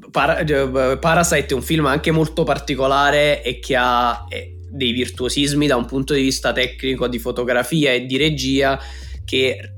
Parasite 0.10 1.48
è 1.48 1.54
un 1.54 1.62
film 1.62 1.86
anche 1.86 2.12
molto 2.12 2.44
particolare 2.44 3.44
e 3.44 3.60
che 3.60 3.76
ha 3.78 4.26
dei 4.70 4.92
virtuosismi 4.92 5.68
da 5.68 5.76
un 5.76 5.86
punto 5.86 6.14
di 6.14 6.22
vista 6.22 6.54
tecnico, 6.54 7.08
di 7.08 7.20
fotografia 7.20 7.92
e 7.92 8.06
di 8.06 8.18
regia 8.18 8.80
che 9.26 9.77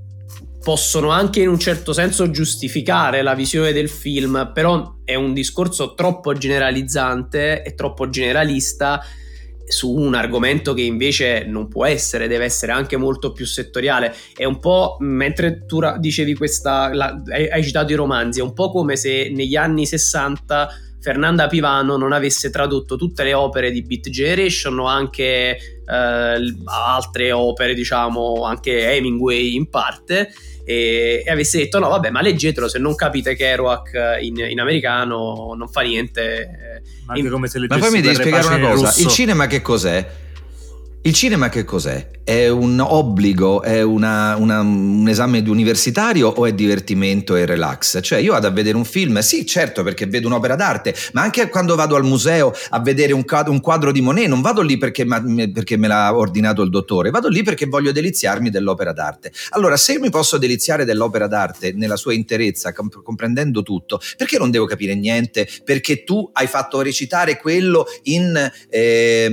possono 0.61 1.09
anche 1.09 1.41
in 1.41 1.47
un 1.47 1.59
certo 1.59 1.93
senso 1.93 2.29
giustificare 2.31 3.21
la 3.21 3.33
visione 3.33 3.71
del 3.71 3.89
film, 3.89 4.51
però 4.53 4.97
è 5.03 5.15
un 5.15 5.33
discorso 5.33 5.93
troppo 5.93 6.33
generalizzante 6.33 7.63
e 7.63 7.75
troppo 7.75 8.09
generalista 8.09 9.01
su 9.69 9.93
un 9.93 10.15
argomento 10.15 10.73
che 10.73 10.81
invece 10.81 11.45
non 11.45 11.67
può 11.67 11.85
essere, 11.85 12.27
deve 12.27 12.45
essere 12.45 12.71
anche 12.71 12.97
molto 12.97 13.31
più 13.31 13.45
settoriale. 13.45 14.13
È 14.35 14.43
un 14.43 14.59
po' 14.59 14.97
mentre 14.99 15.65
tu 15.65 15.79
dicevi 15.99 16.33
questa, 16.35 16.93
la, 16.93 17.21
hai 17.51 17.63
citato 17.63 17.93
i 17.93 17.95
romanzi, 17.95 18.39
è 18.39 18.43
un 18.43 18.53
po' 18.53 18.71
come 18.71 18.95
se 18.95 19.31
negli 19.33 19.55
anni 19.55 19.85
60 19.85 20.69
Fernanda 21.01 21.47
Pivano 21.47 21.97
non 21.97 22.11
avesse 22.11 22.49
tradotto 22.49 22.95
tutte 22.95 23.23
le 23.23 23.33
opere 23.33 23.71
di 23.71 23.81
Beat 23.81 24.09
Generation 24.09 24.79
o 24.79 24.85
anche 24.85 25.21
eh, 25.21 26.55
altre 26.65 27.31
opere, 27.31 27.73
diciamo, 27.73 28.43
anche 28.43 28.91
Hemingway 28.93 29.55
in 29.55 29.69
parte, 29.69 30.33
e, 30.69 31.23
e, 31.25 31.31
avesse 31.31 31.57
detto 31.57 31.79
no 31.79 31.89
vabbè 31.89 32.11
ma 32.11 32.21
leggetelo 32.21 32.67
se 32.67 32.77
non 32.77 32.93
capite 32.93 33.35
Kerouac 33.35 34.19
in, 34.21 34.37
in 34.37 34.59
americano 34.59 35.55
non 35.57 35.67
fa 35.67 35.81
niente 35.81 36.83
ma, 37.05 37.17
in... 37.17 37.27
come 37.27 37.47
se 37.47 37.57
ma 37.67 37.79
poi 37.79 37.89
mi 37.89 38.01
devi 38.01 38.13
spiegare 38.13 38.45
una 38.45 38.69
cosa 38.69 38.93
il 39.01 39.07
cinema 39.07 39.47
che 39.47 39.63
cos'è? 39.63 40.07
Il 41.01 41.13
cinema 41.13 41.47
che 41.47 41.63
cos'è? 41.63 42.09
È 42.25 42.49
un 42.49 42.77
obbligo, 42.81 43.61
è 43.61 43.81
una, 43.81 44.35
una, 44.35 44.59
un 44.59 45.07
esame 45.07 45.39
universitario 45.47 46.27
o 46.27 46.45
è 46.45 46.53
divertimento 46.53 47.37
e 47.37 47.45
relax? 47.45 47.99
Cioè 48.01 48.19
io 48.19 48.33
vado 48.33 48.47
a 48.47 48.49
vedere 48.49 48.75
un 48.75 48.83
film, 48.83 49.17
sì 49.19 49.45
certo 49.45 49.81
perché 49.81 50.07
vedo 50.07 50.27
un'opera 50.27 50.55
d'arte, 50.55 50.93
ma 51.13 51.21
anche 51.21 51.47
quando 51.47 51.75
vado 51.75 51.95
al 51.95 52.03
museo 52.03 52.53
a 52.71 52.81
vedere 52.81 53.13
un 53.13 53.23
quadro, 53.23 53.53
un 53.53 53.61
quadro 53.61 53.93
di 53.93 54.01
Monet 54.01 54.27
non 54.27 54.41
vado 54.41 54.61
lì 54.61 54.77
perché, 54.77 55.05
ma, 55.05 55.23
perché, 55.53 55.77
me 55.77 55.87
l'ha 55.87 56.15
ordinato 56.15 56.63
il 56.63 56.69
dottore, 56.69 57.11
vado 57.11 57.29
lì 57.29 57.43
perché 57.43 57.65
voglio 57.65 57.93
deliziarmi 57.93 58.49
dell'opera 58.49 58.91
d'arte. 58.91 59.31
Allora 59.51 59.77
se 59.77 59.93
io 59.93 60.01
mi 60.01 60.09
posso 60.09 60.37
deliziare 60.37 60.83
dell'opera 60.83 61.27
d'arte 61.27 61.71
nella 61.71 61.95
sua 61.95 62.13
interezza, 62.13 62.73
comp- 62.73 63.01
comprendendo 63.01 63.63
tutto, 63.63 64.01
perché 64.17 64.37
non 64.37 64.51
devo 64.51 64.65
capire 64.65 64.95
niente? 64.95 65.47
Perché 65.63 66.03
tu 66.03 66.29
hai 66.33 66.47
fatto 66.47 66.81
recitare 66.81 67.37
quello 67.37 67.85
in, 68.03 68.51
eh, 68.69 69.25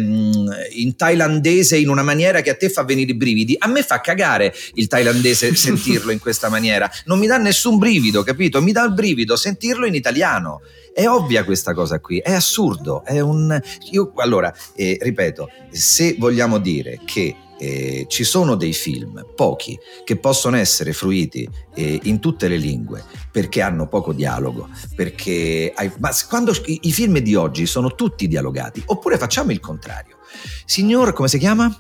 in 0.77 0.97
thailandese 0.97 1.55
thailandese 1.57 1.77
in 1.79 1.89
una 1.89 2.03
maniera 2.03 2.41
che 2.41 2.51
a 2.51 2.55
te 2.55 2.69
fa 2.69 2.85
venire 2.85 3.13
i 3.13 3.15
brividi. 3.15 3.57
A 3.59 3.69
me 3.69 3.83
fa 3.83 4.01
cagare 4.01 4.53
il 4.75 4.87
thailandese 4.87 5.55
sentirlo 5.57 6.13
in 6.13 6.19
questa 6.19 6.49
maniera. 6.49 6.91
Non 7.05 7.19
mi 7.19 7.27
dà 7.27 7.39
nessun 7.39 7.79
brivido, 7.79 8.23
capito? 8.23 8.61
Mi 8.61 8.73
dà 8.73 8.85
il 8.85 8.93
brivido 8.93 9.37
sentirlo 9.37 9.87
in 9.87 9.95
italiano. 9.95 10.61
È 10.93 11.07
ovvia 11.07 11.45
questa 11.45 11.75
cosa 11.75 12.01
qui, 12.01 12.19
è 12.19 12.33
assurdo. 12.33 13.05
È 13.05 13.21
un. 13.21 13.59
Io, 13.91 14.13
allora, 14.17 14.53
eh, 14.75 14.99
ripeto, 15.01 15.51
se 15.71 16.17
vogliamo 16.19 16.59
dire 16.59 17.01
che 17.05 17.37
eh, 17.59 18.05
ci 18.09 18.25
sono 18.25 18.55
dei 18.55 18.73
film, 18.73 19.25
pochi, 19.35 19.79
che 20.05 20.17
possono 20.17 20.57
essere 20.57 20.93
fruiti 20.93 21.49
eh, 21.75 22.01
in 22.05 22.21
tutte 22.21 22.49
le 22.49 22.57
lingue 22.57 23.03
perché 23.31 23.63
hanno 23.63 23.89
poco 23.89 24.13
dialogo, 24.13 24.69
perché 24.95 25.73
hai, 25.75 25.91
ma 25.99 26.11
quando 26.29 26.53
i, 26.67 26.81
i 26.83 26.93
film 26.93 27.19
di 27.19 27.35
oggi 27.35 27.67
sono 27.67 27.95
tutti 27.95 28.29
dialogati, 28.29 28.83
oppure 28.87 29.19
facciamo 29.19 29.53
il 29.53 29.61
contrario. 29.61 30.16
Signor, 30.65 31.13
come 31.13 31.29
si 31.29 31.39
chiama? 31.39 31.75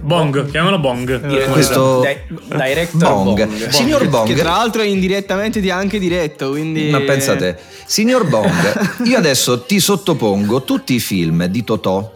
Bong, 0.00 0.50
chiamalo 0.50 0.78
Bong. 0.78 1.30
Eh, 1.30 1.46
questo 1.46 2.00
director 2.46 3.12
Bong. 3.12 3.44
Bong. 3.44 3.68
Signor 3.70 4.08
Bong. 4.08 4.26
Che 4.28 4.34
tra 4.34 4.50
l'altro 4.50 4.82
è 4.82 4.86
indirettamente 4.86 5.60
ti 5.60 5.68
ha 5.68 5.76
anche 5.76 5.98
diretto, 5.98 6.50
quindi... 6.50 6.90
Ma 6.90 7.00
pensate, 7.00 7.58
signor 7.84 8.28
Bong, 8.28 9.00
io 9.04 9.18
adesso 9.18 9.62
ti 9.62 9.80
sottopongo 9.80 10.62
tutti 10.62 10.94
i 10.94 11.00
film 11.00 11.46
di 11.46 11.64
Totò 11.64 12.12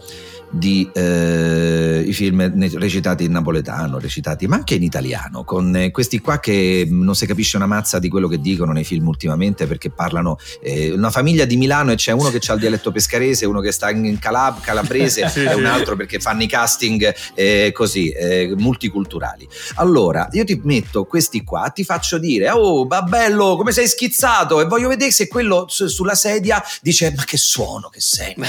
di 0.53 0.87
eh, 0.93 2.03
i 2.05 2.13
film 2.13 2.69
recitati 2.77 3.23
in 3.23 3.31
napoletano, 3.31 3.97
recitati 3.97 4.45
ma 4.47 4.57
anche 4.57 4.75
in 4.75 4.83
italiano, 4.83 5.43
con 5.43 5.75
eh, 5.75 5.91
questi 5.91 6.19
qua 6.19 6.39
che 6.39 6.87
non 6.89 7.15
si 7.15 7.25
capisce 7.25 7.57
una 7.57 7.65
mazza 7.65 7.97
di 7.97 8.07
quello 8.07 8.27
che 8.27 8.39
dicono 8.39 8.71
nei 8.71 8.83
film 8.83 9.07
ultimamente 9.07 9.65
perché 9.65 9.89
parlano 9.89 10.37
eh, 10.61 10.91
una 10.91 11.09
famiglia 11.09 11.45
di 11.45 11.57
Milano 11.57 11.91
e 11.91 11.95
c'è 11.95 12.11
uno 12.11 12.29
che 12.29 12.39
ha 12.45 12.53
il 12.53 12.59
dialetto 12.59 12.91
pescarese, 12.91 13.45
uno 13.47 13.61
che 13.61 13.71
sta 13.71 13.89
in 13.89 14.19
Calab- 14.19 14.61
calabrese 14.61 15.27
sì, 15.29 15.43
e 15.43 15.53
un 15.55 15.65
altro 15.65 15.95
perché 15.95 16.19
fanno 16.19 16.43
i 16.43 16.47
casting 16.47 17.13
eh, 17.33 17.71
così, 17.73 18.09
eh, 18.09 18.53
multiculturali. 18.55 19.47
Allora, 19.75 20.27
io 20.31 20.43
ti 20.43 20.59
metto 20.63 21.05
questi 21.05 21.43
qua, 21.43 21.69
ti 21.69 21.83
faccio 21.83 22.19
dire, 22.19 22.51
oh, 22.51 22.85
bello, 22.85 23.55
come 23.57 23.71
sei 23.71 23.87
schizzato 23.87 24.61
e 24.61 24.65
voglio 24.65 24.87
vedere 24.87 25.11
se 25.11 25.27
quello 25.27 25.65
su- 25.67 25.87
sulla 25.87 26.15
sedia 26.15 26.63
dice, 26.81 27.11
ma 27.15 27.23
che 27.23 27.37
suono 27.37 27.89
che 27.89 27.99
sento, 27.99 28.41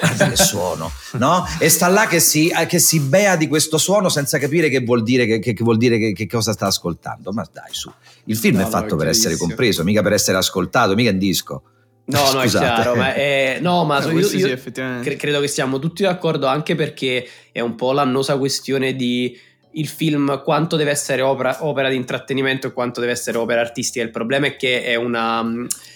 guarda 0.00 0.28
che 0.28 0.36
suono, 0.36 0.92
no? 1.12 1.45
E 1.58 1.68
sta 1.68 1.88
là 1.88 2.06
che 2.06 2.20
si, 2.20 2.48
eh, 2.48 2.66
che 2.66 2.78
si, 2.78 3.00
bea 3.00 3.36
di 3.36 3.48
questo 3.48 3.78
suono 3.78 4.08
senza 4.08 4.38
capire 4.38 4.68
che 4.68 4.80
vuol 4.80 5.02
dire, 5.02 5.26
che, 5.26 5.54
che, 5.54 5.64
vuol 5.64 5.76
dire 5.76 6.12
che, 6.12 6.26
cosa 6.26 6.52
sta 6.52 6.66
ascoltando. 6.66 7.32
Ma 7.32 7.46
dai, 7.52 7.70
su. 7.70 7.90
Il 8.24 8.36
film 8.36 8.58
no, 8.58 8.66
è 8.66 8.68
fatto 8.68 8.94
no, 8.94 8.96
per 8.96 9.08
essere 9.08 9.36
compreso, 9.36 9.84
mica 9.84 10.02
per 10.02 10.12
essere 10.12 10.36
ascoltato, 10.36 10.94
mica 10.94 11.10
un 11.10 11.18
disco. 11.18 11.62
No, 12.06 12.32
no, 12.32 12.40
è 12.40 12.46
chiaro, 12.46 12.94
ma, 12.94 13.14
è, 13.14 13.58
no, 13.60 13.84
ma 13.84 14.00
eh, 14.00 14.12
io, 14.12 14.18
io 14.20 14.26
sì, 14.26 14.40
cre- 14.70 15.16
credo 15.16 15.40
che 15.40 15.48
siamo 15.48 15.80
tutti 15.80 16.04
d'accordo 16.04 16.46
anche 16.46 16.76
perché 16.76 17.26
è 17.50 17.60
un 17.60 17.74
po' 17.74 17.92
l'annosa 17.92 18.38
questione 18.38 18.94
di 18.94 19.36
il 19.76 19.88
film 19.88 20.42
quanto 20.42 20.76
deve 20.76 20.90
essere 20.90 21.22
opera, 21.22 21.58
opera, 21.60 21.88
di 21.88 21.96
intrattenimento 21.96 22.66
e 22.66 22.72
quanto 22.72 23.00
deve 23.00 23.12
essere 23.12 23.38
opera 23.38 23.60
artistica. 23.60 24.04
Il 24.04 24.10
problema 24.10 24.46
è 24.46 24.56
che 24.56 24.82
è, 24.82 24.94
una, 24.94 25.44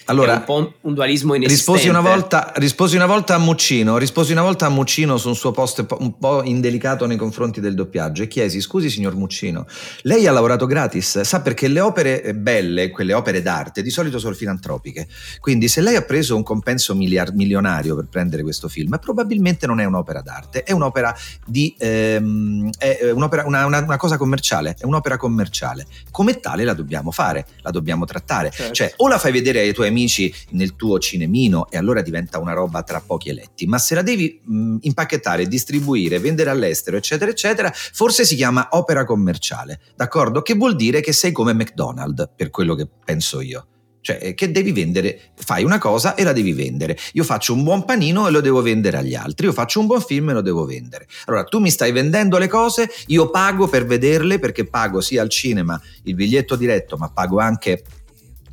allora, 0.07 0.35
è 0.35 0.37
un 0.37 0.45
po' 0.45 0.75
un 0.83 0.95
dualismo 0.95 1.35
inesistente. 1.35 1.79
Risposi 1.79 1.89
una, 1.89 2.01
volta, 2.01 2.53
risposi 2.57 2.97
una 2.97 3.07
volta 3.07 3.35
a 3.35 3.39
Muccino, 3.39 3.97
risposi 3.97 4.33
una 4.33 4.43
volta 4.43 4.67
a 4.67 4.69
Muccino 4.69 5.17
su 5.17 5.29
un 5.29 5.35
suo 5.35 5.51
post 5.51 5.85
un 5.99 6.19
po' 6.19 6.43
indelicato 6.43 7.07
nei 7.07 7.17
confronti 7.17 7.61
del 7.61 7.75
doppiaggio 7.75 8.23
e 8.23 8.29
chiesi, 8.29 8.61
scusi 8.61 8.91
signor 8.91 9.15
Muccino, 9.15 9.67
lei 10.03 10.27
ha 10.27 10.33
lavorato 10.33 10.67
gratis, 10.67 11.21
sa 11.21 11.41
perché 11.41 11.69
le 11.69 11.81
opere 11.81 12.35
belle, 12.35 12.91
quelle 12.91 13.15
opere 13.15 13.41
d'arte, 13.41 13.83
di 13.83 13.91
solito 13.91 14.19
sono 14.19 14.35
filantropiche. 14.35 15.09
Quindi 15.41 15.69
se 15.69 15.81
lei 15.81 15.97
ha 15.97 16.03
preso 16.03 16.37
un 16.37 16.43
compenso 16.43 16.95
miliar- 16.95 17.33
milionario 17.33 17.97
per 17.97 18.09
prendere 18.11 18.43
questo 18.43 18.69
film, 18.69 18.99
probabilmente 19.01 19.67
non 19.67 19.81
è 19.81 19.85
un'opera 19.85 20.21
d'arte, 20.21 20.65
è 20.65 20.73
un'opera 20.73 21.17
di... 21.47 21.75
Ehm, 21.79 22.69
è 22.77 23.11
un'opera, 23.11 23.45
una, 23.47 23.67
una, 23.71 23.85
una, 23.87 23.97
cosa 23.97 24.17
commerciale, 24.17 24.77
è 24.79 24.85
un'opera 24.85 25.17
commerciale. 25.17 25.87
Come 26.11 26.41
tale 26.41 26.65
la 26.65 26.75
dobbiamo 26.75 27.11
fare, 27.11 27.47
la 27.63 27.71
dobbiamo 27.71 28.05
trattare. 28.05 28.51
Certo. 28.51 28.75
Cioè, 28.75 28.95
o 28.97 29.09
la 29.09 29.19
fai 29.19 29.33
vedere 29.33 29.61
ai 29.61 29.73
tuoi 29.73 29.89
amici 29.89 30.33
nel 30.51 30.77
tuo 30.77 30.99
cinemino 30.99 31.71
e 31.71 31.77
allora 31.77 32.03
diventa 32.03 32.39
una 32.39 32.53
roba 32.53 32.83
tra 32.83 33.01
pochi 33.01 33.31
eletti, 33.31 33.67
ma 33.67 33.79
se 33.79 33.95
la 33.95 34.03
devi 34.03 34.41
mh, 34.43 34.77
impacchettare, 34.81 35.47
distribuire, 35.47 36.19
vendere 36.19 36.51
all'estero, 36.51 36.97
eccetera, 36.97 37.31
eccetera, 37.31 37.73
forse 37.73 38.25
si 38.25 38.37
chiama 38.37 38.69
opera 38.73 39.05
commerciale, 39.05 39.81
d'accordo? 39.97 40.43
Che 40.43 40.55
vuol 40.55 40.77
dire 40.77 41.01
che 41.01 41.13
sei 41.13 41.33
come 41.33 41.55
McDonald's, 41.55 42.29
per 42.35 42.51
quello 42.51 42.75
che 42.75 42.89
penso 43.05 43.41
io. 43.41 43.67
Cioè, 44.03 44.19
eh, 44.21 44.35
che 44.35 44.51
devi 44.51 44.73
vendere, 44.73 45.33
fai 45.35 45.65
una 45.65 45.79
cosa 45.79 46.15
e 46.15 46.25
la 46.25 46.33
devi 46.33 46.53
vendere. 46.53 46.97
Io 47.13 47.25
faccio 47.25 47.53
un 47.53 47.63
buon 47.63 47.85
panino 47.85 48.27
e 48.27 48.31
lo 48.31 48.41
devo 48.41 48.63
vendere 48.63 48.97
agli 48.97 49.15
altri. 49.15 49.47
Io 49.47 49.53
faccio 49.53 49.81
un 49.81 49.87
buon 49.87 50.01
film 50.01 50.31
e 50.31 50.33
lo 50.33 50.41
devo 50.41 50.65
vendere. 50.65 51.07
Allora, 51.27 51.45
tu 51.45 51.59
mi 51.59 51.71
stai 51.71 51.93
vendendo 51.93 52.39
le 52.39 52.49
cose, 52.49 52.91
io 53.07 53.31
pago 53.31 53.69
per 53.69 53.87
vederle 53.87 54.39
perché 54.39 54.67
pago 54.67 55.01
sia 55.01 55.23
al 55.23 55.29
cinema 55.29 55.81
il 56.05 56.15
biglietto 56.15 56.57
diretto, 56.57 56.97
ma 56.97 57.11
pago 57.11 57.39
anche 57.39 57.83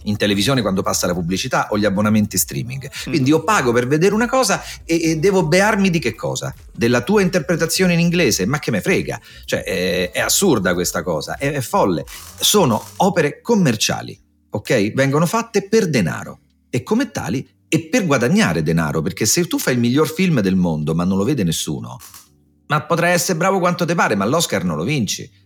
in 0.07 0.17
televisione 0.17 0.61
quando 0.61 0.81
passa 0.81 1.07
la 1.07 1.13
pubblicità 1.13 1.67
o 1.69 1.77
gli 1.77 1.85
abbonamenti 1.85 2.37
streaming. 2.37 2.85
Mm. 2.85 3.11
Quindi 3.11 3.29
io 3.29 3.43
pago 3.43 3.71
per 3.71 3.87
vedere 3.87 4.13
una 4.13 4.27
cosa 4.27 4.61
e, 4.85 5.01
e 5.01 5.15
devo 5.17 5.45
bearmi 5.45 5.89
di 5.89 5.99
che 5.99 6.15
cosa? 6.15 6.53
Della 6.73 7.01
tua 7.01 7.21
interpretazione 7.21 7.93
in 7.93 7.99
inglese? 7.99 8.45
Ma 8.45 8.59
che 8.59 8.71
me 8.71 8.81
frega? 8.81 9.19
Cioè, 9.45 9.63
è, 9.63 10.11
è 10.11 10.19
assurda 10.19 10.73
questa 10.73 11.03
cosa, 11.03 11.37
è, 11.37 11.51
è 11.51 11.61
folle. 11.61 12.05
Sono 12.39 12.83
opere 12.97 13.41
commerciali 13.41 14.25
ok? 14.57 14.93
Vengono 14.93 15.25
fatte 15.25 15.67
per 15.67 15.89
denaro 15.89 16.39
e 16.69 16.83
come 16.83 17.11
tali 17.11 17.47
e 17.67 17.87
per 17.89 18.05
guadagnare 18.05 18.63
denaro, 18.63 19.01
perché 19.01 19.25
se 19.25 19.45
tu 19.45 19.57
fai 19.57 19.73
il 19.73 19.79
miglior 19.79 20.11
film 20.11 20.41
del 20.41 20.55
mondo 20.55 20.93
ma 20.93 21.03
non 21.03 21.17
lo 21.17 21.23
vede 21.23 21.43
nessuno, 21.43 21.97
ma 22.67 22.83
potrai 22.83 23.13
essere 23.13 23.37
bravo 23.37 23.59
quanto 23.59 23.85
te 23.85 23.95
pare, 23.95 24.15
ma 24.15 24.25
l'Oscar 24.25 24.63
non 24.63 24.77
lo 24.77 24.83
vinci. 24.83 25.45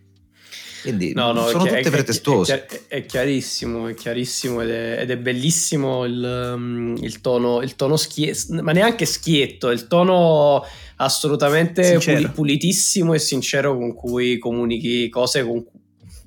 Quindi 0.81 1.13
no, 1.13 1.31
no, 1.31 1.47
sono 1.47 1.65
è, 1.65 1.77
tutte 1.77 1.91
pretestuose. 1.91 2.65
È, 2.65 2.81
è, 2.87 3.05
chiarissimo, 3.05 3.87
è 3.87 3.93
chiarissimo 3.93 4.61
ed 4.61 4.69
è, 4.71 5.05
ed 5.07 5.15
bellissimo 5.17 6.05
il, 6.05 6.53
um, 6.55 6.97
il, 6.99 7.21
tono, 7.21 7.61
il 7.61 7.75
tono 7.75 7.97
schietto, 7.97 8.63
ma 8.63 8.71
neanche 8.71 9.05
schietto, 9.05 9.69
il 9.69 9.85
tono 9.87 10.63
assolutamente 10.95 11.99
pulitissimo 12.33 13.13
e 13.13 13.19
sincero 13.19 13.77
con 13.77 13.93
cui 13.93 14.39
comunichi 14.39 15.07
cose 15.09 15.43
con 15.43 15.63
cui 15.63 15.80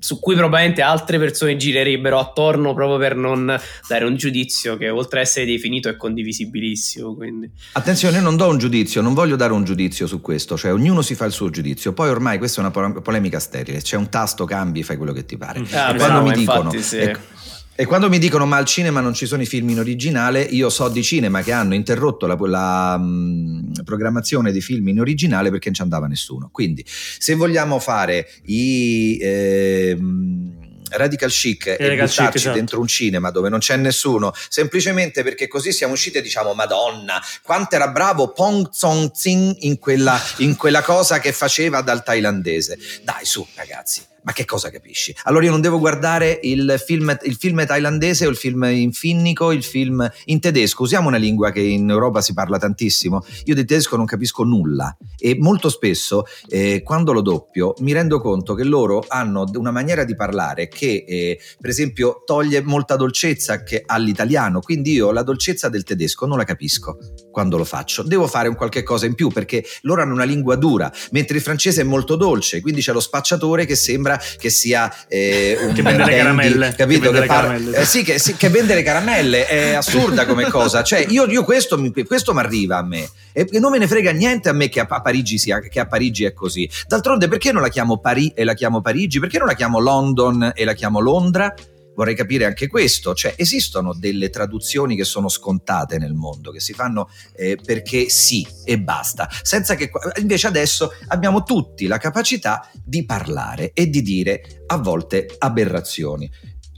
su 0.05 0.19
cui 0.19 0.35
probabilmente 0.35 0.83
altre 0.83 1.17
persone 1.17 1.57
girerebbero 1.57 2.19
attorno 2.19 2.75
proprio 2.75 2.99
per 2.99 3.15
non 3.15 3.59
dare 3.87 4.05
un 4.05 4.15
giudizio 4.15 4.77
che 4.77 4.89
oltre 4.89 5.17
a 5.17 5.21
essere 5.23 5.47
definito 5.47 5.89
è 5.89 5.97
condivisibilissimo. 5.97 7.15
Quindi. 7.15 7.49
Attenzione, 7.71 8.19
non 8.19 8.37
do 8.37 8.47
un 8.47 8.59
giudizio, 8.59 9.01
non 9.01 9.15
voglio 9.15 9.35
dare 9.35 9.51
un 9.51 9.63
giudizio 9.63 10.05
su 10.05 10.21
questo, 10.21 10.57
cioè 10.57 10.71
ognuno 10.71 11.01
si 11.01 11.15
fa 11.15 11.25
il 11.25 11.31
suo 11.31 11.49
giudizio, 11.49 11.93
poi 11.93 12.09
ormai 12.09 12.37
questa 12.37 12.61
è 12.61 12.69
una 12.71 13.01
polemica 13.01 13.39
sterile, 13.39 13.81
c'è 13.81 13.97
un 13.97 14.07
tasto, 14.09 14.45
cambi, 14.45 14.83
fai 14.83 14.95
quello 14.95 15.11
che 15.11 15.25
ti 15.25 15.37
pare. 15.37 15.65
Ah, 15.71 15.95
e 15.95 15.97
quando 15.97 16.19
no, 16.19 16.27
mi 16.27 16.33
dicono... 16.33 16.59
Infatti, 16.65 16.83
sì. 16.83 16.97
ecco, 16.97 17.19
e 17.77 17.85
quando 17.85 18.07
mi 18.07 18.19
dicono 18.19 18.45
ma 18.45 18.55
al 18.55 18.65
cinema 18.65 19.01
non 19.01 19.13
ci 19.13 19.25
sono 19.25 19.41
i 19.41 19.45
film 19.45 19.69
in 19.69 19.79
originale, 19.79 20.41
io 20.41 20.69
so 20.69 20.87
di 20.87 21.03
cinema 21.03 21.41
che 21.41 21.51
hanno 21.51 21.73
interrotto 21.73 22.25
la, 22.25 22.37
la 22.39 22.97
mh, 22.97 23.83
programmazione 23.83 24.53
di 24.53 24.61
film 24.61 24.87
in 24.87 24.99
originale 25.01 25.49
perché 25.49 25.65
non 25.65 25.75
ci 25.75 25.81
andava 25.81 26.07
nessuno. 26.07 26.49
Quindi 26.51 26.85
se 26.85 27.35
vogliamo 27.35 27.79
fare 27.79 28.29
i... 28.45 29.17
Eh, 29.21 29.97
radical 30.91 31.29
chic 31.29 31.67
e, 31.67 31.77
e 31.79 31.89
buttarci 31.89 32.23
chic, 32.23 32.35
esatto. 32.35 32.55
dentro 32.55 32.79
un 32.79 32.87
cinema 32.87 33.31
dove 33.31 33.49
non 33.49 33.59
c'è 33.59 33.75
nessuno, 33.75 34.31
semplicemente 34.49 35.23
perché 35.23 35.47
così 35.47 35.71
siamo 35.71 35.93
usciti 35.93 36.17
e 36.17 36.21
diciamo 36.21 36.53
Madonna, 36.53 37.21
quanto 37.41 37.75
era 37.75 37.89
bravo 37.89 38.31
Pong 38.31 38.69
Tsong 38.69 39.11
Tsing 39.11 39.55
in 39.61 39.79
quella, 39.79 40.17
in 40.37 40.55
quella 40.55 40.81
cosa 40.81 41.19
che 41.19 41.33
faceva 41.33 41.81
dal 41.81 42.03
thailandese. 42.03 42.77
Dai 43.03 43.25
su 43.25 43.45
ragazzi, 43.55 44.01
ma 44.25 44.33
che 44.33 44.43
cosa 44.43 44.71
capisci? 44.71 45.15
Allora 45.23 45.45
io 45.45 45.51
non 45.51 45.61
devo 45.61 45.77
guardare 45.77 46.39
il 46.41 46.81
film, 46.83 47.15
il 47.23 47.35
film 47.35 47.63
thailandese 47.63 48.25
o 48.25 48.29
il 48.29 48.35
film 48.35 48.63
in 48.63 48.91
finnico, 48.91 49.51
il 49.51 49.63
film 49.63 50.07
in 50.25 50.39
tedesco. 50.39 50.81
Usiamo 50.81 51.07
una 51.07 51.17
lingua 51.17 51.51
che 51.51 51.61
in 51.61 51.87
Europa 51.87 52.21
si 52.21 52.33
parla 52.33 52.57
tantissimo. 52.57 53.23
Io 53.45 53.53
di 53.53 53.63
tedesco 53.65 53.95
non 53.95 54.05
capisco 54.05 54.43
nulla 54.43 54.95
e 55.17 55.37
molto 55.39 55.69
spesso 55.69 56.25
eh, 56.49 56.81
quando 56.83 57.13
lo 57.13 57.21
doppio 57.21 57.75
mi 57.79 57.93
rendo 57.93 58.19
conto 58.19 58.55
che 58.55 58.63
loro 58.63 59.05
hanno 59.07 59.45
una 59.53 59.71
maniera 59.71 60.03
di 60.03 60.15
parlare 60.15 60.67
che 60.67 61.05
eh, 61.07 61.39
per 61.61 61.69
esempio 61.69 62.23
toglie 62.25 62.63
molta 62.63 62.95
dolcezza 62.95 63.63
all'italiano, 63.85 64.59
quindi 64.59 64.93
io 64.93 65.11
la 65.11 65.21
dolcezza 65.21 65.69
del 65.69 65.83
tedesco 65.83 66.25
non 66.25 66.37
la 66.37 66.45
capisco 66.45 66.97
quando 67.29 67.57
lo 67.57 67.63
faccio. 67.63 68.01
Devo 68.01 68.25
fare 68.25 68.47
un 68.47 68.55
qualche 68.55 68.81
cosa 68.81 69.05
in 69.05 69.13
più 69.13 69.29
perché 69.29 69.63
loro 69.81 70.01
hanno 70.01 70.13
una 70.13 70.23
lingua 70.23 70.55
dura, 70.55 70.91
mentre 71.11 71.37
il 71.37 71.43
francese 71.43 71.81
è 71.81 71.83
molto 71.83 72.15
dolce, 72.15 72.61
quindi 72.61 72.81
c'è 72.81 72.91
lo 72.91 72.99
spacciatore 72.99 73.65
che 73.65 73.75
sembra 73.75 74.14
che 74.37 74.49
sia 74.49 74.93
eh, 75.07 75.57
un 75.61 75.73
che 75.73 75.81
vende 75.81 76.05
le 76.05 76.17
caramelle. 76.17 76.73
capito? 76.75 77.11
Che, 77.11 77.21
che, 77.21 77.27
caramelle. 77.27 77.77
Eh, 77.77 77.85
sì, 77.85 78.03
che, 78.03 78.19
sì, 78.19 78.35
che 78.35 78.49
vende 78.49 78.75
le 78.75 78.83
caramelle. 78.83 79.47
È 79.47 79.73
assurda 79.73 80.25
come 80.25 80.45
cosa. 80.49 80.83
Cioè 80.83 81.05
io, 81.09 81.25
io 81.25 81.43
questo 81.43 81.77
mi 81.77 81.91
arriva 82.39 82.77
a 82.77 82.83
me. 82.83 83.09
E 83.33 83.47
non 83.59 83.71
me 83.71 83.77
ne 83.77 83.87
frega 83.87 84.11
niente 84.11 84.49
a 84.49 84.53
me 84.53 84.69
che 84.69 84.79
a, 84.79 84.85
Parigi 84.85 85.37
sia, 85.37 85.59
che 85.59 85.79
a 85.79 85.87
Parigi 85.87 86.23
è 86.23 86.33
così. 86.33 86.69
D'altronde 86.87 87.27
perché 87.27 87.51
non 87.51 87.61
la 87.61 87.69
chiamo 87.69 87.97
Paris 87.97 88.31
e 88.33 88.43
la 88.43 88.53
chiamo 88.53 88.81
Parigi? 88.81 89.19
Perché 89.19 89.37
non 89.37 89.47
la 89.47 89.55
chiamo 89.55 89.79
London 89.79 90.51
e 90.55 90.65
la 90.65 90.73
chiamo 90.73 90.99
Londra 90.99 91.53
vorrei 91.95 92.15
capire 92.15 92.45
anche 92.45 92.67
questo, 92.67 93.13
cioè 93.13 93.33
esistono 93.37 93.93
delle 93.93 94.29
traduzioni 94.29 94.95
che 94.95 95.03
sono 95.03 95.29
scontate 95.29 95.97
nel 95.97 96.13
mondo, 96.13 96.51
che 96.51 96.59
si 96.59 96.73
fanno 96.73 97.09
eh, 97.35 97.57
perché 97.63 98.09
sì 98.09 98.45
e 98.63 98.79
basta, 98.79 99.27
senza 99.41 99.75
che 99.75 99.89
invece 100.19 100.47
adesso 100.47 100.91
abbiamo 101.07 101.43
tutti 101.43 101.87
la 101.87 101.97
capacità 101.97 102.69
di 102.83 103.05
parlare 103.05 103.71
e 103.73 103.89
di 103.89 104.01
dire 104.01 104.63
a 104.67 104.77
volte 104.77 105.27
aberrazioni 105.37 106.29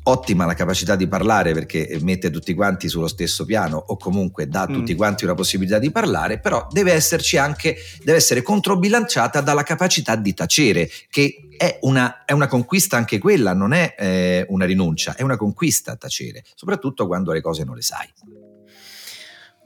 ottima 0.07 0.45
la 0.45 0.53
capacità 0.53 0.95
di 0.95 1.07
parlare 1.07 1.53
perché 1.53 1.97
mette 2.01 2.29
tutti 2.29 2.53
quanti 2.53 2.87
sullo 2.87 3.07
stesso 3.07 3.45
piano 3.45 3.77
o 3.77 3.97
comunque 3.97 4.47
dà 4.47 4.61
a 4.61 4.67
tutti 4.67 4.93
mm. 4.93 4.97
quanti 4.97 5.23
una 5.23 5.33
possibilità 5.33 5.79
di 5.79 5.91
parlare, 5.91 6.39
però 6.39 6.67
deve 6.71 6.93
esserci 6.93 7.37
anche, 7.37 7.75
deve 8.03 8.17
essere 8.17 8.41
controbilanciata 8.41 9.41
dalla 9.41 9.63
capacità 9.63 10.15
di 10.15 10.33
tacere, 10.33 10.89
che 11.09 11.49
è 11.57 11.79
una, 11.81 12.23
è 12.25 12.31
una 12.31 12.47
conquista 12.47 12.97
anche 12.97 13.17
quella, 13.19 13.53
non 13.53 13.73
è 13.73 13.95
eh, 13.97 14.45
una 14.49 14.65
rinuncia, 14.65 15.15
è 15.15 15.23
una 15.23 15.37
conquista 15.37 15.95
tacere, 15.95 16.43
soprattutto 16.55 17.07
quando 17.07 17.31
le 17.31 17.41
cose 17.41 17.63
non 17.63 17.75
le 17.75 17.81
sai. 17.81 18.07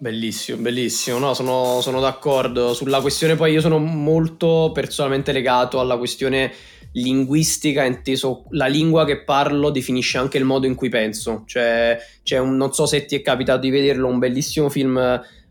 Bellissimo, 0.02 0.60
bellissimo, 0.60 1.20
no, 1.20 1.36
sono, 1.36 1.80
sono 1.80 2.00
d'accordo 2.00 2.74
sulla 2.74 3.02
questione, 3.02 3.36
poi 3.36 3.52
io 3.52 3.62
sono 3.62 3.78
molto 3.78 4.72
personalmente 4.74 5.32
legato 5.32 5.80
alla 5.80 5.96
questione 5.96 6.52
linguistica, 6.94 7.84
inteso 7.84 8.46
la 8.50 8.66
lingua 8.66 9.06
che 9.06 9.22
parlo 9.22 9.70
definisce 9.70 10.18
anche 10.18 10.40
il 10.40 10.44
modo 10.44 10.66
in 10.66 10.74
cui 10.74 10.90
penso. 10.90 11.44
Cioè, 11.46 12.00
c'è 12.24 12.40
un, 12.40 12.58
non 12.58 12.74
so 12.74 12.88
se 12.88 13.06
ti 13.06 13.16
è 13.16 13.22
capitato 13.22 13.60
di 13.60 13.70
vederlo, 13.70 14.08
un 14.08 14.18
bellissimo 14.18 14.70
film 14.70 14.96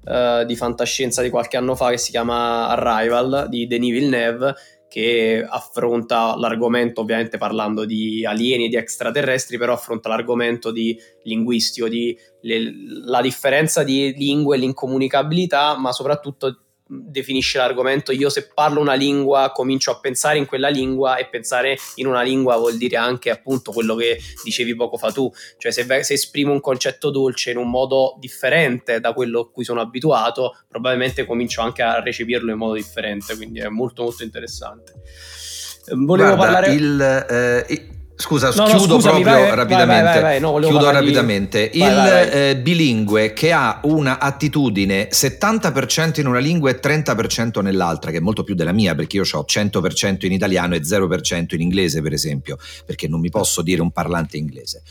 uh, 0.03 0.45
di 0.45 0.57
fantascienza 0.57 1.23
di 1.23 1.31
qualche 1.31 1.57
anno 1.57 1.77
fa 1.77 1.91
che 1.91 1.99
si 1.99 2.11
chiama 2.11 2.67
Arrival 2.71 3.47
di 3.49 3.69
Denis 3.69 3.93
Villeneuve 3.93 4.55
che 4.91 5.47
affronta 5.49 6.35
l'argomento, 6.37 7.03
ovviamente 7.03 7.39
parlando 7.39 7.85
di 7.85 8.27
alieni 8.27 8.69
di 8.69 8.75
extraterrestri, 8.75 9.57
però 9.57 9.75
affronta 9.75 10.09
l'argomento 10.09 10.73
di 10.73 10.99
linguistico, 11.23 11.87
di 11.89 12.19
le, 12.41 12.73
la 13.05 13.21
differenza 13.21 13.85
di 13.85 14.13
lingue 14.17 14.57
e 14.57 14.59
l'incomunicabilità, 14.59 15.79
ma 15.79 15.93
soprattutto 15.93 16.59
definisce 16.91 17.59
l'argomento 17.59 18.11
io 18.11 18.29
se 18.29 18.51
parlo 18.53 18.81
una 18.81 18.95
lingua 18.95 19.53
comincio 19.55 19.93
a 19.93 20.01
pensare 20.01 20.39
in 20.39 20.47
quella 20.47 20.69
lingua 20.69 21.17
e 21.17 21.29
pensare 21.29 21.79
in 21.97 22.07
una 22.07 22.23
lingua 22.23 22.57
vuol 22.57 22.77
dire 22.77 22.97
anche 22.97 23.31
appunto 23.31 23.71
quello 23.71 23.95
che 23.95 24.19
dicevi 24.43 24.75
poco 24.75 24.97
fa 24.97 25.13
tu. 25.13 25.31
Cioè 25.57 25.71
se, 25.71 26.03
se 26.03 26.15
esprimo 26.15 26.53
un 26.53 26.61
concetto 26.61 27.11
dolce 27.11 27.53
in 27.53 27.59
un 27.59 27.71
modo 27.71 28.17
differente 28.19 28.99
da 28.99 29.13
quello 29.13 29.41
a 29.41 29.51
cui 29.51 29.65
sono 29.65 29.81
abituato 29.81 30.57
probabilmente 30.69 31.25
comincio 31.25 31.61
anche 31.61 31.83
a 31.83 32.01
recepirlo 32.01 32.51
in 32.51 32.59
modo 32.59 32.75
differente 32.75 33.37
quindi 33.37 33.61
è 33.61 33.69
molto 33.69 34.03
molto 34.03 34.25
interessante. 34.25 34.95
Volevo 35.93 36.35
Guarda, 36.35 36.37
parlare 36.37 36.73
il, 36.75 37.01
eh, 37.01 38.00
Scusa, 38.21 38.53
no, 38.55 38.65
chiudo 38.65 38.87
no, 38.87 39.01
scusami, 39.01 39.23
proprio 39.23 39.47
vai, 39.47 39.55
rapidamente. 39.55 40.21
Vai, 40.21 40.21
vai, 40.21 40.41
no, 40.41 40.59
chiudo 40.59 40.91
rapidamente. 40.91 41.71
Il 41.73 41.83
eh, 41.83 42.57
bilingue 42.57 43.33
che 43.33 43.51
ha 43.53 43.81
una 43.85 44.19
attitudine 44.19 45.09
70% 45.11 46.21
in 46.21 46.27
una 46.27 46.39
lingua 46.39 46.71
e 46.71 46.79
30% 46.81 47.63
nell'altra, 47.63 48.11
che 48.11 48.19
è 48.19 48.21
molto 48.21 48.45
più 48.45 48.55
della 48.55 48.73
mia, 48.73 48.95
perché 48.95 49.17
io 49.17 49.23
ho 49.23 49.45
100% 49.49 50.27
in 50.27 50.33
italiano 50.33 50.75
e 50.75 50.83
0% 50.83 51.55
in 51.55 51.61
inglese, 51.61 52.03
per 52.03 52.13
esempio, 52.13 52.59
perché 52.85 53.09
non 53.09 53.21
mi 53.21 53.31
posso 53.31 53.63
dire 53.63 53.81
un 53.81 53.91
parlante 53.91 54.37
inglese 54.37 54.83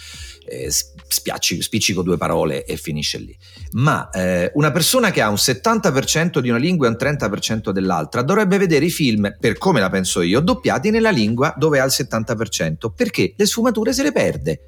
eh, 0.50 0.70
spiacci, 0.70 1.62
spiccico 1.62 2.02
due 2.02 2.18
parole 2.18 2.66
e 2.66 2.76
finisce 2.78 3.18
lì. 3.20 3.38
Ma 3.72 4.10
eh, 4.10 4.52
una 4.56 4.72
persona 4.72 5.12
che 5.12 5.22
ha 5.22 5.30
un 5.30 5.36
70% 5.36 6.40
di 6.40 6.50
una 6.50 6.58
lingua 6.58 6.88
e 6.88 6.90
un 6.90 6.98
30% 7.00 7.70
dell'altra 7.70 8.22
dovrebbe 8.22 8.58
vedere 8.58 8.86
i 8.86 8.90
film, 8.90 9.36
per 9.40 9.58
come 9.58 9.80
la 9.80 9.90
penso 9.90 10.22
io, 10.22 10.40
doppiati 10.40 10.90
nella 10.90 11.12
lingua 11.12 11.54
dove 11.58 11.80
ha 11.80 11.86
il 11.86 11.92
70%, 11.94 12.92
perché 12.96 13.34
le 13.36 13.46
sfumature 13.46 13.94
se 13.94 14.04
le 14.04 14.12
perde. 14.12 14.66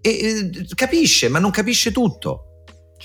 E, 0.00 0.10
eh, 0.10 0.66
capisce, 0.74 1.28
ma 1.28 1.38
non 1.38 1.50
capisce 1.50 1.92
tutto. 1.92 2.53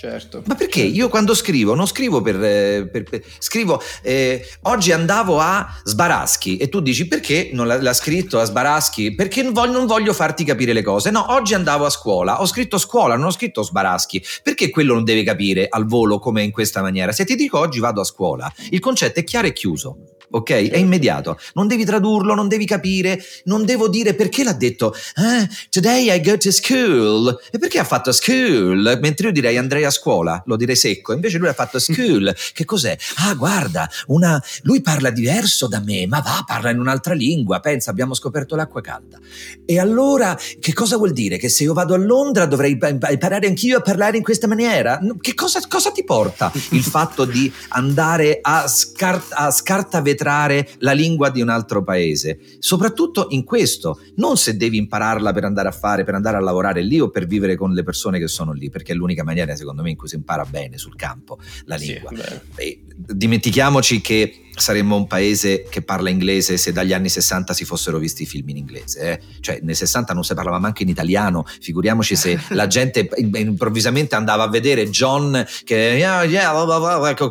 Certo. 0.00 0.42
Ma 0.46 0.54
perché 0.54 0.80
io 0.80 1.10
quando 1.10 1.34
scrivo 1.34 1.74
non 1.74 1.86
scrivo 1.86 2.22
per... 2.22 2.42
Eh, 2.42 2.88
per, 2.90 3.02
per 3.02 3.22
scrivo 3.36 3.82
eh, 4.00 4.42
oggi 4.62 4.92
andavo 4.92 5.40
a 5.40 5.78
Sbaraschi 5.84 6.56
e 6.56 6.70
tu 6.70 6.80
dici 6.80 7.06
perché 7.06 7.50
non 7.52 7.66
l'ha, 7.66 7.82
l'ha 7.82 7.92
scritto 7.92 8.40
a 8.40 8.44
Sbaraschi? 8.44 9.14
Perché 9.14 9.42
non 9.42 9.52
voglio, 9.52 9.72
non 9.72 9.84
voglio, 9.84 10.14
farti 10.14 10.42
capire 10.42 10.72
le 10.72 10.82
cose. 10.82 11.10
No, 11.10 11.26
oggi 11.34 11.52
andavo 11.52 11.84
a 11.84 11.90
scuola, 11.90 12.40
ho 12.40 12.46
scritto 12.46 12.78
scuola, 12.78 13.16
non 13.16 13.26
ho 13.26 13.30
scritto 13.30 13.62
Sbaraschi. 13.62 14.24
Perché 14.42 14.70
quello 14.70 14.94
non 14.94 15.04
deve 15.04 15.22
capire 15.22 15.66
al 15.68 15.84
volo 15.84 16.18
come 16.18 16.44
in 16.44 16.50
questa 16.50 16.80
maniera? 16.80 17.12
Se 17.12 17.26
ti 17.26 17.34
dico 17.34 17.58
oggi 17.58 17.78
vado 17.78 18.00
a 18.00 18.04
scuola, 18.04 18.50
il 18.70 18.80
concetto 18.80 19.20
è 19.20 19.24
chiaro 19.24 19.48
e 19.48 19.52
chiuso 19.52 19.98
ok? 20.30 20.50
È 20.70 20.76
immediato. 20.76 21.38
Non 21.54 21.66
devi 21.66 21.84
tradurlo, 21.84 22.34
non 22.34 22.48
devi 22.48 22.64
capire, 22.64 23.22
non 23.44 23.64
devo 23.64 23.88
dire 23.88 24.14
perché 24.14 24.44
l'ha 24.44 24.52
detto. 24.52 24.94
Ah, 25.14 25.46
today 25.68 26.14
I 26.14 26.20
go 26.20 26.36
to 26.36 26.50
school. 26.50 27.38
E 27.50 27.58
perché 27.58 27.78
ha 27.78 27.84
fatto 27.84 28.12
school? 28.12 28.98
Mentre 29.00 29.26
io 29.26 29.32
direi 29.32 29.56
andrei 29.56 29.84
a 29.84 29.90
scuola, 29.90 30.42
lo 30.46 30.56
direi 30.56 30.76
secco. 30.76 31.12
Invece 31.12 31.38
lui 31.38 31.48
ha 31.48 31.52
fatto 31.52 31.78
school. 31.80 32.34
che 32.52 32.64
cos'è? 32.64 32.96
Ah, 33.16 33.34
guarda, 33.34 33.88
una... 34.06 34.42
lui 34.62 34.80
parla 34.80 35.10
diverso 35.10 35.66
da 35.66 35.80
me, 35.80 36.06
ma 36.06 36.20
va, 36.20 36.44
parla 36.46 36.70
in 36.70 36.78
un'altra 36.78 37.14
lingua. 37.14 37.60
Pensa, 37.60 37.90
abbiamo 37.90 38.14
scoperto 38.14 38.54
l'acqua 38.56 38.80
calda. 38.80 39.18
E 39.64 39.78
allora, 39.78 40.38
che 40.60 40.72
cosa 40.72 40.96
vuol 40.96 41.12
dire? 41.12 41.36
Che 41.36 41.48
se 41.48 41.64
io 41.64 41.72
vado 41.72 41.94
a 41.94 41.98
Londra 41.98 42.46
dovrei 42.46 42.72
imparare 42.72 43.46
anch'io 43.46 43.78
a 43.78 43.80
parlare 43.80 44.16
in 44.16 44.22
questa 44.22 44.46
maniera? 44.46 45.00
Che 45.20 45.34
cosa, 45.34 45.60
cosa 45.68 45.90
ti 45.90 46.04
porta 46.04 46.52
il 46.70 46.82
fatto 46.82 47.24
di 47.24 47.52
andare 47.68 48.38
a, 48.40 48.66
scar- 48.68 49.32
a 49.32 49.50
scartavetrare 49.50 50.19
penetrare 50.20 50.68
la 50.78 50.92
lingua 50.92 51.30
di 51.30 51.40
un 51.40 51.48
altro 51.48 51.82
paese, 51.82 52.38
soprattutto 52.58 53.28
in 53.30 53.44
questo, 53.44 54.00
non 54.16 54.36
se 54.36 54.56
devi 54.56 54.76
impararla 54.76 55.32
per 55.32 55.44
andare 55.44 55.68
a 55.68 55.72
fare, 55.72 56.04
per 56.04 56.14
andare 56.14 56.36
a 56.36 56.40
lavorare 56.40 56.82
lì 56.82 57.00
o 57.00 57.08
per 57.08 57.26
vivere 57.26 57.56
con 57.56 57.72
le 57.72 57.82
persone 57.82 58.18
che 58.18 58.28
sono 58.28 58.52
lì, 58.52 58.68
perché 58.68 58.92
è 58.92 58.94
l'unica 58.94 59.24
maniera 59.24 59.56
secondo 59.56 59.82
me 59.82 59.90
in 59.90 59.96
cui 59.96 60.08
si 60.08 60.16
impara 60.16 60.44
bene 60.44 60.76
sul 60.76 60.96
campo 60.96 61.38
la 61.64 61.76
lingua. 61.76 62.10
Sì, 62.56 62.82
dimentichiamoci 62.94 64.00
che 64.00 64.49
saremmo 64.60 64.96
un 64.96 65.06
paese 65.06 65.66
che 65.68 65.82
parla 65.82 66.10
inglese 66.10 66.56
se 66.56 66.72
dagli 66.72 66.92
anni 66.92 67.08
60 67.08 67.52
si 67.52 67.64
fossero 67.64 67.98
visti 67.98 68.22
i 68.22 68.26
film 68.26 68.48
in 68.50 68.56
inglese. 68.56 69.00
Eh? 69.00 69.20
Cioè, 69.40 69.60
nei 69.62 69.74
60 69.74 70.12
non 70.12 70.24
si 70.24 70.34
parlava 70.34 70.58
manco 70.58 70.82
in 70.82 70.88
italiano, 70.88 71.44
figuriamoci 71.60 72.16
se 72.16 72.38
la 72.50 72.66
gente 72.66 73.08
improvvisamente 73.16 74.14
andava 74.14 74.44
a 74.44 74.48
vedere 74.48 74.88
John 74.90 75.44
che 75.64 75.74
yeah, 75.74 76.24
yeah, 76.24 76.52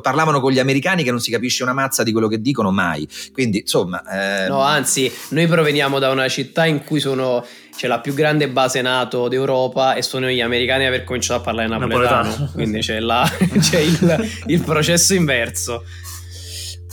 parlavano 0.01 0.39
con 0.39 0.51
gli 0.51 0.59
americani 0.59 1.03
che 1.03 1.11
non 1.11 1.19
si 1.19 1.31
capisce 1.31 1.63
una 1.63 1.73
mazza 1.73 2.03
di 2.03 2.11
quello 2.11 2.27
che 2.27 2.41
dicono 2.41 2.71
mai. 2.71 3.07
Quindi, 3.31 3.59
insomma... 3.59 4.01
Eh... 4.03 4.47
No, 4.47 4.61
anzi, 4.61 5.11
noi 5.29 5.47
proveniamo 5.47 5.99
da 5.99 6.11
una 6.11 6.27
città 6.27 6.65
in 6.65 6.83
cui 6.83 6.99
sono 6.99 7.45
c'è 7.79 7.87
la 7.87 8.01
più 8.01 8.13
grande 8.13 8.49
base 8.49 8.81
NATO 8.81 9.29
d'Europa 9.29 9.93
e 9.93 10.01
sono 10.01 10.27
gli 10.27 10.41
americani 10.41 10.83
a 10.83 10.89
aver 10.89 11.05
cominciato 11.05 11.39
a 11.39 11.43
parlare 11.43 11.69
napoletano, 11.69 12.23
napoletano. 12.23 12.51
quindi 12.51 12.79
c'è, 12.79 12.99
la, 12.99 13.23
c'è 13.57 13.79
il, 13.79 14.29
il 14.47 14.61
processo 14.61 15.13
inverso. 15.13 15.85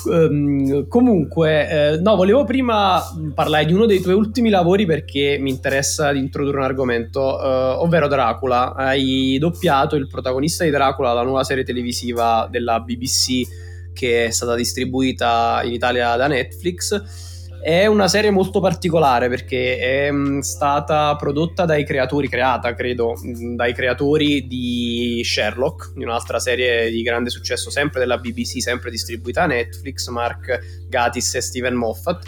Um, 0.07 0.87
comunque, 0.89 1.69
eh, 1.69 1.99
no, 1.99 2.17
volevo 2.17 2.45
prima 2.45 3.03
parlare 3.35 3.65
di 3.65 3.73
uno 3.73 3.87
dei 3.87 4.01
tuoi 4.01 4.15
ultimi 4.15 4.51
lavori 4.51 4.87
perché 4.87 5.37
mi 5.41 5.51
interessa 5.51 6.13
di 6.13 6.19
introdurre 6.19 6.59
un 6.59 6.65
argomento, 6.65 7.21
uh, 7.21 7.83
ovvero 7.83 8.09
Dracula. 8.09 8.75
Hai 8.75 9.37
doppiato 9.39 9.97
il 9.97 10.09
protagonista 10.09 10.65
di 10.65 10.71
Dracula, 10.71 11.13
la 11.13 11.23
nuova 11.23 11.45
serie 11.45 11.65
televisiva 11.65 12.49
della 12.51 12.81
BBC 12.81 13.65
che 13.93 14.27
è 14.27 14.31
stata 14.31 14.55
distribuita 14.55 15.63
in 15.65 15.73
Italia 15.73 16.17
da 16.17 16.27
Netflix 16.27 17.26
è 17.67 17.87
una 17.87 18.07
serie 18.07 18.31
molto 18.31 18.61
particolare 18.61 19.29
perché 19.29 19.79
è 19.79 20.13
mm, 20.13 20.39
stata 20.39 21.17
prodotta 21.17 21.65
dai 21.65 21.85
creatori, 21.85 22.29
creata 22.29 22.73
credo, 22.75 23.15
mm, 23.15 23.57
dai 23.57 23.75
creatori 23.75 24.47
di 24.47 25.21
Sherlock, 25.25 25.93
di 25.97 26.05
un'altra 26.05 26.39
serie 26.39 26.89
di 26.93 27.03
grande 27.03 27.29
successo 27.29 27.69
sempre 27.69 27.99
della 27.99 28.19
BBC, 28.19 28.61
sempre 28.61 28.89
distribuita 28.89 29.43
a 29.43 29.47
Netflix, 29.47 30.07
Mark 30.11 30.87
Gatis 30.89 31.35
e 31.35 31.41
Steven 31.41 31.75
Moffat. 31.75 32.23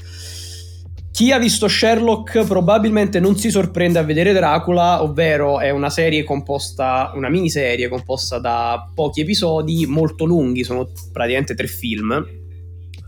Chi 1.12 1.30
ha 1.30 1.38
visto 1.38 1.68
Sherlock 1.68 2.44
probabilmente 2.44 3.20
non 3.20 3.36
si 3.36 3.52
sorprende 3.52 4.00
a 4.00 4.02
vedere 4.02 4.32
Dracula, 4.32 5.04
ovvero 5.04 5.60
è 5.60 5.70
una 5.70 5.88
serie 5.88 6.24
composta, 6.24 7.12
una 7.14 7.28
miniserie 7.28 7.86
composta 7.86 8.40
da 8.40 8.90
pochi 8.92 9.20
episodi 9.20 9.86
molto 9.86 10.24
lunghi, 10.24 10.64
sono 10.64 10.90
praticamente 11.12 11.54
tre 11.54 11.68
film 11.68 12.37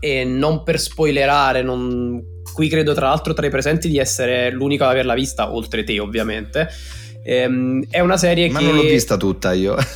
e 0.01 0.25
non 0.25 0.63
per 0.63 0.79
spoilerare, 0.79 1.61
non... 1.61 2.41
qui 2.53 2.67
credo 2.67 2.93
tra 2.93 3.07
l'altro 3.07 3.33
tra 3.33 3.45
i 3.45 3.49
presenti 3.49 3.87
di 3.87 3.99
essere 3.99 4.51
l'unico 4.51 4.83
ad 4.83 4.89
averla 4.89 5.13
vista, 5.13 5.53
oltre 5.53 5.83
te 5.83 5.99
ovviamente. 5.99 6.67
Ehm, 7.23 7.85
è 7.89 7.99
una 7.99 8.17
serie 8.17 8.49
Ma 8.49 8.59
che... 8.59 8.65
Ma 8.65 8.71
non 8.71 8.81
l'ho 8.81 8.89
vista 8.89 9.15
tutta 9.15 9.53
io. 9.53 9.77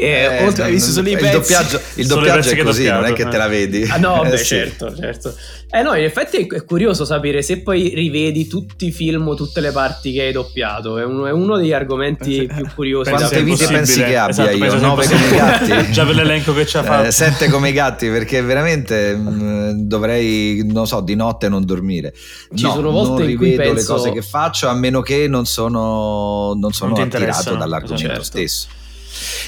eh, 0.00 0.44
oltre 0.44 0.64
hai 0.64 0.72
visto 0.72 0.90
solo 0.92 1.08
i 1.08 1.12
pezzi. 1.12 1.26
Il 1.26 1.32
doppiaggio, 1.32 1.80
il 1.94 2.06
doppiaggio 2.06 2.50
è 2.50 2.62
così, 2.62 2.88
non 2.88 3.04
è 3.04 3.12
che 3.12 3.26
te 3.28 3.36
la 3.36 3.48
vedi. 3.48 3.86
Ah 3.88 3.98
no, 3.98 4.22
beh, 4.22 4.32
eh, 4.32 4.38
certo, 4.38 4.94
certo. 4.94 5.34
Eh 5.72 5.82
no, 5.82 5.94
in 5.94 6.02
effetti 6.02 6.48
è 6.48 6.64
curioso 6.64 7.04
sapere 7.04 7.42
se 7.42 7.60
poi 7.60 7.94
rivedi 7.94 8.48
tutti 8.48 8.86
i 8.86 8.90
film 8.90 9.28
o 9.28 9.34
tutte 9.36 9.60
le 9.60 9.70
parti 9.70 10.12
che 10.12 10.22
hai 10.22 10.32
doppiato. 10.32 10.98
È 10.98 11.04
uno, 11.04 11.26
è 11.26 11.30
uno 11.30 11.56
degli 11.56 11.72
argomenti 11.72 12.50
più 12.52 12.66
curiosi. 12.74 13.10
Quante 13.10 13.42
vite 13.44 13.66
pensi 13.68 14.02
che 14.02 14.16
abbia 14.16 14.50
esatto, 14.50 14.64
io? 14.64 14.80
Nove 14.80 15.06
come 15.06 15.26
i 15.26 15.30
gatti? 15.30 15.90
Già 15.92 16.04
per 16.04 16.16
l'elenco 16.16 16.52
che 16.54 16.66
ci 16.66 16.76
ha 16.76 16.82
fatto. 16.82 17.06
Eh, 17.06 17.10
sette 17.12 17.48
come 17.48 17.68
i 17.68 17.72
gatti, 17.72 18.08
perché 18.08 18.42
veramente 18.42 19.14
mh, 19.14 19.28
mm, 19.30 19.70
dovrei, 19.82 20.62
non 20.66 20.88
so, 20.88 21.00
di 21.00 21.14
notte 21.14 21.48
non 21.48 21.64
dormire. 21.64 22.12
Ci 22.52 22.64
no, 22.64 22.72
sono 22.72 22.90
volte 22.90 23.22
non 23.22 23.30
in 23.30 23.36
cui 23.36 23.54
penso... 23.54 23.74
le 23.74 23.84
cose 23.84 24.12
che 24.12 24.22
faccio 24.22 24.66
a 24.66 24.74
meno 24.74 25.02
che 25.02 25.28
non 25.28 25.46
sono, 25.46 26.52
non 26.58 26.72
sono 26.72 26.94
non 26.96 27.02
attirato 27.02 27.54
dall'argomento 27.54 28.06
certo. 28.06 28.22
stesso. 28.24 28.66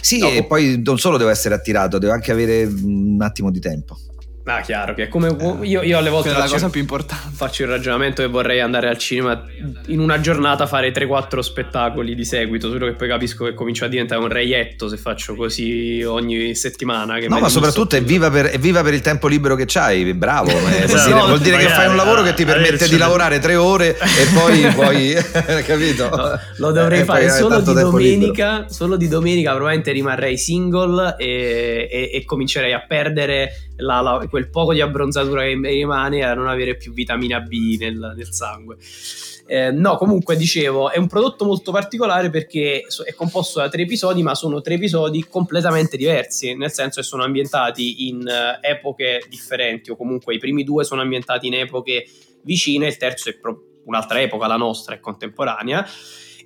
Sì, 0.01 0.19
no, 0.19 0.29
e 0.29 0.45
poi 0.45 0.83
non 0.85 0.99
solo 0.99 1.17
devo 1.17 1.31
essere 1.31 1.55
attirato, 1.55 1.99
devo 1.99 2.13
anche 2.13 2.33
avere 2.33 2.65
un 2.65 3.19
attimo 3.21 3.51
di 3.51 3.61
tempo. 3.61 3.99
Ah, 4.45 4.61
chiaro, 4.61 4.93
che 4.95 5.05
è 5.05 5.09
come 5.09 5.29
eh, 5.29 5.67
io, 5.67 5.83
io 5.83 5.99
alle 5.99 6.11
volte 6.11 6.33
la 6.33 6.49
cosa 6.49 6.69
più 6.69 6.81
importante. 6.81 7.29
Faccio 7.33 7.63
il 7.63 7.69
ragionamento 7.69 8.23
che 8.23 8.29
vorrei 8.29 8.61
andare 8.61 8.89
al 8.89 8.99
cinema 8.99 9.45
in 9.87 10.01
una 10.01 10.19
giornata 10.19 10.67
fare 10.67 10.93
3-4 10.93 11.39
spettacoli 11.39 12.17
di 12.17 12.25
seguito, 12.25 12.69
solo 12.69 12.87
che 12.87 12.95
poi 12.95 13.07
capisco 13.07 13.45
che 13.45 13.55
comincia 13.55 13.85
a 13.85 13.89
diventare 13.89 14.21
un 14.21 14.29
reietto 14.29 14.89
se 14.89 14.97
faccio 14.97 15.37
così 15.37 16.03
ogni 16.03 16.57
settimana. 16.57 17.19
no, 17.19 17.39
ma 17.39 17.49
soprattutto 17.49 17.95
è 17.95 18.03
viva, 18.03 18.31
per, 18.31 18.47
è 18.47 18.59
viva, 18.59 18.83
per, 18.83 18.95
il 18.95 19.01
tempo 19.01 19.29
libero 19.29 19.55
che 19.55 19.65
c'hai, 19.65 20.13
bravo. 20.13 20.51
Eh. 20.51 20.87
Vuol 20.87 21.05
dire, 21.05 21.21
vuol 21.21 21.41
dire 21.41 21.57
che 21.59 21.69
fai 21.69 21.87
un 21.87 21.97
lavoro 21.97 22.23
che 22.23 22.35
ti 22.35 22.45
permette 22.45 22.89
di 22.89 22.97
lavorare 22.97 23.39
tre 23.39 23.55
ore 23.55 23.97
e 23.97 24.27
poi, 24.35 24.67
poi 24.75 25.15
capito? 25.65 26.09
No, 26.09 26.39
lo 26.57 26.73
dovrei 26.73 27.03
eh, 27.03 27.05
fare 27.05 27.31
solo 27.31 27.61
di 27.61 27.73
domenica, 27.75 28.67
solo 28.69 28.97
di 28.97 29.07
domenica 29.07 29.51
probabilmente 29.51 29.93
rimarrei 29.93 30.37
single 30.37 31.15
e, 31.17 31.89
e, 31.89 32.11
e 32.13 32.25
comincerei 32.25 32.73
a 32.73 32.85
perdere 32.85 33.71
la, 33.77 34.01
la, 34.01 34.27
quel 34.33 34.49
poco 34.49 34.73
di 34.73 34.81
abbronzatura 34.81 35.43
che 35.43 35.61
rimane 35.63 36.25
a 36.25 36.33
non 36.33 36.49
avere 36.49 36.75
più 36.79 36.95
vitamina 36.95 37.41
B 37.41 37.77
nel, 37.79 38.15
nel 38.17 38.33
sangue. 38.33 38.79
Eh, 39.47 39.71
no, 39.71 39.99
comunque 39.99 40.37
dicevo, 40.37 40.91
è 40.91 40.97
un 40.97 41.07
prodotto 41.07 41.45
molto 41.45 41.71
particolare 41.71 42.31
perché 42.31 42.87
è 43.05 43.13
composto 43.13 43.59
da 43.59 43.69
tre 43.69 43.83
episodi, 43.83 44.23
ma 44.23 44.35
sono 44.35 44.63
tre 44.63 44.75
episodi 44.75 45.27
completamente 45.29 45.99
diversi, 45.99 46.57
nel 46.57 46.73
senso 46.73 47.03
che 47.03 47.07
sono 47.07 47.25
ambientati 47.25 48.09
in 48.09 48.21
uh, 48.21 48.67
epoche 48.67 49.27
differenti, 49.29 49.91
o 49.91 49.97
comunque 49.97 50.35
i 50.35 50.39
primi 50.39 50.65
due 50.65 50.85
sono 50.85 51.03
ambientati 51.03 51.49
in 51.49 51.55
epoche 51.55 52.07
vicine, 52.43 52.87
il 52.87 52.97
terzo 52.97 53.29
è 53.29 53.35
pro- 53.35 53.83
un'altra 53.85 54.19
epoca, 54.23 54.47
la 54.47 54.57
nostra, 54.57 54.95
è 54.95 55.01
contemporanea 55.01 55.87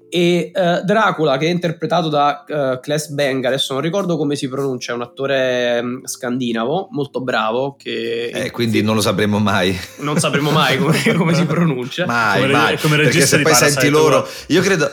e 0.08 0.50
uh, 0.54 0.84
Dracula 0.84 1.36
che 1.36 1.46
è 1.46 1.50
interpretato 1.50 2.08
da 2.08 2.44
uh, 2.46 2.80
Kles 2.80 3.08
Bang 3.08 3.44
adesso 3.44 3.72
non 3.72 3.82
ricordo 3.82 4.16
come 4.16 4.36
si 4.36 4.48
pronuncia 4.48 4.92
è 4.92 4.94
un 4.94 5.02
attore 5.02 5.80
um, 5.82 6.04
scandinavo 6.04 6.88
molto 6.92 7.20
bravo 7.20 7.76
che 7.76 8.30
eh, 8.32 8.50
quindi 8.50 8.82
non 8.82 8.94
lo 8.94 9.00
sapremo 9.00 9.38
mai. 9.38 9.78
Non 9.98 10.18
sapremo 10.18 10.50
mai 10.50 10.78
come, 10.78 11.00
come 11.14 11.34
si 11.34 11.44
pronuncia. 11.44 12.06
Mai, 12.06 12.40
come, 12.40 12.52
mai. 12.52 12.78
come 12.78 12.96
perché 12.96 13.20
se 13.26 13.40
poi 13.40 13.54
senti 13.54 13.88
loro 13.88 14.26
io 14.48 14.62
credo 14.62 14.90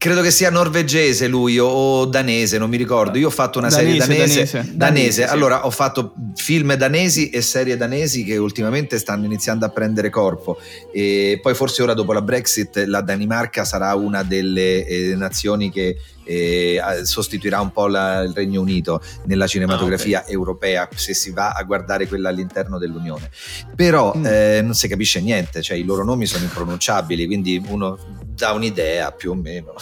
Credo 0.00 0.22
che 0.22 0.30
sia 0.30 0.48
norvegese 0.48 1.28
lui 1.28 1.58
o, 1.58 2.06
danese, 2.06 2.56
non 2.56 2.70
mi 2.70 2.78
ricordo. 2.78 3.18
Io 3.18 3.26
ho 3.26 3.30
fatto 3.30 3.58
una 3.58 3.68
danese, 3.68 4.00
serie 4.00 4.16
danese. 4.16 4.44
Danese. 4.44 4.72
danese. 4.74 5.24
Allora, 5.26 5.66
ho 5.66 5.70
fatto 5.70 6.14
film 6.36 6.72
danesi 6.72 7.28
e 7.28 7.42
serie 7.42 7.76
danesi 7.76 8.24
che 8.24 8.38
ultimamente 8.38 8.98
stanno 8.98 9.26
iniziando 9.26 9.66
a 9.66 9.68
prendere 9.68 10.08
corpo. 10.08 10.58
E 10.90 11.38
poi 11.42 11.54
forse 11.54 11.82
ora 11.82 11.92
dopo 11.92 12.14
la 12.14 12.22
Brexit 12.22 12.82
la 12.86 13.02
Danimarca 13.02 13.66
sarà 13.66 13.94
una 13.94 14.22
delle 14.22 14.86
eh, 14.86 15.14
nazioni 15.16 15.70
che 15.70 15.98
eh, 16.30 17.04
sostituirà 17.04 17.60
un 17.60 17.72
po' 17.72 17.88
la, 17.88 18.20
il 18.20 18.32
Regno 18.32 18.60
Unito 18.60 19.02
nella 19.24 19.48
cinematografia 19.48 20.18
ah, 20.18 20.22
okay. 20.22 20.32
europea 20.32 20.88
se 20.94 21.12
si 21.12 21.30
va 21.32 21.50
a 21.50 21.62
guardare 21.64 22.06
quella 22.06 22.28
all'interno 22.28 22.78
dell'Unione. 22.78 23.30
Però 23.74 24.14
mm. 24.16 24.26
eh, 24.26 24.60
non 24.62 24.74
si 24.74 24.86
capisce 24.86 25.20
niente, 25.20 25.60
cioè 25.62 25.76
i 25.76 25.84
loro 25.84 26.04
nomi 26.04 26.26
sono 26.26 26.44
impronunciabili, 26.44 27.26
quindi 27.26 27.60
uno 27.68 27.98
dà 28.24 28.52
un'idea 28.52 29.10
più 29.10 29.32
o 29.32 29.34
meno. 29.34 29.74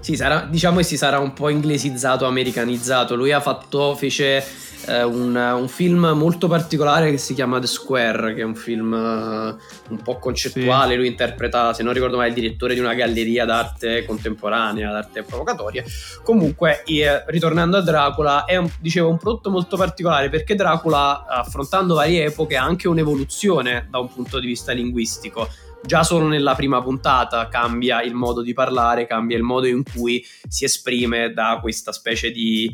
Sì, 0.00 0.16
sarà, 0.16 0.46
diciamo 0.48 0.78
che 0.78 0.84
si 0.84 0.96
sarà 0.96 1.18
un 1.18 1.34
po' 1.34 1.50
inglesizzato, 1.50 2.24
americanizzato. 2.24 3.14
Lui 3.14 3.32
ha 3.32 3.40
fatto, 3.40 3.94
fece 3.94 4.42
eh, 4.86 5.02
un, 5.02 5.36
un, 5.36 5.68
film 5.68 6.12
molto 6.14 6.48
particolare 6.48 7.10
che 7.10 7.18
si 7.18 7.34
chiama 7.34 7.58
The 7.58 7.66
Square, 7.66 8.34
che 8.34 8.40
è 8.40 8.44
un 8.44 8.54
film 8.54 8.92
uh, 8.92 9.92
un 9.92 10.02
po' 10.02 10.18
concettuale. 10.18 10.92
Sì. 10.92 10.96
Lui 10.96 11.06
interpreta, 11.06 11.74
se 11.74 11.82
non 11.82 11.92
ricordo 11.92 12.16
male, 12.16 12.28
il 12.28 12.34
direttore 12.34 12.72
di 12.72 12.80
una 12.80 12.94
galleria 12.94 13.44
d'arte 13.44 14.06
contemporanea, 14.06 14.90
d'arte 14.90 15.22
provocatoria. 15.22 15.84
Comunque, 16.22 16.82
eh, 16.84 17.22
ritornando 17.26 17.76
a 17.76 17.82
Dracula, 17.82 18.46
è 18.46 18.56
un, 18.56 18.70
dicevo, 18.80 19.10
un 19.10 19.18
prodotto 19.18 19.50
molto 19.50 19.76
particolare 19.76 20.30
perché 20.30 20.54
Dracula, 20.54 21.26
affrontando 21.26 21.94
varie 21.94 22.24
epoche, 22.24 22.56
ha 22.56 22.64
anche 22.64 22.88
un'evoluzione 22.88 23.86
da 23.90 23.98
un 23.98 24.10
punto 24.12 24.40
di 24.40 24.46
vista 24.46 24.72
linguistico 24.72 25.46
già 25.82 26.02
solo 26.02 26.26
nella 26.26 26.54
prima 26.54 26.82
puntata 26.82 27.48
cambia 27.48 28.02
il 28.02 28.14
modo 28.14 28.42
di 28.42 28.52
parlare, 28.52 29.06
cambia 29.06 29.36
il 29.36 29.42
modo 29.42 29.66
in 29.66 29.82
cui 29.82 30.24
si 30.48 30.64
esprime 30.64 31.32
da 31.32 31.58
questa 31.60 31.92
specie 31.92 32.30
di 32.30 32.72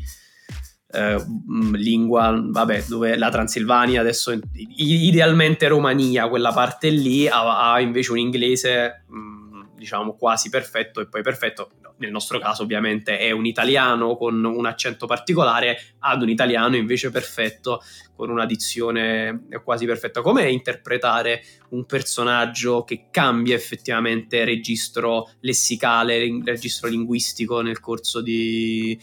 eh, 0.92 1.24
lingua, 1.72 2.38
vabbè, 2.42 2.84
dove 2.88 3.16
la 3.16 3.30
Transilvania 3.30 4.00
adesso 4.00 4.38
idealmente 4.76 5.68
Romania, 5.68 6.28
quella 6.28 6.52
parte 6.52 6.88
lì, 6.90 7.26
ha, 7.28 7.72
ha 7.72 7.80
invece 7.80 8.12
un 8.12 8.18
inglese 8.18 9.04
mh, 9.08 9.76
diciamo 9.76 10.14
quasi 10.14 10.48
perfetto 10.48 11.00
e 11.00 11.08
poi 11.08 11.22
perfetto 11.22 11.70
nel 11.98 12.10
nostro 12.10 12.39
caso 12.39 12.62
ovviamente 12.62 13.18
è 13.18 13.31
un 13.31 13.47
italiano 13.47 14.16
con 14.16 14.44
un 14.44 14.66
accento 14.66 15.06
particolare 15.06 15.94
ad 16.01 16.23
un 16.23 16.28
italiano 16.28 16.77
invece 16.77 17.10
perfetto 17.10 17.82
con 18.14 18.31
una 18.31 18.47
dizione 18.47 19.47
quasi 19.62 19.86
perfetta. 19.86 20.23
Com'è 20.23 20.44
interpretare 20.44 21.43
un 21.70 21.85
personaggio 21.85 22.85
che 22.85 23.06
cambia 23.10 23.55
effettivamente 23.55 24.44
registro 24.44 25.31
lessicale, 25.40 26.40
registro 26.44 26.89
linguistico 26.89 27.60
nel 27.60 27.81
corso 27.81 28.20
di... 28.20 28.98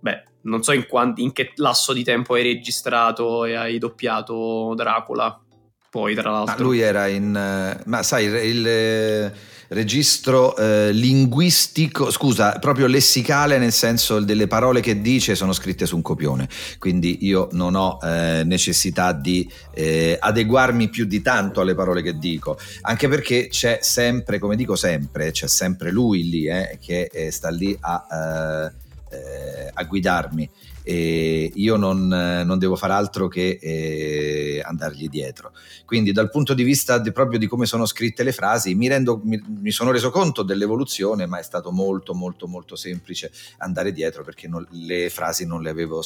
Beh, 0.00 0.24
non 0.42 0.62
so 0.64 0.72
in, 0.72 0.86
quanti, 0.88 1.22
in 1.22 1.32
che 1.32 1.52
lasso 1.56 1.92
di 1.92 2.02
tempo 2.02 2.34
hai 2.34 2.42
registrato 2.42 3.44
e 3.44 3.54
hai 3.54 3.78
doppiato 3.78 4.74
Dracula. 4.74 5.40
Poi, 5.88 6.14
tra 6.14 6.30
l'altro. 6.30 6.56
Ma 6.56 6.62
lui 6.62 6.80
era 6.80 7.06
in. 7.06 7.82
Ma 7.84 8.02
sai, 8.02 8.24
il 8.24 9.32
registro 9.72 10.56
eh, 10.56 10.92
linguistico, 10.92 12.10
scusa, 12.10 12.58
proprio 12.58 12.86
lessicale 12.86 13.58
nel 13.58 13.72
senso 13.72 14.20
delle 14.20 14.46
parole 14.46 14.80
che 14.80 15.00
dice 15.00 15.34
sono 15.34 15.52
scritte 15.52 15.86
su 15.86 15.96
un 15.96 16.02
copione, 16.02 16.48
quindi 16.78 17.18
io 17.26 17.48
non 17.52 17.74
ho 17.74 17.98
eh, 18.02 18.42
necessità 18.44 19.12
di 19.12 19.50
eh, 19.74 20.16
adeguarmi 20.18 20.88
più 20.88 21.04
di 21.04 21.22
tanto 21.22 21.60
alle 21.60 21.74
parole 21.74 22.02
che 22.02 22.18
dico, 22.18 22.58
anche 22.82 23.08
perché 23.08 23.48
c'è 23.48 23.78
sempre, 23.82 24.38
come 24.38 24.56
dico 24.56 24.76
sempre, 24.76 25.30
c'è 25.30 25.48
sempre 25.48 25.90
lui 25.90 26.28
lì 26.28 26.46
eh, 26.46 26.78
che 26.80 27.08
eh, 27.12 27.30
sta 27.30 27.50
lì 27.50 27.76
a, 27.80 28.70
eh, 29.10 29.70
a 29.72 29.84
guidarmi 29.84 30.50
e 30.82 31.50
io 31.54 31.76
non, 31.76 32.06
non, 32.08 32.58
devo 32.58 32.76
fare 32.76 32.92
altro 32.92 33.28
che 33.28 33.58
eh, 33.60 34.62
andargli 34.64 35.08
dietro. 35.08 35.52
Quindi 35.84 36.12
dal 36.12 36.30
punto 36.30 36.54
di 36.54 36.62
vista 36.62 36.98
di, 36.98 37.12
proprio 37.12 37.38
di 37.38 37.46
come 37.46 37.66
sono 37.66 37.86
scritte 37.86 38.22
le 38.22 38.32
frasi 38.32 38.74
mi, 38.74 38.88
rendo, 38.88 39.20
mi, 39.24 39.42
mi, 39.60 39.70
sono 39.70 39.90
reso 39.90 40.10
conto 40.10 40.42
dell'evoluzione, 40.42 41.26
ma 41.26 41.38
è 41.38 41.42
stato 41.42 41.70
molto 41.70 42.14
molto 42.14 42.46
molto 42.46 42.76
semplice 42.76 43.30
andare 43.58 43.92
dietro 43.92 44.24
perché 44.24 44.48
non, 44.48 44.66
le 44.70 45.10
frasi 45.10 45.46
non 45.46 45.62
le 45.62 45.70
avevo 45.70 46.02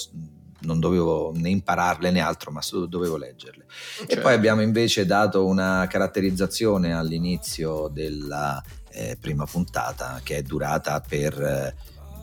non 0.60 0.80
dovevo 0.80 1.32
né 1.34 1.50
impararle 1.50 2.10
né 2.10 2.20
altro, 2.20 2.50
ma 2.50 2.60
dovevo 2.88 3.16
leggerle. 3.16 3.66
Certo. 3.68 4.12
E 4.12 4.18
poi 4.18 4.32
abbiamo 4.32 4.62
invece 4.62 5.04
dato 5.04 5.44
una 5.44 5.86
caratterizzazione 5.88 6.94
all'inizio 6.94 7.88
della 7.88 8.62
eh, 8.90 9.16
prima 9.20 9.44
puntata 9.44 10.20
che 10.22 10.38
è 10.38 10.42
durata 10.42 11.00
per 11.00 11.40
eh, 11.40 11.74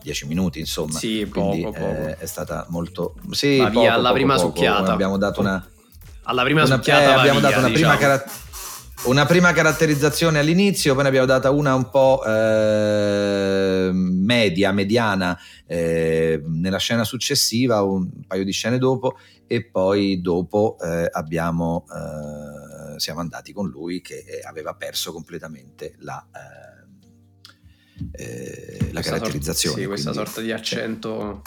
10 0.04 0.28
minuti, 0.28 0.60
insomma. 0.60 0.98
Sì, 1.00 1.28
Quindi, 1.30 1.62
poco. 1.62 1.80
Eh, 1.80 2.18
è 2.18 2.26
stata 2.26 2.66
molto... 2.70 3.16
Sì, 3.32 3.58
va 3.58 3.68
poco, 3.68 3.80
via 3.80 3.94
alla 3.94 4.02
poco, 4.02 4.14
prima 4.14 4.36
poco. 4.36 4.48
succhiata. 4.48 4.92
Abbiamo 4.92 5.18
dato 5.18 5.40
una... 5.40 5.68
Alla 6.26 6.44
prima 6.44 6.64
una, 6.64 6.76
succhiata 6.76 7.02
eh, 7.02 7.20
abbiamo 7.20 7.40
via, 7.40 7.50
dato 7.50 7.60
una 7.60 7.70
diciamo. 7.70 7.96
prima 7.96 7.98
caratteristica 7.98 8.42
una 9.06 9.26
prima 9.26 9.52
caratterizzazione 9.52 10.40
all'inizio, 10.40 10.94
poi 10.94 11.04
ne 11.04 11.10
abbiamo 11.10 11.26
data 11.26 11.50
una 11.50 11.76
un 11.76 11.90
po' 11.90 12.24
eh, 12.26 13.90
media, 13.92 14.72
mediana 14.72 15.38
eh, 15.66 16.42
nella 16.46 16.78
scena 16.78 17.04
successiva, 17.04 17.82
un 17.82 18.10
paio 18.26 18.46
di 18.46 18.54
scene 18.54 18.78
dopo, 18.78 19.18
e 19.46 19.66
poi 19.66 20.22
dopo 20.22 20.78
eh, 20.82 21.10
abbiamo, 21.12 21.84
eh, 21.90 22.98
siamo 22.98 23.20
andati 23.20 23.52
con 23.52 23.68
lui 23.68 24.00
che 24.00 24.24
aveva 24.48 24.74
perso 24.74 25.12
completamente 25.12 25.96
la 26.00 26.26
eh, 28.12 28.90
la 28.92 29.02
caratterizzazione. 29.02 29.76
Sorta, 29.76 29.82
sì, 29.82 29.86
questa 29.88 30.12
quindi, 30.12 30.30
sorta 30.30 30.42
di 30.42 30.52
accento. 30.52 31.42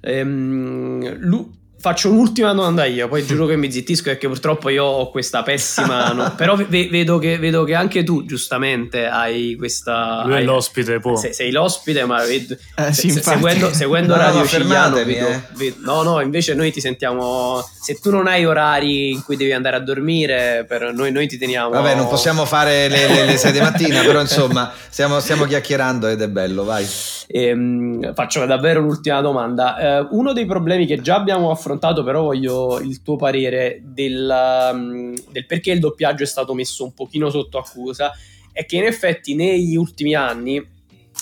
Ehm, 0.00 1.18
lui, 1.18 1.60
Faccio 1.82 2.10
un'ultima 2.10 2.52
domanda 2.52 2.84
io, 2.84 3.08
poi 3.08 3.26
giuro 3.26 3.44
che 3.44 3.56
mi 3.56 3.68
zittisco 3.68 4.04
perché 4.04 4.28
purtroppo 4.28 4.68
io 4.68 4.84
ho 4.84 5.10
questa 5.10 5.42
pessima... 5.42 6.10
no, 6.14 6.32
però 6.36 6.54
ve- 6.54 6.86
vedo, 6.86 7.18
che, 7.18 7.38
vedo, 7.38 7.64
che, 7.64 7.74
anche 7.74 8.04
tu 8.04 8.24
giustamente 8.24 9.08
hai 9.08 9.56
questa... 9.56 10.22
Lui 10.24 10.34
hai, 10.34 10.42
è 10.42 10.44
l'ospite, 10.44 11.00
può. 11.00 11.16
Sei, 11.16 11.34
sei 11.34 11.50
l'ospite, 11.50 12.04
ma 12.04 12.22
vedo, 12.24 12.56
eh, 12.76 12.92
sì, 12.92 13.10
se, 13.10 13.20
seguendo, 13.20 13.72
seguendo 13.72 14.14
no, 14.14 14.22
Radio 14.22 14.46
Cigliano... 14.46 14.94
Vedo, 15.02 15.26
eh. 15.26 15.42
vedo, 15.54 15.76
no, 15.80 16.02
no, 16.02 16.20
invece 16.20 16.54
noi 16.54 16.70
ti 16.70 16.80
sentiamo... 16.80 17.68
Se 17.80 17.98
tu 17.98 18.10
non 18.10 18.28
hai 18.28 18.46
orari 18.46 19.10
in 19.10 19.24
cui 19.24 19.34
devi 19.34 19.50
andare 19.50 19.74
a 19.74 19.80
dormire, 19.80 20.64
per 20.68 20.92
noi, 20.94 21.10
noi 21.10 21.26
ti 21.26 21.36
teniamo... 21.36 21.70
Vabbè, 21.70 21.96
non 21.96 22.06
possiamo 22.06 22.44
fare 22.44 22.86
le, 22.86 23.08
le, 23.08 23.24
le 23.24 23.36
6 23.36 23.50
di 23.50 23.58
mattina, 23.58 24.02
però 24.02 24.20
insomma 24.20 24.72
stiamo, 24.88 25.18
stiamo, 25.18 25.46
chiacchierando 25.46 26.06
ed 26.06 26.22
è 26.22 26.28
bello, 26.28 26.62
vai. 26.62 26.86
Ehm, 27.26 28.14
faccio 28.14 28.46
davvero 28.46 28.78
l'ultima 28.78 29.20
domanda. 29.20 29.78
Eh, 29.78 30.06
uno 30.10 30.32
dei 30.32 30.46
problemi 30.46 30.86
che 30.86 31.00
già 31.00 31.16
abbiamo 31.16 31.50
affrontato 31.50 31.70
affrontato, 31.72 32.02
però 32.02 32.22
voglio 32.22 32.78
il 32.80 33.02
tuo 33.02 33.16
parere 33.16 33.80
del, 33.82 34.70
um, 34.72 35.14
del 35.30 35.46
perché 35.46 35.72
il 35.72 35.80
doppiaggio 35.80 36.22
è 36.22 36.26
stato 36.26 36.54
messo 36.54 36.84
un 36.84 36.92
pochino 36.92 37.30
sotto 37.30 37.58
accusa, 37.58 38.12
è 38.52 38.64
che 38.66 38.76
in 38.76 38.84
effetti 38.84 39.34
negli 39.34 39.76
ultimi 39.76 40.14
anni 40.14 40.62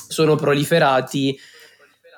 sono 0.08 0.34
proliferati 0.34 1.38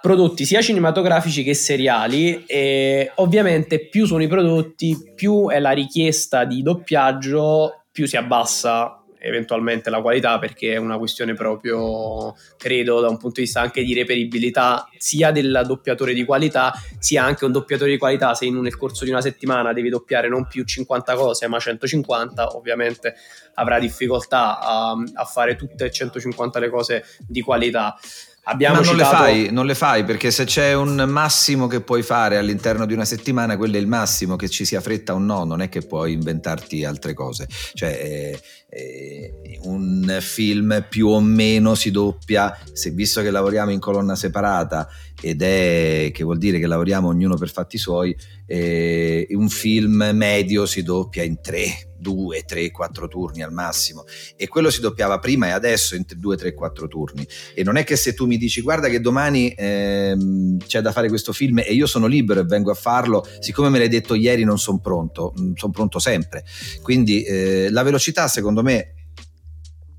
prodotti 0.00 0.44
sia 0.44 0.60
cinematografici 0.60 1.44
che 1.44 1.54
seriali 1.54 2.44
e 2.46 3.12
ovviamente 3.16 3.86
più 3.86 4.04
sono 4.04 4.22
i 4.22 4.26
prodotti 4.26 5.12
più 5.14 5.48
è 5.48 5.60
la 5.60 5.70
richiesta 5.70 6.44
di 6.44 6.60
doppiaggio 6.60 7.84
più 7.92 8.06
si 8.06 8.16
abbassa 8.16 9.01
eventualmente 9.22 9.88
la 9.88 10.00
qualità 10.00 10.38
perché 10.38 10.72
è 10.72 10.76
una 10.76 10.98
questione 10.98 11.34
proprio, 11.34 12.34
credo, 12.56 13.00
da 13.00 13.08
un 13.08 13.16
punto 13.16 13.40
di 13.40 13.42
vista 13.42 13.60
anche 13.60 13.82
di 13.82 13.94
reperibilità 13.94 14.88
sia 14.98 15.30
del 15.30 15.62
doppiatore 15.64 16.12
di 16.12 16.24
qualità, 16.24 16.72
sia 16.98 17.24
anche 17.24 17.44
un 17.44 17.52
doppiatore 17.52 17.90
di 17.92 17.98
qualità 17.98 18.34
se 18.34 18.46
in, 18.46 18.58
nel 18.60 18.76
corso 18.76 19.04
di 19.04 19.10
una 19.10 19.20
settimana 19.20 19.72
devi 19.72 19.88
doppiare 19.88 20.28
non 20.28 20.46
più 20.46 20.64
50 20.64 21.14
cose 21.14 21.46
ma 21.48 21.58
150, 21.58 22.56
ovviamente 22.56 23.14
avrà 23.54 23.78
difficoltà 23.78 24.58
a, 24.58 24.92
a 25.14 25.24
fare 25.24 25.56
tutte 25.56 25.84
e 25.84 25.90
150 25.90 26.58
le 26.58 26.68
cose 26.68 27.04
di 27.26 27.40
qualità. 27.40 27.96
Abbiamo 28.44 28.80
Ma 28.80 28.80
non, 28.80 28.94
citato... 28.96 29.12
le 29.12 29.18
fai, 29.18 29.52
non 29.52 29.66
le 29.66 29.74
fai 29.76 30.04
perché 30.04 30.32
se 30.32 30.44
c'è 30.44 30.74
un 30.74 31.04
massimo 31.08 31.68
che 31.68 31.80
puoi 31.80 32.02
fare 32.02 32.38
all'interno 32.38 32.86
di 32.86 32.92
una 32.92 33.04
settimana, 33.04 33.56
quello 33.56 33.76
è 33.76 33.78
il 33.78 33.86
massimo, 33.86 34.34
che 34.34 34.48
ci 34.48 34.64
sia 34.64 34.80
fretta 34.80 35.14
o 35.14 35.18
no, 35.18 35.44
non 35.44 35.60
è 35.60 35.68
che 35.68 35.82
puoi 35.82 36.14
inventarti 36.14 36.84
altre 36.84 37.14
cose. 37.14 37.46
Cioè, 37.72 37.88
eh, 37.88 38.40
eh, 38.68 39.60
un 39.62 40.18
film 40.20 40.84
più 40.88 41.06
o 41.08 41.20
meno 41.20 41.76
si 41.76 41.92
doppia, 41.92 42.58
se 42.72 42.90
visto 42.90 43.22
che 43.22 43.30
lavoriamo 43.30 43.70
in 43.70 43.78
colonna 43.78 44.16
separata 44.16 44.88
ed 45.20 45.40
è 45.40 46.10
che 46.12 46.24
vuol 46.24 46.38
dire 46.38 46.58
che 46.58 46.66
lavoriamo 46.66 47.06
ognuno 47.06 47.36
per 47.36 47.48
fatti 47.48 47.78
suoi, 47.78 48.16
eh, 48.52 49.26
un 49.30 49.48
film 49.48 50.10
medio 50.12 50.66
si 50.66 50.82
doppia 50.82 51.22
in 51.22 51.40
tre, 51.40 51.88
due, 51.96 52.42
tre, 52.42 52.70
quattro 52.70 53.08
turni 53.08 53.42
al 53.42 53.50
massimo. 53.50 54.04
E 54.36 54.46
quello 54.46 54.68
si 54.68 54.82
doppiava 54.82 55.18
prima 55.18 55.46
e 55.46 55.50
adesso 55.52 55.94
in 55.94 56.04
due, 56.16 56.36
tre, 56.36 56.52
quattro 56.52 56.86
turni. 56.86 57.26
E 57.54 57.62
non 57.62 57.76
è 57.76 57.84
che 57.84 57.96
se 57.96 58.12
tu 58.12 58.26
mi 58.26 58.36
dici 58.36 58.60
guarda 58.60 58.88
che 58.88 59.00
domani 59.00 59.54
ehm, 59.56 60.58
c'è 60.66 60.82
da 60.82 60.92
fare 60.92 61.08
questo 61.08 61.32
film 61.32 61.60
e 61.60 61.72
io 61.72 61.86
sono 61.86 62.06
libero 62.06 62.40
e 62.40 62.44
vengo 62.44 62.70
a 62.70 62.74
farlo, 62.74 63.26
siccome 63.38 63.70
me 63.70 63.78
l'hai 63.78 63.88
detto 63.88 64.14
ieri 64.14 64.44
non 64.44 64.58
sono 64.58 64.80
pronto, 64.80 65.32
mm, 65.40 65.52
sono 65.54 65.72
pronto 65.72 65.98
sempre, 65.98 66.44
quindi 66.82 67.22
eh, 67.22 67.70
la 67.70 67.82
velocità 67.82 68.28
secondo 68.28 68.62
me 68.62 69.01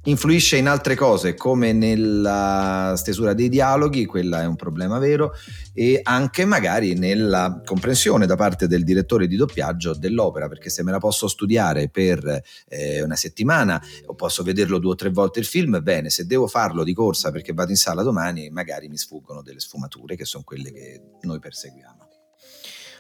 influisce 0.06 0.58
in 0.58 0.68
altre 0.68 0.96
cose 0.96 1.34
come 1.34 1.72
nella 1.72 2.94
stesura 2.98 3.34
dei 3.34 3.50
dialoghi, 3.50 4.06
quella 4.06 4.42
è 4.42 4.46
un 4.46 4.56
problema 4.56 5.00
vero, 5.00 5.34
e 5.74 6.00
anche 6.04 6.46
magari 6.46 6.96
nella 6.96 7.62
comprensione 7.64 8.26
da 8.26 8.36
parte 8.36 8.68
del 8.68 8.84
direttore 8.84 9.28
di 9.28 9.36
doppiaggio 9.36 9.96
dell'opera, 9.96 10.48
perché 10.48 10.70
se 10.70 10.84
me 10.84 10.92
la 10.92 11.00
posso 11.00 11.28
studiare 11.28 11.90
per 11.90 12.42
eh, 12.68 13.02
una 13.02 13.16
settimana 13.16 13.82
o 14.08 14.16
posso 14.16 14.44
vederlo 14.44 14.78
due 14.78 14.92
o 14.92 14.96
tre 14.96 15.10
volte 15.10 15.40
il 15.40 15.46
film, 15.46 15.80
bene, 15.82 16.10
se 16.10 16.26
devo 16.26 16.48
farlo 16.48 16.84
di 16.84 16.94
corsa 16.94 17.32
perché 17.32 17.54
vado 17.54 17.72
in 17.72 17.78
sala 17.78 18.04
domani, 18.04 18.50
magari 18.50 18.90
mi 18.90 18.98
sfuggono 18.98 19.42
delle 19.42 19.60
sfumature 19.60 20.16
che 20.16 20.26
sono 20.26 20.44
quelle 20.44 20.72
che 20.72 21.02
noi 21.22 21.40
perseguiamo. 21.40 22.08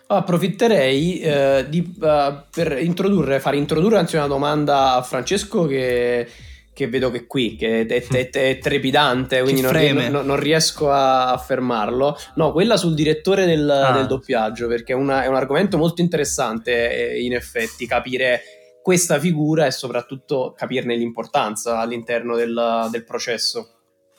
Approfitterei 0.05 1.19
eh, 1.19 1.65
di, 1.69 1.95
uh, 1.99 2.43
per 2.51 2.77
introdurre, 2.79 3.39
fare 3.39 3.57
introdurre 3.57 3.97
anzi 3.97 4.15
una 4.15 4.27
domanda 4.27 4.95
a 4.95 5.01
Francesco 5.01 5.65
che 5.65 6.27
che 6.73 6.87
vedo 6.87 7.11
che 7.11 7.27
qui, 7.27 7.55
che 7.55 7.85
è, 7.85 8.03
è, 8.07 8.29
è 8.29 8.57
trepidante, 8.57 9.41
quindi 9.41 9.61
non, 9.61 9.73
non, 10.09 10.25
non, 10.25 10.39
riesco 10.39 10.89
a 10.91 11.37
fermarlo. 11.37 12.17
No, 12.35 12.51
quella 12.51 12.77
sul 12.77 12.95
direttore 12.95 13.45
del, 13.45 13.69
ah. 13.69 13.91
del 13.91 14.07
doppiaggio, 14.07 14.67
perché 14.67 14.93
è, 14.93 14.95
una, 14.95 15.23
è, 15.23 15.27
un 15.27 15.35
argomento 15.35 15.77
molto 15.77 16.01
interessante, 16.01 17.11
eh, 17.13 17.23
in 17.23 17.33
effetti, 17.33 17.85
capire 17.85 18.41
questa 18.81 19.19
figura 19.19 19.65
e 19.65 19.71
soprattutto 19.71 20.53
capirne 20.57 20.95
l'importanza 20.95 21.79
all'interno 21.79 22.35
del, 22.35 22.87
del 22.91 23.03
processo. 23.03 23.75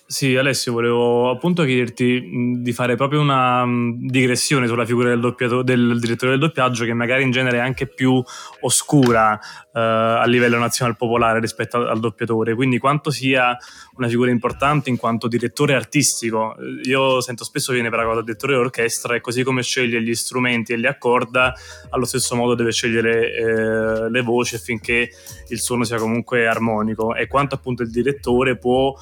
Sì, 0.07 0.37
Alessio, 0.37 0.73
volevo 0.73 1.31
appunto 1.31 1.65
chiederti 1.65 2.59
di 2.59 2.73
fare 2.75 2.95
proprio 2.95 3.23
una 3.23 3.65
digressione 3.67 4.67
sulla 4.67 4.85
figura 4.85 5.09
del, 5.09 5.35
del, 5.65 5.99
direttore 5.99 6.33
del 6.33 6.41
doppiaggio, 6.41 6.85
che 6.85 6.93
magari 6.93 7.23
in 7.23 7.31
genere 7.31 7.57
è 7.57 7.61
anche 7.61 7.87
più 7.87 8.23
oscura 8.61 9.41
eh, 9.73 9.81
a 9.81 10.25
livello 10.27 10.59
nazionale 10.59 10.95
popolare 10.95 11.41
rispetto 11.41 11.79
al, 11.79 11.99
doppiatore. 12.01 12.55
Quindi, 12.55 12.79
quanto 12.79 13.11
sia 13.11 13.57
una 13.97 14.07
figura 14.07 14.31
importante 14.31 14.91
in 14.91 14.99
quanto 14.99 15.27
direttore 15.27 15.75
artistico. 15.75 16.55
Io 16.83 17.23
sento 17.23 17.43
spesso 17.43 17.73
viene 17.73 17.89
paragonato 17.89 18.19
al 18.19 18.27
direttore 18.27 18.57
d'orchestra 18.57 19.15
e 19.15 19.23
così 19.23 19.43
come 19.43 19.63
sceglie 19.63 20.03
gli 20.03 20.15
strumenti 20.15 20.75
e 20.75 20.77
li 20.77 20.87
accorda, 20.87 21.55
allo 21.89 22.05
stesso 22.05 22.37
modo 22.37 22.55
deve 22.55 22.73
scegliere 22.73 23.35
eh, 23.35 24.11
le 24.11 24.21
voci 24.21 24.57
affinché 24.57 25.09
il 25.49 25.61
suono 25.61 25.85
sia 25.85 25.97
comunque 25.97 26.47
armonico. 26.47 27.15
E 27.15 27.27
quanto 27.27 27.55
appunto 27.55 27.83
il 27.83 27.91
direttore 27.91 28.59
può 28.59 28.95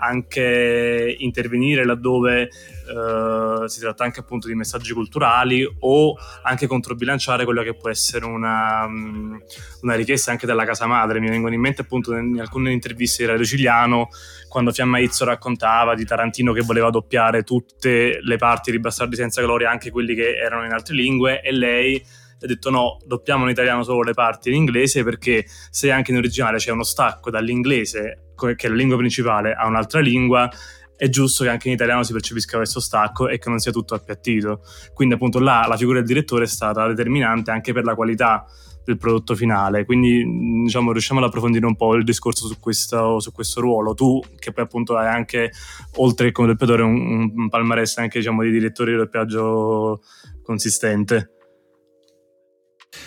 anche 0.00 1.14
intervenire 1.18 1.84
laddove 1.84 2.42
eh, 2.42 3.68
si 3.68 3.80
tratta 3.80 4.02
anche 4.02 4.20
appunto 4.20 4.48
di 4.48 4.54
messaggi 4.54 4.92
culturali 4.92 5.68
o 5.80 6.16
anche 6.42 6.66
controbilanciare 6.66 7.44
quella 7.44 7.62
che 7.62 7.74
può 7.74 7.88
essere 7.88 8.24
una, 8.24 8.86
mm, 8.88 9.36
una 9.82 9.94
richiesta 9.94 10.30
anche 10.30 10.46
dalla 10.46 10.64
casa 10.64 10.86
madre. 10.86 11.20
Mi 11.20 11.28
vengono 11.28 11.54
in 11.54 11.60
mente 11.60 11.82
appunto 11.82 12.14
in 12.16 12.40
alcune 12.40 12.72
interviste 12.72 13.22
di 13.22 13.30
Radio 13.30 13.44
Ciliano 13.44 14.08
quando 14.48 14.72
Fiamma 14.72 14.98
Izzo 14.98 15.24
raccontava 15.24 15.94
di 15.94 16.04
Tarantino 16.04 16.52
che 16.52 16.62
voleva 16.62 16.90
doppiare 16.90 17.44
tutte 17.44 18.18
le 18.20 18.36
parti 18.36 18.72
di 18.72 18.80
Bastardi 18.80 19.14
senza 19.14 19.40
gloria, 19.42 19.70
anche 19.70 19.90
quelli 19.90 20.14
che 20.14 20.36
erano 20.36 20.64
in 20.64 20.72
altre 20.72 20.94
lingue 20.94 21.40
e 21.40 21.52
lei 21.52 22.04
ha 22.40 22.46
detto 22.46 22.70
no, 22.70 22.98
doppiamo 23.04 23.44
in 23.44 23.50
italiano 23.50 23.82
solo 23.82 24.02
le 24.02 24.14
parti 24.14 24.48
in 24.48 24.56
inglese 24.56 25.04
perché 25.04 25.44
se 25.70 25.90
anche 25.90 26.10
in 26.10 26.16
originale 26.16 26.58
c'è 26.58 26.70
uno 26.70 26.84
stacco 26.84 27.30
dall'inglese 27.30 28.24
che 28.56 28.66
è 28.66 28.68
la 28.68 28.74
lingua 28.74 28.96
principale, 28.96 29.52
a 29.52 29.66
un'altra 29.66 30.00
lingua, 30.00 30.48
è 30.96 31.08
giusto 31.08 31.44
che 31.44 31.50
anche 31.50 31.68
in 31.68 31.74
italiano 31.74 32.02
si 32.02 32.12
percepisca 32.12 32.58
questo 32.58 32.80
stacco 32.80 33.28
e 33.28 33.38
che 33.38 33.48
non 33.48 33.58
sia 33.58 33.72
tutto 33.72 33.94
appiattito. 33.94 34.62
Quindi 34.92 35.14
appunto 35.14 35.38
là 35.38 35.64
la 35.66 35.76
figura 35.76 35.98
del 35.98 36.06
direttore 36.06 36.44
è 36.44 36.46
stata 36.46 36.86
determinante 36.86 37.50
anche 37.50 37.72
per 37.72 37.84
la 37.84 37.94
qualità 37.94 38.44
del 38.84 38.98
prodotto 38.98 39.34
finale. 39.34 39.86
Quindi 39.86 40.22
diciamo 40.64 40.92
riusciamo 40.92 41.20
ad 41.20 41.26
approfondire 41.26 41.64
un 41.64 41.76
po' 41.76 41.94
il 41.94 42.04
discorso 42.04 42.46
su 42.46 42.58
questo, 42.58 43.18
su 43.18 43.32
questo 43.32 43.60
ruolo. 43.60 43.94
Tu 43.94 44.20
che 44.38 44.52
poi 44.52 44.64
appunto 44.64 44.96
hai 44.96 45.06
anche, 45.06 45.50
oltre 45.96 46.32
come 46.32 46.48
doppiatore, 46.48 46.82
un, 46.82 47.32
un 47.34 47.48
palmarès 47.48 47.96
anche 47.96 48.18
diciamo 48.18 48.42
di 48.42 48.50
direttore 48.50 48.90
di 48.90 48.98
doppiaggio 48.98 50.02
consistente. 50.42 51.39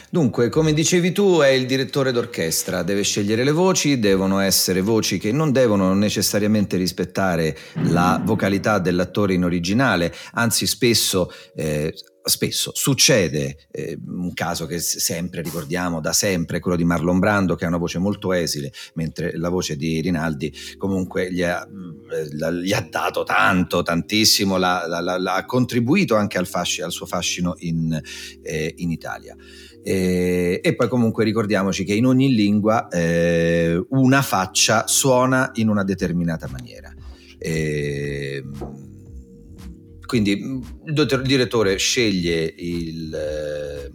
Dunque, 0.10 0.50
come 0.50 0.74
dicevi 0.74 1.12
tu, 1.12 1.40
è 1.40 1.50
il 1.50 1.66
direttore 1.66 2.12
d'orchestra, 2.12 2.84
deve 2.84 3.04
scegliere 3.04 3.44
le 3.44 3.52
voci, 3.52 4.00
devono 4.00 4.40
essere 4.40 4.82
voci 4.82 5.18
che 5.18 5.32
non 5.32 5.52
devono 5.52 5.94
necessariamente 5.94 6.78
rispettare 6.78 7.58
la 7.90 8.22
vocalità 8.24 8.80
dell'attore 8.80 9.34
in 9.34 9.44
originale, 9.44 10.14
anzi 10.34 10.68
spesso 10.68 11.32
eh, 11.56 11.94
spesso 12.24 12.72
succede 12.74 13.68
eh, 13.72 14.00
un 14.08 14.34
caso 14.34 14.66
che 14.66 14.80
sempre 14.80 15.42
ricordiamo 15.42 16.00
da 16.00 16.14
sempre, 16.14 16.60
quello 16.60 16.78
di 16.78 16.86
Marlon 16.86 17.20
Brando 17.20 17.56
che 17.56 17.66
ha 17.66 17.68
una 17.68 17.78
voce 17.78 18.00
molto 18.00 18.34
esile, 18.34 18.72
mentre 18.94 19.38
la 19.38 19.50
voce 19.50 19.76
di 19.76 20.00
Rinaldi 20.00 20.54
comunque 20.78 21.32
gli 21.32 21.44
ha, 21.44 21.68
eh, 21.68 22.54
gli 22.62 22.74
ha 22.74 22.88
dato 22.90 23.24
tanto, 23.24 23.84
tantissimo, 23.84 24.58
l'ha 24.58 25.44
contribuito 25.46 26.16
anche 26.16 26.38
al, 26.38 26.48
fascino, 26.48 26.86
al, 26.86 26.92
suo 26.92 27.06
fascino 27.06 27.56
in, 27.60 28.00
eh, 28.42 28.74
in 28.78 28.92
Italia. 28.92 29.36
E, 29.84 30.62
e, 30.64 30.76
poi 30.76 30.88
comunque 30.88 31.26
ricordiamoci 31.26 31.84
che 31.84 31.94
in 31.94 32.06
ogni 32.06 32.34
lingua 32.34 32.88
eh, 32.88 33.84
una 33.90 34.22
faccia 34.22 34.88
suona 34.88 35.52
in 35.56 35.68
una 35.68 35.84
determinata 35.84 36.48
maniera. 36.50 36.94
E, 37.38 38.44
quindi 40.06 40.36
mm, 40.38 40.62
il 40.88 41.22
direttore 41.26 41.76
sceglie 41.78 42.54
il, 42.58 43.14
eh, 43.14 43.92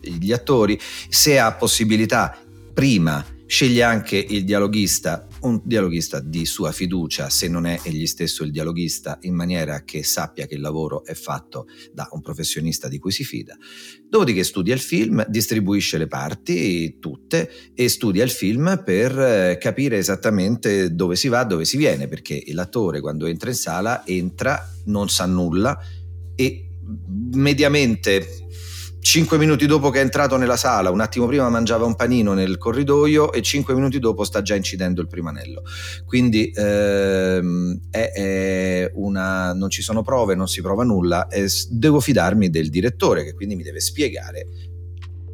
gli 0.00 0.32
attori, 0.32 0.78
se 1.08 1.38
ha 1.38 1.52
possibilità 1.52 2.38
prima 2.72 3.24
sceglie 3.46 3.82
anche 3.82 4.16
il 4.16 4.44
dialoghista, 4.44 5.26
un 5.42 5.60
dialoghista 5.64 6.20
di 6.20 6.44
sua 6.46 6.72
fiducia, 6.72 7.28
se 7.30 7.48
non 7.48 7.66
è 7.66 7.78
egli 7.82 8.06
stesso 8.06 8.44
il 8.44 8.50
dialoghista, 8.50 9.18
in 9.22 9.34
maniera 9.34 9.84
che 9.84 10.02
sappia 10.02 10.46
che 10.46 10.54
il 10.54 10.60
lavoro 10.60 11.04
è 11.04 11.14
fatto 11.14 11.66
da 11.92 12.08
un 12.12 12.20
professionista 12.20 12.88
di 12.88 12.98
cui 12.98 13.12
si 13.12 13.24
fida. 13.24 13.56
Dopodiché 14.08 14.44
studia 14.44 14.74
il 14.74 14.80
film, 14.80 15.24
distribuisce 15.28 15.98
le 15.98 16.06
parti 16.06 16.98
tutte 16.98 17.50
e 17.74 17.88
studia 17.88 18.24
il 18.24 18.30
film 18.30 18.82
per 18.84 19.18
eh, 19.18 19.58
capire 19.58 19.98
esattamente 19.98 20.94
dove 20.94 21.16
si 21.16 21.28
va, 21.28 21.44
dove 21.44 21.64
si 21.64 21.76
viene, 21.76 22.08
perché 22.08 22.42
l'attore 22.48 23.00
quando 23.00 23.26
entra 23.26 23.50
in 23.50 23.56
sala 23.56 24.06
entra 24.06 24.68
non 24.86 25.08
sa 25.08 25.26
nulla 25.26 25.78
e 26.34 26.68
mediamente 27.34 28.41
cinque 29.02 29.36
minuti 29.36 29.66
dopo 29.66 29.90
che 29.90 29.98
è 29.98 30.02
entrato 30.02 30.36
nella 30.36 30.56
sala, 30.56 30.90
un 30.90 31.00
attimo 31.00 31.26
prima 31.26 31.48
mangiava 31.48 31.84
un 31.84 31.96
panino 31.96 32.34
nel 32.34 32.56
corridoio 32.56 33.32
e 33.32 33.42
cinque 33.42 33.74
minuti 33.74 33.98
dopo 33.98 34.22
sta 34.22 34.42
già 34.42 34.54
incidendo 34.54 35.00
il 35.00 35.08
primo 35.08 35.28
anello. 35.28 35.64
Quindi 36.06 36.52
ehm, 36.54 37.80
è, 37.90 38.12
è 38.12 38.90
una, 38.94 39.52
non 39.54 39.70
ci 39.70 39.82
sono 39.82 40.02
prove, 40.02 40.36
non 40.36 40.46
si 40.46 40.62
prova 40.62 40.84
nulla 40.84 41.26
e 41.26 41.48
devo 41.70 41.98
fidarmi 41.98 42.48
del 42.48 42.70
direttore 42.70 43.24
che 43.24 43.34
quindi 43.34 43.56
mi 43.56 43.64
deve 43.64 43.80
spiegare 43.80 44.46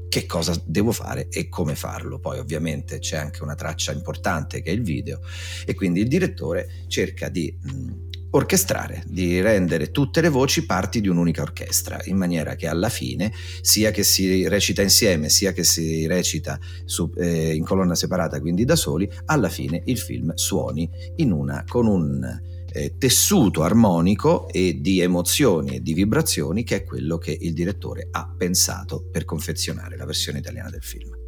che 0.09 0.25
cosa 0.25 0.59
devo 0.65 0.91
fare 0.91 1.29
e 1.29 1.51
come 1.51 1.75
farlo. 1.75 2.19
Poi 2.19 2.39
ovviamente 2.39 2.99
c'è 2.99 3.19
anche 3.19 3.43
una 3.43 3.55
traccia 3.55 3.93
importante 3.93 4.63
che 4.63 4.71
è 4.71 4.73
il 4.73 4.83
video 4.83 5.21
e 5.67 5.75
quindi 5.75 6.01
il 6.01 6.09
direttore 6.09 6.85
cerca 6.89 7.29
di... 7.29 7.55
Mh, 7.61 8.07
orchestrare, 8.31 9.03
di 9.07 9.41
rendere 9.41 9.91
tutte 9.91 10.21
le 10.21 10.29
voci 10.29 10.67
parti 10.67 11.01
di 11.01 11.09
un'unica 11.09 11.43
orchestra, 11.43 11.99
in 12.05 12.17
maniera 12.17 12.57
che 12.57 12.67
alla 12.67 12.89
fine, 12.89 13.33
sia 13.61 13.91
che 13.91 14.03
si 14.03 14.47
recita 14.49 14.83
insieme, 14.83 15.29
sia 15.29 15.53
che 15.53 15.65
si 15.65 16.07
recita 16.07 16.59
su, 16.85 17.11
eh, 17.17 17.55
in 17.55 17.65
colonna 17.65 17.95
separata, 17.95 18.41
quindi 18.41 18.65
da 18.65 18.77
soli, 18.77 19.11
alla 19.27 19.49
fine 19.49 19.83
il 19.87 19.99
film 19.99 20.33
suoni 20.35 20.89
una, 21.31 21.65
con 21.67 21.87
un 21.87 22.41
eh, 22.71 22.95
tessuto 22.99 23.63
armonico 23.63 24.49
e 24.49 24.79
di 24.81 25.01
emozioni 25.01 25.77
e 25.77 25.83
di 25.83 25.95
vibrazioni 25.95 26.65
che 26.65 26.77
è 26.77 26.85
quello 26.85 27.19
che 27.19 27.37
il 27.39 27.53
direttore 27.53 28.09
ha 28.11 28.33
pensato 28.37 29.09
per 29.11 29.25
confezionare 29.25 29.97
la 29.97 30.05
versione 30.05 30.39
italiana 30.39 30.71
del 30.71 30.83
film. 30.83 31.28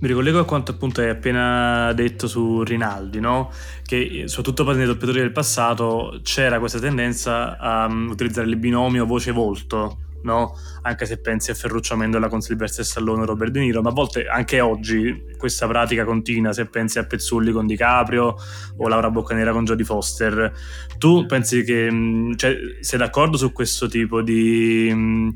Mi 0.00 0.08
ricollego 0.08 0.38
a 0.38 0.46
quanto 0.46 0.70
appunto 0.70 1.02
hai 1.02 1.10
appena 1.10 1.92
detto 1.92 2.26
su 2.26 2.62
Rinaldi, 2.62 3.20
no? 3.20 3.50
che 3.84 4.22
soprattutto 4.28 4.64
per 4.64 4.76
nei 4.76 4.86
doppiatori 4.86 5.18
del 5.18 5.30
passato 5.30 6.20
c'era 6.22 6.58
questa 6.58 6.78
tendenza 6.78 7.58
a 7.58 7.84
um, 7.84 8.08
utilizzare 8.08 8.48
il 8.48 8.56
binomio 8.56 9.04
voce-volto, 9.04 9.98
no? 10.22 10.56
anche 10.82 11.06
se 11.06 11.18
pensi 11.18 11.50
a 11.50 11.54
Ferruccio 11.54 11.94
Amendola 11.94 12.28
con 12.28 12.40
Sylvester 12.40 12.84
Stallone 12.84 13.22
e 13.22 13.26
Robert 13.26 13.52
De 13.52 13.60
Niro, 13.60 13.82
ma 13.82 13.90
a 13.90 13.92
volte 13.92 14.26
anche 14.26 14.60
oggi 14.60 15.34
questa 15.36 15.66
pratica 15.66 16.04
continua, 16.04 16.52
se 16.52 16.66
pensi 16.66 16.98
a 16.98 17.04
Pezzulli 17.04 17.52
con 17.52 17.66
DiCaprio 17.66 18.34
o 18.76 18.88
Laura 18.88 19.10
Boccanera 19.10 19.52
con 19.52 19.64
Jodie 19.64 19.84
Foster. 19.84 20.52
Tu 20.98 21.26
pensi 21.26 21.62
che, 21.64 21.90
mm, 21.90 22.34
cioè, 22.34 22.56
sei 22.80 22.98
d'accordo 22.98 23.36
su 23.36 23.52
questo 23.52 23.88
tipo 23.88 24.22
di 24.22 24.90
mm, 24.92 25.28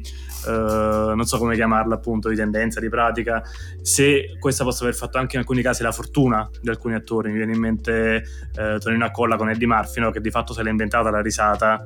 Uh, 0.44 1.15
non 1.15 1.24
so 1.24 1.39
come 1.39 1.55
chiamarla 1.55 1.94
appunto, 1.94 2.28
di 2.28 2.36
tendenza, 2.36 2.78
di 2.78 2.90
pratica, 2.90 3.43
se 3.81 4.36
questa 4.39 4.62
possa 4.62 4.85
aver 4.85 4.94
fatto 4.94 5.16
anche 5.16 5.36
in 5.36 5.40
alcuni 5.40 5.62
casi 5.62 5.82
la 5.82 5.90
fortuna 5.90 6.47
di 6.61 6.69
alcuni 6.69 6.94
attori. 6.94 7.31
Mi 7.31 7.36
viene 7.36 7.55
in 7.55 7.61
mente 7.61 8.24
uh, 8.59 8.78
Tonino 8.78 9.06
Accolla 9.06 9.36
con 9.36 9.48
Eddie 9.48 9.66
Murphy, 9.66 10.01
no? 10.01 10.11
che 10.11 10.20
di 10.20 10.31
fatto 10.31 10.52
se 10.52 10.62
l'ha 10.62 10.69
inventata 10.69 11.09
la 11.09 11.23
risata 11.23 11.82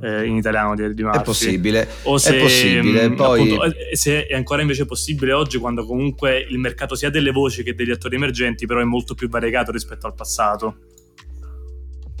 eh, 0.00 0.24
in 0.24 0.36
italiano 0.36 0.74
di, 0.74 0.94
di 0.94 1.02
Murphy. 1.02 1.20
È 1.20 1.22
possibile. 1.22 1.88
O 2.04 2.18
se, 2.18 2.36
è 2.36 2.40
possibile. 2.40 3.10
Poi... 3.12 3.40
Appunto, 3.40 3.64
eh, 3.64 3.96
se 3.96 4.26
è 4.26 4.34
ancora 4.34 4.62
invece 4.62 4.86
possibile 4.86 5.32
oggi, 5.32 5.58
quando 5.58 5.84
comunque 5.84 6.38
il 6.38 6.58
mercato 6.58 6.94
sia 6.94 7.10
delle 7.10 7.30
voci 7.30 7.62
che 7.62 7.74
degli 7.74 7.90
attori 7.90 8.16
emergenti, 8.16 8.66
però 8.66 8.80
è 8.80 8.84
molto 8.84 9.14
più 9.14 9.28
variegato 9.28 9.72
rispetto 9.72 10.06
al 10.06 10.14
passato. 10.14 10.76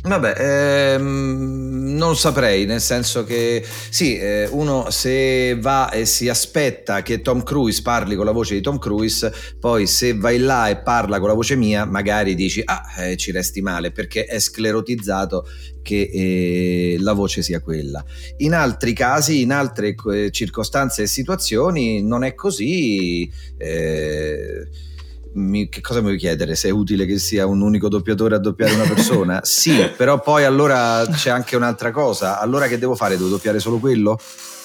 Vabbè, 0.00 0.94
ehm, 0.94 1.94
non 1.96 2.16
saprei, 2.16 2.66
nel 2.66 2.80
senso 2.80 3.24
che 3.24 3.64
sì, 3.90 4.16
eh, 4.16 4.46
uno 4.52 4.90
se 4.90 5.56
va 5.58 5.90
e 5.90 6.06
si 6.06 6.28
aspetta 6.28 7.02
che 7.02 7.20
Tom 7.20 7.42
Cruise 7.42 7.82
parli 7.82 8.14
con 8.14 8.24
la 8.24 8.30
voce 8.30 8.54
di 8.54 8.60
Tom 8.60 8.78
Cruise, 8.78 9.32
poi 9.58 9.88
se 9.88 10.14
vai 10.14 10.38
là 10.38 10.68
e 10.68 10.78
parla 10.78 11.18
con 11.18 11.26
la 11.26 11.34
voce 11.34 11.56
mia, 11.56 11.84
magari 11.84 12.36
dici 12.36 12.62
ah, 12.64 12.84
eh, 12.98 13.16
ci 13.16 13.32
resti 13.32 13.60
male 13.60 13.90
perché 13.90 14.24
è 14.24 14.38
sclerotizzato 14.38 15.46
che 15.82 16.08
eh, 16.12 16.96
la 17.00 17.12
voce 17.12 17.42
sia 17.42 17.60
quella. 17.60 18.02
In 18.36 18.54
altri 18.54 18.92
casi, 18.92 19.40
in 19.40 19.50
altre 19.50 19.96
eh, 20.12 20.30
circostanze 20.30 21.02
e 21.02 21.06
situazioni 21.08 22.02
non 22.02 22.22
è 22.22 22.34
così. 22.34 23.28
Eh, 23.56 24.86
mi, 25.32 25.68
che 25.68 25.80
cosa 25.80 26.00
mi 26.00 26.06
vuoi 26.06 26.18
chiedere? 26.18 26.54
Se 26.54 26.68
è 26.68 26.70
utile 26.70 27.06
che 27.06 27.18
sia 27.18 27.46
un 27.46 27.60
unico 27.60 27.88
doppiatore 27.88 28.34
a 28.34 28.38
doppiare 28.38 28.74
una 28.74 28.86
persona? 28.86 29.40
sì, 29.44 29.90
però 29.96 30.20
poi 30.20 30.44
allora 30.44 31.06
c'è 31.06 31.30
anche 31.30 31.56
un'altra 31.56 31.90
cosa. 31.90 32.38
Allora 32.40 32.66
che 32.66 32.78
devo 32.78 32.94
fare? 32.94 33.16
Devo 33.16 33.28
doppiare 33.28 33.58
solo 33.58 33.78
quello? 33.78 34.18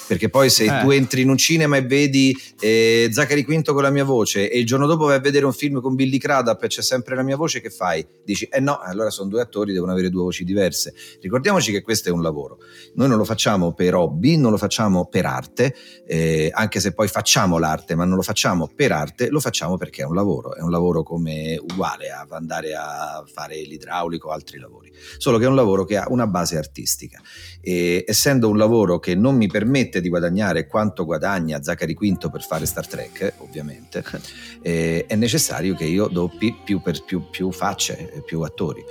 Perché 0.06 0.28
poi 0.28 0.50
se 0.50 0.64
eh. 0.64 0.82
tu 0.82 0.90
entri 0.90 1.22
in 1.22 1.28
un 1.28 1.36
cinema 1.36 1.76
e 1.76 1.82
vedi 1.82 2.36
eh, 2.60 3.08
Zachary 3.10 3.42
Quinto 3.42 3.72
con 3.72 3.82
la 3.82 3.90
mia 3.90 4.04
voce 4.04 4.50
e 4.50 4.58
il 4.58 4.66
giorno 4.66 4.86
dopo 4.86 5.06
vai 5.06 5.16
a 5.16 5.20
vedere 5.20 5.44
un 5.44 5.52
film 5.52 5.80
con 5.80 5.94
Billy 5.94 6.18
Crudup 6.18 6.62
e 6.62 6.66
c'è 6.68 6.82
sempre 6.82 7.14
la 7.14 7.22
mia 7.22 7.36
voce, 7.36 7.60
che 7.60 7.70
fai? 7.70 8.06
Dici, 8.24 8.44
eh 8.44 8.60
no, 8.60 8.78
allora 8.78 9.10
sono 9.10 9.28
due 9.28 9.40
attori, 9.40 9.72
devono 9.72 9.92
avere 9.92 10.10
due 10.10 10.22
voci 10.22 10.44
diverse. 10.44 10.94
Ricordiamoci 11.20 11.72
che 11.72 11.82
questo 11.82 12.08
è 12.08 12.12
un 12.12 12.22
lavoro. 12.22 12.58
Noi 12.94 13.08
non 13.08 13.18
lo 13.18 13.24
facciamo 13.24 13.72
per 13.72 13.94
hobby, 13.94 14.36
non 14.36 14.50
lo 14.50 14.56
facciamo 14.56 15.06
per 15.06 15.26
arte, 15.26 15.74
eh, 16.06 16.50
anche 16.52 16.80
se 16.80 16.92
poi 16.92 17.08
facciamo 17.08 17.58
l'arte, 17.58 17.94
ma 17.94 18.04
non 18.04 18.16
lo 18.16 18.22
facciamo 18.22 18.70
per 18.74 18.92
arte, 18.92 19.28
lo 19.28 19.40
facciamo 19.40 19.76
perché 19.76 20.02
è 20.02 20.04
un 20.04 20.14
lavoro, 20.14 20.54
è 20.54 20.60
un 20.60 20.70
lavoro 20.70 21.02
come 21.02 21.56
uguale 21.60 22.10
a 22.10 22.26
andare 22.30 22.74
a 22.74 23.24
fare 23.32 23.60
l'idraulico 23.62 24.28
o 24.28 24.32
altri 24.32 24.58
lavori, 24.58 24.92
solo 25.18 25.38
che 25.38 25.44
è 25.44 25.48
un 25.48 25.54
lavoro 25.54 25.84
che 25.84 25.96
ha 25.96 26.06
una 26.08 26.26
base 26.26 26.56
artistica. 26.56 27.20
E, 27.64 28.04
essendo 28.06 28.48
un 28.48 28.58
lavoro 28.58 28.98
che 28.98 29.14
non 29.14 29.36
mi 29.36 29.48
permette 29.48 30.00
di 30.00 30.08
guadagnare 30.08 30.66
quanto 30.66 31.04
guadagna 31.04 31.62
Zachary 31.62 31.94
Quinto 31.94 32.30
per 32.30 32.42
fare 32.42 32.66
Star 32.66 32.86
Trek, 32.86 33.34
ovviamente, 33.38 34.04
eh, 34.62 35.06
è 35.06 35.16
necessario 35.16 35.74
che 35.74 35.84
io 35.84 36.06
doppi 36.08 36.54
più, 36.64 36.80
per, 36.80 37.02
più, 37.04 37.30
più 37.30 37.50
facce, 37.50 38.22
più 38.24 38.42
attori. 38.42 38.84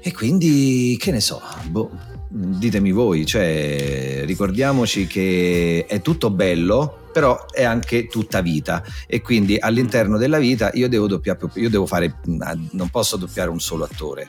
E 0.00 0.12
quindi, 0.12 0.96
che 1.00 1.10
ne 1.10 1.20
so, 1.20 1.42
boh, 1.68 1.90
ditemi 2.28 2.92
voi, 2.92 3.24
cioè, 3.24 4.22
ricordiamoci 4.24 5.06
che 5.06 5.86
è 5.88 6.00
tutto 6.02 6.30
bello, 6.30 7.08
però 7.12 7.46
è 7.50 7.64
anche 7.64 8.06
tutta 8.06 8.40
vita 8.42 8.84
e 9.06 9.22
quindi 9.22 9.56
all'interno 9.58 10.18
della 10.18 10.38
vita 10.38 10.70
io 10.74 10.88
devo 10.88 11.06
doppiare, 11.06 11.38
io 11.54 11.70
devo 11.70 11.86
fare, 11.86 12.20
non 12.24 12.88
posso 12.90 13.16
doppiare 13.16 13.50
un 13.50 13.60
solo 13.60 13.84
attore, 13.84 14.28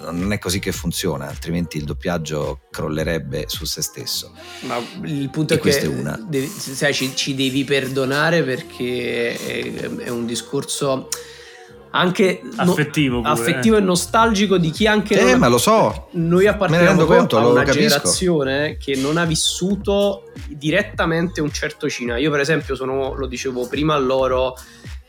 non 0.00 0.32
è 0.32 0.38
così 0.38 0.60
che 0.60 0.72
funziona, 0.72 1.26
altrimenti 1.26 1.76
il 1.76 1.84
doppiaggio 1.84 2.60
crollerebbe 2.70 3.44
su 3.48 3.64
se 3.64 3.82
stesso. 3.82 4.32
Ma 4.60 4.78
il 5.04 5.28
punto 5.30 5.54
e 5.54 5.56
è 5.56 5.60
che 5.60 5.80
è 5.80 5.86
una. 5.86 6.18
Devi, 6.26 6.46
sai, 6.46 6.94
ci, 6.94 7.14
ci, 7.14 7.34
devi 7.34 7.64
perdonare 7.64 8.42
perché 8.44 9.36
è, 9.36 9.72
è 10.04 10.08
un 10.08 10.24
discorso 10.24 11.08
anche 11.92 12.42
affettivo, 12.56 13.20
no, 13.20 13.28
affettivo 13.28 13.76
e 13.76 13.80
nostalgico 13.80 14.56
di 14.56 14.70
chi 14.70 14.86
anche 14.86 15.18
eh, 15.18 15.36
ma 15.36 15.48
lo 15.48 15.58
so. 15.58 16.08
Noi 16.12 16.46
apparteniamo 16.46 17.04
conto, 17.04 17.38
a 17.38 17.46
una 17.46 17.64
generazione 17.64 18.76
che 18.78 18.96
non 18.96 19.16
ha 19.16 19.24
vissuto 19.24 20.30
direttamente 20.48 21.40
un 21.40 21.52
certo 21.52 21.88
cinema. 21.88 22.18
Io 22.18 22.30
per 22.30 22.40
esempio 22.40 22.74
sono 22.74 23.14
lo 23.14 23.26
dicevo 23.26 23.66
prima 23.66 23.94
a 23.94 23.98
loro 23.98 24.56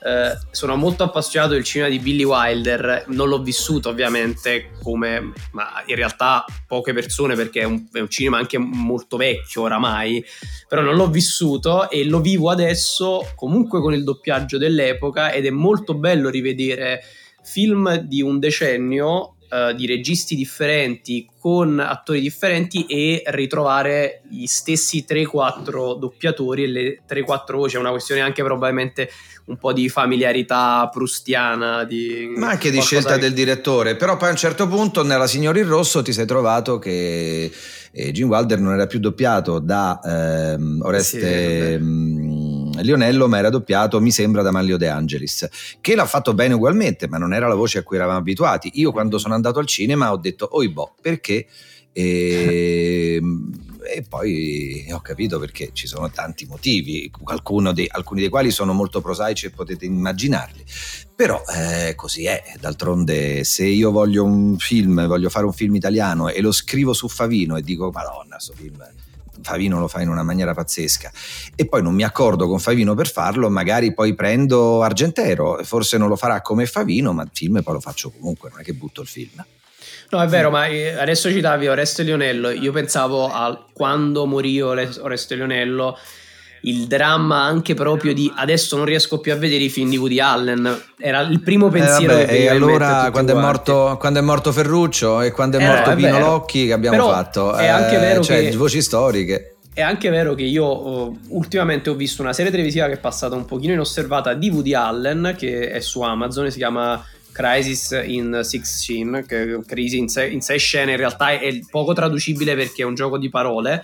eh, 0.05 0.37
sono 0.51 0.75
molto 0.75 1.03
appassionato 1.03 1.53
del 1.53 1.63
cinema 1.63 1.89
di 1.89 1.99
Billy 1.99 2.23
Wilder, 2.23 3.05
non 3.07 3.29
l'ho 3.29 3.41
vissuto 3.41 3.87
ovviamente 3.87 4.71
come, 4.81 5.31
ma 5.51 5.81
in 5.85 5.95
realtà 5.95 6.43
poche 6.67 6.91
persone 6.91 7.35
perché 7.35 7.61
è 7.61 7.63
un, 7.63 7.87
è 7.91 7.99
un, 7.99 8.09
cinema 8.09 8.37
anche 8.37 8.57
molto 8.57 9.15
vecchio 9.15 9.61
oramai, 9.61 10.23
però 10.67 10.81
non 10.81 10.95
l'ho 10.95 11.09
vissuto 11.09 11.89
e 11.89 12.05
lo 12.05 12.19
vivo 12.19 12.49
adesso 12.49 13.31
comunque 13.35 13.79
con 13.79 13.93
il 13.93 14.03
doppiaggio 14.03 14.57
dell'epoca 14.57 15.31
ed 15.31 15.45
è 15.45 15.51
molto 15.51 15.93
bello 15.93 16.29
rivedere 16.29 17.01
film 17.41 17.95
di 17.95 18.21
un 18.21 18.39
decennio 18.39 19.35
uh, 19.53 19.73
di 19.73 19.85
registi 19.85 20.35
differenti 20.35 21.27
con 21.39 21.79
attori 21.79 22.21
differenti 22.21 22.85
e 22.85 23.21
ritrovare 23.27 24.21
gli 24.29 24.45
stessi 24.45 25.05
3-4 25.07 25.99
doppiatori 25.99 26.63
e 26.63 26.67
le 26.67 27.01
3-4 27.07 27.55
voci. 27.55 27.75
È 27.75 27.79
una 27.79 27.91
questione 27.91 28.21
anche 28.21 28.43
probabilmente 28.43 29.09
un 29.45 29.57
po' 29.57 29.73
di 29.73 29.89
familiarità 29.89 30.89
prustiana 30.91 31.83
di 31.83 32.31
ma 32.37 32.51
anche 32.51 32.71
di 32.71 32.81
scelta 32.81 33.15
che... 33.15 33.19
del 33.19 33.33
direttore. 33.33 33.95
Però 33.95 34.15
poi 34.17 34.29
a 34.29 34.31
un 34.31 34.37
certo 34.37 34.67
punto 34.67 35.03
nella 35.03 35.27
Signora 35.27 35.59
in 35.59 35.67
Rosso 35.67 36.01
ti 36.01 36.13
sei 36.13 36.25
trovato 36.25 36.79
che 36.79 37.51
eh, 37.91 38.11
Jim 38.11 38.29
Wilder 38.29 38.59
non 38.59 38.73
era 38.73 38.87
più 38.87 38.99
doppiato 38.99 39.59
da 39.59 39.99
ehm, 40.03 40.79
Oreste 40.83 41.77
sì, 41.77 42.42
Lionello 42.81 43.27
ma 43.27 43.37
era 43.37 43.49
doppiato 43.49 44.01
mi 44.01 44.11
sembra 44.11 44.41
da 44.41 44.51
Manlio 44.51 44.77
De 44.77 44.87
Angelis 44.87 45.47
che 45.81 45.95
l'ha 45.95 46.05
fatto 46.05 46.33
bene 46.33 46.53
ugualmente 46.53 47.07
ma 47.07 47.17
non 47.17 47.33
era 47.33 47.47
la 47.47 47.55
voce 47.55 47.79
a 47.79 47.83
cui 47.83 47.97
eravamo 47.97 48.19
abituati. 48.19 48.71
Io 48.75 48.91
quando 48.91 49.17
sono 49.17 49.33
andato 49.33 49.59
al 49.59 49.65
cinema 49.65 50.11
ho 50.11 50.17
detto 50.17 50.47
oi 50.51 50.69
boh 50.69 50.95
perché? 51.01 51.47
E, 51.95 53.21
e, 53.83 54.01
poi 54.09 54.87
ho 54.91 54.99
capito 55.01 55.37
perché 55.37 55.69
ci 55.73 55.85
sono 55.85 56.09
tanti 56.09 56.45
motivi 56.45 57.11
dei, 57.73 57.87
alcuni 57.87 58.19
dei 58.21 58.29
quali 58.29 58.49
sono 58.49 58.73
molto 58.73 58.99
prosaici 58.99 59.45
e 59.45 59.49
potete 59.51 59.85
immaginarli. 59.85 60.65
Però 61.15 61.43
eh, 61.55 61.93
così 61.95 62.25
è. 62.25 62.41
D'altronde 62.59 63.43
se 63.43 63.65
io 63.65 63.91
voglio 63.91 64.23
un 64.23 64.57
film 64.57 65.05
voglio 65.05 65.29
fare 65.29 65.45
un 65.45 65.53
film 65.53 65.75
italiano 65.75 66.29
e 66.29 66.41
lo 66.41 66.51
scrivo 66.51 66.93
su 66.93 67.07
Favino 67.07 67.55
e 67.57 67.61
dico 67.61 67.91
madonna 67.91 68.37
questo 68.37 68.53
film 68.53 68.83
Favino 69.41 69.79
lo 69.79 69.87
fa 69.87 70.01
in 70.01 70.09
una 70.09 70.23
maniera 70.23 70.53
pazzesca 70.53 71.11
e 71.55 71.67
poi 71.67 71.81
non 71.81 71.93
mi 71.93 72.03
accordo 72.03 72.47
con 72.47 72.59
Favino 72.59 72.93
per 72.95 73.09
farlo, 73.09 73.49
magari 73.49 73.93
poi 73.93 74.13
prendo 74.13 74.83
Argentero, 74.83 75.59
forse 75.63 75.97
non 75.97 76.07
lo 76.07 76.15
farà 76.15 76.41
come 76.41 76.65
Favino, 76.65 77.13
ma 77.13 77.23
il 77.23 77.29
film 77.33 77.61
poi 77.61 77.73
lo 77.73 77.79
faccio 77.79 78.11
comunque, 78.11 78.49
non 78.49 78.59
è 78.59 78.63
che 78.63 78.73
butto 78.73 79.01
il 79.01 79.07
film. 79.07 79.43
No, 80.09 80.21
è 80.21 80.27
vero, 80.27 80.51
ma 80.51 80.67
eh, 80.67 80.93
adesso 80.93 81.31
citavi 81.31 81.67
Oreste 81.67 82.03
Lionello, 82.03 82.51
io 82.51 82.71
pensavo 82.71 83.27
a 83.31 83.65
quando 83.73 84.25
morì 84.25 84.61
Oreste 84.61 85.35
Lionello 85.35 85.97
il 86.65 86.87
dramma 86.87 87.41
anche 87.41 87.73
proprio 87.73 88.13
di 88.13 88.31
adesso 88.35 88.77
non 88.77 88.85
riesco 88.85 89.19
più 89.19 89.33
a 89.33 89.35
vedere 89.35 89.63
i 89.63 89.69
film 89.69 89.89
di 89.89 89.97
Woody 89.97 90.19
Allen. 90.19 90.81
Era 90.97 91.21
il 91.21 91.41
primo 91.41 91.69
pensiero 91.69 92.13
eh, 92.13 92.25
vabbè, 92.25 92.31
E 92.31 92.49
allora 92.49 93.09
quando 93.11 93.35
è, 93.35 93.39
morto, 93.39 93.97
quando 93.99 94.19
è, 94.19 94.21
morto, 94.21 94.51
Ferruccio 94.51 95.21
e 95.21 95.31
quando 95.31 95.57
è 95.57 95.63
eh, 95.63 95.67
morto 95.67 95.89
è 95.89 95.95
Pino 95.95 96.11
vero. 96.11 96.25
Locchi 96.25 96.65
che 96.67 96.73
abbiamo 96.73 96.95
Però 96.95 97.09
fatto? 97.09 97.53
È 97.55 97.67
anche 97.67 97.95
eh, 97.95 97.99
vero 97.99 98.21
cioè, 98.21 98.49
che... 98.49 98.55
voci 98.55 98.81
storiche. 98.81 99.55
È 99.73 99.81
anche 99.81 100.09
vero 100.09 100.35
che 100.35 100.43
io 100.43 100.65
uh, 100.65 101.19
ultimamente 101.29 101.89
ho 101.89 101.95
visto 101.95 102.21
una 102.21 102.33
serie 102.33 102.51
televisiva 102.51 102.85
che 102.85 102.93
è 102.93 102.99
passata 102.99 103.35
un 103.35 103.45
pochino 103.45 103.73
inosservata 103.73 104.33
di 104.35 104.49
Woody 104.49 104.73
Allen, 104.73 105.33
che 105.35 105.71
è 105.71 105.79
su 105.79 106.01
Amazon, 106.01 106.51
si 106.51 106.57
chiama 106.57 107.03
Crisis 107.31 107.99
in 108.05 108.41
Six 108.43 108.77
Scene, 108.77 109.25
che 109.25 109.59
Crisi 109.65 109.97
in 109.97 110.07
sei, 110.07 110.31
in 110.31 110.41
sei 110.41 110.59
scene 110.59 110.91
in 110.91 110.97
realtà 110.97 111.31
è 111.31 111.59
poco 111.69 111.93
traducibile 111.93 112.55
perché 112.55 112.83
è 112.83 112.85
un 112.85 112.93
gioco 112.93 113.17
di 113.17 113.29
parole 113.29 113.83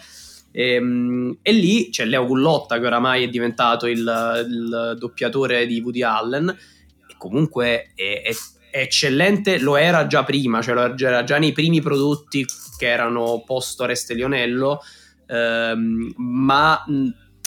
e, 0.51 0.73
ehm, 0.73 1.37
e, 1.41 1.51
lì 1.51 1.89
c'è 1.89 2.05
Leo 2.05 2.25
Gullotta 2.25 2.79
che 2.79 2.85
oramai 2.85 3.23
è 3.23 3.29
diventato 3.29 3.87
il, 3.87 3.99
il 3.99 4.95
doppiatore 4.97 5.65
di 5.65 5.79
Woody 5.81 6.03
Allen 6.03 6.49
e 6.49 7.15
comunque 7.17 7.91
è, 7.95 8.21
è, 8.23 8.31
è, 8.71 8.79
eccellente, 8.79 9.59
lo 9.59 9.75
era 9.77 10.07
già 10.07 10.23
prima, 10.23 10.61
cioè 10.61 10.73
lo 10.73 10.95
era 10.97 11.23
già 11.23 11.37
nei 11.37 11.51
primi 11.51 11.81
prodotti 11.81 12.45
che 12.77 12.87
erano 12.87 13.43
post 13.45 13.79
Oreste 13.81 14.13
Lionello, 14.13 14.81
ehm, 15.27 16.13
ma 16.17 16.83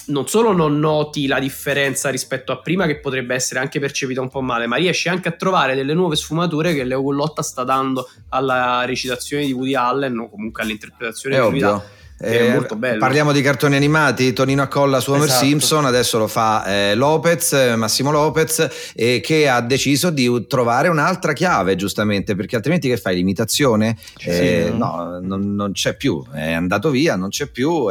non 0.04 0.26
solo 0.26 0.52
non 0.52 0.80
noti 0.80 1.28
la 1.28 1.38
differenza 1.38 2.10
rispetto 2.10 2.50
a 2.50 2.60
prima, 2.60 2.86
che 2.86 2.98
potrebbe 2.98 3.36
essere 3.36 3.60
anche 3.60 3.78
percepita 3.78 4.20
un 4.20 4.28
po' 4.28 4.40
male, 4.40 4.66
ma 4.66 4.76
riesci 4.76 5.08
anche 5.08 5.28
a 5.28 5.32
trovare 5.32 5.76
delle 5.76 5.94
nuove 5.94 6.16
sfumature 6.16 6.74
che 6.74 6.82
Leo 6.82 7.02
Gullotta 7.02 7.42
sta 7.42 7.62
dando 7.62 8.10
alla 8.30 8.84
recitazione 8.84 9.46
di 9.46 9.52
Woody 9.52 9.76
Allen 9.76 10.18
o 10.18 10.28
comunque 10.28 10.64
all'interpretazione 10.64 11.36
è 11.36 11.38
di 11.38 11.44
Woody 11.44 11.62
Allen 11.62 11.82
Eh, 12.22 12.52
molto 12.52 12.76
bello. 12.76 13.00
Parliamo 13.00 13.32
di 13.32 13.42
cartoni 13.42 13.74
animati, 13.74 14.32
Tonino 14.32 14.62
Accolla 14.62 15.00
su 15.00 15.10
Homer 15.10 15.26
esatto. 15.26 15.44
Simpson, 15.44 15.84
adesso 15.86 16.18
lo 16.18 16.28
fa 16.28 16.64
eh, 16.64 16.94
Lopez, 16.94 17.52
Massimo 17.74 18.12
Lopez, 18.12 18.92
eh, 18.94 19.20
che 19.20 19.48
ha 19.48 19.60
deciso 19.60 20.10
di 20.10 20.46
trovare 20.46 20.86
un'altra 20.86 21.32
chiave, 21.32 21.74
giustamente, 21.74 22.36
perché 22.36 22.54
altrimenti 22.54 22.88
che 22.88 22.96
fai? 22.96 23.16
L'imitazione? 23.16 23.96
Eh, 24.18 24.66
sì, 24.68 24.76
no, 24.76 25.18
non, 25.20 25.54
non, 25.54 25.72
c'è 25.72 25.96
più, 25.96 26.24
è 26.32 26.52
andato 26.52 26.90
via, 26.90 27.16
non 27.16 27.28
c'è 27.28 27.48
più, 27.48 27.86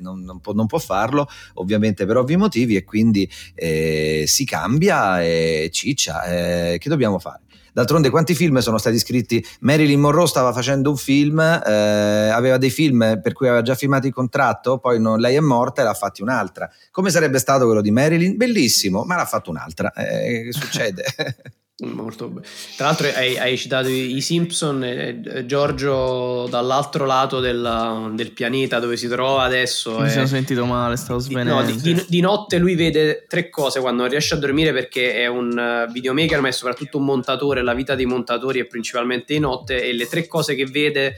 non, 0.00 0.22
non, 0.22 0.40
può, 0.40 0.54
non, 0.54 0.66
può, 0.66 0.78
farlo, 0.78 1.28
ovviamente 1.54 2.06
per 2.06 2.16
ovvi 2.16 2.36
motivi, 2.36 2.76
e 2.76 2.84
quindi 2.84 3.30
eh, 3.54 4.24
si 4.26 4.46
cambia 4.46 5.22
e 5.22 5.68
ciccia. 5.70 6.24
Eh, 6.24 6.78
che 6.78 6.88
dobbiamo 6.88 7.18
fare? 7.18 7.40
D'altronde 7.78 8.10
quanti 8.10 8.34
film 8.34 8.58
sono 8.58 8.76
stati 8.76 8.98
scritti? 8.98 9.46
Marilyn 9.60 10.00
Monroe 10.00 10.26
stava 10.26 10.52
facendo 10.52 10.90
un 10.90 10.96
film, 10.96 11.38
eh, 11.38 12.28
aveva 12.28 12.56
dei 12.56 12.70
film 12.70 13.20
per 13.22 13.32
cui 13.32 13.46
aveva 13.46 13.62
già 13.62 13.76
firmato 13.76 14.08
il 14.08 14.12
contratto, 14.12 14.78
poi 14.78 14.98
non, 14.98 15.20
lei 15.20 15.36
è 15.36 15.40
morta 15.40 15.82
e 15.82 15.84
l'ha 15.84 15.94
fatti 15.94 16.20
un'altra. 16.20 16.68
Come 16.90 17.10
sarebbe 17.10 17.38
stato 17.38 17.66
quello 17.66 17.80
di 17.80 17.92
Marilyn? 17.92 18.36
Bellissimo, 18.36 19.04
ma 19.04 19.14
l'ha 19.14 19.26
fatto 19.26 19.50
un'altra. 19.50 19.92
Eh, 19.92 20.42
che 20.46 20.52
succede? 20.52 21.04
Molto 21.80 22.26
bello. 22.26 22.44
Tra 22.76 22.86
l'altro 22.86 23.06
hai, 23.06 23.38
hai 23.38 23.56
citato 23.56 23.88
i 23.88 24.20
Simpson, 24.20 24.82
eh, 24.82 25.44
Giorgio 25.46 26.48
dall'altro 26.48 27.06
lato 27.06 27.38
del, 27.38 28.10
del, 28.14 28.32
pianeta 28.32 28.80
dove 28.80 28.96
si 28.96 29.06
trova 29.06 29.44
adesso. 29.44 30.00
Mi 30.00 30.10
sono 30.10 30.26
sentito 30.26 30.64
male, 30.64 30.96
stavo 30.96 31.20
svenendo. 31.20 31.54
No, 31.54 31.64
di, 31.64 31.80
di, 31.80 32.04
di, 32.08 32.20
notte 32.20 32.58
lui 32.58 32.74
vede 32.74 33.26
tre 33.28 33.48
cose 33.48 33.78
quando 33.78 34.02
non 34.02 34.10
riesce 34.10 34.34
a 34.34 34.38
dormire 34.38 34.72
perché 34.72 35.14
è 35.14 35.28
un 35.28 35.56
eh, 35.56 35.88
videomaker 35.92 36.40
ma 36.40 36.48
è 36.48 36.52
soprattutto 36.52 36.98
un 36.98 37.04
montatore, 37.04 37.62
la 37.62 37.74
vita 37.74 37.94
dei 37.94 38.06
montatori 38.06 38.58
è 38.58 38.64
principalmente 38.64 39.34
di 39.34 39.38
notte 39.38 39.80
e 39.80 39.92
le 39.92 40.08
tre 40.08 40.26
cose 40.26 40.56
che 40.56 40.64
vede 40.64 41.14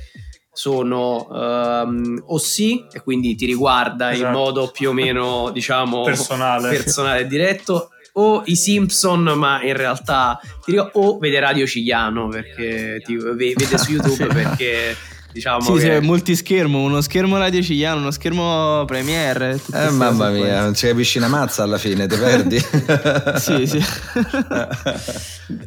sono 0.52 1.26
um, 1.30 2.22
o 2.26 2.36
sì 2.36 2.84
e 2.92 3.00
quindi 3.00 3.34
ti 3.34 3.46
riguarda 3.46 4.12
esatto. 4.12 4.26
in 4.26 4.32
modo 4.32 4.70
più 4.70 4.90
o 4.90 4.92
meno 4.92 5.50
diciamo 5.52 6.02
personale, 6.02 6.68
personale 6.68 7.20
e 7.20 7.26
diretto 7.26 7.92
o 8.14 8.42
i 8.46 8.56
Simpson, 8.56 9.22
ma 9.36 9.62
in 9.62 9.76
realtà 9.76 10.40
ti 10.64 10.72
dico, 10.72 10.90
o 10.94 11.18
vede 11.18 11.40
Radio 11.40 11.66
Cigliano 11.66 12.28
perché 12.28 13.02
ti 13.04 13.16
vede 13.16 13.78
su 13.78 13.92
YouTube 13.92 14.26
perché 14.32 14.96
diciamo 15.32 15.60
sì, 15.60 15.72
che... 15.84 15.98
sì, 16.00 16.06
multischermo, 16.06 16.82
uno 16.82 17.00
schermo 17.00 17.38
Radio 17.38 17.62
Cigliano, 17.62 18.00
uno 18.00 18.10
schermo 18.10 18.84
Premiere. 18.86 19.60
Eh, 19.72 19.90
mamma 19.90 20.30
mia, 20.30 20.62
non 20.62 20.74
ci 20.74 20.86
capisci 20.86 21.18
una 21.18 21.28
mazza 21.28 21.62
alla 21.62 21.78
fine, 21.78 22.06
ti 22.06 22.16
perdi. 22.16 22.58
sì, 23.38 23.66
sì. 23.66 23.84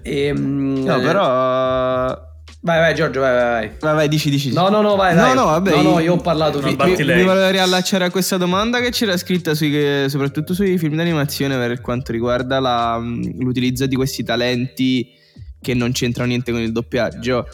e, 0.02 0.26
ehm, 0.28 0.84
no, 0.84 1.00
però 1.00 2.32
Vai, 2.66 2.80
vai, 2.80 2.96
Giorgio, 2.96 3.20
vai, 3.20 3.34
vai, 3.34 3.44
vai. 3.44 3.72
Vai, 3.78 3.94
vai, 3.94 4.08
dici, 4.08 4.30
dici. 4.30 4.54
No, 4.54 4.70
no, 4.70 4.82
no, 4.82 4.96
vai, 4.96 5.14
vai. 5.14 5.36
No, 5.36 5.42
no, 5.42 5.46
vabbè. 5.48 5.76
No, 5.76 5.82
no, 5.82 6.00
io 6.00 6.14
ho 6.14 6.18
parlato 6.18 6.60
di... 6.60 6.78
Mi, 6.80 6.96
mi 6.96 7.24
volevo 7.24 7.50
riallacciare 7.50 8.06
a 8.06 8.10
questa 8.10 8.38
domanda 8.38 8.80
che 8.80 8.90
c'era 8.90 9.18
scritta 9.18 9.54
sui, 9.54 10.08
soprattutto 10.08 10.54
sui 10.54 10.78
film 10.78 10.96
d'animazione 10.96 11.58
per 11.58 11.82
quanto 11.82 12.14
riguarda 12.14 12.62
la, 12.62 12.98
l'utilizzo 12.98 13.86
di 13.86 13.98
questi 13.98 14.24
talenti 14.24 15.12
che 15.60 15.74
non 15.74 15.92
c'entrano 15.92 16.30
niente 16.30 16.54
con 16.54 16.62
il 16.62 16.72
doppiaggio 16.72 17.48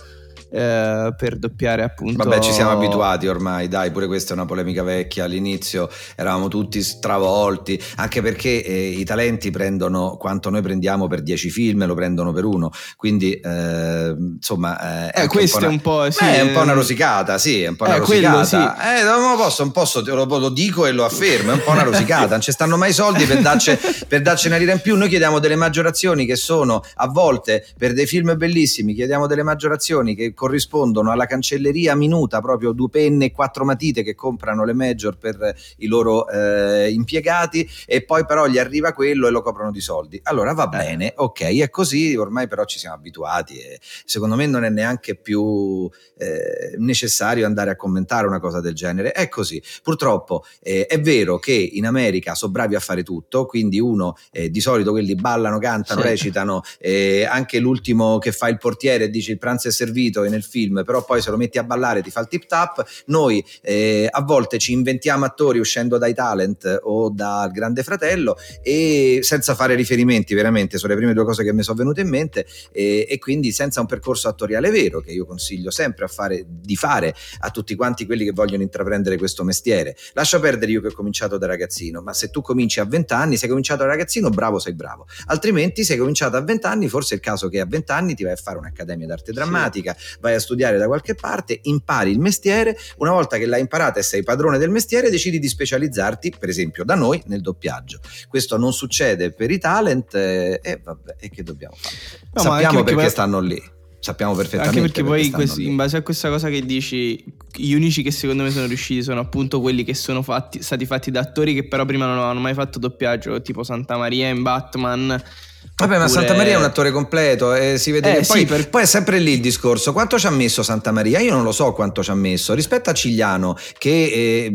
eh, 0.52 1.14
per 1.16 1.38
doppiare 1.38 1.84
appunto. 1.84 2.24
Vabbè, 2.24 2.40
ci 2.40 2.52
siamo 2.52 2.72
abituati 2.72 3.28
ormai, 3.28 3.68
dai, 3.68 3.92
pure 3.92 4.08
questa 4.08 4.32
è 4.32 4.34
una 4.34 4.46
polemica 4.46 4.84
vecchia. 4.84 5.26
All'inizio 5.26 5.90
eravamo 6.16 6.48
tutti 6.48 6.82
stravolti, 6.82 7.82
anche 7.98 8.22
perché 8.22 8.64
eh, 8.64 8.90
i 8.90 9.04
talenti 9.04 9.52
prendono 9.52 10.18
quanto 10.18 10.50
noi 10.50 10.62
prendiamo 10.62 11.08
per 11.08 11.22
10 11.22 11.50
film, 11.50 11.86
lo 11.86 11.94
prendono 11.94 12.32
per 12.32 12.46
uno. 12.46 12.72
Quindi, 12.96 13.34
eh, 13.34 14.16
insomma, 14.18 15.12
eh, 15.12 15.28
questo 15.28 15.60
è 15.60 15.68
un 15.68 15.82
po', 15.82 16.00
una, 16.00 16.12
sì, 16.12 16.26
è 16.26 16.42
un 16.42 16.52
po' 16.52 16.62
una 16.62 16.74
rosicata, 16.74 17.38
sì, 17.38 17.62
è 17.62 17.68
un 17.68 17.76
po' 17.76 17.86
una 17.86 17.98
rosicata. 17.98 18.32
Quello, 18.32 18.46
sì. 18.46 18.56
Eh, 18.56 19.04
non 19.04 19.38
posso, 19.38 19.64
non 19.64 19.72
posso, 19.72 20.04
lo, 20.04 20.26
lo, 20.26 20.50
dico 20.50 20.86
e 20.86 20.92
lo 20.92 21.06
affermo, 21.06 21.52
è 21.52 21.54
un 21.56 21.64
po' 21.64 21.72
una 21.72 21.84
rosicata. 21.84 22.30
non 22.30 22.42
ci 22.42 22.52
stanno 22.52 22.78
mai 22.78 22.94
soldi 22.94 23.26
per 23.26 23.42
darci, 23.42 23.78
per 24.08 24.22
darci 24.22 24.48
una 24.48 24.58
lira 24.58 24.72
in 24.72 24.82
più. 24.82 24.96
Noi 24.96 25.10
chiediamo 25.10 25.40
delle 25.40 25.56
maggiorazioni 25.56 26.26
che 26.26 26.36
sono 26.36 26.84
a 26.96 27.08
volte 27.08 27.66
per 27.78 27.94
dei 27.94 28.06
film 28.06 28.36
bellissimi, 28.36 28.94
chiediamo 28.94 29.28
delle 29.28 29.44
maggiorazioni 29.44 30.16
che 30.16 30.34
corrispondono 30.40 31.12
alla 31.12 31.26
cancelleria 31.26 31.96
minuta, 31.96 32.40
proprio 32.40 32.72
due 32.72 32.88
penne 32.88 33.26
e 33.26 33.32
quattro 33.34 33.66
matite 33.66 34.04
che 34.04 34.16
comprano 34.16 34.64
le 34.64 34.72
major 34.72 35.18
per 35.18 35.54
i 35.80 35.88
loro 35.88 36.30
eh, 36.30 36.90
impiegati 36.92 37.70
e 37.86 38.06
poi 38.06 38.26
però 38.26 38.48
gli 38.48 38.58
arriva 38.58 38.94
quello 38.94 39.28
e 39.28 39.32
lo 39.32 39.42
coprono 39.42 39.70
di 39.70 39.82
soldi. 39.82 40.18
Allora 40.24 40.54
va 40.54 40.68
bene, 40.68 41.12
ok, 41.14 41.60
è 41.60 41.70
così, 41.70 42.16
ormai 42.16 42.48
però 42.48 42.64
ci 42.64 42.80
siamo 42.80 42.96
abituati 42.96 43.58
e 43.58 43.82
secondo 44.06 44.36
me 44.36 44.46
non 44.48 44.64
è 44.64 44.70
neanche 44.70 45.16
più 45.16 45.90
eh, 46.18 46.74
necessario 46.78 47.46
andare 47.46 47.72
a 47.72 47.76
commentare 47.76 48.26
una 48.26 48.40
cosa 48.40 48.62
del 48.62 48.74
genere. 48.74 49.12
È 49.12 49.28
così. 49.28 49.62
Purtroppo 49.84 50.46
eh, 50.62 50.86
è 50.86 51.02
vero 51.02 51.38
che 51.38 51.52
in 51.52 51.86
America 51.86 52.34
sono 52.34 52.54
bravi 52.54 52.76
a 52.76 52.80
fare 52.80 53.04
tutto, 53.04 53.46
quindi 53.46 53.78
uno 53.82 54.16
eh, 54.32 54.50
di 54.50 54.62
solito 54.62 54.92
quelli 54.92 55.16
ballano, 55.16 55.60
cantano, 55.60 56.00
sì. 56.00 56.08
recitano, 56.08 56.62
eh, 56.80 57.26
anche 57.30 57.60
l'ultimo 57.60 58.20
che 58.20 58.32
fa 58.32 58.48
il 58.48 58.58
portiere 58.58 59.04
e 59.04 59.10
dice 59.10 59.34
il 59.34 59.38
pranzo 59.38 59.68
è 59.68 59.72
servito 59.72 60.28
nel 60.30 60.44
film, 60.44 60.84
però 60.86 61.04
poi 61.04 61.22
se 61.22 61.30
lo 61.30 61.38
metti 61.38 61.58
a 61.58 61.64
ballare 61.64 62.02
ti 62.02 62.12
fa 62.12 62.22
il 62.22 62.28
tip 62.28 62.46
tap. 62.46 62.86
Noi 63.08 63.44
eh, 63.62 64.08
a 64.10 64.22
volte 64.22 64.58
ci 64.58 64.72
inventiamo 64.72 65.26
attori 65.26 65.60
uscendo 65.60 65.98
dai 65.98 66.14
talent 66.14 66.80
o 66.84 67.10
dal 67.10 67.52
Grande 67.52 67.84
Fratello 67.84 68.38
e 68.62 69.20
senza 69.22 69.56
fare 69.56 69.76
riferimenti 69.76 70.34
veramente, 70.34 70.78
sono 70.78 70.94
le 70.94 71.00
prime 71.00 71.14
due 71.14 71.26
cose 71.26 71.44
che 71.44 71.54
mi 71.54 71.64
sono 71.64 71.78
venute 71.78 72.02
in 72.02 72.10
mente 72.10 72.46
e, 72.72 73.06
e 73.10 73.18
quindi 73.20 73.52
senza 73.52 73.80
un 73.80 73.86
percorso 73.86 74.28
attoriale 74.28 74.70
vero 74.70 75.02
che 75.02 75.12
io 75.12 75.26
consiglio 75.26 75.72
sempre 75.72 76.08
fare, 76.08 76.46
di 76.48 76.76
fare 76.76 77.14
a 77.40 77.50
tutti 77.50 77.76
quanti 77.76 78.06
quelli 78.06 78.26
che 78.26 78.32
vogliono 78.32 78.64
intraprendere 78.64 79.18
questo 79.18 79.44
mestiere. 79.44 79.96
Lascia 80.14 80.40
perdere 80.40 80.72
io 80.72 80.82
che 80.82 80.88
ho 80.88 80.94
cominciato 80.94 81.38
da 81.38 81.48
ragazzino, 81.48 82.02
ma 82.02 82.14
se 82.14 82.30
tu 82.30 82.42
cominci 82.42 82.80
a 82.80 82.86
20 82.86 83.14
anni, 83.14 83.38
sei 83.38 83.50
cominciato 83.50 83.84
da 83.84 83.90
ragazzino, 83.90 84.30
bravo 84.30 84.60
sei 84.60 84.74
bravo. 84.74 85.08
Altrimenti 85.28 85.84
sei 85.84 85.98
cominciato 85.98 86.38
a 86.38 86.42
20 86.42 86.66
anni, 86.66 86.88
forse 86.88 87.14
è 87.14 87.18
il 87.18 87.24
caso 87.24 87.48
che 87.50 87.60
a 87.60 87.66
20 87.66 87.92
anni 87.92 88.16
ti 88.16 88.24
vai 88.24 88.34
a 88.34 88.36
fare 88.36 88.58
un'accademia 88.58 89.08
d'arte 89.08 89.32
drammatica, 89.32 89.96
sì. 89.98 90.18
Vai 90.20 90.36
a 90.36 90.40
studiare 90.40 90.78
da 90.78 90.88
qualche 90.88 91.16
parte, 91.16 91.60
impari 91.64 92.12
il 92.12 92.20
mestiere, 92.20 92.78
una 92.98 93.12
volta 93.12 93.38
che 93.38 93.46
l'hai 93.46 93.62
imparato 93.62 94.00
e 94.00 94.04
sei 94.04 94.24
padrone 94.24 94.58
del 94.58 94.70
mestiere, 94.70 95.10
decidi 95.10 95.40
di 95.40 95.48
specializzarti, 95.48 96.36
per 96.38 96.50
esempio 96.50 96.84
da 96.84 96.96
noi, 96.96 97.22
nel 97.26 97.42
doppiaggio. 97.42 98.00
Questo 98.28 98.58
non 98.58 98.74
succede 98.74 99.32
per 99.32 99.52
i 99.52 99.58
talent 99.58 100.16
eh, 100.16 100.60
e 100.62 100.80
vabbè, 100.84 101.16
e 101.20 101.30
che 101.30 101.44
dobbiamo 101.44 101.76
fare? 101.78 101.96
No, 102.34 102.42
Sappiamo 102.42 102.84
perché 102.84 103.02
poi... 103.02 103.10
stanno 103.10 103.40
lì 103.40 103.78
sappiamo 104.00 104.34
perfettamente. 104.34 104.80
Anche 104.80 104.92
perché, 104.92 105.04
perché 105.04 105.24
poi 105.24 105.30
questi, 105.30 105.66
in 105.66 105.76
base 105.76 105.98
a 105.98 106.02
questa 106.02 106.30
cosa 106.30 106.50
che 106.50 106.66
dici, 106.66 107.24
gli 107.54 107.74
unici 107.74 108.02
che 108.02 108.12
secondo 108.12 108.44
me 108.44 108.50
sono 108.50 108.66
riusciti 108.66 109.04
sono 109.04 109.20
appunto 109.20 109.60
quelli 109.60 109.84
che 109.84 109.94
sono 109.94 110.22
fatti, 110.22 110.62
stati 110.62 110.86
fatti 110.86 111.12
da 111.12 111.20
attori 111.20 111.54
che 111.54 111.68
però 111.68 111.86
prima 111.86 112.06
non 112.06 112.16
avevano 112.16 112.40
mai 112.40 112.54
fatto 112.54 112.80
doppiaggio, 112.80 113.42
tipo 113.42 113.64
Santa 113.64 113.98
Maria 113.98 114.30
in 114.30 114.42
Batman 114.42 115.22
Vabbè, 115.62 115.96
Oppure... 115.96 115.98
ma 115.98 116.08
Santa 116.08 116.36
Maria 116.36 116.54
è 116.54 116.58
un 116.58 116.64
attore 116.64 116.92
completo 116.92 117.54
e 117.54 117.78
si 117.78 117.92
vede 117.92 118.18
eh, 118.18 118.26
poi, 118.26 118.40
sì, 118.40 118.46
per... 118.46 118.70
poi, 118.70 118.84
è 118.84 118.86
sempre 118.86 119.20
lì 119.20 119.34
il 119.34 119.42
discorso. 119.42 119.94
Quanto 119.94 120.20
ci 120.20 120.28
ha 120.28 120.32
messo 120.32 120.64
Santa 120.64 120.92
Maria? 120.92 121.20
Io 121.20 121.34
non 121.34 121.44
lo 121.44 121.52
so 121.52 121.74
quanto 121.74 122.04
ci 122.04 122.12
ha 122.12 122.16
messo. 122.16 122.54
Rispetto 122.54 122.90
a 122.90 122.94
Cigliano, 122.94 123.56
che 123.78 123.90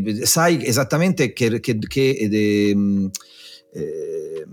eh, 0.03 0.25
sai 0.25 0.65
esattamente 0.65 1.33
che, 1.33 1.59
che, 1.59 1.77
che 1.79 2.09
eh, 2.09 3.09
eh, 3.73 4.45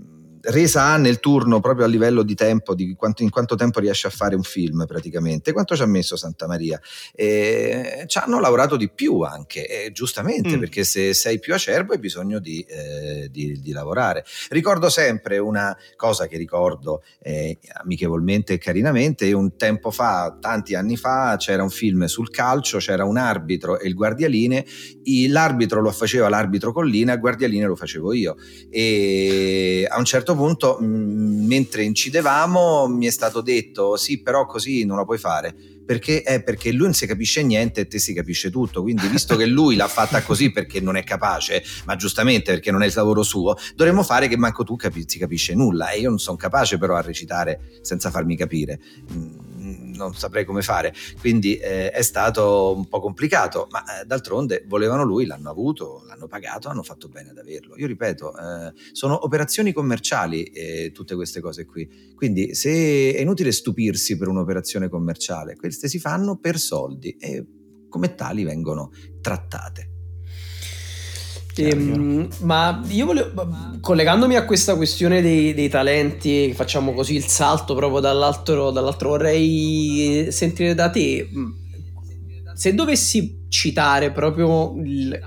resa 0.43 0.83
ha 0.85 0.97
nel 0.97 1.19
turno 1.19 1.59
proprio 1.59 1.85
a 1.85 1.87
livello 1.87 2.23
di 2.23 2.35
tempo, 2.35 2.73
di 2.73 2.95
quanto, 2.95 3.23
in 3.23 3.29
quanto 3.29 3.55
tempo 3.55 3.79
riesce 3.79 4.07
a 4.07 4.09
fare 4.09 4.35
un 4.35 4.43
film 4.43 4.85
praticamente, 4.85 5.51
quanto 5.51 5.75
ci 5.75 5.81
ha 5.81 5.85
messo 5.85 6.15
Santa 6.15 6.47
Maria? 6.47 6.79
E 7.13 8.03
ci 8.07 8.17
hanno 8.17 8.39
lavorato 8.39 8.75
di 8.75 8.89
più 8.89 9.21
anche, 9.21 9.67
e 9.67 9.91
giustamente, 9.91 10.57
mm. 10.57 10.59
perché 10.59 10.83
se 10.83 11.13
sei 11.13 11.39
più 11.39 11.53
acerbo 11.53 11.93
hai 11.93 11.99
bisogno 11.99 12.39
di, 12.39 12.61
eh, 12.61 13.29
di, 13.31 13.59
di, 13.61 13.71
lavorare. 13.71 14.25
Ricordo 14.49 14.89
sempre 14.89 15.37
una 15.37 15.75
cosa 15.95 16.27
che 16.27 16.37
ricordo 16.37 17.03
eh, 17.21 17.57
amichevolmente 17.81 18.53
e 18.53 18.57
carinamente, 18.57 19.31
un 19.33 19.55
tempo 19.55 19.91
fa, 19.91 20.37
tanti 20.39 20.75
anni 20.75 20.97
fa, 20.97 21.35
c'era 21.37 21.63
un 21.63 21.69
film 21.69 22.05
sul 22.05 22.29
calcio, 22.29 22.77
c'era 22.79 23.05
un 23.05 23.17
arbitro 23.17 23.79
e 23.79 23.87
il 23.87 23.93
guardialine, 23.93 24.65
l'arbitro 25.29 25.81
lo 25.81 25.91
faceva 25.91 26.29
l'arbitro 26.29 26.71
Collina, 26.71 27.13
il 27.13 27.19
guardialine 27.19 27.65
lo 27.65 27.75
facevo 27.75 28.13
io 28.13 28.35
e 28.69 29.87
a 29.89 29.97
un 29.97 30.05
certo 30.05 30.32
certo 30.33 30.35
punto, 30.35 30.79
mm, 30.81 31.45
mentre 31.45 31.83
incidevamo, 31.83 32.87
mi 32.87 33.05
è 33.07 33.11
stato 33.11 33.41
detto: 33.41 33.95
sì, 33.97 34.21
però 34.21 34.45
così 34.45 34.85
non 34.85 34.97
lo 34.97 35.05
puoi 35.05 35.17
fare. 35.17 35.55
Perché 35.85 36.21
è 36.21 36.41
perché 36.41 36.71
lui 36.71 36.85
non 36.85 36.93
si 36.93 37.05
capisce 37.05 37.43
niente 37.43 37.81
e 37.81 37.87
te 37.87 37.99
si 37.99 38.13
capisce 38.13 38.49
tutto. 38.49 38.81
Quindi, 38.81 39.07
visto 39.07 39.35
che 39.35 39.45
lui 39.45 39.75
l'ha 39.75 39.89
fatta 39.89 40.21
così 40.23 40.51
perché 40.51 40.79
non 40.79 40.95
è 40.95 41.03
capace, 41.03 41.61
ma 41.85 41.95
giustamente 41.97 42.53
perché 42.53 42.71
non 42.71 42.83
è 42.83 42.85
il 42.85 42.93
lavoro 42.95 43.21
suo, 43.21 43.55
dovremmo 43.75 44.01
fare 44.03 44.29
che 44.29 44.37
manco 44.37 44.63
tu 44.63 44.77
capi- 44.77 45.03
si 45.05 45.17
capisce 45.19 45.53
nulla. 45.53 45.89
E 45.89 45.99
io 45.99 46.09
non 46.09 46.19
sono 46.19 46.37
capace, 46.37 46.77
però, 46.77 46.95
a 46.95 47.01
recitare 47.01 47.79
senza 47.81 48.09
farmi 48.09 48.37
capire. 48.37 48.79
Mm 49.13 49.53
non 49.95 50.13
saprei 50.15 50.45
come 50.45 50.61
fare. 50.61 50.93
Quindi 51.19 51.57
eh, 51.57 51.91
è 51.91 52.01
stato 52.01 52.75
un 52.75 52.87
po' 52.87 52.99
complicato, 52.99 53.67
ma 53.71 54.01
eh, 54.01 54.05
d'altronde 54.05 54.63
volevano 54.67 55.03
lui, 55.03 55.25
l'hanno 55.25 55.49
avuto, 55.49 56.03
l'hanno 56.07 56.27
pagato, 56.27 56.69
hanno 56.69 56.83
fatto 56.83 57.07
bene 57.07 57.29
ad 57.29 57.37
averlo. 57.37 57.77
Io 57.77 57.87
ripeto, 57.87 58.37
eh, 58.37 58.73
sono 58.91 59.23
operazioni 59.23 59.71
commerciali 59.71 60.43
eh, 60.43 60.91
tutte 60.93 61.15
queste 61.15 61.39
cose 61.39 61.65
qui. 61.65 62.13
Quindi 62.15 62.55
se 62.55 63.13
è 63.13 63.19
inutile 63.19 63.51
stupirsi 63.51 64.17
per 64.17 64.27
un'operazione 64.27 64.89
commerciale, 64.89 65.55
queste 65.55 65.87
si 65.87 65.99
fanno 65.99 66.37
per 66.37 66.57
soldi 66.57 67.15
e 67.19 67.45
come 67.89 68.15
tali 68.15 68.43
vengono 68.43 68.91
trattate. 69.21 69.92
Ehm, 71.55 72.27
ma 72.41 72.81
io 72.87 73.05
volevo, 73.05 73.47
collegandomi 73.79 74.35
a 74.35 74.45
questa 74.45 74.75
questione 74.75 75.21
dei, 75.21 75.53
dei, 75.53 75.69
talenti, 75.69 76.51
facciamo 76.53 76.93
così 76.93 77.15
il 77.15 77.25
salto 77.25 77.75
proprio 77.75 77.99
dall'altro, 77.99 78.71
dall'altro, 78.71 79.09
vorrei 79.09 80.27
sentire 80.31 80.73
da 80.73 80.89
te, 80.89 81.27
se 82.55 82.73
dovessi 82.73 83.41
citare 83.49 84.11
proprio 84.11 84.73
il, 84.83 85.19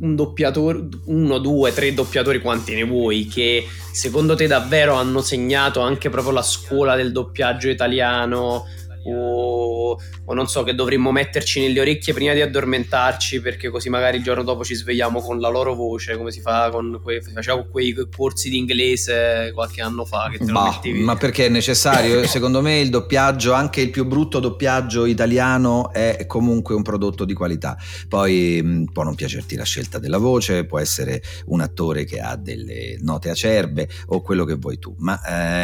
un 0.00 0.14
doppiatore, 0.14 0.88
uno, 1.06 1.38
due, 1.38 1.72
tre 1.72 1.92
doppiatori, 1.92 2.40
quanti 2.40 2.74
ne 2.74 2.84
vuoi, 2.84 3.26
che 3.26 3.66
secondo 3.92 4.34
te 4.34 4.46
davvero 4.46 4.94
hanno 4.94 5.20
segnato 5.20 5.80
anche 5.80 6.08
proprio 6.10 6.32
la 6.32 6.42
scuola 6.42 6.94
del 6.94 7.12
doppiaggio 7.12 7.68
italiano, 7.68 8.66
o, 9.04 9.98
o, 10.24 10.34
non 10.34 10.46
so 10.48 10.62
che 10.62 10.74
dovremmo 10.74 11.10
metterci 11.10 11.60
nelle 11.60 11.80
orecchie 11.80 12.12
prima 12.12 12.32
di 12.32 12.40
addormentarci 12.40 13.40
perché 13.40 13.68
così 13.70 13.88
magari 13.88 14.18
il 14.18 14.22
giorno 14.22 14.42
dopo 14.42 14.64
ci 14.64 14.74
svegliamo 14.74 15.20
con 15.20 15.40
la 15.40 15.48
loro 15.48 15.74
voce 15.74 16.16
come 16.16 16.30
si 16.30 16.40
fa 16.40 16.70
con 16.70 17.00
quei, 17.02 17.20
faceva 17.20 17.60
con 17.60 17.70
quei 17.70 17.94
corsi 18.14 18.48
di 18.48 18.58
inglese 18.58 19.50
qualche 19.54 19.82
anno 19.82 20.04
fa 20.04 20.28
che 20.30 20.38
te 20.38 20.52
bah, 20.52 20.80
ma 20.94 21.16
perché 21.16 21.46
è 21.46 21.48
necessario? 21.48 22.26
Secondo 22.28 22.60
me 22.62 22.78
il 22.78 22.90
doppiaggio 22.90 23.52
anche 23.52 23.80
il 23.80 23.90
più 23.90 24.04
brutto 24.04 24.38
doppiaggio 24.38 25.04
italiano 25.06 25.92
è 25.92 26.24
comunque 26.26 26.74
un 26.74 26.82
prodotto 26.82 27.24
di 27.24 27.34
qualità. 27.34 27.76
Poi 28.08 28.60
mh, 28.62 28.84
può 28.92 29.02
non 29.02 29.14
piacerti 29.14 29.56
la 29.56 29.64
scelta 29.64 29.98
della 29.98 30.18
voce 30.18 30.64
può 30.64 30.78
essere 30.78 31.22
un 31.46 31.60
attore 31.60 32.04
che 32.04 32.20
ha 32.20 32.36
delle 32.36 32.96
note 33.00 33.30
acerbe 33.30 33.88
o 34.06 34.20
quello 34.20 34.44
che 34.44 34.54
vuoi 34.54 34.78
tu 34.78 34.94
ma 34.98 35.20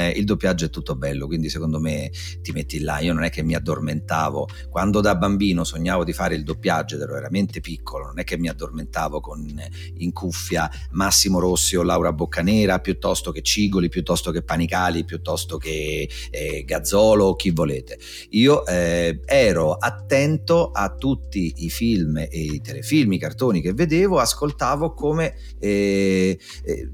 eh, 0.08 0.10
il 0.10 0.24
doppiaggio 0.24 0.66
è 0.66 0.70
tutto 0.70 0.96
bello 0.96 1.26
quindi 1.26 1.48
secondo 1.48 1.80
me 1.80 2.10
ti 2.42 2.52
metti 2.52 2.80
là. 2.80 2.98
Io 2.98 3.12
non 3.12 3.24
è 3.24 3.27
è 3.28 3.30
che 3.30 3.42
mi 3.42 3.54
addormentavo. 3.54 4.48
Quando 4.68 5.00
da 5.00 5.14
bambino 5.14 5.64
sognavo 5.64 6.04
di 6.04 6.12
fare 6.12 6.34
il 6.34 6.42
doppiaggio 6.42 6.96
ed 6.96 7.02
ero 7.02 7.14
veramente 7.14 7.60
piccolo, 7.60 8.06
non 8.06 8.18
è 8.18 8.24
che 8.24 8.36
mi 8.36 8.48
addormentavo 8.48 9.20
con 9.20 9.46
in 9.98 10.12
cuffia 10.12 10.70
Massimo 10.90 11.38
Rossi 11.38 11.76
o 11.76 11.82
Laura 11.82 12.12
Boccanera, 12.12 12.80
piuttosto 12.80 13.30
che 13.30 13.42
Cigoli, 13.42 13.88
piuttosto 13.88 14.30
che 14.30 14.42
Panicali, 14.42 15.04
piuttosto 15.04 15.56
che 15.56 16.08
eh, 16.30 16.64
Gazzolo, 16.64 17.34
chi 17.34 17.50
volete. 17.50 17.98
Io 18.30 18.66
eh, 18.66 19.20
ero 19.24 19.74
attento 19.74 20.70
a 20.70 20.94
tutti 20.94 21.54
i 21.58 21.70
film 21.70 22.16
e 22.18 22.28
i 22.30 22.60
telefilm, 22.60 23.12
i 23.12 23.18
cartoni 23.18 23.60
che 23.60 23.72
vedevo, 23.72 24.18
ascoltavo 24.18 24.92
come 24.94 25.34
eh, 25.58 26.38
eh 26.64 26.88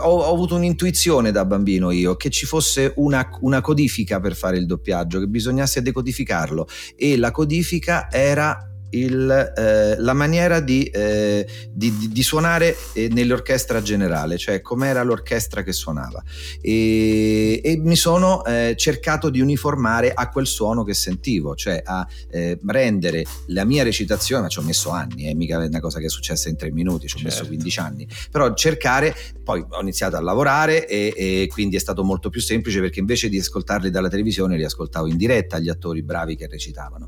ho, 0.00 0.32
avuto 0.32 0.54
un'intuizione 0.56 1.30
da 1.32 1.44
bambino 1.44 1.90
io 1.90 2.16
che 2.16 2.30
ci 2.30 2.46
fosse 2.46 2.92
una, 2.96 3.28
una 3.40 3.60
codifica 3.60 4.20
per 4.20 4.34
fare 4.34 4.58
il 4.58 4.66
doppiaggio, 4.66 5.20
che 5.20 5.26
bisognasse 5.26 5.79
decodificarlo. 5.80 6.66
E 6.96 7.16
la 7.16 7.30
codifica 7.30 8.08
era 8.10 8.69
il, 8.90 9.52
eh, 9.56 9.96
la 9.98 10.12
maniera 10.12 10.60
di, 10.60 10.84
eh, 10.84 11.46
di, 11.70 12.08
di 12.10 12.22
suonare 12.22 12.76
eh, 12.92 13.08
nell'orchestra 13.08 13.82
generale, 13.82 14.38
cioè 14.38 14.60
com'era 14.60 15.02
l'orchestra 15.02 15.62
che 15.62 15.72
suonava. 15.72 16.22
E, 16.60 17.60
e 17.62 17.76
mi 17.78 17.96
sono 17.96 18.44
eh, 18.44 18.74
cercato 18.76 19.30
di 19.30 19.40
uniformare 19.40 20.12
a 20.12 20.28
quel 20.28 20.46
suono 20.46 20.84
che 20.84 20.94
sentivo, 20.94 21.54
cioè 21.54 21.80
a 21.84 22.06
eh, 22.30 22.58
rendere 22.66 23.24
la 23.46 23.64
mia 23.64 23.82
recitazione, 23.82 24.48
ci 24.48 24.58
ho 24.58 24.62
messo 24.62 24.90
anni, 24.90 25.24
è 25.24 25.34
mica 25.34 25.58
una 25.58 25.80
cosa 25.80 25.98
che 25.98 26.06
è 26.06 26.10
successa 26.10 26.48
in 26.48 26.56
tre 26.56 26.70
minuti, 26.70 27.06
ci 27.06 27.16
ho 27.16 27.18
certo. 27.18 27.34
messo 27.34 27.46
15 27.46 27.80
anni, 27.80 28.08
però 28.30 28.52
cercare, 28.54 29.14
poi 29.42 29.64
ho 29.68 29.80
iniziato 29.80 30.16
a 30.16 30.20
lavorare 30.20 30.86
e, 30.86 31.12
e 31.16 31.48
quindi 31.50 31.76
è 31.76 31.80
stato 31.80 32.02
molto 32.02 32.30
più 32.30 32.40
semplice 32.40 32.80
perché 32.80 33.00
invece 33.00 33.28
di 33.28 33.38
ascoltarli 33.38 33.90
dalla 33.90 34.08
televisione 34.08 34.56
li 34.56 34.64
ascoltavo 34.64 35.06
in 35.06 35.16
diretta 35.16 35.58
gli 35.58 35.68
attori 35.68 36.02
bravi 36.02 36.36
che 36.36 36.46
recitavano. 36.46 37.06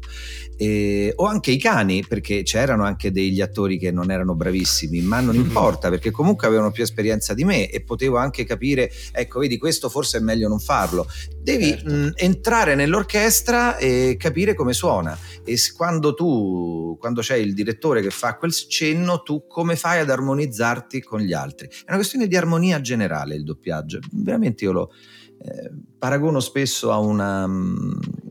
E, 0.56 1.12
o 1.16 1.26
anche 1.26 1.50
i 1.50 1.58
casi 1.58 1.71
cani, 1.72 2.04
perché 2.06 2.42
c'erano 2.42 2.84
anche 2.84 3.10
degli 3.10 3.40
attori 3.40 3.78
che 3.78 3.90
non 3.90 4.10
erano 4.10 4.34
bravissimi, 4.34 5.00
ma 5.00 5.20
non 5.20 5.34
mm-hmm. 5.34 5.46
importa 5.46 5.88
perché 5.88 6.10
comunque 6.10 6.46
avevano 6.46 6.70
più 6.70 6.82
esperienza 6.82 7.32
di 7.32 7.44
me 7.44 7.70
e 7.70 7.82
potevo 7.82 8.18
anche 8.18 8.44
capire, 8.44 8.90
ecco, 9.12 9.40
vedi, 9.40 9.56
questo 9.56 9.88
forse 9.88 10.18
è 10.18 10.20
meglio 10.20 10.48
non 10.48 10.60
farlo. 10.60 11.06
Devi 11.40 11.68
certo. 11.68 11.90
mh, 11.90 11.94
mm, 11.94 12.08
entrare 12.16 12.74
nell'orchestra 12.74 13.78
e 13.78 14.16
capire 14.18 14.54
come 14.54 14.74
suona 14.74 15.16
e 15.44 15.56
quando 15.74 16.14
tu, 16.14 16.96
quando 17.00 17.22
c'è 17.22 17.36
il 17.36 17.54
direttore 17.54 18.02
che 18.02 18.10
fa 18.10 18.36
quel 18.36 18.52
cenno, 18.52 19.22
tu 19.22 19.46
come 19.46 19.74
fai 19.76 20.00
ad 20.00 20.10
armonizzarti 20.10 21.02
con 21.02 21.20
gli 21.20 21.32
altri? 21.32 21.68
È 21.68 21.84
una 21.88 21.96
questione 21.96 22.26
di 22.26 22.36
armonia 22.36 22.80
generale 22.80 23.34
il 23.34 23.44
doppiaggio, 23.44 24.00
veramente 24.12 24.64
io 24.64 24.72
lo 24.72 24.92
eh, 25.42 25.70
paragono 25.98 26.40
spesso 26.40 26.92
a 26.92 26.98
una... 26.98 27.46
Mh, 27.46 27.52
mm, 27.52 28.21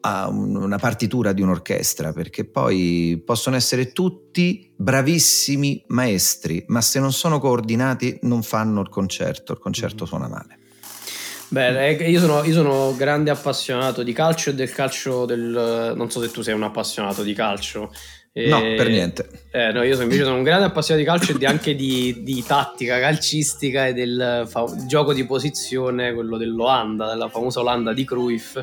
a 0.00 0.28
una 0.28 0.78
partitura 0.78 1.32
di 1.32 1.42
un'orchestra, 1.42 2.12
perché 2.12 2.44
poi 2.44 3.22
possono 3.24 3.56
essere 3.56 3.92
tutti 3.92 4.72
bravissimi 4.76 5.84
maestri, 5.88 6.64
ma 6.68 6.80
se 6.80 7.00
non 7.00 7.12
sono 7.12 7.38
coordinati 7.40 8.18
non 8.22 8.42
fanno 8.42 8.80
il 8.80 8.88
concerto, 8.88 9.52
il 9.52 9.58
concerto 9.58 10.04
mm. 10.04 10.06
suona 10.06 10.28
male. 10.28 10.58
Beh, 11.50 11.94
io 11.94 12.20
sono, 12.20 12.44
io 12.44 12.52
sono, 12.52 12.94
grande 12.94 13.30
appassionato 13.30 14.02
di 14.02 14.12
calcio 14.12 14.50
e 14.50 14.54
del 14.54 14.70
calcio 14.70 15.24
del... 15.24 15.94
non 15.96 16.10
so 16.10 16.20
se 16.20 16.30
tu 16.30 16.42
sei 16.42 16.54
un 16.54 16.62
appassionato 16.62 17.22
di 17.22 17.32
calcio. 17.32 17.90
No, 18.34 18.60
per 18.60 18.88
niente. 18.88 19.28
Eh, 19.50 19.72
no, 19.72 19.82
io 19.82 20.00
invece 20.00 20.22
sono 20.22 20.36
un 20.36 20.42
grande 20.42 20.66
appassionato 20.66 21.04
di 21.04 21.10
calcio 21.10 21.36
e 21.36 21.46
anche 21.46 21.74
di, 21.74 22.22
di, 22.22 22.44
tattica 22.46 23.00
calcistica 23.00 23.88
e 23.88 23.94
del 23.94 24.44
fa- 24.46 24.72
gioco 24.86 25.12
di 25.12 25.24
posizione, 25.24 26.12
quello 26.12 26.36
dell'Olanda, 26.36 27.08
della 27.08 27.28
famosa 27.28 27.60
Olanda 27.60 27.92
di 27.92 28.04
Cruyff 28.04 28.60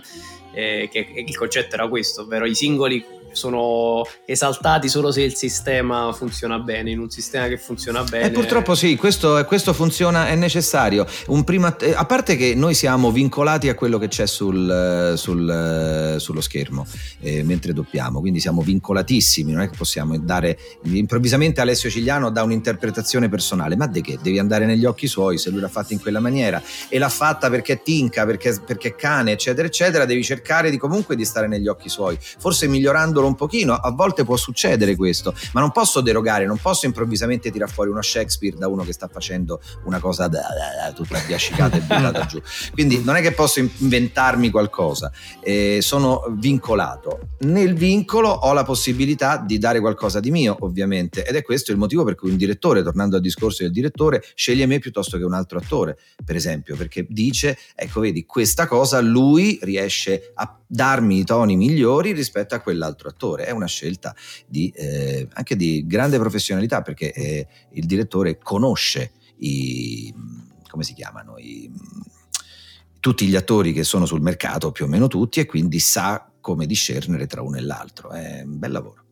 eh, 0.56 0.90
che, 0.92 1.06
che 1.06 1.20
il 1.20 1.38
concetto 1.38 1.76
era 1.76 1.88
questo, 1.88 2.22
ovvero 2.22 2.46
i 2.46 2.56
singoli 2.56 3.06
sono 3.36 4.04
esaltati 4.26 4.90
solo 4.90 5.12
se 5.12 5.22
il 5.22 5.36
sistema 5.36 6.12
funziona 6.14 6.60
bene, 6.60 6.92
in 6.92 7.00
un 7.00 7.10
sistema 7.10 7.48
che 7.48 7.58
funziona 7.58 8.04
bene. 8.04 8.24
E 8.24 8.28
eh, 8.28 8.32
purtroppo 8.32 8.76
sì, 8.76 8.96
questo, 8.96 9.44
questo 9.46 9.74
funziona, 9.74 10.28
è 10.28 10.36
necessario. 10.36 11.06
Prima, 11.44 11.76
eh, 11.78 11.94
a 11.94 12.06
parte 12.06 12.36
che 12.36 12.56
noi 12.56 12.74
siamo 12.74 13.12
vincolati 13.12 13.70
a 13.70 13.76
quello 13.76 13.98
che 13.98 14.08
c'è 14.08 14.26
sul, 14.26 15.14
sul, 15.16 16.16
sullo 16.18 16.42
schermo 16.42 16.88
eh, 17.20 17.44
mentre 17.44 17.74
doppiamo, 17.74 18.20
quindi 18.20 18.40
siamo 18.40 18.62
vincolatissimi, 18.62 19.52
non 19.52 19.62
è 19.62 19.70
che 19.70 19.76
possiamo 19.78 20.18
dare 20.18 20.58
improvvisamente 20.84 21.62
Alessio 21.62 21.90
Cigliano 21.90 22.32
dà 22.32 22.44
un'interpretazione 22.44 23.30
personale, 23.30 23.76
ma 23.76 23.88
di 23.88 24.02
che? 24.02 24.18
Devi 24.22 24.40
andare 24.40 24.66
negli 24.66 24.86
occhi 24.86 25.08
suoi, 25.08 25.38
se 25.38 25.50
lui 25.50 25.60
l'ha 25.60 25.68
fatta 25.68 25.94
in 25.94 26.00
quella 26.00 26.20
maniera 26.20 26.62
e 26.90 26.98
l'ha 26.98 27.10
fatta 27.10 27.50
perché 27.50 27.74
è 27.74 27.82
tinca, 27.82 28.26
perché, 28.26 28.60
perché 28.66 28.90
è 28.90 28.96
cane, 28.96 29.32
eccetera, 29.32 29.68
eccetera, 29.68 30.06
devi 30.06 30.24
cercare 30.24 30.70
di 30.70 30.78
comunque 30.78 31.16
di 31.16 31.26
stare 31.26 31.48
negli 31.48 31.68
occhi 31.68 31.90
suoi, 31.90 32.18
forse 32.20 32.68
migliorandolo 32.68 33.25
solo 33.26 33.28
un 33.28 33.36
pochino, 33.36 33.74
a 33.74 33.92
volte 33.92 34.24
può 34.24 34.36
succedere 34.36 34.96
questo, 34.96 35.34
ma 35.54 35.60
non 35.60 35.72
posso 35.72 36.02
derogare, 36.02 36.46
non 36.46 36.58
posso 36.58 36.86
improvvisamente 36.86 37.52
tirare 37.52 37.72
fuori 37.72 37.90
uno 37.90 38.02
Shakespeare 38.02 38.56
da 38.56 38.68
uno 38.68 38.84
che 38.84 38.94
sta 38.94 39.08
facendo 39.08 39.60
una 39.86 40.00
cosa 40.00 40.28
da, 40.28 40.40
da, 40.40 40.88
da, 40.88 40.94
tutta 40.94 41.20
biascicata 41.26 41.78
e 41.78 41.80
buttata 41.82 42.26
giù. 42.26 42.42
Quindi 42.72 43.04
non 43.04 43.16
è 43.16 43.22
che 43.22 43.32
posso 43.32 43.60
inventarmi 43.60 44.50
qualcosa, 44.50 45.12
eh, 45.42 45.80
sono 45.82 46.24
vincolato. 46.38 47.30
Nel 47.40 47.74
vincolo 47.74 48.30
ho 48.30 48.54
la 48.54 48.64
possibilità 48.64 49.38
di 49.38 49.58
dare 49.58 49.80
qualcosa 49.80 50.20
di 50.20 50.32
mio, 50.32 50.56
ovviamente, 50.60 51.26
ed 51.26 51.36
è 51.36 51.42
questo 51.42 51.72
il 51.72 51.78
motivo 51.78 52.04
per 52.04 52.16
cui 52.16 52.30
un 52.30 52.38
direttore, 52.38 52.84
tornando 52.84 53.16
al 53.16 53.22
discorso 53.22 53.64
del 53.64 53.72
direttore, 53.72 54.24
sceglie 54.36 54.66
me 54.66 54.80
piuttosto 54.80 55.18
che 55.18 55.24
un 55.24 55.34
altro 55.34 55.58
attore, 55.58 55.98
per 56.24 56.36
esempio, 56.36 56.76
perché 56.76 57.06
dice, 57.10 57.58
ecco 57.76 58.02
vedi, 58.02 58.26
questa 58.26 58.68
cosa 58.68 59.00
lui 59.00 59.58
riesce 59.62 60.32
a 60.36 60.60
darmi 60.76 61.20
i 61.20 61.24
toni 61.24 61.56
migliori 61.56 62.12
rispetto 62.12 62.54
a 62.54 62.60
quell'altro 62.60 63.10
attore. 63.10 63.46
È 63.46 63.52
una 63.52 63.66
scelta 63.66 64.14
di, 64.46 64.70
eh, 64.76 65.28
anche 65.34 65.56
di 65.56 65.88
grande 65.88 66.20
professionalità 66.20 66.82
perché 66.82 67.14
eh, 67.14 67.48
il 67.72 67.86
direttore 67.86 68.38
conosce 68.38 69.14
i, 69.38 70.14
come 70.70 70.84
si 70.84 70.94
chiamano, 70.94 71.38
i, 71.38 71.72
tutti 73.00 73.26
gli 73.26 73.36
attori 73.36 73.72
che 73.72 73.84
sono 73.84 74.06
sul 74.06 74.22
mercato, 74.22 74.72
più 74.72 74.86
o 74.86 74.88
meno 74.88 75.08
tutti, 75.08 75.40
e 75.40 75.46
quindi 75.46 75.80
sa 75.80 76.30
come 76.42 76.66
discernere 76.66 77.26
tra 77.26 77.42
uno 77.42 77.58
e 77.58 77.62
l'altro. 77.62 78.12
È 78.12 78.42
un 78.44 78.60
bel 78.60 78.72
lavoro. 78.72 79.05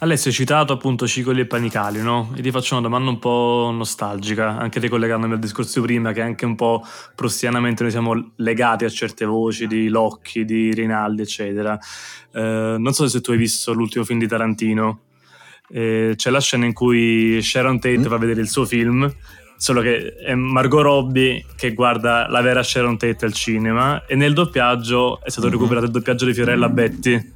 Alessio 0.00 0.30
hai 0.30 0.36
citato 0.36 0.72
appunto 0.72 1.08
Cicoli 1.08 1.40
e 1.40 1.46
Panicali, 1.46 2.00
no? 2.00 2.32
E 2.36 2.40
ti 2.40 2.52
faccio 2.52 2.74
una 2.74 2.82
domanda 2.82 3.10
un 3.10 3.18
po' 3.18 3.70
nostalgica, 3.74 4.56
anche 4.56 4.78
ricollegandomi 4.78 5.32
al 5.32 5.40
discorso 5.40 5.80
di 5.80 5.86
prima, 5.86 6.12
che 6.12 6.20
anche 6.20 6.44
un 6.44 6.54
po' 6.54 6.84
prussianamente 7.16 7.82
noi 7.82 7.90
siamo 7.90 8.32
legati 8.36 8.84
a 8.84 8.88
certe 8.88 9.24
voci 9.24 9.66
di 9.66 9.88
Locchi, 9.88 10.44
di 10.44 10.72
Rinaldi, 10.72 11.22
eccetera. 11.22 11.76
Eh, 12.32 12.76
non 12.78 12.92
so 12.92 13.08
se 13.08 13.20
tu 13.20 13.32
hai 13.32 13.38
visto 13.38 13.72
l'ultimo 13.72 14.04
film 14.04 14.20
di 14.20 14.28
Tarantino, 14.28 15.00
eh, 15.70 16.12
c'è 16.14 16.30
la 16.30 16.40
scena 16.40 16.64
in 16.64 16.74
cui 16.74 17.42
Sharon 17.42 17.80
Tate 17.80 17.98
mm. 17.98 18.06
va 18.06 18.14
a 18.14 18.20
vedere 18.20 18.40
il 18.40 18.48
suo 18.48 18.64
film 18.64 19.12
solo 19.56 19.80
che 19.80 20.14
è 20.14 20.34
Margot 20.36 20.82
Robbie 20.82 21.44
che 21.56 21.74
guarda 21.74 22.28
la 22.28 22.40
vera 22.40 22.62
Sharon 22.62 22.96
Tate 22.96 23.24
al 23.24 23.32
cinema 23.32 24.06
e 24.06 24.14
nel 24.14 24.32
doppiaggio 24.32 25.20
è 25.24 25.30
stato 25.30 25.48
mm-hmm. 25.48 25.56
recuperato 25.56 25.86
il 25.86 25.90
doppiaggio 25.90 26.24
di 26.26 26.32
Fiorella 26.32 26.68
Betty 26.68 27.32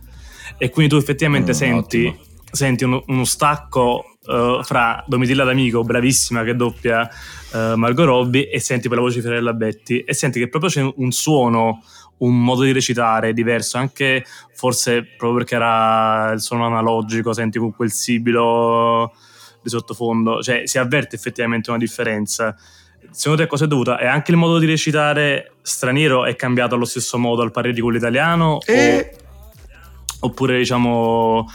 e 0.56 0.70
quindi 0.70 0.92
tu 0.92 1.00
effettivamente 1.00 1.50
mm, 1.50 1.54
senti 1.54 2.06
ottimo 2.06 2.30
senti 2.52 2.84
uno, 2.84 3.02
uno 3.06 3.24
stacco 3.24 4.16
uh, 4.26 4.62
fra 4.62 5.02
Domitilla 5.06 5.42
D'Amico, 5.42 5.82
bravissima 5.82 6.44
che 6.44 6.54
doppia 6.54 7.08
uh, 7.52 7.74
Margot 7.76 8.04
Robbie, 8.04 8.50
e 8.50 8.60
senti 8.60 8.88
per 8.88 8.98
la 8.98 9.04
voce 9.04 9.16
di 9.16 9.22
Fiorella 9.22 9.54
Betti, 9.54 10.00
e 10.00 10.12
senti 10.14 10.38
che 10.38 10.48
proprio 10.48 10.70
c'è 10.70 10.92
un 10.94 11.10
suono, 11.10 11.82
un 12.18 12.38
modo 12.38 12.62
di 12.62 12.72
recitare 12.72 13.32
diverso, 13.32 13.78
anche 13.78 14.24
forse 14.54 15.02
proprio 15.02 15.38
perché 15.38 15.54
era 15.54 16.30
il 16.32 16.40
suono 16.40 16.66
analogico, 16.66 17.32
senti 17.32 17.58
con 17.58 17.74
quel 17.74 17.90
sibilo 17.90 19.12
di 19.62 19.68
sottofondo, 19.70 20.42
cioè 20.42 20.62
si 20.66 20.78
avverte 20.78 21.16
effettivamente 21.16 21.70
una 21.70 21.78
differenza. 21.78 22.54
Secondo 23.10 23.42
te 23.42 23.48
cosa 23.48 23.64
è 23.64 23.68
dovuta? 23.68 23.98
È 23.98 24.06
anche 24.06 24.30
il 24.30 24.36
modo 24.36 24.58
di 24.58 24.66
recitare 24.66 25.54
straniero 25.62 26.24
è 26.24 26.36
cambiato 26.36 26.74
allo 26.76 26.84
stesso 26.84 27.18
modo 27.18 27.42
al 27.42 27.50
parere 27.50 27.74
di 27.74 27.80
quello 27.80 27.98
italiano? 27.98 28.60
E... 28.66 29.16
O, 30.20 30.26
oppure 30.26 30.58
diciamo 30.58 31.46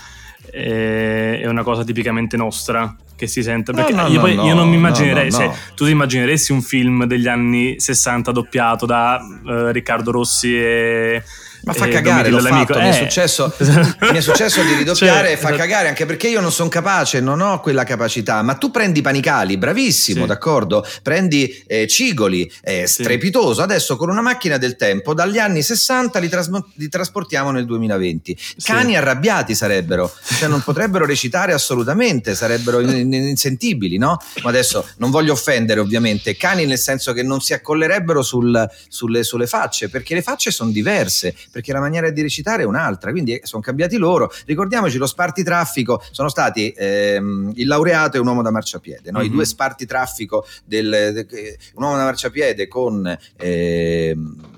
è 0.57 1.45
una 1.47 1.63
cosa 1.63 1.83
tipicamente 1.83 2.37
nostra 2.37 2.95
che 3.15 3.27
si 3.27 3.43
sente? 3.43 3.71
Perché 3.71 3.93
no, 3.93 4.03
no, 4.03 4.07
io, 4.07 4.19
poi, 4.19 4.35
no, 4.35 4.45
io 4.45 4.53
non 4.53 4.69
mi 4.69 4.75
immaginerei, 4.75 5.31
se 5.31 5.51
tu 5.75 5.85
ti 5.85 5.91
immagineresti 5.91 6.51
un 6.51 6.61
film 6.61 7.05
degli 7.05 7.27
anni 7.27 7.79
60 7.79 8.31
doppiato 8.31 8.85
da 8.85 9.19
uh, 9.19 9.67
Riccardo 9.67 10.11
Rossi 10.11 10.57
e 10.57 11.23
ma 11.67 11.73
fa 11.73 11.89
cagare, 11.89 12.29
l'ho 12.29 12.39
fatto, 12.39 12.77
eh. 12.77 12.83
mi, 12.83 12.89
è 12.89 12.93
successo, 12.93 13.53
mi, 13.59 14.17
è 14.17 14.21
successo, 14.21 14.61
di 14.63 14.73
ridoppiare 14.73 15.27
cioè, 15.27 15.35
e 15.35 15.37
fa 15.37 15.51
cagare 15.51 15.89
anche 15.89 16.05
perché 16.05 16.29
io 16.29 16.39
non 16.39 16.53
sono 16.53 16.69
capace, 16.69 17.19
non 17.19 17.41
ho 17.41 17.59
quella 17.59 17.83
capacità, 17.83 18.41
ma 18.41 18.55
tu 18.55 18.71
prendi 18.71 19.01
Panicali, 19.01 19.57
bravissimo, 19.57 20.21
sì. 20.21 20.27
d'accordo? 20.27 20.85
Prendi 21.03 21.63
eh, 21.67 21.85
Cigoli, 21.87 22.49
eh, 22.61 22.87
strepitoso, 22.87 23.61
adesso 23.61 23.97
con 23.97 24.09
una 24.09 24.21
macchina 24.21 24.57
del 24.57 24.77
tempo 24.77 25.13
dagli 25.13 25.39
anni 25.39 25.61
60 25.61 26.19
li, 26.19 26.29
tras- 26.29 26.49
li 26.75 26.87
trasportiamo 26.87 27.51
nel 27.51 27.65
2020. 27.65 28.37
Cani 28.63 28.91
sì. 28.91 28.95
arrabbiati 28.95 29.53
sarebbero, 29.53 30.09
cioè 30.37 30.47
non 30.47 30.61
potrebbero 30.61 31.05
recitare 31.05 31.51
assolutamente, 31.51 32.33
sarebbero 32.33 32.79
insentibili, 32.79 33.97
no? 33.97 34.17
Ma 34.41 34.49
adesso 34.49 34.87
non 34.97 35.11
voglio 35.11 35.33
offendere 35.33 35.81
ovviamente, 35.81 36.37
cani 36.37 36.65
nel 36.65 36.79
senso 36.79 37.11
che 37.11 37.23
non 37.23 37.41
si 37.41 37.53
accollerebbero 37.53 38.21
sul, 38.21 38.69
sulle, 38.87 39.23
sulle 39.23 39.47
facce, 39.47 39.89
perché 39.89 40.15
le 40.15 40.21
facce 40.21 40.49
sono 40.51 40.71
diverse 40.71 41.35
perché 41.57 41.73
la 41.73 41.79
maniera 41.79 42.11
di 42.11 42.21
recitare 42.21 42.61
è 42.61 42.65
un'altra, 42.67 43.09
quindi 43.09 43.39
sono 43.41 43.63
cambiati 43.63 43.97
loro. 43.97 44.31
Ricordiamoci, 44.45 44.99
lo 44.99 45.07
spartitraffico 45.07 46.03
sono 46.11 46.29
stati 46.29 46.71
ehm, 46.77 47.53
il 47.55 47.65
laureato 47.65 48.17
e 48.17 48.19
un 48.19 48.27
uomo 48.27 48.43
da 48.43 48.51
marciapiede, 48.51 49.09
no? 49.09 49.17
mm-hmm. 49.17 49.27
i 49.27 49.31
due 49.31 49.43
spartitraffico 49.43 50.45
del, 50.63 50.89
de, 51.13 51.57
un 51.73 51.83
uomo 51.83 51.97
da 51.97 52.03
marciapiede 52.03 52.67
con... 52.67 53.17
Ehm, 53.37 54.55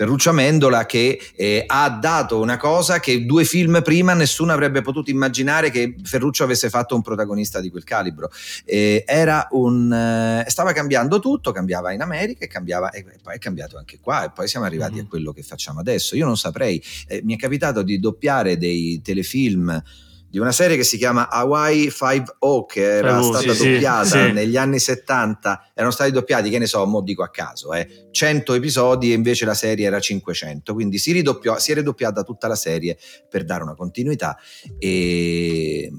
Ferruccio 0.00 0.30
Amendola 0.30 0.86
che 0.86 1.20
eh, 1.36 1.62
ha 1.66 1.90
dato 1.90 2.40
una 2.40 2.56
cosa 2.56 3.00
che 3.00 3.26
due 3.26 3.44
film 3.44 3.82
prima 3.82 4.14
nessuno 4.14 4.50
avrebbe 4.50 4.80
potuto 4.80 5.10
immaginare 5.10 5.68
che 5.68 5.94
Ferruccio 6.02 6.42
avesse 6.42 6.70
fatto 6.70 6.94
un 6.94 7.02
protagonista 7.02 7.60
di 7.60 7.68
quel 7.68 7.84
calibro. 7.84 8.30
Eh, 8.64 9.04
era 9.06 9.46
un, 9.50 9.92
eh, 9.92 10.48
stava 10.48 10.72
cambiando 10.72 11.18
tutto, 11.18 11.52
cambiava 11.52 11.92
in 11.92 12.00
America 12.00 12.46
e, 12.46 12.48
cambiava, 12.48 12.88
e 12.92 13.04
poi 13.22 13.34
è 13.34 13.38
cambiato 13.38 13.76
anche 13.76 13.98
qua 14.00 14.24
e 14.24 14.30
poi 14.30 14.48
siamo 14.48 14.64
arrivati 14.64 14.94
mm-hmm. 14.94 15.04
a 15.04 15.08
quello 15.08 15.32
che 15.34 15.42
facciamo 15.42 15.80
adesso. 15.80 16.16
Io 16.16 16.24
non 16.24 16.38
saprei, 16.38 16.82
eh, 17.06 17.20
mi 17.22 17.34
è 17.34 17.36
capitato 17.36 17.82
di 17.82 18.00
doppiare 18.00 18.56
dei 18.56 19.02
telefilm 19.04 19.82
di 20.30 20.38
una 20.38 20.52
serie 20.52 20.76
che 20.76 20.84
si 20.84 20.96
chiama 20.96 21.28
Hawaii 21.28 21.88
5O 21.88 22.64
che 22.64 22.82
era 22.82 23.18
oh, 23.18 23.22
stata 23.22 23.52
sì, 23.52 23.72
doppiata 23.72 24.04
sì, 24.04 24.32
negli 24.32 24.56
anni 24.56 24.78
70 24.78 25.70
erano 25.74 25.90
stati 25.92 26.12
doppiati 26.12 26.50
che 26.50 26.58
ne 26.58 26.66
so 26.66 26.86
mo 26.86 27.00
dico 27.00 27.24
a 27.24 27.30
caso 27.30 27.74
eh, 27.74 28.08
100 28.12 28.54
episodi 28.54 29.10
e 29.10 29.14
invece 29.14 29.44
la 29.44 29.54
serie 29.54 29.86
era 29.86 29.98
500 29.98 30.72
quindi 30.72 30.98
si, 30.98 31.10
ridoppiò, 31.10 31.58
si 31.58 31.72
è 31.72 31.74
ridoppiata 31.74 32.22
tutta 32.22 32.46
la 32.46 32.54
serie 32.54 32.96
per 33.28 33.44
dare 33.44 33.64
una 33.64 33.74
continuità 33.74 34.38
e 34.78 35.90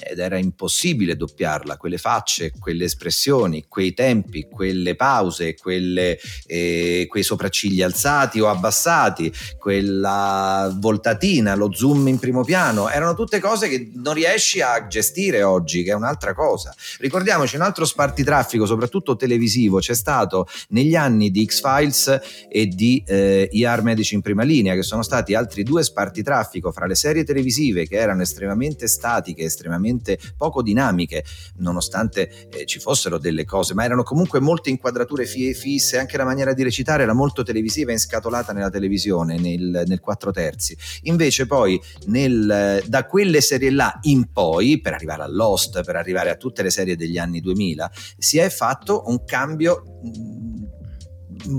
ed 0.00 0.18
era 0.18 0.38
impossibile 0.38 1.16
doppiarla, 1.16 1.76
quelle 1.76 1.98
facce, 1.98 2.52
quelle 2.58 2.84
espressioni, 2.84 3.64
quei 3.68 3.94
tempi, 3.94 4.48
quelle 4.50 4.96
pause, 4.96 5.54
quelle, 5.54 6.18
eh, 6.46 7.06
quei 7.08 7.22
sopraccigli 7.22 7.82
alzati 7.82 8.40
o 8.40 8.48
abbassati, 8.48 9.32
quella 9.58 10.74
voltatina, 10.78 11.54
lo 11.54 11.72
zoom 11.72 12.08
in 12.08 12.18
primo 12.18 12.44
piano, 12.44 12.88
erano 12.88 13.14
tutte 13.14 13.40
cose 13.40 13.68
che 13.68 13.90
non 13.94 14.14
riesci 14.14 14.60
a 14.60 14.86
gestire 14.86 15.42
oggi, 15.42 15.82
che 15.82 15.90
è 15.90 15.94
un'altra 15.94 16.34
cosa. 16.34 16.74
Ricordiamoci 16.98 17.56
un 17.56 17.62
altro 17.62 17.84
spartitraffico, 17.84 18.66
soprattutto 18.66 19.16
televisivo, 19.16 19.78
c'è 19.78 19.94
stato 19.94 20.46
negli 20.68 20.94
anni 20.94 21.30
di 21.30 21.44
X-Files 21.44 22.20
e 22.48 22.66
di 22.66 23.02
eh, 23.06 23.48
IR 23.50 23.82
Medici 23.82 24.14
in 24.14 24.20
prima 24.20 24.42
linea, 24.42 24.74
che 24.74 24.82
sono 24.82 25.02
stati 25.02 25.34
altri 25.34 25.62
due 25.62 25.82
spartitraffico 25.82 26.72
fra 26.72 26.86
le 26.86 26.94
serie 26.94 27.24
televisive 27.24 27.86
che 27.86 27.96
erano 27.96 28.22
estremamente 28.22 28.86
statiche, 28.86 29.44
estremamente 29.44 29.83
estremamente 29.84 30.18
poco 30.36 30.62
dinamiche, 30.62 31.24
nonostante 31.56 32.48
eh, 32.50 32.64
ci 32.66 32.78
fossero 32.78 33.18
delle 33.18 33.44
cose, 33.44 33.74
ma 33.74 33.84
erano 33.84 34.02
comunque 34.02 34.40
molte 34.40 34.70
inquadrature 34.70 35.26
fisse, 35.26 35.98
anche 35.98 36.16
la 36.16 36.24
maniera 36.24 36.52
di 36.52 36.62
recitare 36.62 37.02
era 37.02 37.12
molto 37.12 37.42
televisiva 37.42 37.92
inscatolata 37.92 38.52
nella 38.52 38.70
televisione, 38.70 39.38
nel, 39.38 39.84
nel 39.86 40.00
4 40.00 40.30
terzi. 40.30 40.76
Invece 41.02 41.46
poi 41.46 41.80
nel, 42.06 42.82
da 42.86 43.06
quelle 43.06 43.40
serie 43.40 43.70
là 43.70 43.98
in 44.02 44.32
poi, 44.32 44.80
per 44.80 44.94
arrivare 44.94 45.22
a 45.22 45.28
Lost, 45.28 45.82
per 45.84 45.96
arrivare 45.96 46.30
a 46.30 46.36
tutte 46.36 46.62
le 46.62 46.70
serie 46.70 46.96
degli 46.96 47.18
anni 47.18 47.40
2000, 47.40 47.90
si 48.18 48.38
è 48.38 48.48
fatto 48.48 49.04
un 49.06 49.24
cambio 49.24 49.82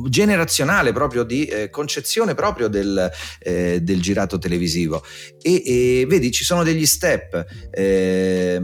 generazionale 0.08 0.92
proprio 0.92 1.24
di 1.24 1.46
eh, 1.46 1.70
concezione 1.70 2.34
proprio 2.34 2.68
del, 2.68 3.12
eh, 3.40 3.80
del 3.82 4.02
girato 4.02 4.38
televisivo 4.38 5.04
e, 5.42 5.64
e, 5.66 6.06
vedi 6.08 6.32
ci 6.32 6.44
sono 6.44 6.64
degli 6.64 6.86
step 6.86 7.46
eh, 7.72 8.62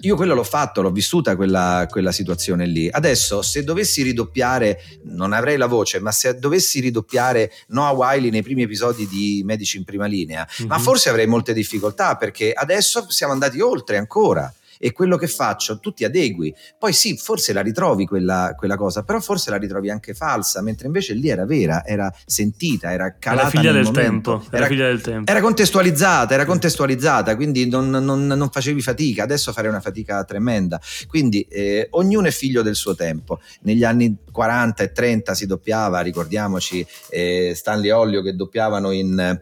io 0.00 0.16
quello 0.16 0.34
l'ho 0.34 0.44
fatto 0.44 0.82
l'ho 0.82 0.90
vissuta 0.90 1.36
quella, 1.36 1.86
quella, 1.90 2.12
situazione 2.12 2.66
lì 2.66 2.88
adesso 2.90 3.42
se 3.42 3.64
dovessi 3.64 4.02
ridoppiare 4.02 4.82
non 5.04 5.32
avrei 5.32 5.56
la 5.56 5.66
voce 5.66 6.00
ma 6.00 6.12
se 6.12 6.38
dovessi 6.38 6.80
ridoppiare 6.80 7.52
Noah 7.68 7.92
Wiley 7.92 8.30
nei 8.30 8.42
primi 8.42 8.62
episodi 8.62 9.06
di 9.06 9.42
Medici 9.44 9.76
in 9.76 9.84
prima 9.84 10.06
linea 10.06 10.46
mm-hmm. 10.46 10.68
ma 10.68 10.76
mhm. 10.76 10.82
forse 10.82 11.08
avrei 11.08 11.26
molte 11.26 11.52
difficoltà 11.52 12.16
perché 12.16 12.52
adesso 12.52 13.06
siamo 13.08 13.32
andati 13.32 13.60
oltre 13.60 13.96
ancora 13.96 14.52
e 14.84 14.92
quello 14.92 15.16
che 15.16 15.28
faccio 15.28 15.80
tu 15.80 15.94
ti 15.94 16.04
adegui. 16.04 16.54
Poi 16.78 16.92
sì, 16.92 17.16
forse 17.16 17.54
la 17.54 17.62
ritrovi 17.62 18.04
quella, 18.04 18.52
quella, 18.54 18.76
cosa, 18.76 19.02
però 19.02 19.18
forse 19.18 19.48
la 19.48 19.56
ritrovi 19.56 19.88
anche 19.88 20.12
falsa, 20.12 20.60
mentre 20.60 20.88
invece 20.88 21.14
lì 21.14 21.30
era 21.30 21.46
vera, 21.46 21.86
era 21.86 22.12
sentita, 22.26 22.92
era 22.92 23.16
calata. 23.18 23.48
Era 23.48 23.50
figlia, 23.50 23.72
del 23.72 23.90
tempo, 23.90 24.42
era, 24.48 24.56
era 24.58 24.66
figlia 24.66 24.86
del 24.88 25.00
tempo. 25.00 25.30
Era 25.30 25.40
contestualizzata, 25.40 26.34
era 26.34 26.44
contestualizzata, 26.44 27.34
quindi 27.34 27.66
non, 27.66 27.88
non, 27.88 28.26
non 28.26 28.50
facevi 28.50 28.82
fatica, 28.82 29.22
adesso 29.22 29.54
farei 29.54 29.70
una 29.70 29.80
fatica 29.80 30.22
tremenda. 30.24 30.78
Quindi 31.08 31.40
eh, 31.48 31.86
ognuno 31.92 32.26
è 32.26 32.30
figlio 32.30 32.60
del 32.60 32.74
suo 32.74 32.94
tempo. 32.94 33.40
Negli 33.62 33.84
anni 33.84 34.14
40 34.30 34.82
e 34.82 34.92
30 34.92 35.32
si 35.32 35.46
doppiava, 35.46 36.02
ricordiamoci 36.02 36.86
eh, 37.08 37.54
Stanley 37.54 37.88
Ollio 37.88 38.20
che 38.20 38.34
doppiavano 38.34 38.90
in 38.90 39.40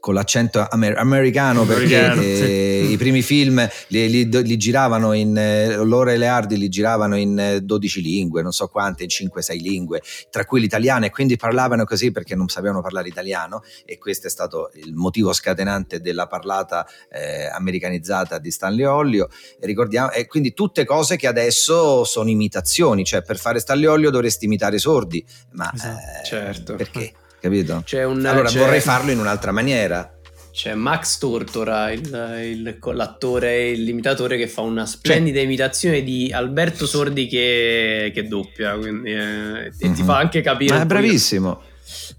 con 0.00 0.14
l'accento 0.14 0.66
amer- 0.68 0.96
americano 0.96 1.64
perché 1.64 1.98
americano, 1.98 2.22
eh, 2.22 2.82
sì. 2.84 2.92
i 2.92 2.96
primi 2.96 3.22
film 3.22 3.68
li, 3.88 4.08
li, 4.08 4.42
li 4.42 4.56
giravano 4.56 5.12
in 5.12 5.36
eh, 5.36 5.76
loro 5.76 6.10
e 6.10 6.16
Leardi 6.16 6.56
li 6.56 6.68
giravano 6.68 7.16
in 7.16 7.60
12 7.62 7.98
eh, 7.98 8.02
lingue, 8.02 8.42
non 8.42 8.52
so 8.52 8.68
quante, 8.68 9.04
in 9.04 9.08
5-6 9.08 9.60
lingue, 9.60 10.02
tra 10.30 10.44
cui 10.44 10.60
l'italiano 10.60 11.06
e 11.06 11.10
quindi 11.10 11.36
parlavano 11.36 11.84
così 11.84 12.10
perché 12.10 12.34
non 12.34 12.48
sapevano 12.48 12.82
parlare 12.82 13.08
italiano 13.08 13.62
e 13.84 13.98
questo 13.98 14.26
è 14.26 14.30
stato 14.30 14.70
il 14.74 14.94
motivo 14.94 15.32
scatenante 15.32 16.00
della 16.00 16.26
parlata 16.26 16.86
eh, 17.10 17.46
americanizzata 17.46 18.38
di 18.38 18.50
Stanley 18.50 18.84
Ollio 18.84 19.28
e 19.58 19.66
ricordiamo 19.66 20.10
e 20.10 20.26
quindi 20.26 20.54
tutte 20.54 20.84
cose 20.84 21.16
che 21.16 21.26
adesso 21.26 22.04
sono 22.04 22.30
imitazioni, 22.30 23.04
cioè 23.04 23.22
per 23.22 23.38
fare 23.38 23.58
Stanley 23.60 23.86
Ollio 23.86 24.10
dovresti 24.10 24.44
imitare 24.44 24.76
i 24.76 24.80
sordi, 24.80 25.24
ma 25.52 25.70
esatto, 25.74 26.24
certo. 26.24 26.74
perché? 26.74 27.12
Capito? 27.40 27.84
Un, 27.92 28.24
allora 28.24 28.50
vorrei 28.50 28.80
farlo 28.80 29.10
in 29.10 29.18
un'altra 29.18 29.52
maniera. 29.52 30.12
C'è 30.50 30.74
Max 30.74 31.18
Tortora, 31.18 31.92
il, 31.92 32.02
il, 32.42 32.78
l'attore 32.92 33.68
e 33.68 33.74
l'imitatore 33.74 34.36
che 34.36 34.48
fa 34.48 34.62
una 34.62 34.86
splendida 34.86 35.38
c'è. 35.38 35.44
imitazione 35.44 36.02
di 36.02 36.32
Alberto 36.32 36.84
Sordi 36.84 37.28
che, 37.28 38.10
che 38.12 38.26
doppia, 38.26 38.76
quindi, 38.76 39.10
eh, 39.10 39.16
e 39.16 39.20
mm-hmm. 39.20 39.94
ti 39.94 40.00
mhm. 40.00 40.04
fa 40.04 40.16
anche 40.16 40.40
capire. 40.40 40.74
Ma 40.74 40.82
è 40.82 40.86
bravissimo. 40.86 41.60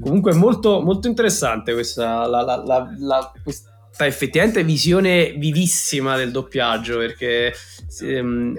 Comunque 0.01 0.31
è 0.31 0.35
molto, 0.35 0.79
molto 0.79 1.07
interessante 1.07 1.73
questa, 1.73 2.25
la, 2.27 2.41
la, 2.41 2.89
la, 2.97 3.31
questa 3.43 3.69
effettivamente 4.05 4.63
visione 4.63 5.33
vivissima 5.37 6.15
del 6.15 6.31
doppiaggio 6.31 6.97
perché 6.97 7.53
ehm, 8.01 8.57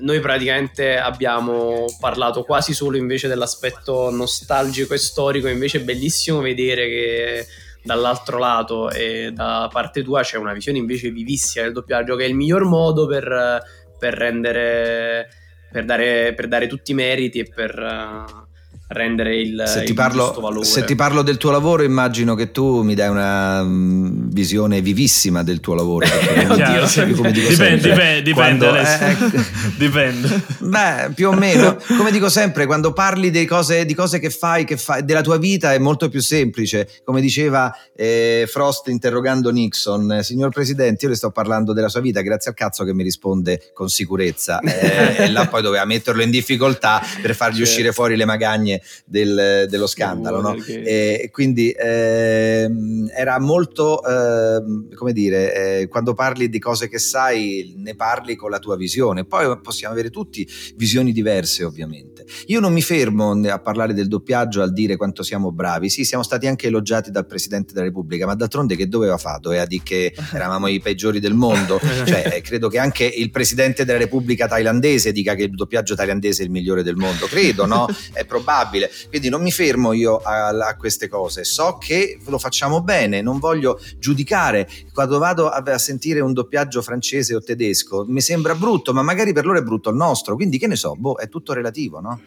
noi 0.00 0.20
praticamente 0.20 0.96
abbiamo 0.98 1.86
parlato 2.00 2.42
quasi 2.42 2.72
solo 2.72 2.96
invece 2.96 3.28
dell'aspetto 3.28 4.10
nostalgico 4.10 4.94
e 4.94 4.98
storico, 4.98 5.48
invece 5.48 5.78
è 5.78 5.82
bellissimo 5.82 6.40
vedere 6.40 6.86
che 6.88 7.46
dall'altro 7.82 8.38
lato 8.38 8.90
e 8.90 9.32
da 9.32 9.68
parte 9.72 10.02
tua 10.02 10.22
c'è 10.22 10.36
una 10.36 10.52
visione 10.52 10.78
invece 10.78 11.10
vivissima 11.10 11.64
del 11.64 11.72
doppiaggio 11.72 12.16
che 12.16 12.24
è 12.24 12.28
il 12.28 12.34
miglior 12.34 12.64
modo 12.64 13.06
per, 13.06 13.62
per 13.98 14.14
rendere 14.14 15.28
per 15.70 15.84
dare, 15.84 16.34
per 16.34 16.48
dare 16.48 16.66
tutti 16.66 16.92
i 16.92 16.94
meriti 16.94 17.40
e 17.40 17.44
per, 17.44 18.47
rendere 18.88 19.36
il, 19.36 19.64
se 19.66 19.82
ti, 19.82 19.92
parlo, 19.92 20.62
se 20.62 20.84
ti 20.84 20.94
parlo 20.94 21.20
del 21.20 21.36
tuo 21.36 21.50
lavoro 21.50 21.82
immagino 21.82 22.34
che 22.34 22.50
tu 22.50 22.82
mi 22.82 22.94
dai 22.94 23.10
una 23.10 23.60
um, 23.60 24.30
visione 24.30 24.80
vivissima 24.80 25.42
del 25.42 25.60
tuo 25.60 25.74
lavoro 25.74 26.06
Oddio, 26.48 26.86
sempre, 26.86 27.30
dipende, 27.30 27.76
dipende, 27.76 28.22
dipende, 28.22 28.32
quando, 28.32 28.74
eh, 28.74 29.10
ecco. 29.10 29.30
dipende. 29.76 30.42
beh 30.60 31.10
più 31.14 31.28
o 31.28 31.32
meno 31.32 31.76
come 31.98 32.10
dico 32.10 32.30
sempre 32.30 32.64
quando 32.64 32.94
parli 32.94 33.30
di 33.30 33.44
cose, 33.44 33.84
di 33.84 33.94
cose 33.94 34.18
che 34.18 34.30
fai, 34.30 34.64
che 34.64 34.78
fai 34.78 35.04
della 35.04 35.20
tua 35.20 35.36
vita 35.36 35.74
è 35.74 35.78
molto 35.78 36.08
più 36.08 36.22
semplice 36.22 36.88
come 37.04 37.20
diceva 37.20 37.70
eh, 37.94 38.48
Frost 38.50 38.88
interrogando 38.88 39.50
Nixon 39.50 40.20
signor 40.22 40.50
Presidente 40.50 41.04
io 41.04 41.10
le 41.10 41.16
sto 41.16 41.30
parlando 41.30 41.74
della 41.74 41.90
sua 41.90 42.00
vita 42.00 42.22
grazie 42.22 42.52
al 42.52 42.56
cazzo 42.56 42.84
che 42.84 42.94
mi 42.94 43.02
risponde 43.02 43.70
con 43.74 43.90
sicurezza 43.90 44.60
eh, 44.60 45.24
e 45.24 45.30
là 45.30 45.46
poi 45.46 45.60
doveva 45.60 45.84
metterlo 45.84 46.22
in 46.22 46.30
difficoltà 46.30 47.02
per 47.20 47.34
fargli 47.34 47.56
certo. 47.56 47.70
uscire 47.70 47.92
fuori 47.92 48.16
le 48.16 48.24
magagne 48.24 48.76
del, 49.04 49.66
dello 49.68 49.86
scandalo. 49.86 50.40
No? 50.40 50.56
E 50.66 51.28
quindi 51.32 51.70
eh, 51.70 52.68
era 53.14 53.38
molto, 53.38 54.02
eh, 54.04 54.94
come 54.94 55.12
dire, 55.12 55.80
eh, 55.80 55.88
quando 55.88 56.14
parli 56.14 56.48
di 56.48 56.58
cose 56.58 56.88
che 56.88 56.98
sai, 56.98 57.74
ne 57.76 57.94
parli 57.94 58.36
con 58.36 58.50
la 58.50 58.58
tua 58.58 58.76
visione. 58.76 59.24
Poi 59.24 59.58
possiamo 59.60 59.92
avere 59.92 60.10
tutti 60.10 60.48
visioni 60.76 61.12
diverse, 61.12 61.64
ovviamente. 61.64 62.07
Io 62.46 62.60
non 62.60 62.72
mi 62.72 62.82
fermo 62.82 63.32
a 63.48 63.58
parlare 63.58 63.94
del 63.94 64.08
doppiaggio, 64.08 64.62
al 64.62 64.72
dire 64.72 64.96
quanto 64.96 65.22
siamo 65.22 65.52
bravi. 65.52 65.88
Sì, 65.88 66.04
siamo 66.04 66.22
stati 66.22 66.46
anche 66.46 66.66
elogiati 66.66 67.10
dal 67.10 67.26
Presidente 67.26 67.72
della 67.72 67.86
Repubblica, 67.86 68.26
ma 68.26 68.34
d'altronde 68.34 68.76
che 68.76 68.88
doveva 68.88 69.18
fare? 69.18 69.40
Doveva 69.40 69.64
dire 69.66 69.82
che 69.84 70.14
eravamo 70.32 70.66
i 70.68 70.80
peggiori 70.80 71.20
del 71.20 71.34
mondo? 71.34 71.78
cioè, 72.06 72.32
eh, 72.34 72.40
credo 72.40 72.68
che 72.68 72.78
anche 72.78 73.04
il 73.04 73.30
Presidente 73.30 73.84
della 73.84 73.98
Repubblica 73.98 74.46
thailandese 74.46 75.12
dica 75.12 75.34
che 75.34 75.44
il 75.44 75.54
doppiaggio 75.54 75.94
thailandese 75.94 76.42
è 76.42 76.44
il 76.44 76.50
migliore 76.50 76.82
del 76.82 76.96
mondo. 76.96 77.26
Credo, 77.26 77.66
no? 77.66 77.86
È 78.12 78.24
probabile 78.24 78.46
probabile. 78.58 78.90
Quindi 79.08 79.28
non 79.28 79.42
mi 79.42 79.50
fermo 79.50 79.92
io 79.92 80.16
a, 80.16 80.48
a, 80.48 80.76
queste 80.76 81.08
cose, 81.08 81.44
so 81.44 81.78
che 81.78 82.18
lo 82.26 82.38
facciamo 82.38 82.82
bene, 82.82 83.20
non 83.20 83.38
voglio 83.38 83.78
giudicare. 83.98 84.68
Quando 84.92 85.18
vado 85.18 85.48
a, 85.48 85.62
a, 85.64 85.78
sentire 85.78 86.20
un 86.20 86.32
doppiaggio 86.32 86.82
francese 86.82 87.34
o 87.34 87.40
tedesco, 87.40 88.04
mi 88.08 88.20
sembra 88.20 88.54
brutto, 88.54 88.92
ma 88.92 89.02
magari 89.02 89.32
per 89.32 89.44
loro 89.44 89.58
è 89.58 89.62
brutto 89.62 89.90
il 89.90 89.96
nostro, 89.96 90.34
quindi 90.34 90.58
che 90.58 90.66
ne 90.66 90.76
so, 90.76 90.94
boh, 90.96 91.16
è 91.16 91.28
tutto 91.28 91.52
relativo, 91.52 92.00
no? 92.00 92.17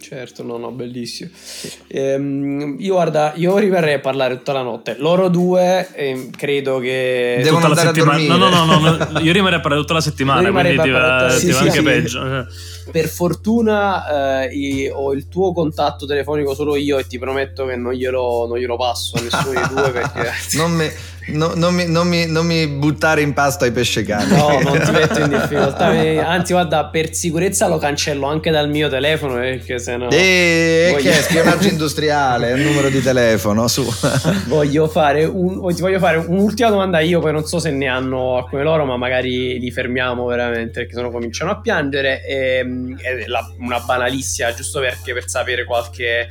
Certo, 0.00 0.42
no, 0.42 0.56
no, 0.56 0.70
bellissimo. 0.70 1.30
Ehm, 1.88 2.76
io 2.78 2.94
guarda, 2.94 3.34
io 3.36 3.58
rimarrei 3.58 3.94
a 3.94 4.00
parlare 4.00 4.38
tutta 4.38 4.52
la 4.52 4.62
notte. 4.62 4.96
Loro 4.98 5.28
due, 5.28 5.88
eh, 5.92 6.30
credo 6.34 6.78
che. 6.78 7.40
Devono 7.42 7.68
tutta 7.68 7.80
andare 7.82 8.00
a 8.00 8.04
dormire. 8.04 8.36
No, 8.36 8.48
no, 8.48 8.64
no, 8.64 8.78
no, 8.78 9.20
io 9.20 9.32
rimarrei 9.32 9.58
a 9.58 9.60
parlare 9.60 9.82
tutta 9.82 9.94
la 9.94 10.00
settimana, 10.00 10.50
quindi 10.50 10.80
ti 10.80 10.90
va, 10.90 11.28
sì, 11.30 11.46
ti 11.46 11.52
va 11.52 11.58
sì, 11.58 11.64
anche 11.64 11.78
sì. 11.78 11.82
peggio. 11.82 12.46
Per 12.90 13.08
fortuna 13.08 14.48
eh, 14.48 14.90
ho 14.90 15.12
il 15.12 15.28
tuo 15.28 15.52
contatto 15.52 16.06
telefonico 16.06 16.54
solo 16.54 16.76
io 16.76 16.98
e 16.98 17.06
ti 17.06 17.18
prometto 17.18 17.66
che 17.66 17.76
non 17.76 17.92
glielo, 17.92 18.46
non 18.48 18.58
glielo 18.58 18.76
passo 18.76 19.16
a 19.16 19.20
nessuno 19.20 19.52
dei 19.52 19.68
due 19.68 19.90
perché. 19.90 20.30
non 20.56 20.72
me 20.72 20.92
No, 21.26 21.52
non, 21.54 21.74
mi, 21.74 21.86
non, 21.86 22.08
mi, 22.08 22.26
non, 22.26 22.46
mi, 22.46 22.66
buttare 22.66 23.20
in 23.20 23.32
pasto 23.32 23.64
ai 23.64 23.72
pescecani. 23.72 24.36
No, 24.36 24.58
non 24.60 24.80
ti 24.80 24.90
metto 24.90 25.20
in 25.20 25.28
difficoltà. 25.38 25.86
Anzi, 26.26 26.52
guarda, 26.52 26.86
per 26.86 27.14
sicurezza 27.14 27.68
lo 27.68 27.78
cancello 27.78 28.26
anche 28.26 28.50
dal 28.50 28.68
mio 28.70 28.88
telefono 28.88 29.34
perché 29.34 29.78
sennò. 29.78 30.08
E 30.10 30.88
voglio... 30.92 31.02
che 31.02 31.18
è 31.18 31.22
spionaggio 31.22 31.68
industriale, 31.68 32.50
è 32.50 32.54
il 32.54 32.62
numero 32.62 32.88
di 32.88 33.02
telefono. 33.02 33.68
Su. 33.68 33.86
voglio 34.48 34.88
fare 34.88 35.24
un, 35.24 35.74
ti 35.74 35.80
voglio 35.82 35.98
fare 35.98 36.16
un'ultima 36.16 36.70
domanda 36.70 37.00
io, 37.00 37.20
poi 37.20 37.32
non 37.32 37.44
so 37.44 37.58
se 37.58 37.70
ne 37.70 37.86
hanno 37.86 38.36
alcune 38.36 38.62
loro, 38.62 38.84
ma 38.84 38.96
magari 38.96 39.58
li 39.58 39.70
fermiamo 39.70 40.24
veramente 40.26 40.80
perché 40.80 40.94
sennò 40.94 41.10
cominciano 41.10 41.50
a 41.50 41.60
piangere. 41.60 42.24
E, 42.24 42.56
ehm, 42.56 42.98
è 42.98 43.26
la, 43.26 43.46
una 43.58 43.80
banalissima, 43.80 44.52
giusto 44.54 44.80
perché 44.80 45.12
per 45.12 45.28
sapere 45.28 45.64
qualche 45.64 46.28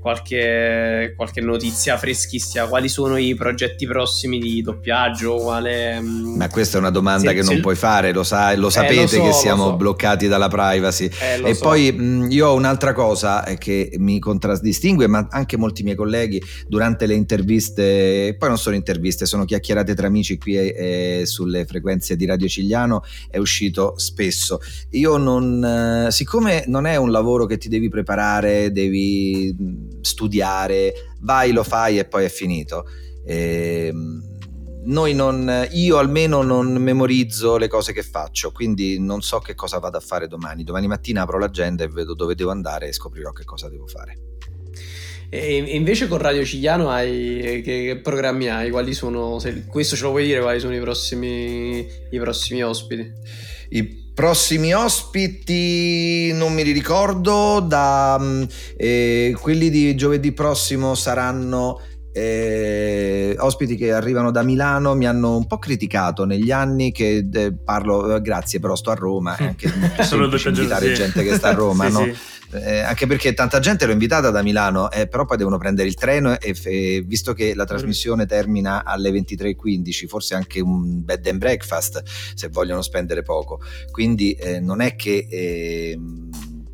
qualche, 0.00 1.12
qualche, 1.16 1.40
notizia 1.40 1.96
freschissima. 1.96 2.66
Quali 2.66 2.88
sono 2.88 3.16
i 3.16 3.34
progetti 3.34 3.86
prossimi 3.86 4.38
di 4.38 4.62
doppiaggio? 4.62 5.36
Quale, 5.36 6.00
mm, 6.00 6.36
Ma 6.36 6.48
questa 6.48 6.76
è 6.76 6.80
una 6.80 6.90
domanda 6.90 7.28
se, 7.28 7.34
che 7.34 7.42
se... 7.42 7.52
non 7.52 7.60
puoi 7.60 7.76
fare, 7.76 8.12
lo, 8.12 8.24
sai, 8.24 8.56
lo 8.56 8.70
sapete 8.70 8.94
eh, 8.94 9.02
lo 9.02 9.08
so, 9.08 9.22
che 9.22 9.32
siamo 9.32 9.64
so. 9.64 9.76
bloccati 9.76 10.26
dalla 10.26 10.48
privacy. 10.48 11.08
Eh, 11.20 11.50
e 11.50 11.54
so. 11.54 11.62
poi 11.62 11.92
mh, 11.92 12.02
mm, 12.02 12.30
io 12.30 12.48
ho 12.48 12.54
un'altra 12.54 12.92
cosa 12.92 13.44
eh, 13.44 13.58
che 13.58 13.94
mi 13.98 14.18
contraddistingue, 14.18 15.06
ma 15.06 15.28
anche 15.30 15.56
molti 15.56 15.82
miei 15.82 15.96
colleghi 15.96 16.42
durante 16.66 17.06
le 17.06 17.14
interviste, 17.14 18.34
poi 18.38 18.48
non 18.48 18.58
sono 18.58 18.74
interviste, 18.74 19.26
sono 19.26 19.44
chiacchierate 19.44 19.94
tra 19.94 20.06
amici 20.06 20.38
qui 20.38 20.56
eh, 20.56 21.22
sulle 21.24 21.66
frequenze 21.66 22.16
di 22.16 22.24
Radio 22.24 22.48
Cigliano, 22.48 23.02
è 23.28 23.38
uscito 23.38 23.94
spesso. 23.98 24.60
Io 24.90 25.16
non, 25.18 26.06
eh, 26.06 26.10
siccome 26.10 26.64
non 26.66 26.86
è 26.86 26.96
un 26.96 27.10
lavoro 27.10 27.46
che 27.46 27.58
ti 27.58 27.68
devi 27.68 27.88
preparare, 27.88 28.72
devi 28.72 29.54
studiare, 30.00 31.14
vai, 31.20 31.52
lo 31.52 31.62
fai 31.62 31.98
e 31.98 32.04
poi 32.04 32.24
è 32.24 32.28
finito. 32.28 32.86
E, 33.24 33.86
ehm, 33.86 34.28
noi 34.82 35.12
non, 35.14 35.68
io 35.72 35.98
almeno 35.98 36.42
non 36.42 36.72
memorizzo 36.72 37.58
le 37.58 37.68
cose 37.68 37.92
che 37.92 38.02
faccio, 38.02 38.50
quindi 38.50 38.98
non 38.98 39.20
so 39.20 39.38
che 39.38 39.54
cosa 39.54 39.78
vado 39.78 39.98
a 39.98 40.00
fare 40.00 40.26
domani. 40.26 40.64
Domani 40.64 40.86
mattina 40.86 41.22
apro 41.22 41.38
l'agenda 41.38 41.84
e 41.84 41.88
vedo 41.88 42.14
dove 42.14 42.34
devo 42.34 42.50
andare 42.50 42.88
e 42.88 42.92
scoprirò 42.92 43.32
che 43.32 43.44
cosa 43.44 43.68
devo 43.68 43.86
fare. 43.86 44.28
E 45.32 45.56
invece 45.76 46.08
con 46.08 46.18
Radio 46.18 46.44
Cigliano 46.44 46.90
hai, 46.90 47.60
che, 47.62 47.62
che 47.62 48.00
programmi 48.02 48.48
hai? 48.48 48.70
Quali 48.70 48.94
sono, 48.94 49.38
se 49.38 49.64
questo 49.66 49.94
ce 49.94 50.02
lo 50.02 50.10
puoi 50.10 50.24
dire, 50.24 50.40
quali 50.40 50.58
sono 50.58 50.74
i 50.74 50.80
prossimi, 50.80 51.86
i 52.10 52.18
prossimi 52.18 52.64
ospiti? 52.64 53.12
I 53.68 54.09
Prossimi 54.20 54.74
ospiti 54.74 56.30
non 56.34 56.52
mi 56.52 56.60
ricordo, 56.60 57.58
da, 57.60 58.18
mm, 58.20 58.42
eh, 58.76 59.34
quelli 59.40 59.70
di 59.70 59.94
giovedì 59.94 60.32
prossimo 60.32 60.94
saranno 60.94 61.80
eh, 62.12 63.36
ospiti 63.38 63.76
che 63.76 63.92
arrivano 63.92 64.30
da 64.30 64.42
Milano 64.42 64.94
mi 64.94 65.06
hanno 65.06 65.36
un 65.36 65.46
po' 65.46 65.58
criticato 65.58 66.24
negli 66.24 66.50
anni 66.50 66.92
che 66.92 67.26
eh, 67.32 67.52
parlo, 67.52 68.16
eh, 68.16 68.20
grazie 68.20 68.60
però 68.60 68.74
sto 68.74 68.90
a 68.90 68.94
Roma, 68.94 69.36
è 69.36 69.44
anche 69.44 69.72
solo 70.02 70.24
invitare 70.24 70.92
gente 70.92 71.22
che 71.22 71.34
sta 71.34 71.48
a 71.48 71.54
Roma, 71.54 71.86
sì, 71.90 71.92
no? 71.92 72.04
sì 72.04 72.38
eh, 72.52 72.80
anche 72.80 73.06
perché 73.06 73.32
tanta 73.32 73.60
gente 73.60 73.86
l'ho 73.86 73.92
invitata 73.92 74.30
da 74.30 74.42
Milano, 74.42 74.90
eh, 74.90 75.06
però 75.06 75.24
poi 75.24 75.36
devono 75.36 75.58
prendere 75.58 75.88
il 75.88 75.94
treno 75.94 76.38
e, 76.38 76.56
e 76.64 77.02
visto 77.06 77.32
che 77.32 77.54
la 77.54 77.64
trasmissione 77.64 78.26
termina 78.26 78.84
alle 78.84 79.10
23.15, 79.10 80.06
forse 80.06 80.34
anche 80.34 80.60
un 80.60 81.04
bed 81.04 81.26
and 81.26 81.38
breakfast 81.38 82.02
se 82.34 82.48
vogliono 82.48 82.82
spendere 82.82 83.22
poco. 83.22 83.60
Quindi 83.90 84.32
eh, 84.32 84.60
non 84.60 84.80
è 84.80 84.96
che 84.96 85.26
ehm, 85.30 86.30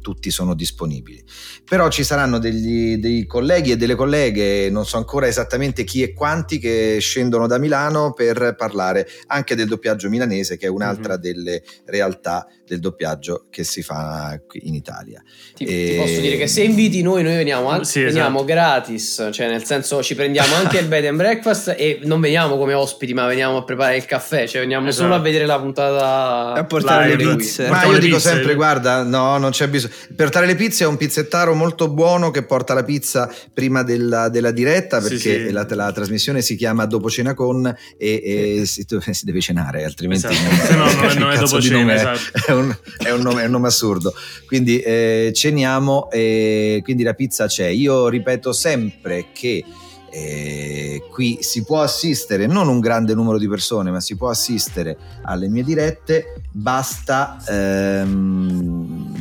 tutti 0.06 0.30
sono 0.30 0.54
disponibili. 0.54 1.20
Però 1.64 1.88
ci 1.88 2.04
saranno 2.04 2.38
degli, 2.38 2.98
dei 2.98 3.26
colleghi 3.26 3.72
e 3.72 3.76
delle 3.76 3.96
colleghe, 3.96 4.70
non 4.70 4.86
so 4.86 4.98
ancora 4.98 5.26
esattamente 5.26 5.82
chi 5.82 6.00
e 6.02 6.12
quanti, 6.12 6.60
che 6.60 6.98
scendono 7.00 7.48
da 7.48 7.58
Milano 7.58 8.12
per 8.12 8.54
parlare 8.56 9.08
anche 9.26 9.56
del 9.56 9.66
doppiaggio 9.66 10.08
milanese, 10.08 10.56
che 10.56 10.66
è 10.66 10.70
un'altra 10.70 11.14
mm-hmm. 11.14 11.20
delle 11.20 11.62
realtà 11.86 12.46
del 12.66 12.80
doppiaggio 12.80 13.46
che 13.50 13.64
si 13.64 13.82
fa 13.82 14.40
qui 14.46 14.66
in 14.66 14.74
Italia. 14.74 15.22
Ti, 15.54 15.64
e... 15.64 15.90
ti 15.90 15.96
posso 15.96 16.20
dire 16.20 16.36
che 16.36 16.46
se 16.46 16.62
inviti 16.62 17.02
noi, 17.02 17.22
noi 17.22 17.36
veniamo, 17.36 17.68
anche, 17.68 17.84
sì, 17.84 18.02
veniamo 18.02 18.38
esatto. 18.38 18.52
gratis, 18.52 19.28
cioè 19.32 19.48
nel 19.48 19.64
senso 19.64 20.02
ci 20.02 20.14
prendiamo 20.14 20.54
anche 20.54 20.78
il 20.78 20.86
bed 20.86 21.06
and 21.06 21.16
breakfast 21.16 21.74
e 21.76 22.00
non 22.02 22.20
veniamo 22.20 22.56
come 22.56 22.74
ospiti, 22.74 23.14
ma 23.14 23.26
veniamo 23.26 23.58
a 23.58 23.64
preparare 23.64 23.96
il 23.96 24.04
caffè, 24.04 24.46
cioè 24.46 24.60
veniamo 24.60 24.88
esatto. 24.88 25.04
solo 25.04 25.14
a 25.16 25.20
vedere 25.20 25.46
la 25.46 25.58
puntata 25.58 26.52
a 26.52 26.64
portare 26.64 27.16
live. 27.16 27.24
le 27.24 27.36
pizze. 27.36 27.68
Ma 27.68 27.84
io 27.84 27.98
dico 27.98 28.18
sempre, 28.18 28.54
guarda, 28.54 29.02
no, 29.02 29.38
non 29.38 29.50
c'è 29.50 29.68
bisogno. 29.68 29.92
Per 30.14 30.26
portare 30.26 30.46
le 30.46 30.54
pizze 30.54 30.84
è 30.84 30.86
un 30.86 30.96
pizzettaro 30.96 31.54
molto 31.54 31.88
buono 31.88 32.30
che 32.30 32.42
porta 32.42 32.74
la 32.74 32.84
pizza 32.84 33.32
prima 33.52 33.82
della, 33.82 34.28
della 34.28 34.50
diretta 34.50 35.00
perché 35.00 35.16
sì, 35.16 35.46
sì. 35.46 35.50
La, 35.50 35.66
la, 35.68 35.92
trasmissione 35.92 36.42
si 36.42 36.56
chiama 36.56 36.84
Dopo 36.86 37.08
cena 37.08 37.34
con 37.34 37.66
e, 37.96 38.58
e 38.58 38.66
si, 38.66 38.84
si, 39.12 39.24
deve 39.24 39.40
cenare, 39.40 39.84
altrimenti 39.84 40.26
esatto. 40.26 40.74
non, 40.74 40.86
no, 40.86 41.02
non, 41.02 41.16
non 41.18 41.30
è 41.32 41.38
dopo 41.38 41.60
cena, 41.60 41.94
esatto. 41.94 42.46
è 42.52 42.52
un, 42.56 42.76
è 42.98 43.10
un, 43.10 43.20
nome, 43.20 43.42
è 43.42 43.44
un 43.46 43.52
nome 43.52 43.68
assurdo. 43.68 44.12
Quindi 44.46 44.80
eh, 44.80 45.30
ceniamo 45.34 46.10
e 46.10 46.80
quindi 46.82 47.02
la 47.02 47.14
pizza 47.14 47.46
c'è. 47.46 47.66
Io 47.66 48.08
ripeto 48.08 48.52
sempre 48.52 49.26
che 49.32 49.64
eh, 50.10 51.02
qui 51.10 51.38
si 51.42 51.64
può 51.64 51.82
assistere, 51.82 52.46
non 52.46 52.68
un 52.68 52.80
grande 52.80 53.14
numero 53.14 53.38
di 53.38 53.48
persone, 53.48 53.90
ma 53.90 54.00
si 54.00 54.16
può 54.16 54.30
assistere 54.30 54.96
alle 55.22 55.48
mie 55.48 55.62
dirette, 55.62 56.42
basta 56.50 57.38
ehm, 57.46 59.15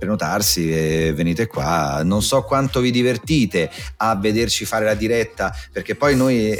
prenotarsi 0.00 0.72
e 0.72 1.12
venite 1.14 1.46
qua. 1.46 2.02
Non 2.02 2.22
so 2.22 2.42
quanto 2.42 2.80
vi 2.80 2.90
divertite 2.90 3.70
a 3.98 4.16
vederci 4.16 4.64
fare 4.64 4.86
la 4.86 4.94
diretta, 4.94 5.54
perché 5.70 5.94
poi 5.94 6.16
noi 6.16 6.58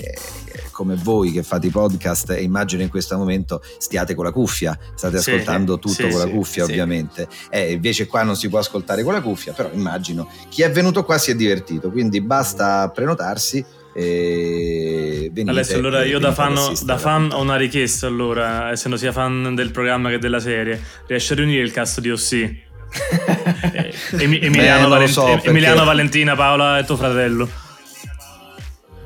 come 0.71 0.95
voi 0.95 1.33
che 1.33 1.43
fate 1.43 1.69
i 1.69 1.71
podcast 1.71 2.37
immagino 2.39 2.83
in 2.83 2.89
questo 2.89 3.17
momento 3.17 3.63
stiate 3.79 4.15
con 4.15 4.25
la 4.25 4.31
cuffia, 4.31 4.79
state 4.95 5.19
sì, 5.19 5.31
ascoltando 5.31 5.79
tutto 5.79 5.95
sì, 5.95 6.09
con 6.09 6.19
la 6.19 6.29
cuffia 6.29 6.65
sì, 6.65 6.71
ovviamente. 6.71 7.29
Eh, 7.51 7.73
invece 7.73 8.07
qua 8.07 8.23
non 8.23 8.37
si 8.37 8.49
può 8.49 8.59
ascoltare 8.59 9.03
con 9.03 9.13
la 9.13 9.23
cuffia, 9.23 9.53
però 9.53 9.71
immagino 9.73 10.29
chi 10.49 10.63
è 10.63 10.71
venuto 10.71 11.05
qua 11.05 11.19
si 11.19 11.31
è 11.31 11.35
divertito, 11.35 11.91
quindi 11.91 12.21
basta 12.21 12.91
prenotarsi 12.91 13.65
e 13.93 15.31
venite, 15.33 15.51
Alessio, 15.51 15.79
allora 15.79 16.05
io 16.05 16.19
da 16.19 16.33
fan, 16.33 16.57
da 16.85 16.97
fan, 16.97 17.31
ho 17.33 17.41
una 17.41 17.57
richiesta 17.57 18.07
allora, 18.07 18.71
essendo 18.71 18.97
sia 18.97 19.13
fan 19.13 19.55
del 19.55 19.73
programma 19.73 20.11
che 20.11 20.19
della 20.19 20.41
serie, 20.41 20.81
riesci 21.07 21.33
a 21.33 21.37
riunire 21.37 21.63
il 21.63 21.73
cast 21.73 22.01
di 22.01 22.11
OC? 22.11 22.69
Emiliano, 24.19 24.89
Valent- 24.89 25.11
so, 25.11 25.43
Emiliano 25.43 25.85
Valentina, 25.85 26.35
Paola 26.35 26.79
e 26.79 26.85
tuo 26.85 26.97
fratello. 26.97 27.49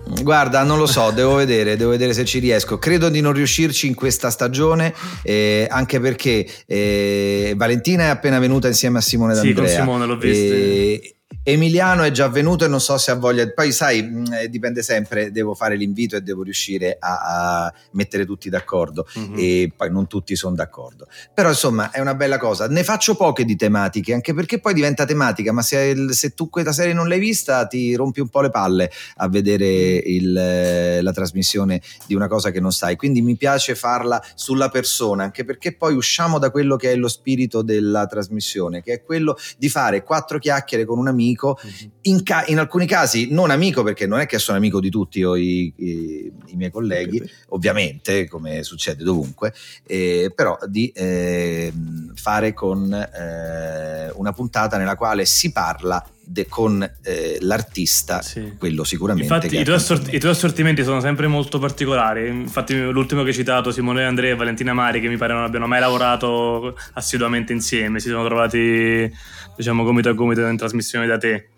Guarda, 0.07 0.63
non 0.63 0.79
lo 0.79 0.87
so, 0.87 1.11
devo 1.11 1.35
vedere, 1.35 1.77
devo 1.77 1.91
vedere 1.91 2.13
se 2.13 2.25
ci 2.25 2.39
riesco. 2.39 2.79
Credo 2.79 3.09
di 3.09 3.21
non 3.21 3.33
riuscirci 3.33 3.87
in 3.87 3.95
questa 3.95 4.31
stagione, 4.31 4.95
eh, 5.23 5.67
anche 5.69 5.99
perché 5.99 6.47
eh, 6.67 7.55
Valentina 7.57 8.05
è 8.05 8.09
appena 8.09 8.39
venuta 8.39 8.69
insieme 8.69 8.99
a 8.99 9.01
Simone 9.01 9.35
D'Andrea. 9.35 9.55
Sì, 9.55 9.75
con 9.75 9.85
Simone 9.85 10.07
l'ho 10.07 10.17
visto. 10.17 11.13
Emiliano 11.47 12.05
è 12.05 12.11
già 12.11 12.27
venuto 12.29 12.65
e 12.65 12.69
non 12.69 12.81
so 12.81 12.97
se 12.97 13.11
ha 13.11 13.17
voglia. 13.17 13.47
Poi, 13.51 13.71
sai, 13.71 14.03
mm, 14.03 14.33
eh, 14.33 14.49
dipende 14.49 14.83
sempre. 14.83 15.31
Devo 15.31 15.55
fare 15.55 15.77
l'invito 15.77 16.17
e 16.17 16.23
devo 16.23 16.43
riuscire 16.43 16.97
a, 16.99 17.65
a 17.67 17.75
mettere 17.91 18.25
tutti 18.25 18.49
d'accordo. 18.49 19.07
Mm-hmm. 19.19 19.35
E 19.37 19.73
poi 19.77 19.91
non 19.91 20.07
tutti 20.07 20.35
sono 20.37 20.55
d'accordo. 20.55 21.07
Però, 21.35 21.51
insomma, 21.51 21.91
è 21.91 22.01
una 22.01 22.15
bella 22.15 22.39
cosa. 22.39 22.67
Ne 22.67 22.83
faccio 22.83 23.15
poche 23.15 23.45
di 23.45 23.57
tematiche, 23.57 24.15
anche 24.15 24.33
perché 24.33 24.59
poi 24.59 24.73
diventa 24.73 25.05
tematica. 25.05 25.53
Ma 25.53 25.61
se, 25.61 25.95
se 26.15 26.31
tu 26.31 26.49
questa 26.49 26.73
serie 26.73 26.95
non 26.95 27.09
l'hai 27.09 27.19
vista, 27.19 27.67
ti 27.67 27.95
rompi 27.95 28.21
un 28.21 28.29
po' 28.31 28.41
le 28.41 28.49
palle 28.49 28.91
a 29.17 29.29
vedere 29.29 29.67
il, 29.67 30.35
eh, 30.35 31.03
la 31.03 31.13
trasmissione 31.13 31.83
di 32.07 32.15
una 32.15 32.27
cosa 32.27 32.51
che 32.51 32.61
non 32.61 32.73
sai. 32.73 32.97
Quindi 32.97 33.21
mi 33.21 33.37
piace 33.37 33.75
farla 33.75 34.25
sulla 34.35 34.71
persona, 34.71 35.25
anche 35.25 35.45
perché 35.45 35.77
poi 35.77 35.95
usciamo 35.95 36.39
da 36.39 36.51
quello 36.51 36.77
che 36.77 36.93
è 36.93 36.97
lo 36.97 37.09
spirito 37.09 37.61
della 37.61 38.07
trasmissione, 38.07 38.83
che 38.83 38.95
è 38.95 39.03
quello 39.03 39.37
di 39.59 39.69
fare 39.69 40.03
quattro 40.03 40.39
chiacchiere 40.39 40.87
con 40.87 40.97
un 40.97 41.09
amico 41.09 41.33
amico, 41.35 41.59
mhm. 41.63 41.91
in, 42.03 42.23
ca- 42.23 42.45
in, 42.47 42.59
alcuni 42.59 42.87
casi 42.87 43.29
non 43.31 43.51
amico 43.51 43.83
perché 43.83 44.07
non 44.07 44.21
è 44.21 44.27
che 44.27 44.39
sono 44.39 44.57
amico 44.57 44.81
di 44.81 44.91
tutti 44.91 45.19
io 45.19 45.35
i, 45.35 45.73
i, 45.77 46.33
i 46.47 46.57
miei 46.57 46.71
colleghi, 46.71 47.23
ovviamente 47.49 48.29
come 48.29 48.63
succede 48.63 49.03
dovunque, 49.03 49.53
eh, 49.87 50.33
però 50.35 50.57
di 50.67 50.89
eh, 50.95 51.73
fare 52.15 52.53
con 52.53 52.93
eh, 52.93 54.11
una 54.15 54.33
puntata 54.33 54.79
nella 54.79 54.97
quale 54.97 55.25
si 55.25 55.53
parla 55.53 56.05
De, 56.27 56.47
con 56.47 56.83
eh, 57.03 57.37
l'artista, 57.43 58.23
sì. 58.23 58.55
quello 58.59 58.83
sicuramente. 58.83 59.31
Infatti, 59.31 59.59
i 59.59 59.63
tuoi, 59.63 59.77
assort- 59.77 60.11
i 60.11 60.19
tuoi, 60.19 60.33
assortimenti 60.33 60.83
sono 60.83 60.99
sempre 61.01 61.27
molto 61.27 61.59
particolari. 61.59 62.29
Infatti, 62.29 62.75
l'ultimo 62.81 63.21
che 63.25 63.29
hai 63.29 63.35
citato, 63.35 63.71
Simone 63.71 64.07
Andrea 64.07 64.33
e 64.33 64.35
Valentina 64.35 64.73
Mari, 64.73 65.03
che 65.03 65.09
mi 65.09 65.19
pare 65.19 65.35
non 65.35 65.43
abbiano 65.43 65.67
mai 65.67 65.81
lavorato 65.81 66.79
assiduamente 66.95 67.53
insieme, 67.53 68.01
si 68.01 68.09
sono 68.09 68.25
trovati 68.25 69.13
diciamo 69.57 69.85
gomito 69.85 70.09
a 70.09 70.13
gomito 70.13 70.41
in 70.47 70.57
trasmissione 70.57 71.07
da 71.07 71.19
te. 71.19 71.49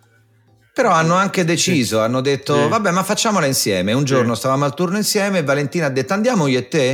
Però 0.73 0.91
hanno 0.91 1.15
anche 1.15 1.45
deciso, 1.45 1.97
sì. 1.97 2.03
hanno 2.03 2.21
detto 2.21 2.55
sì. 2.55 2.69
vabbè 2.69 2.91
ma 2.91 3.03
facciamola 3.03 3.47
insieme. 3.47 3.93
Un 3.93 4.05
giorno 4.05 4.35
sì. 4.35 4.41
stavamo 4.41 4.65
al 4.65 4.75
turno 4.75 4.97
insieme 4.97 5.39
e 5.39 5.43
Valentina 5.43 5.87
ha 5.87 5.91
detto 5.91 6.13
andiamo 6.13 6.47
io 6.47 6.59
e 6.59 6.69
te. 6.69 6.91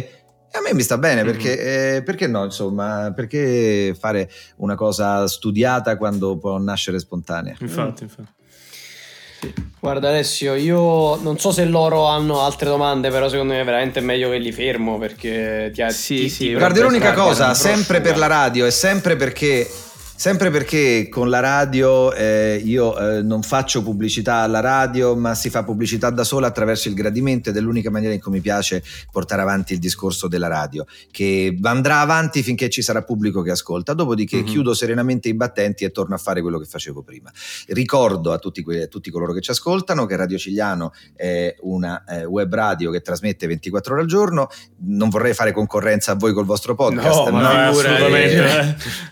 E 0.55 0.59
a 0.59 0.61
me 0.61 0.75
mi 0.75 0.83
sta 0.83 0.99
bene 0.99 1.25
perché, 1.25 1.57
mm-hmm. 1.57 1.97
eh, 1.97 2.03
perché 2.03 2.27
no, 2.27 2.45
insomma, 2.45 3.11
perché 3.17 3.97
fare 3.99 4.31
una 4.57 4.75
cosa 4.75 5.27
studiata 5.27 5.97
quando 5.97 6.37
può 6.37 6.59
nascere 6.59 6.99
spontanea? 6.99 7.57
Infatti, 7.59 8.05
mm. 8.05 8.07
infatti. 8.07 8.41
Guarda 9.81 10.11
Alessio, 10.11 10.55
io 10.55 11.17
non 11.17 11.39
so 11.39 11.51
se 11.51 11.65
loro 11.65 12.07
hanno 12.07 12.43
altre 12.43 12.69
domande, 12.69 13.11
però 13.11 13.29
secondo 13.29 13.55
me 13.55 13.61
è 13.61 13.65
veramente 13.65 14.01
meglio 14.01 14.31
che 14.31 14.39
li 14.39 14.53
fermo 14.53 14.99
perché 14.99 15.73
ti 15.75 15.83
ha... 15.83 15.91
Sì, 15.91 16.17
ti, 16.17 16.29
sì. 16.29 16.47
Ti 16.49 16.55
Guarda, 16.55 16.83
l'unica 16.83 17.13
cosa, 17.13 17.53
sempre 17.55 18.01
per 18.01 18.17
la 18.17 18.29
radio 18.29 18.67
e 18.67 18.71
sempre 18.71 19.17
perché 19.17 19.69
Sempre 20.15 20.51
perché 20.51 21.09
con 21.11 21.29
la 21.29 21.41
radio 21.41 22.13
eh, 22.13 22.61
io 22.65 22.97
eh, 22.97 23.23
non 23.23 23.43
faccio 23.43 23.83
pubblicità 23.83 24.37
alla 24.37 24.61
radio, 24.61 25.17
ma 25.17 25.35
si 25.35 25.51
fa 25.51 25.65
pubblicità 25.65 26.11
da 26.11 26.23
sola 26.23 26.47
attraverso 26.47 26.89
il 26.89 26.95
gradimento 26.95 27.51
ed 27.51 27.57
è 27.57 27.61
l'unica 27.61 27.91
maniera 27.91 28.15
in 28.15 28.21
cui 28.21 28.31
mi 28.31 28.41
piace 28.41 28.85
portare 29.11 29.43
avanti 29.43 29.73
il 29.73 29.81
discorso 29.81 30.29
della 30.29 30.47
radio, 30.47 30.87
che 31.11 31.59
andrà 31.63 32.01
avanti 32.01 32.43
finché 32.43 32.71
ci 32.71 32.83
sarà 32.83 33.03
pubblico 33.03 33.43
che 33.43 33.51
ascolta, 33.51 33.95
dopodiché 33.95 34.37
mm-hmm. 34.37 34.47
chiudo 34.47 34.75
serenamente 34.75 35.29
i 35.29 35.35
battenti 35.35 35.85
e 35.85 35.91
torno 35.91 36.15
a 36.15 36.19
fare 36.19 36.41
quello 36.41 36.59
che 36.59 36.67
facevo 36.67 37.03
prima. 37.03 37.31
Ricordo 37.69 38.33
a 38.33 38.39
tutti, 38.39 38.63
que- 38.63 38.83
a 38.83 38.87
tutti 38.87 39.11
coloro 39.11 39.33
che 39.33 39.41
ci 39.41 39.51
ascoltano 39.51 40.07
che 40.07 40.15
Radio 40.15 40.39
Cigliano 40.39 40.93
è 41.17 41.55
una 41.63 42.05
eh, 42.05 42.25
web 42.25 42.55
radio 42.55 42.93
che 42.93 43.01
trasmette 43.01 43.47
24 43.49 43.95
ore 43.95 44.03
al 44.03 44.09
giorno, 44.09 44.49
non 44.83 45.09
vorrei 45.09 45.35
fare 45.35 45.53
concorrenza 45.53 46.13
a 46.13 46.15
voi 46.15 46.33
col 46.33 46.45
vostro 46.45 46.77
podcast, 46.77 47.25
no, 47.25 47.31
ma 47.33 47.65
no, 47.65 47.71
assolutamente. 47.71 49.11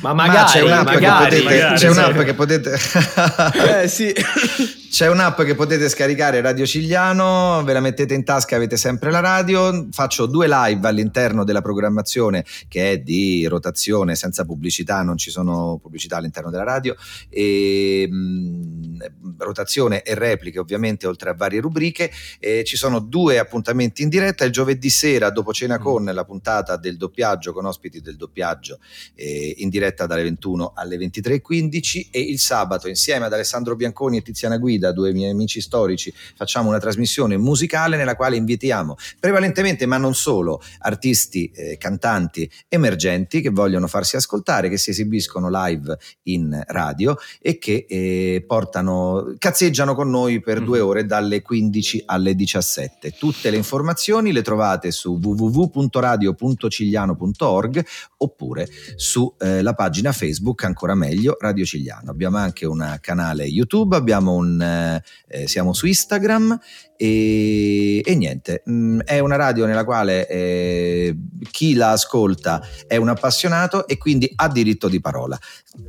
Ma 0.00 0.12
magari, 0.12 0.38
ma 0.38 0.44
c'è 0.44 0.60
un'app, 0.60 0.84
magari, 0.84 1.36
che, 1.36 1.42
potete, 1.42 1.42
magari, 1.42 1.78
c'è 1.78 1.88
un'app 1.88 2.18
che 2.18 2.34
potete... 2.34 2.78
eh, 3.82 3.88
sì. 3.88 4.12
C'è 4.92 5.08
un'app 5.08 5.40
che 5.40 5.54
potete 5.54 5.88
scaricare 5.88 6.42
Radio 6.42 6.66
Cigliano, 6.66 7.62
ve 7.64 7.72
la 7.72 7.80
mettete 7.80 8.12
in 8.12 8.24
tasca, 8.24 8.56
avete 8.56 8.76
sempre 8.76 9.10
la 9.10 9.20
radio. 9.20 9.88
Faccio 9.90 10.26
due 10.26 10.46
live 10.46 10.86
all'interno 10.86 11.44
della 11.44 11.62
programmazione 11.62 12.44
che 12.68 12.90
è 12.90 12.98
di 12.98 13.46
rotazione 13.46 14.16
senza 14.16 14.44
pubblicità, 14.44 15.00
non 15.00 15.16
ci 15.16 15.30
sono 15.30 15.78
pubblicità 15.80 16.18
all'interno 16.18 16.50
della 16.50 16.64
radio. 16.64 16.94
E, 17.30 18.06
mh, 18.06 18.14
mm, 18.14 19.00
rotazione 19.38 20.02
e 20.02 20.14
repliche, 20.14 20.58
ovviamente, 20.58 21.06
oltre 21.06 21.30
a 21.30 21.34
varie 21.34 21.62
rubriche. 21.62 22.10
E 22.38 22.62
ci 22.64 22.76
sono 22.76 22.98
due 22.98 23.38
appuntamenti 23.38 24.02
in 24.02 24.10
diretta. 24.10 24.44
Il 24.44 24.52
giovedì 24.52 24.90
sera, 24.90 25.30
dopo 25.30 25.54
cena 25.54 25.78
mm. 25.78 25.82
con 25.82 26.04
la 26.04 26.24
puntata 26.26 26.76
del 26.76 26.98
doppiaggio, 26.98 27.54
con 27.54 27.64
ospiti 27.64 28.02
del 28.02 28.16
doppiaggio, 28.16 28.78
eh, 29.14 29.54
in 29.62 29.68
diretta 29.68 30.06
dalle 30.06 30.22
21 30.22 30.72
alle 30.74 30.96
23.15. 30.96 32.08
E 32.10 32.20
il 32.20 32.38
sabato, 32.38 32.88
insieme 32.88 33.26
ad 33.26 33.32
Alessandro 33.32 33.74
Bianconi 33.74 34.18
e 34.18 34.22
Tiziana 34.22 34.58
Guida 34.58 34.82
da 34.82 34.92
due 34.92 35.12
miei 35.12 35.30
amici 35.30 35.60
storici, 35.60 36.12
facciamo 36.36 36.68
una 36.68 36.78
trasmissione 36.78 37.36
musicale 37.36 37.96
nella 37.96 38.16
quale 38.16 38.36
invitiamo 38.36 38.96
prevalentemente, 39.18 39.86
ma 39.86 39.96
non 39.96 40.14
solo, 40.14 40.60
artisti, 40.80 41.50
eh, 41.54 41.78
cantanti 41.78 42.50
emergenti 42.68 43.40
che 43.40 43.50
vogliono 43.50 43.86
farsi 43.86 44.16
ascoltare, 44.16 44.68
che 44.68 44.76
si 44.76 44.90
esibiscono 44.90 45.48
live 45.50 45.96
in 46.24 46.60
radio 46.66 47.16
e 47.40 47.56
che 47.58 47.86
eh, 47.88 48.44
portano, 48.46 49.34
cazzeggiano 49.38 49.94
con 49.94 50.10
noi 50.10 50.40
per 50.40 50.60
mm. 50.60 50.64
due 50.64 50.80
ore 50.80 51.06
dalle 51.06 51.40
15 51.42 52.02
alle 52.06 52.34
17. 52.34 53.14
Tutte 53.18 53.50
le 53.50 53.56
informazioni 53.56 54.32
le 54.32 54.42
trovate 54.42 54.90
su 54.90 55.20
www.radio.cigliano.org 55.22 57.84
oppure 58.18 58.68
sulla 58.96 59.32
eh, 59.38 59.51
pagina 59.74 60.12
Facebook, 60.12 60.64
ancora 60.64 60.94
meglio, 60.94 61.36
Radio 61.38 61.64
Cigliano. 61.64 62.10
Abbiamo 62.10 62.38
anche 62.38 62.66
un 62.66 62.98
canale 63.00 63.44
YouTube, 63.44 63.96
un 64.30 65.00
eh, 65.28 65.46
siamo 65.46 65.72
su 65.72 65.86
Instagram 65.86 66.58
e, 66.96 68.00
e 68.04 68.14
niente, 68.14 68.62
mh, 68.64 68.72
mm, 68.72 69.00
è 69.00 69.18
una 69.18 69.36
radio 69.36 69.66
nella 69.66 69.84
quale 69.84 70.28
eh, 70.28 71.16
chi 71.50 71.74
la 71.74 71.90
ascolta 71.90 72.62
è 72.86 72.96
un 72.96 73.08
appassionato 73.08 73.86
e 73.86 73.98
quindi 73.98 74.30
ha 74.36 74.48
diritto 74.48 74.88
di 74.88 75.00
parola. 75.00 75.38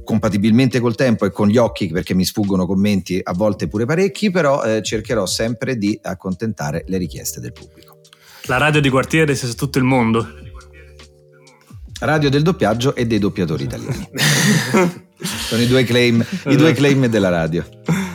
Compatibilmente 0.04 0.80
col 0.80 0.96
tempo 0.96 1.26
e 1.26 1.32
con 1.32 1.48
gli 1.48 1.58
occhi, 1.58 1.88
perché 1.88 2.14
mi 2.14 2.26
sfuggono 2.26 2.66
commenti 2.66 3.20
a 3.22 3.34
volte 3.34 3.68
pure 3.68 3.86
parecchi, 3.86 4.32
però 4.32 4.64
eh, 4.64 4.82
cercherò 4.82 5.26
sempre 5.26 5.78
di 5.78 6.00
accontentare 6.02 6.84
le 6.88 6.98
richieste 6.98 7.40
del 7.40 7.54
pubblico. 7.54 8.00
La 8.48 8.58
radio 8.58 8.82
di 8.82 8.90
quartiere 8.90 9.36
su 9.36 9.54
tutto 9.56 9.78
il 9.78 9.86
mondo. 9.86 10.43
Radio 12.06 12.30
del 12.30 12.42
doppiaggio 12.42 12.96
e 12.96 13.06
dei 13.06 13.20
doppiatori 13.20 13.64
italiani. 13.64 14.10
Sono 15.24 15.62
i 15.62 15.68
due 15.68 15.84
claim, 15.86 16.26
i 16.48 16.56
due 16.56 16.74
claim 16.74 17.06
della 17.08 17.30
radio. 17.30 17.66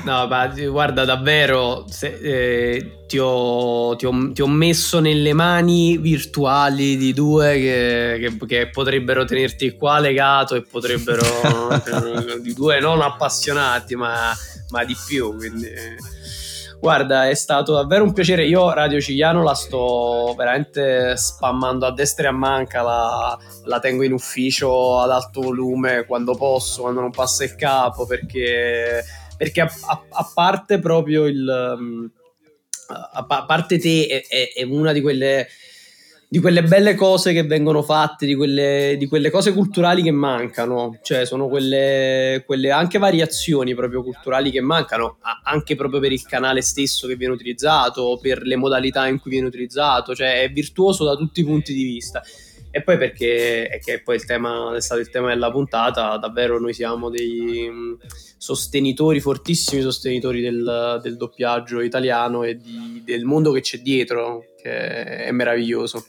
No, 0.04 0.26
ma 0.26 0.46
guarda, 0.46 1.04
davvero, 1.04 1.86
se, 1.88 2.18
eh, 2.20 3.04
ti, 3.06 3.18
ho, 3.18 3.96
ti, 3.96 4.06
ho, 4.06 4.32
ti, 4.32 4.42
ho, 4.42 4.46
messo 4.46 5.00
nelle 5.00 5.32
mani 5.32 5.96
virtuali 5.98 6.96
di 6.96 7.12
due 7.12 7.54
che, 7.54 8.18
che, 8.20 8.46
che 8.46 8.70
potrebbero 8.70 9.24
tenerti 9.24 9.74
qua 9.76 9.98
legato 9.98 10.54
e 10.54 10.62
potrebbero... 10.62 11.22
di 12.40 12.52
due 12.54 12.80
non 12.80 13.00
appassionati, 13.00 13.96
ma, 13.96 14.34
ma 14.68 14.84
di 14.84 14.96
più, 15.06 15.34
quindi... 15.34 15.66
Guarda, 16.80 17.28
è 17.28 17.34
stato 17.34 17.74
davvero 17.74 18.04
un 18.04 18.12
piacere. 18.12 18.46
Io 18.46 18.72
Radio 18.72 19.00
Cigliano 19.00 19.42
la 19.42 19.54
sto 19.54 20.32
veramente 20.36 21.16
spammando 21.16 21.86
a 21.86 21.92
destra 21.92 22.26
e 22.26 22.28
a 22.28 22.32
manca. 22.32 22.82
La, 22.82 23.38
la 23.64 23.80
tengo 23.80 24.04
in 24.04 24.12
ufficio 24.12 25.00
ad 25.00 25.10
alto 25.10 25.40
volume 25.40 26.04
quando 26.06 26.36
posso, 26.36 26.82
quando 26.82 27.00
non 27.00 27.10
passa 27.10 27.42
il 27.42 27.56
capo, 27.56 28.06
perché, 28.06 29.02
perché 29.36 29.60
a, 29.60 29.70
a, 29.86 30.02
a, 30.08 30.30
parte 30.32 30.78
proprio 30.78 31.26
il. 31.26 31.76
Mm, 31.80 32.06
a, 33.12 33.44
parte 33.44 33.78
te, 33.78 34.06
è, 34.06 34.26
è, 34.28 34.52
è 34.54 34.62
una 34.62 34.92
di 34.92 35.00
quelle 35.00 35.48
di 36.30 36.40
quelle 36.40 36.62
belle 36.62 36.94
cose 36.94 37.32
che 37.32 37.44
vengono 37.44 37.82
fatte, 37.82 38.26
di 38.26 38.34
quelle, 38.34 38.96
di 38.98 39.06
quelle 39.06 39.30
cose 39.30 39.54
culturali 39.54 40.02
che 40.02 40.10
mancano, 40.10 40.98
cioè 41.02 41.24
sono 41.24 41.48
quelle, 41.48 42.42
quelle, 42.44 42.70
anche 42.70 42.98
variazioni 42.98 43.74
proprio 43.74 44.02
culturali 44.02 44.50
che 44.50 44.60
mancano, 44.60 45.16
anche 45.44 45.74
proprio 45.74 46.00
per 46.00 46.12
il 46.12 46.22
canale 46.22 46.60
stesso 46.60 47.06
che 47.06 47.16
viene 47.16 47.32
utilizzato, 47.32 48.18
per 48.20 48.42
le 48.42 48.56
modalità 48.56 49.06
in 49.06 49.18
cui 49.18 49.30
viene 49.30 49.46
utilizzato, 49.46 50.14
cioè 50.14 50.42
è 50.42 50.50
virtuoso 50.50 51.04
da 51.04 51.16
tutti 51.16 51.40
i 51.40 51.44
punti 51.44 51.72
di 51.72 51.84
vista. 51.84 52.22
E 52.70 52.82
poi 52.82 52.98
perché 52.98 53.66
è 53.66 53.78
che 53.78 54.02
poi 54.02 54.16
il 54.16 54.26
tema 54.26 54.76
è 54.76 54.80
stato 54.82 55.00
il 55.00 55.08
tema 55.08 55.28
della 55.28 55.50
puntata, 55.50 56.18
davvero 56.18 56.60
noi 56.60 56.74
siamo 56.74 57.08
dei 57.08 57.66
mm, 57.70 57.94
sostenitori, 58.36 59.20
fortissimi 59.20 59.80
sostenitori 59.80 60.42
del, 60.42 61.00
del 61.02 61.16
doppiaggio 61.16 61.80
italiano 61.80 62.42
e 62.42 62.58
di, 62.58 63.02
del 63.02 63.24
mondo 63.24 63.50
che 63.52 63.62
c'è 63.62 63.78
dietro, 63.78 64.44
che 64.60 65.24
è 65.24 65.30
meraviglioso. 65.30 66.04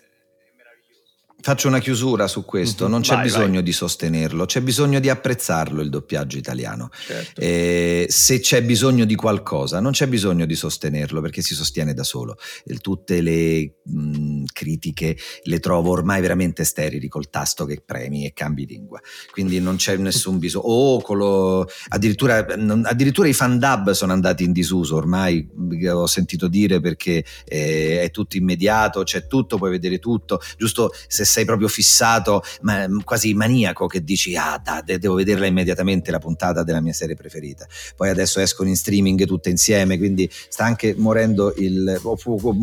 Faccio 1.41 1.69
una 1.69 1.79
chiusura 1.79 2.27
su 2.27 2.43
questo, 2.43 2.85
mhm. 2.85 2.91
non 2.91 3.01
c'è 3.01 3.13
vai, 3.15 3.23
bisogno 3.23 3.53
vai. 3.53 3.63
di 3.63 3.71
sostenerlo, 3.71 4.45
c'è 4.45 4.59
bisogno 4.61 4.99
di 4.99 5.09
apprezzarlo 5.09 5.81
il 5.81 5.89
doppiaggio 5.89 6.37
italiano. 6.37 6.89
Certo. 7.05 7.39
Eh, 7.39 8.07
se 8.09 8.41
c'è 8.41 8.61
bisogno 8.61 9.05
di 9.05 9.15
qualcosa, 9.15 9.79
non 9.79 9.93
c'è 9.93 10.07
bisogno 10.07 10.45
di 10.45 10.55
sostenerlo 10.55 11.21
perché 11.21 11.41
si 11.41 11.55
sostiene 11.55 11.93
da 11.93 12.03
solo. 12.03 12.35
tutte 12.81 13.21
le 13.21 13.75
mh, 13.83 14.43
critiche 14.51 15.17
le 15.43 15.59
trovo 15.59 15.91
ormai 15.91 16.19
veramente 16.19 16.65
sterili 16.65 17.07
col 17.07 17.29
tasto 17.29 17.65
che 17.65 17.81
premi 17.85 18.25
e 18.25 18.33
cambi 18.33 18.65
lingua, 18.65 18.99
quindi 19.31 19.61
non 19.61 19.77
c'è 19.77 19.95
nessun 19.95 20.39
bisogno. 20.39 20.65
Oh, 20.65 21.13
lo, 21.13 21.67
addirittura, 21.87 22.45
addirittura, 22.83 23.29
i 23.29 23.33
fan 23.33 23.59
dub 23.59 23.91
sono 23.91 24.11
andati 24.11 24.43
in 24.43 24.51
disuso 24.51 24.97
ormai, 24.97 25.47
ho 25.89 26.07
sentito 26.07 26.49
dire 26.49 26.81
perché 26.81 27.23
eh, 27.45 28.01
è 28.01 28.11
tutto 28.11 28.35
immediato, 28.35 29.03
c'è 29.03 29.25
tutto, 29.25 29.57
puoi 29.57 29.71
vedere 29.71 29.99
tutto, 29.99 30.41
giusto 30.57 30.91
se 31.07 31.27
sei 31.29 31.45
proprio 31.45 31.67
fissato, 31.67 32.43
ma, 32.61 32.85
quasi 33.03 33.33
maniaco, 33.33 33.87
che 33.87 34.03
dici, 34.03 34.35
ah, 34.35 34.59
da, 34.61 34.81
devo 34.83 35.15
vederla 35.15 35.45
immediatamente 35.45 36.11
la 36.11 36.19
puntata 36.19 36.63
della 36.63 36.81
mia 36.81 36.93
serie 36.93 37.15
preferita. 37.15 37.65
Poi 37.95 38.09
adesso 38.09 38.39
escono 38.39 38.69
in 38.69 38.75
streaming 38.75 39.25
tutte 39.25 39.49
insieme, 39.49 39.97
quindi 39.97 40.29
sta 40.31 40.65
anche 40.65 40.95
morendo 40.97 41.53
il, 41.57 41.99
o 42.01 42.17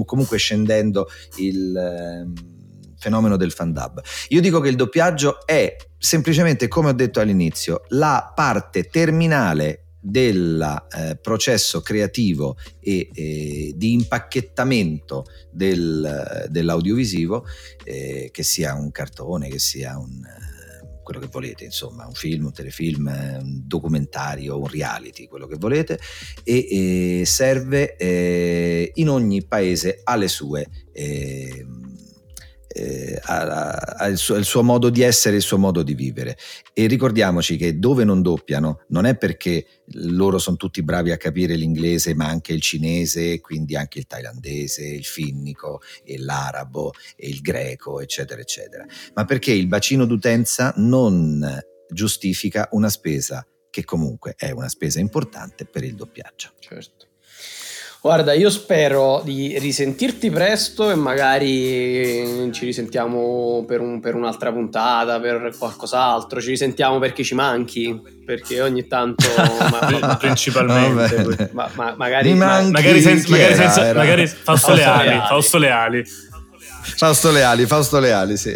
comunque 0.04 0.38
scendendo 0.38 1.08
il 1.36 1.76
ehm, 1.76 2.32
fenomeno 2.98 3.36
del 3.36 3.52
fan 3.52 3.72
dub. 3.72 4.02
Io 4.28 4.40
dico 4.40 4.60
che 4.60 4.68
il 4.68 4.76
doppiaggio 4.76 5.46
è 5.46 5.76
semplicemente, 5.98 6.68
come 6.68 6.88
ho 6.90 6.92
detto 6.92 7.20
all'inizio, 7.20 7.82
la 7.88 8.32
parte 8.34 8.84
terminale 8.84 9.85
del 10.08 10.86
eh, 10.96 11.16
processo 11.20 11.80
creativo 11.80 12.56
e 12.78 13.10
eh, 13.12 13.72
di 13.74 13.92
impacchettamento 13.92 15.24
del, 15.50 16.46
dell'audiovisivo, 16.48 17.44
eh, 17.82 18.28
che 18.30 18.42
sia 18.44 18.74
un 18.74 18.92
cartone, 18.92 19.48
che 19.48 19.58
sia 19.58 19.98
un, 19.98 20.22
eh, 20.24 21.02
quello 21.02 21.18
che 21.18 21.28
volete, 21.28 21.64
insomma, 21.64 22.06
un 22.06 22.14
film, 22.14 22.44
un 22.44 22.52
telefilm, 22.52 23.06
un 23.40 23.62
documentario, 23.66 24.60
un 24.60 24.68
reality, 24.68 25.26
quello 25.26 25.48
che 25.48 25.56
volete, 25.56 25.98
e, 26.44 27.22
serve 27.24 27.96
eh, 27.96 28.92
in 28.94 29.08
ogni 29.08 29.44
paese 29.44 30.00
alle 30.04 30.28
sue 30.28 30.68
eh, 30.92 31.66
eh, 32.76 34.08
il, 34.08 34.16
suo, 34.16 34.42
suo, 34.42 34.62
modo 34.62 34.90
di 34.90 35.00
essere, 35.02 35.36
il 35.36 35.42
suo 35.42 35.58
modo 35.58 35.82
di 35.82 35.94
vivere. 35.94 36.36
E 36.72 36.86
ricordiamoci 36.86 37.56
che 37.56 37.78
dove 37.78 38.04
non 38.04 38.22
doppiano 38.22 38.82
non 38.88 39.06
è 39.06 39.16
perché 39.16 39.66
loro 39.92 40.38
sono 40.38 40.56
tutti 40.56 40.82
bravi 40.82 41.10
a 41.10 41.16
capire 41.16 41.56
l'inglese, 41.56 42.14
ma 42.14 42.26
anche 42.26 42.52
il 42.52 42.60
cinese, 42.60 43.40
quindi 43.40 43.76
anche 43.76 43.98
il 43.98 44.06
thailandese, 44.06 44.86
il 44.86 45.04
finnico, 45.04 45.80
l'arabo, 46.18 46.92
il 47.18 47.40
greco, 47.40 48.00
eccetera, 48.00 48.40
eccetera, 48.40 48.84
ma 49.14 49.24
perché 49.24 49.52
il 49.52 49.66
bacino 49.66 50.04
d'utenza 50.04 50.74
non 50.76 51.64
giustifica 51.88 52.68
una 52.72 52.88
spesa 52.88 53.46
che 53.70 53.84
comunque 53.84 54.34
è 54.36 54.50
una 54.50 54.68
spesa 54.68 55.00
importante 55.00 55.64
per 55.66 55.84
il 55.84 55.94
doppiaggio. 55.94 56.52
Certo. 56.58 57.05
Guarda, 58.06 58.34
io 58.34 58.50
spero 58.50 59.20
di 59.24 59.58
risentirti 59.58 60.30
presto 60.30 60.92
e 60.92 60.94
magari 60.94 62.48
ci 62.52 62.64
risentiamo 62.64 63.64
per, 63.66 63.80
un, 63.80 63.98
per 63.98 64.14
un'altra 64.14 64.52
puntata, 64.52 65.18
per 65.18 65.52
qualcos'altro. 65.58 66.40
Ci 66.40 66.50
risentiamo 66.50 67.00
perché 67.00 67.24
ci 67.24 67.34
manchi, 67.34 68.00
perché 68.24 68.60
ogni 68.60 68.86
tanto... 68.86 69.26
ma, 69.98 70.14
Principalmente. 70.20 71.50
Ma, 71.52 71.68
ma, 71.74 71.94
magari, 71.96 72.32
manchi, 72.34 72.70
magari, 72.70 73.00
senza, 73.00 73.28
magari, 73.28 73.54
senza, 73.56 73.92
magari 73.92 74.26
Fausto, 74.28 74.72
Leali, 74.72 75.20
Fausto 75.26 75.58
Leali. 75.58 76.04
Fausto 76.96 77.30
Leali, 77.32 77.66
Fausto 77.66 77.98
Leali, 77.98 78.36
sì. 78.36 78.54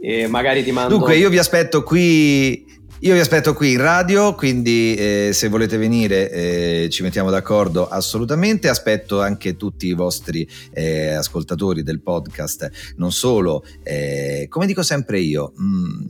E 0.00 0.28
magari 0.28 0.62
ti 0.62 0.70
mando... 0.70 0.94
Dunque, 0.94 1.16
io 1.16 1.30
vi 1.30 1.38
aspetto 1.38 1.82
qui 1.82 2.64
io 3.00 3.12
vi 3.14 3.20
aspetto 3.20 3.54
qui 3.54 3.72
in 3.72 3.80
radio, 3.80 4.34
quindi 4.34 4.94
eh, 4.94 5.30
se 5.32 5.48
volete 5.48 5.76
venire 5.76 6.30
eh, 6.30 6.88
ci 6.90 7.02
mettiamo 7.02 7.30
d'accordo 7.30 7.88
assolutamente. 7.88 8.68
Aspetto 8.68 9.20
anche 9.20 9.56
tutti 9.56 9.88
i 9.88 9.94
vostri 9.94 10.48
eh, 10.72 11.12
ascoltatori 11.12 11.82
del 11.82 12.00
podcast, 12.00 12.94
non 12.96 13.12
solo, 13.12 13.64
eh, 13.82 14.46
come 14.48 14.66
dico 14.66 14.82
sempre 14.82 15.20
io, 15.20 15.52
mh, 15.54 15.64
mm, 15.64 16.06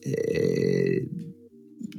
eh, 0.00 1.08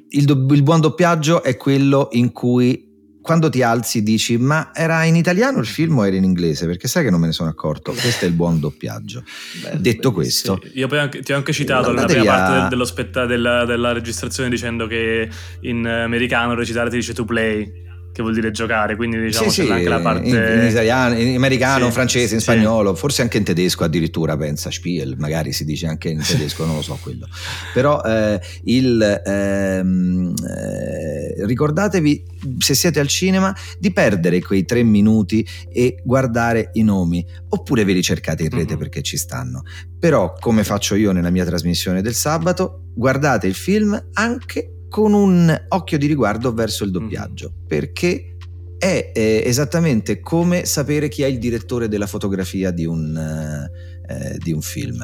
il, 0.09 0.25
do- 0.25 0.53
il 0.53 0.63
buon 0.63 0.79
doppiaggio 0.79 1.43
è 1.43 1.55
quello 1.55 2.07
in 2.11 2.31
cui 2.31 2.88
quando 3.29 3.51
ti 3.51 3.61
alzi 3.61 4.01
dici 4.01 4.39
ma 4.39 4.71
era 4.73 5.03
in 5.03 5.15
italiano 5.15 5.59
il 5.59 5.67
film 5.67 5.99
o 5.99 6.07
era 6.07 6.15
in 6.15 6.23
inglese? 6.23 6.65
Perché 6.65 6.87
sai 6.87 7.03
che 7.03 7.11
non 7.11 7.19
me 7.19 7.27
ne 7.27 7.31
sono 7.31 7.47
accorto. 7.47 7.91
Questo 7.91 8.25
è 8.25 8.27
il 8.27 8.33
buon 8.33 8.59
doppiaggio. 8.59 9.23
Beh, 9.61 9.79
detto 9.79 10.11
questo 10.11 10.59
io 10.73 10.87
poi 10.87 10.97
anche, 10.97 11.21
ti 11.21 11.31
ho 11.31 11.35
anche 11.35 11.53
citato 11.53 11.91
nella 11.91 12.07
prima 12.07 12.33
a... 12.33 12.49
parte 12.49 12.69
dello 12.69 12.85
spetta, 12.85 13.27
della, 13.27 13.65
della 13.65 13.93
registrazione 13.93 14.49
dicendo 14.49 14.87
che 14.87 15.29
in 15.61 15.85
americano 15.85 16.55
recitare 16.55 16.89
ti 16.89 16.95
dice 16.95 17.13
to 17.13 17.23
play 17.23 17.87
che 18.19 18.21
vuol 18.21 18.33
dire 18.33 18.51
giocare, 18.51 18.95
quindi 18.95 19.19
diciamo 19.19 19.49
sì, 19.49 19.61
c'è 19.61 19.65
sì, 19.67 19.71
anche 19.71 19.89
la 19.89 19.99
parte... 19.99 20.27
In, 20.27 20.35
in, 20.35 20.67
italiano, 20.69 21.17
in 21.17 21.35
americano, 21.35 21.85
sì, 21.85 21.91
francese, 21.91 22.35
in 22.35 22.41
spagnolo, 22.41 22.93
forse 22.93 23.21
anche 23.21 23.37
in 23.37 23.43
tedesco 23.45 23.85
addirittura, 23.85 24.35
pensa, 24.35 24.69
Spiel, 24.69 25.15
magari 25.17 25.53
si 25.53 25.63
dice 25.63 25.87
anche 25.87 26.09
in 26.09 26.21
tedesco, 26.21 26.65
non 26.65 26.75
lo 26.75 26.81
so 26.81 26.97
quello. 27.01 27.27
Però 27.73 28.01
eh, 28.01 28.39
il, 28.65 29.21
ehm, 29.25 30.33
eh, 30.35 31.45
ricordatevi, 31.45 32.25
se 32.57 32.73
siete 32.73 32.99
al 32.99 33.07
cinema, 33.07 33.55
di 33.79 33.91
perdere 33.91 34.41
quei 34.41 34.65
tre 34.65 34.83
minuti 34.83 35.47
e 35.71 36.01
guardare 36.03 36.71
i 36.73 36.83
nomi, 36.83 37.25
oppure 37.49 37.85
ve 37.85 37.93
li 37.93 38.01
cercate 38.01 38.43
in 38.43 38.49
rete 38.49 38.71
mm-hmm. 38.71 38.77
perché 38.77 39.01
ci 39.01 39.15
stanno. 39.15 39.63
Però, 39.97 40.33
come 40.39 40.63
faccio 40.65 40.95
io 40.95 41.13
nella 41.13 41.29
mia 41.29 41.45
trasmissione 41.45 42.01
del 42.01 42.13
sabato, 42.13 42.83
guardate 42.93 43.47
il 43.47 43.55
film 43.55 44.09
anche 44.13 44.73
con 44.89 45.13
un 45.13 45.65
occhio 45.69 45.97
di 45.97 46.07
riguardo 46.07 46.53
verso 46.53 46.83
il 46.83 46.91
doppiaggio, 46.91 47.53
mm. 47.53 47.67
perché 47.67 48.35
è 48.77 49.11
eh, 49.13 49.43
esattamente 49.45 50.19
come 50.19 50.65
sapere 50.65 51.09
chi 51.09 51.21
è 51.23 51.27
il 51.27 51.37
direttore 51.37 51.87
della 51.87 52.07
fotografia 52.07 52.71
di 52.71 52.85
un, 52.85 53.15
eh, 53.15 54.37
di 54.37 54.51
un 54.51 54.61
film. 54.61 55.03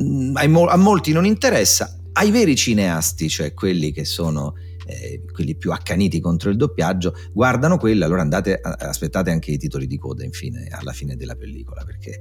Mm, 0.00 0.36
a, 0.36 0.76
molti 0.76 1.12
non 1.12 1.26
interessa, 1.26 1.98
ai 2.12 2.30
veri 2.30 2.56
cineasti, 2.56 3.28
cioè 3.28 3.54
quelli 3.54 3.92
che 3.92 4.04
sono 4.04 4.54
eh, 4.86 5.22
quelli 5.32 5.56
più 5.56 5.72
accaniti 5.72 6.20
contro 6.20 6.50
il 6.50 6.56
doppiaggio, 6.56 7.14
guardano 7.32 7.76
quello, 7.76 8.04
allora 8.04 8.22
andate, 8.22 8.58
aspettate 8.60 9.30
anche 9.30 9.50
i 9.50 9.58
titoli 9.58 9.86
di 9.86 9.98
coda 9.98 10.24
infine, 10.24 10.68
alla 10.70 10.92
fine 10.92 11.14
della 11.14 11.34
pellicola, 11.34 11.84
perché 11.84 12.20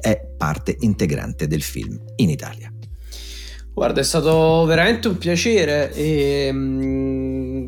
è 0.00 0.34
parte 0.36 0.76
integrante 0.80 1.46
del 1.46 1.62
film 1.62 1.98
in 2.16 2.30
Italia. 2.30 2.72
Guarda, 3.80 4.00
è 4.00 4.04
stato 4.04 4.66
veramente 4.66 5.08
un 5.08 5.16
piacere 5.16 5.90
e 5.94 6.50
um, 6.52 7.66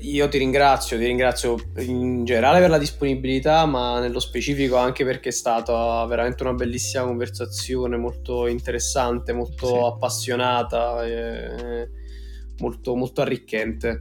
io 0.00 0.28
ti 0.28 0.36
ringrazio, 0.36 0.98
ti 0.98 1.06
ringrazio 1.06 1.56
in 1.78 2.26
generale 2.26 2.60
per 2.60 2.68
la 2.68 2.76
disponibilità, 2.76 3.64
ma 3.64 3.98
nello 3.98 4.20
specifico 4.20 4.76
anche 4.76 5.06
perché 5.06 5.30
è 5.30 5.32
stata 5.32 6.04
veramente 6.04 6.42
una 6.42 6.52
bellissima 6.52 7.04
conversazione, 7.04 7.96
molto 7.96 8.46
interessante, 8.48 9.32
molto 9.32 9.66
sì. 9.66 9.74
appassionata. 9.82 11.06
E 11.06 11.88
molto, 12.58 12.94
molto 12.94 13.20
arricchente. 13.20 14.00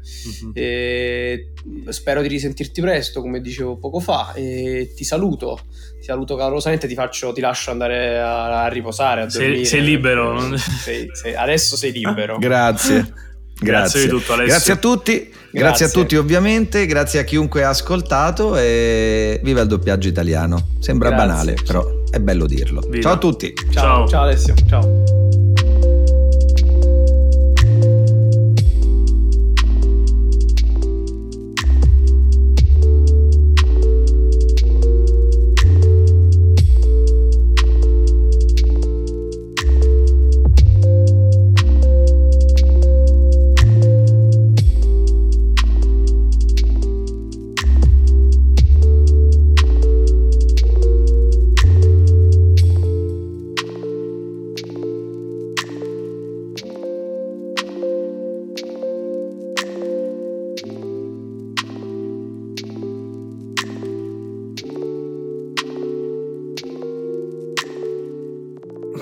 Mm-hmm. 0.57 1.89
spero 1.89 2.21
di 2.21 2.27
risentirti 2.27 2.81
presto, 2.81 3.21
come 3.21 3.41
dicevo 3.41 3.77
poco 3.77 3.99
fa. 3.99 4.33
E 4.33 4.93
ti 4.95 5.03
saluto, 5.03 5.59
ti 5.99 6.05
saluto 6.05 6.35
calorosamente, 6.35 6.87
ti, 6.87 6.95
faccio, 6.95 7.33
ti 7.33 7.41
lascio 7.41 7.71
andare 7.71 8.19
a, 8.19 8.63
a 8.63 8.67
riposare, 8.67 9.21
a 9.21 9.25
dormire. 9.25 9.55
Sei, 9.55 9.65
sei 9.65 9.83
libero. 9.83 10.57
Sei, 10.57 11.09
sei, 11.13 11.35
adesso 11.35 11.75
sei 11.75 11.91
libero. 11.91 12.37
Grazie. 12.37 13.13
Grazie. 13.57 14.07
Grazie, 14.07 14.07
tutto, 14.07 14.35
grazie 14.35 14.73
a 14.73 14.75
tutti, 14.75 15.13
grazie. 15.13 15.49
grazie. 15.51 15.85
a 15.85 15.89
tutti 15.89 16.15
ovviamente, 16.17 16.85
grazie 16.85 17.19
a 17.19 17.23
chiunque 17.23 17.63
ha 17.63 17.69
ascoltato 17.69 18.57
e 18.57 19.39
viva 19.43 19.61
il 19.61 19.67
doppiaggio 19.67 20.09
italiano. 20.09 20.71
Sembra 20.79 21.07
grazie. 21.07 21.25
banale, 21.25 21.57
però 21.65 22.03
è 22.09 22.19
bello 22.19 22.47
dirlo. 22.47 22.81
Viva. 22.81 23.03
Ciao 23.03 23.13
a 23.13 23.17
tutti. 23.17 23.53
Ciao. 23.71 23.71
Ciao, 23.71 24.07
Ciao 24.07 24.21
Alessio. 24.23 24.55
Ciao. 24.67 25.14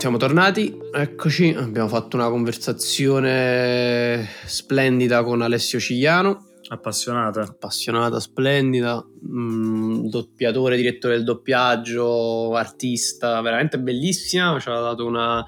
Siamo 0.04 0.18
tornati, 0.18 0.78
eccoci, 0.94 1.56
abbiamo 1.58 1.88
fatto 1.88 2.18
una 2.18 2.28
conversazione 2.28 4.28
splendida 4.44 5.24
con 5.24 5.42
Alessio 5.42 5.80
Cigliano. 5.80 6.50
Appassionata. 6.68 7.44
Appassionata, 7.44 8.20
splendida, 8.20 9.02
mm, 9.02 10.08
doppiatore, 10.08 10.76
direttore 10.76 11.16
del 11.16 11.24
doppiaggio, 11.24 12.54
artista, 12.54 13.40
veramente 13.40 13.80
bellissima, 13.80 14.60
ci 14.60 14.68
ha 14.68 14.78
dato 14.78 15.06
una, 15.06 15.42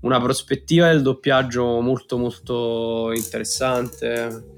una 0.00 0.20
prospettiva 0.20 0.88
del 0.88 1.02
doppiaggio 1.02 1.80
molto 1.80 2.18
molto 2.18 3.12
interessante 3.14 4.56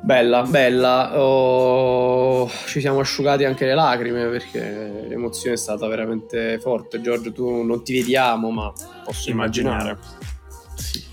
Bella, 0.00 0.42
bella. 0.42 1.20
Oh, 1.20 2.48
ci 2.66 2.80
siamo 2.80 3.00
asciugati 3.00 3.44
anche 3.44 3.66
le 3.66 3.74
lacrime 3.74 4.26
perché 4.28 5.06
l'emozione 5.08 5.54
è 5.54 5.58
stata 5.58 5.86
veramente 5.86 6.58
forte. 6.60 7.00
Giorgio, 7.00 7.32
tu 7.32 7.62
non 7.62 7.82
ti 7.82 7.94
vediamo, 7.94 8.50
ma 8.50 8.72
posso 9.04 9.30
immaginare. 9.30 9.98
Sì. 10.76 11.04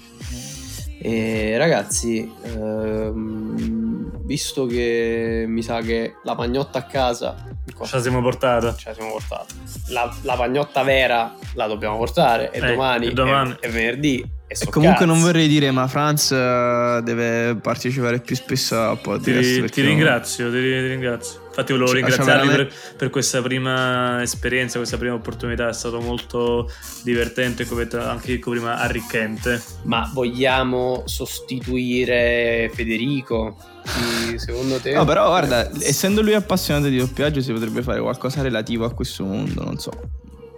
E 1.01 1.57
ragazzi, 1.57 2.31
ehm, 2.43 3.94
visto 4.25 4.65
che 4.65 5.45
mi 5.47 5.61
sa 5.61 5.81
che 5.81 6.15
la 6.23 6.35
pagnotta 6.35 6.79
a 6.79 6.83
casa 6.83 7.35
ce 7.83 7.95
la 7.95 8.01
siamo 8.01 8.21
portata. 8.21 8.75
Ce 8.75 8.89
la 8.89 8.95
siamo 8.95 9.11
portata. 9.11 9.53
La, 9.89 10.13
la 10.23 10.35
pagnotta 10.35 10.83
vera 10.83 11.33
la 11.53 11.67
dobbiamo 11.67 11.97
portare 11.97 12.51
e 12.51 12.57
eh, 12.57 12.67
domani, 12.71 13.13
domani. 13.13 13.55
È, 13.59 13.65
è 13.67 13.69
venerdì 13.69 14.33
e 14.47 14.69
comunque 14.69 15.05
non 15.05 15.21
vorrei 15.21 15.47
dire, 15.47 15.71
ma 15.71 15.87
Franz 15.87 16.29
uh, 16.29 17.01
deve 17.01 17.55
partecipare 17.55 18.19
più 18.19 18.35
spesso 18.35 18.79
a 18.79 18.95
podcast. 18.95 19.65
Ti, 19.65 19.71
ti 19.71 19.81
ringrazio, 19.81 20.51
ti, 20.51 20.59
ti, 20.59 20.87
ringrazio. 20.87 21.39
Infatti 21.57 21.71
volevo 21.71 21.91
cioè, 21.91 22.01
ringraziarvi 22.01 22.47
per, 22.49 22.73
per, 22.97 23.09
questa 23.09 23.41
prima 23.41 24.21
esperienza, 24.21 24.77
questa 24.77 24.97
prima 24.97 25.13
opportunità, 25.13 25.69
è 25.69 25.73
stato 25.73 26.01
molto 26.01 26.69
divertente 27.03 27.63
e 27.63 27.97
anche 27.97 28.33
dico 28.33 28.51
prima 28.51 28.77
arricchente. 28.77 29.63
Ma 29.83 30.09
vogliamo 30.13 31.03
sostituire 31.05 32.69
Federico? 32.73 33.55
secondo 34.35 34.79
te? 34.79 34.93
No, 34.93 35.05
però 35.05 35.27
guarda, 35.27 35.69
essendo 35.79 36.21
lui 36.21 36.33
appassionato 36.33 36.89
di 36.89 36.97
doppiaggio 36.97 37.39
si 37.39 37.53
potrebbe 37.53 37.81
fare 37.83 38.01
qualcosa 38.01 38.41
relativo 38.41 38.83
a 38.83 38.91
questo 38.91 39.23
mondo, 39.23 39.63
non 39.63 39.77
so 39.77 39.91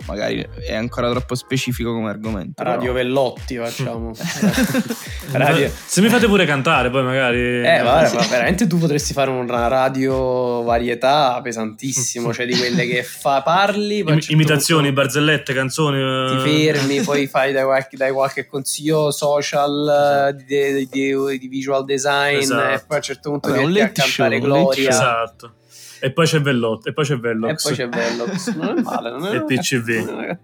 magari 0.07 0.47
è 0.65 0.73
ancora 0.73 1.09
troppo 1.09 1.35
specifico 1.35 1.93
come 1.93 2.09
argomento. 2.09 2.63
Radio 2.63 2.93
però. 2.93 2.93
Vellotti 2.93 3.57
facciamo. 3.57 4.13
radio... 5.31 5.69
Se 5.85 6.01
mi 6.01 6.09
fate 6.09 6.25
pure 6.27 6.45
cantare 6.45 6.89
poi 6.89 7.03
magari... 7.03 7.39
Eh, 7.39 7.81
vabbè, 7.83 8.13
ma 8.13 8.25
veramente 8.27 8.67
tu 8.67 8.77
potresti 8.77 9.13
fare 9.13 9.29
una 9.29 9.67
radio 9.67 10.63
varietà 10.63 11.39
pesantissimo, 11.43 12.33
cioè 12.33 12.45
di 12.45 12.57
quelle 12.57 12.87
che 12.87 13.03
fa, 13.03 13.41
parli... 13.41 13.99
Im- 13.99 14.19
imitazioni, 14.27 14.87
punto... 14.87 15.01
barzellette, 15.01 15.53
canzoni... 15.53 15.97
Ti 15.97 16.49
eh. 16.49 16.73
fermi, 16.73 17.01
poi 17.01 17.27
fai 17.27 17.51
dai 17.51 17.63
qualche, 17.65 17.97
dai 17.97 18.11
qualche 18.11 18.47
consiglio 18.47 19.11
social 19.11 20.31
esatto. 20.31 20.43
di, 20.47 20.87
di, 20.89 21.37
di, 21.39 21.47
visual 21.47 21.83
design 21.83 22.37
esatto. 22.37 22.73
e 22.73 22.83
poi 22.85 22.95
a 22.95 22.95
un 22.95 23.01
certo 23.01 23.29
punto 23.31 23.49
Vabbè, 23.49 23.63
un 23.63 23.77
a 23.77 23.89
cantare 23.89 24.37
show, 24.37 24.45
Gloria. 24.45 24.89
Esatto. 24.89 25.51
E 25.99 26.11
poi 26.11 26.25
c'è 26.25 26.41
Vellox. 26.41 26.85
E 26.85 26.93
poi 26.93 27.05
c'è 27.05 27.17
Vellox. 27.17 27.65
E 27.65 27.67
poi 27.67 27.75
c'è 27.75 27.89
Vellox. 27.89 28.55
Non 28.55 28.77
è 28.77 28.81
male. 28.81 29.09
Non 29.11 29.25
è 29.25 29.35
e 29.37 29.43
PCV. 29.43 30.37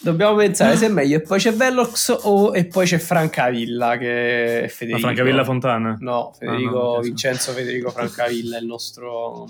Dobbiamo 0.00 0.36
pensare 0.36 0.76
se 0.76 0.86
è 0.86 0.88
meglio. 0.88 1.16
E 1.16 1.20
poi 1.20 1.38
c'è 1.38 1.52
Vellox 1.52 2.16
o 2.22 2.54
e 2.54 2.66
poi 2.66 2.86
c'è 2.86 2.98
Francavilla 2.98 3.96
che 3.96 4.62
è 4.62 4.68
Federico. 4.68 5.00
Ma 5.00 5.12
Francavilla 5.12 5.44
Fontana? 5.44 5.96
No, 6.00 6.32
Federico, 6.38 6.92
ah, 6.92 6.96
no, 6.96 7.00
Vincenzo 7.00 7.52
Federico 7.52 7.90
Francavilla 7.90 8.58
il 8.58 8.66
nostro... 8.66 9.46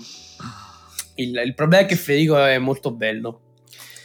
Il, 1.15 1.35
il, 1.43 1.53
problema 1.53 1.83
è 1.83 1.87
che 1.87 1.95
Federico 1.95 2.43
è 2.43 2.57
molto 2.59 2.91
bello. 2.91 3.41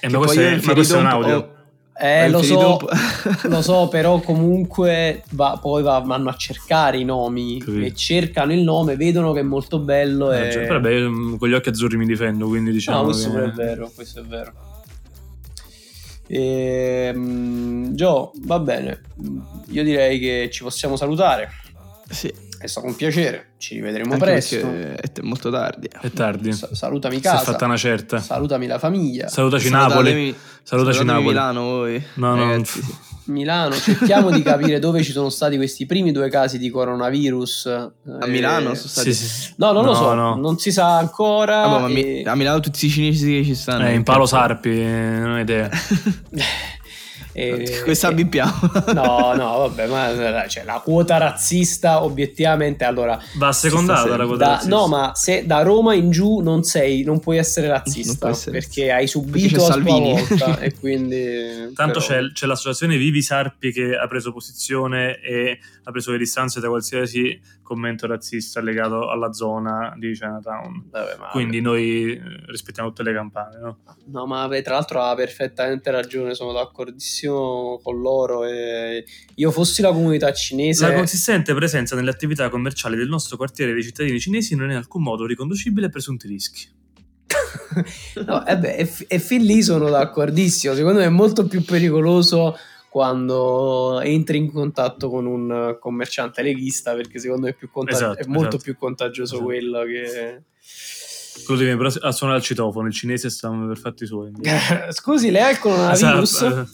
E 0.01 0.09
ma 0.09 0.19
questo, 0.19 0.41
è, 0.41 0.61
ma 0.63 0.73
questo 0.73 0.97
è 0.97 0.99
un 0.99 1.07
audio? 1.07 1.37
Ho, 1.37 1.62
eh, 2.03 2.29
lo 2.29 2.43
so, 2.43 2.81
lo 3.49 3.63
so, 3.63 3.87
però 3.87 4.19
comunque 4.19 5.23
va, 5.31 5.57
poi 5.63 5.85
va, 5.85 6.01
vanno 6.01 6.31
a 6.31 6.35
cercare 6.35 6.99
i 6.99 7.05
nomi 7.05 7.61
Capito. 7.61 7.85
e 7.85 7.95
cercano 7.95 8.53
il 8.53 8.63
nome, 8.63 8.97
vedono 8.97 9.33
che 9.33 9.39
è 9.39 9.45
molto 9.45 9.79
bello. 9.79 10.33
Eh, 10.33 10.49
e... 10.49 10.51
cioè, 10.51 10.67
vabbè, 10.67 11.01
mm, 11.01 11.37
con 11.37 11.49
gli 11.49 11.53
occhi 11.53 11.69
azzurri 11.69 11.97
mi 11.97 12.07
difendo, 12.07 12.49
quindi 12.49 12.73
diciamo. 12.73 12.99
No, 12.99 13.05
questo 13.05 13.31
che... 13.31 13.45
è 13.45 13.51
vero, 13.51 13.91
questo 13.95 14.19
è 14.19 14.25
vero. 14.25 14.53
E, 16.27 17.13
um, 17.15 17.95
Gio, 17.95 18.33
va 18.47 18.59
bene, 18.59 19.01
io 19.69 19.85
direi 19.85 20.19
che 20.19 20.49
ci 20.51 20.65
possiamo 20.65 20.97
salutare. 20.97 21.51
Sì. 22.09 22.33
È 22.63 22.69
stato 22.69 22.87
un 22.87 22.95
piacere, 22.95 23.55
ci 23.59 23.75
rivedremo 23.75 24.13
Anche 24.13 24.25
presto. 24.25 24.57
È 24.57 25.11
molto 25.23 25.51
tardi. 25.51 25.89
È 26.01 26.11
tardi. 26.13 26.53
Sa- 26.53 26.73
salutami 26.73 27.19
casa. 27.19 27.39
Si 27.39 27.43
è 27.43 27.47
fatta 27.47 27.65
una 27.65 27.77
certa. 27.77 28.21
Salutami 28.21 28.69
la 28.69 28.79
famiglia. 28.79 29.27
Salutaci 29.27 29.69
Napoli. 29.69 30.33
Salutaci 30.63 31.03
Napoli. 31.03 31.27
Milano 31.27 31.63
voi. 31.63 32.05
No, 32.15 32.37
no. 32.37 32.63
Milano, 33.25 33.75
cerchiamo 33.75 34.31
di 34.31 34.43
capire 34.43 34.79
dove 34.79 35.03
ci 35.03 35.11
sono 35.11 35.29
stati 35.29 35.57
questi 35.57 35.87
primi 35.87 36.13
due 36.13 36.29
casi 36.29 36.59
di 36.59 36.71
coronavirus. 36.71 37.67
A 38.21 38.27
Milano 38.27 38.71
eh, 38.71 38.75
sono 38.77 38.89
stati? 38.89 39.13
Sì, 39.13 39.27
sì. 39.27 39.55
No, 39.57 39.73
non 39.73 39.85
no, 39.85 39.91
lo 39.91 39.97
so, 39.97 40.15
no. 40.15 40.37
non 40.37 40.59
si 40.59 40.71
sa 40.71 40.99
ancora. 40.99 41.65
Ah, 41.65 41.91
e... 41.91 42.23
A 42.25 42.37
Milano 42.37 42.61
tutti 42.61 42.87
i 42.87 42.89
cinesi 42.89 43.39
che 43.39 43.45
ci 43.45 43.55
stanno. 43.57 43.89
Eh, 43.89 43.95
in 43.95 44.05
Palo 44.05 44.25
Sarpi, 44.25 44.71
non 44.73 45.33
ho 45.33 45.41
idea. 45.41 45.69
E, 47.33 47.81
Questa 47.85 48.09
abbippiamo. 48.09 48.71
No, 48.93 49.33
no, 49.35 49.59
vabbè, 49.59 49.87
ma 49.87 50.47
cioè, 50.49 50.65
la 50.65 50.81
quota 50.85 51.17
razzista 51.17 52.05
obiettivamente 52.05 52.85
allora 52.85 53.19
va 53.37 53.53
secondata 53.53 54.17
la 54.17 54.27
quota 54.27 54.45
da, 54.45 54.51
razzista. 54.53 54.77
No, 54.77 54.87
ma 54.87 55.13
se 55.15 55.47
da 55.47 55.63
Roma 55.63 55.95
in 55.95 56.11
giù 56.11 56.41
non 56.41 56.63
sei, 56.63 57.03
non 57.05 57.21
puoi 57.21 57.39
essere 57.39 57.69
razzista 57.69 58.29
essere. 58.31 58.59
perché 58.59 58.93
hai 58.93 59.07
subito 59.07 59.57
perché 59.57 59.73
Salvini. 59.73 60.13
volta 60.13 60.59
e 60.59 60.75
quindi 60.79 61.73
Tanto 61.75 62.01
però... 62.01 62.21
c'è, 62.21 62.33
c'è, 62.33 62.47
l'associazione 62.47 62.97
Vivi 62.97 63.23
Sarpi 63.23 63.73
che 63.73 63.97
ha 63.97 64.07
preso 64.07 64.33
posizione 64.33 65.21
e 65.21 65.59
ha 65.85 65.91
preso 65.91 66.11
le 66.13 66.19
distanze 66.19 66.61
da 66.61 66.69
qualsiasi 66.69 67.41
commento 67.63 68.07
razzista 68.07 68.61
legato 68.61 69.09
alla 69.09 69.33
zona 69.33 69.95
di 69.97 70.13
Chinatown. 70.13 70.89
Vabbè, 70.91 71.17
quindi 71.31 71.61
noi 71.61 72.13
eh, 72.13 72.21
rispettiamo 72.47 72.89
tutte 72.89 73.03
le 73.03 73.15
campane, 73.15 73.59
no? 73.59 73.79
No, 74.07 74.27
ma 74.27 74.49
tra 74.63 74.75
l'altro 74.75 75.01
ha 75.03 75.15
perfettamente 75.15 75.91
ragione, 75.91 76.35
sono 76.35 76.53
d'accordissimo 76.53 77.81
con 77.83 78.01
loro 78.01 78.45
e 78.45 79.05
io 79.35 79.51
fossi 79.51 79.83
la 79.83 79.93
comunità 79.93 80.33
cinese... 80.33 80.87
La 80.87 80.95
consistente 80.95 81.55
presenza 81.55 81.97
nelle 81.97 82.11
attività 82.11 82.49
commerciali 82.49 82.97
del 82.97 83.09
nostro 83.09 83.37
quartiere 83.37 83.73
dei 83.73 83.83
cittadini 83.83 84.21
cinesi 84.21 84.55
non 84.55 84.69
è 84.69 84.73
in 84.73 84.79
alcun 84.79 85.03
modo 85.03 85.25
riconducibile 85.25 85.87
a 85.87 85.89
presunti 85.89 86.27
rischi. 86.27 86.69
no, 88.27 88.47
e, 88.47 88.59
beh, 88.59 88.75
e, 88.77 88.91
e 89.09 89.19
fin 89.19 89.43
lì 89.45 89.63
sono 89.63 89.89
d'accordissimo, 89.89 90.75
secondo 90.75 90.99
me 90.99 91.07
è 91.07 91.11
molto 91.11 91.47
più 91.47 91.65
pericoloso 91.65 92.57
quando 92.93 94.03
entri 94.03 94.37
in 94.37 94.53
contatto 94.53 95.09
con 95.09 95.25
un 95.25 95.79
commerciante 95.81 96.43
leghista 96.43 96.93
perché 96.93 97.19
secondo 97.19 97.47
me 97.47 97.57
è, 97.59 97.69
contag- 97.71 97.97
esatto, 97.97 98.19
è 98.19 98.27
molto 98.27 98.49
esatto. 98.49 98.63
più 98.63 98.77
contagioso 98.77 99.37
esatto. 99.37 99.49
quello 99.49 99.83
che 99.85 100.43
quello 101.47 101.61
devi 101.63 101.75
però 101.75 101.89
a 102.07 102.13
suonare 102.13 102.41
il 102.41 102.45
citofono 102.45 102.89
il 102.89 102.93
cinese 102.93 103.31
sta 103.31 103.49
per 103.49 103.79
fatti 103.79 104.05
suoi 104.05 104.33
scusi 104.93 105.31
lei 105.31 105.41
ha 105.41 105.51
il 105.51 105.59
coronavirus 105.59 106.33
esatto. 106.35 106.69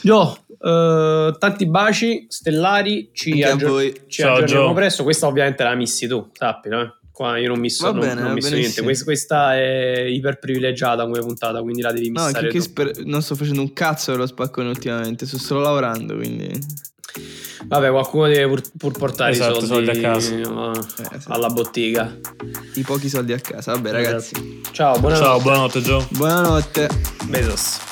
Gio, 0.00 0.44
uh, 0.48 1.36
tanti 1.38 1.66
baci 1.66 2.24
stellari, 2.28 3.10
ci, 3.12 3.42
aggior- 3.42 4.06
ci 4.06 4.22
Ciao, 4.22 4.36
aggiorniamo 4.36 4.68
Gio. 4.68 4.74
presto. 4.74 5.02
Questa 5.02 5.26
ovviamente 5.26 5.62
la 5.62 5.74
missi 5.74 6.06
tu, 6.06 6.30
sappilo. 6.32 6.80
Eh. 6.80 7.01
Qua 7.12 7.36
io 7.36 7.48
non 7.48 7.60
va 7.60 7.90
non, 7.90 8.00
bene, 8.00 8.20
non 8.22 8.32
misso 8.32 8.54
niente. 8.54 8.82
Questa, 8.82 9.04
questa, 9.04 9.54
è 9.54 10.00
iper 10.00 10.38
privilegiata 10.38 11.04
come 11.04 11.20
puntata, 11.20 11.60
quindi 11.60 11.82
la 11.82 11.92
devi 11.92 12.10
missare. 12.10 12.50
No, 12.50 12.60
sper- 12.60 13.02
non 13.04 13.22
sto 13.22 13.34
facendo 13.34 13.60
un 13.60 13.72
cazzo 13.74 14.12
dello 14.12 14.26
spaccone 14.26 14.68
ultimamente, 14.68 15.26
sto 15.26 15.38
solo 15.38 15.60
lavorando, 15.60 16.16
quindi... 16.16 16.90
Vabbè, 17.64 17.90
qualcuno 17.90 18.26
deve 18.26 18.48
pur, 18.48 18.62
pur 18.76 18.92
portare 18.92 19.32
esatto, 19.32 19.58
i 19.58 19.66
soldi, 19.66 19.86
soldi 19.86 19.90
a 19.90 20.00
casa 20.00 20.34
uh, 20.34 20.70
eh, 20.70 21.20
sì. 21.20 21.26
alla 21.28 21.48
bottega. 21.48 22.18
I 22.74 22.82
pochi 22.82 23.08
soldi 23.08 23.32
a 23.32 23.38
casa. 23.38 23.72
Vabbè, 23.72 23.92
ragazzi. 23.92 24.62
Ciao, 24.72 24.98
buonanotte. 24.98 25.24
Ciao, 25.26 25.40
buonanotte, 25.40 25.80
Gio. 25.82 26.06
Buonanotte. 26.10 26.88
Besos. 27.26 27.91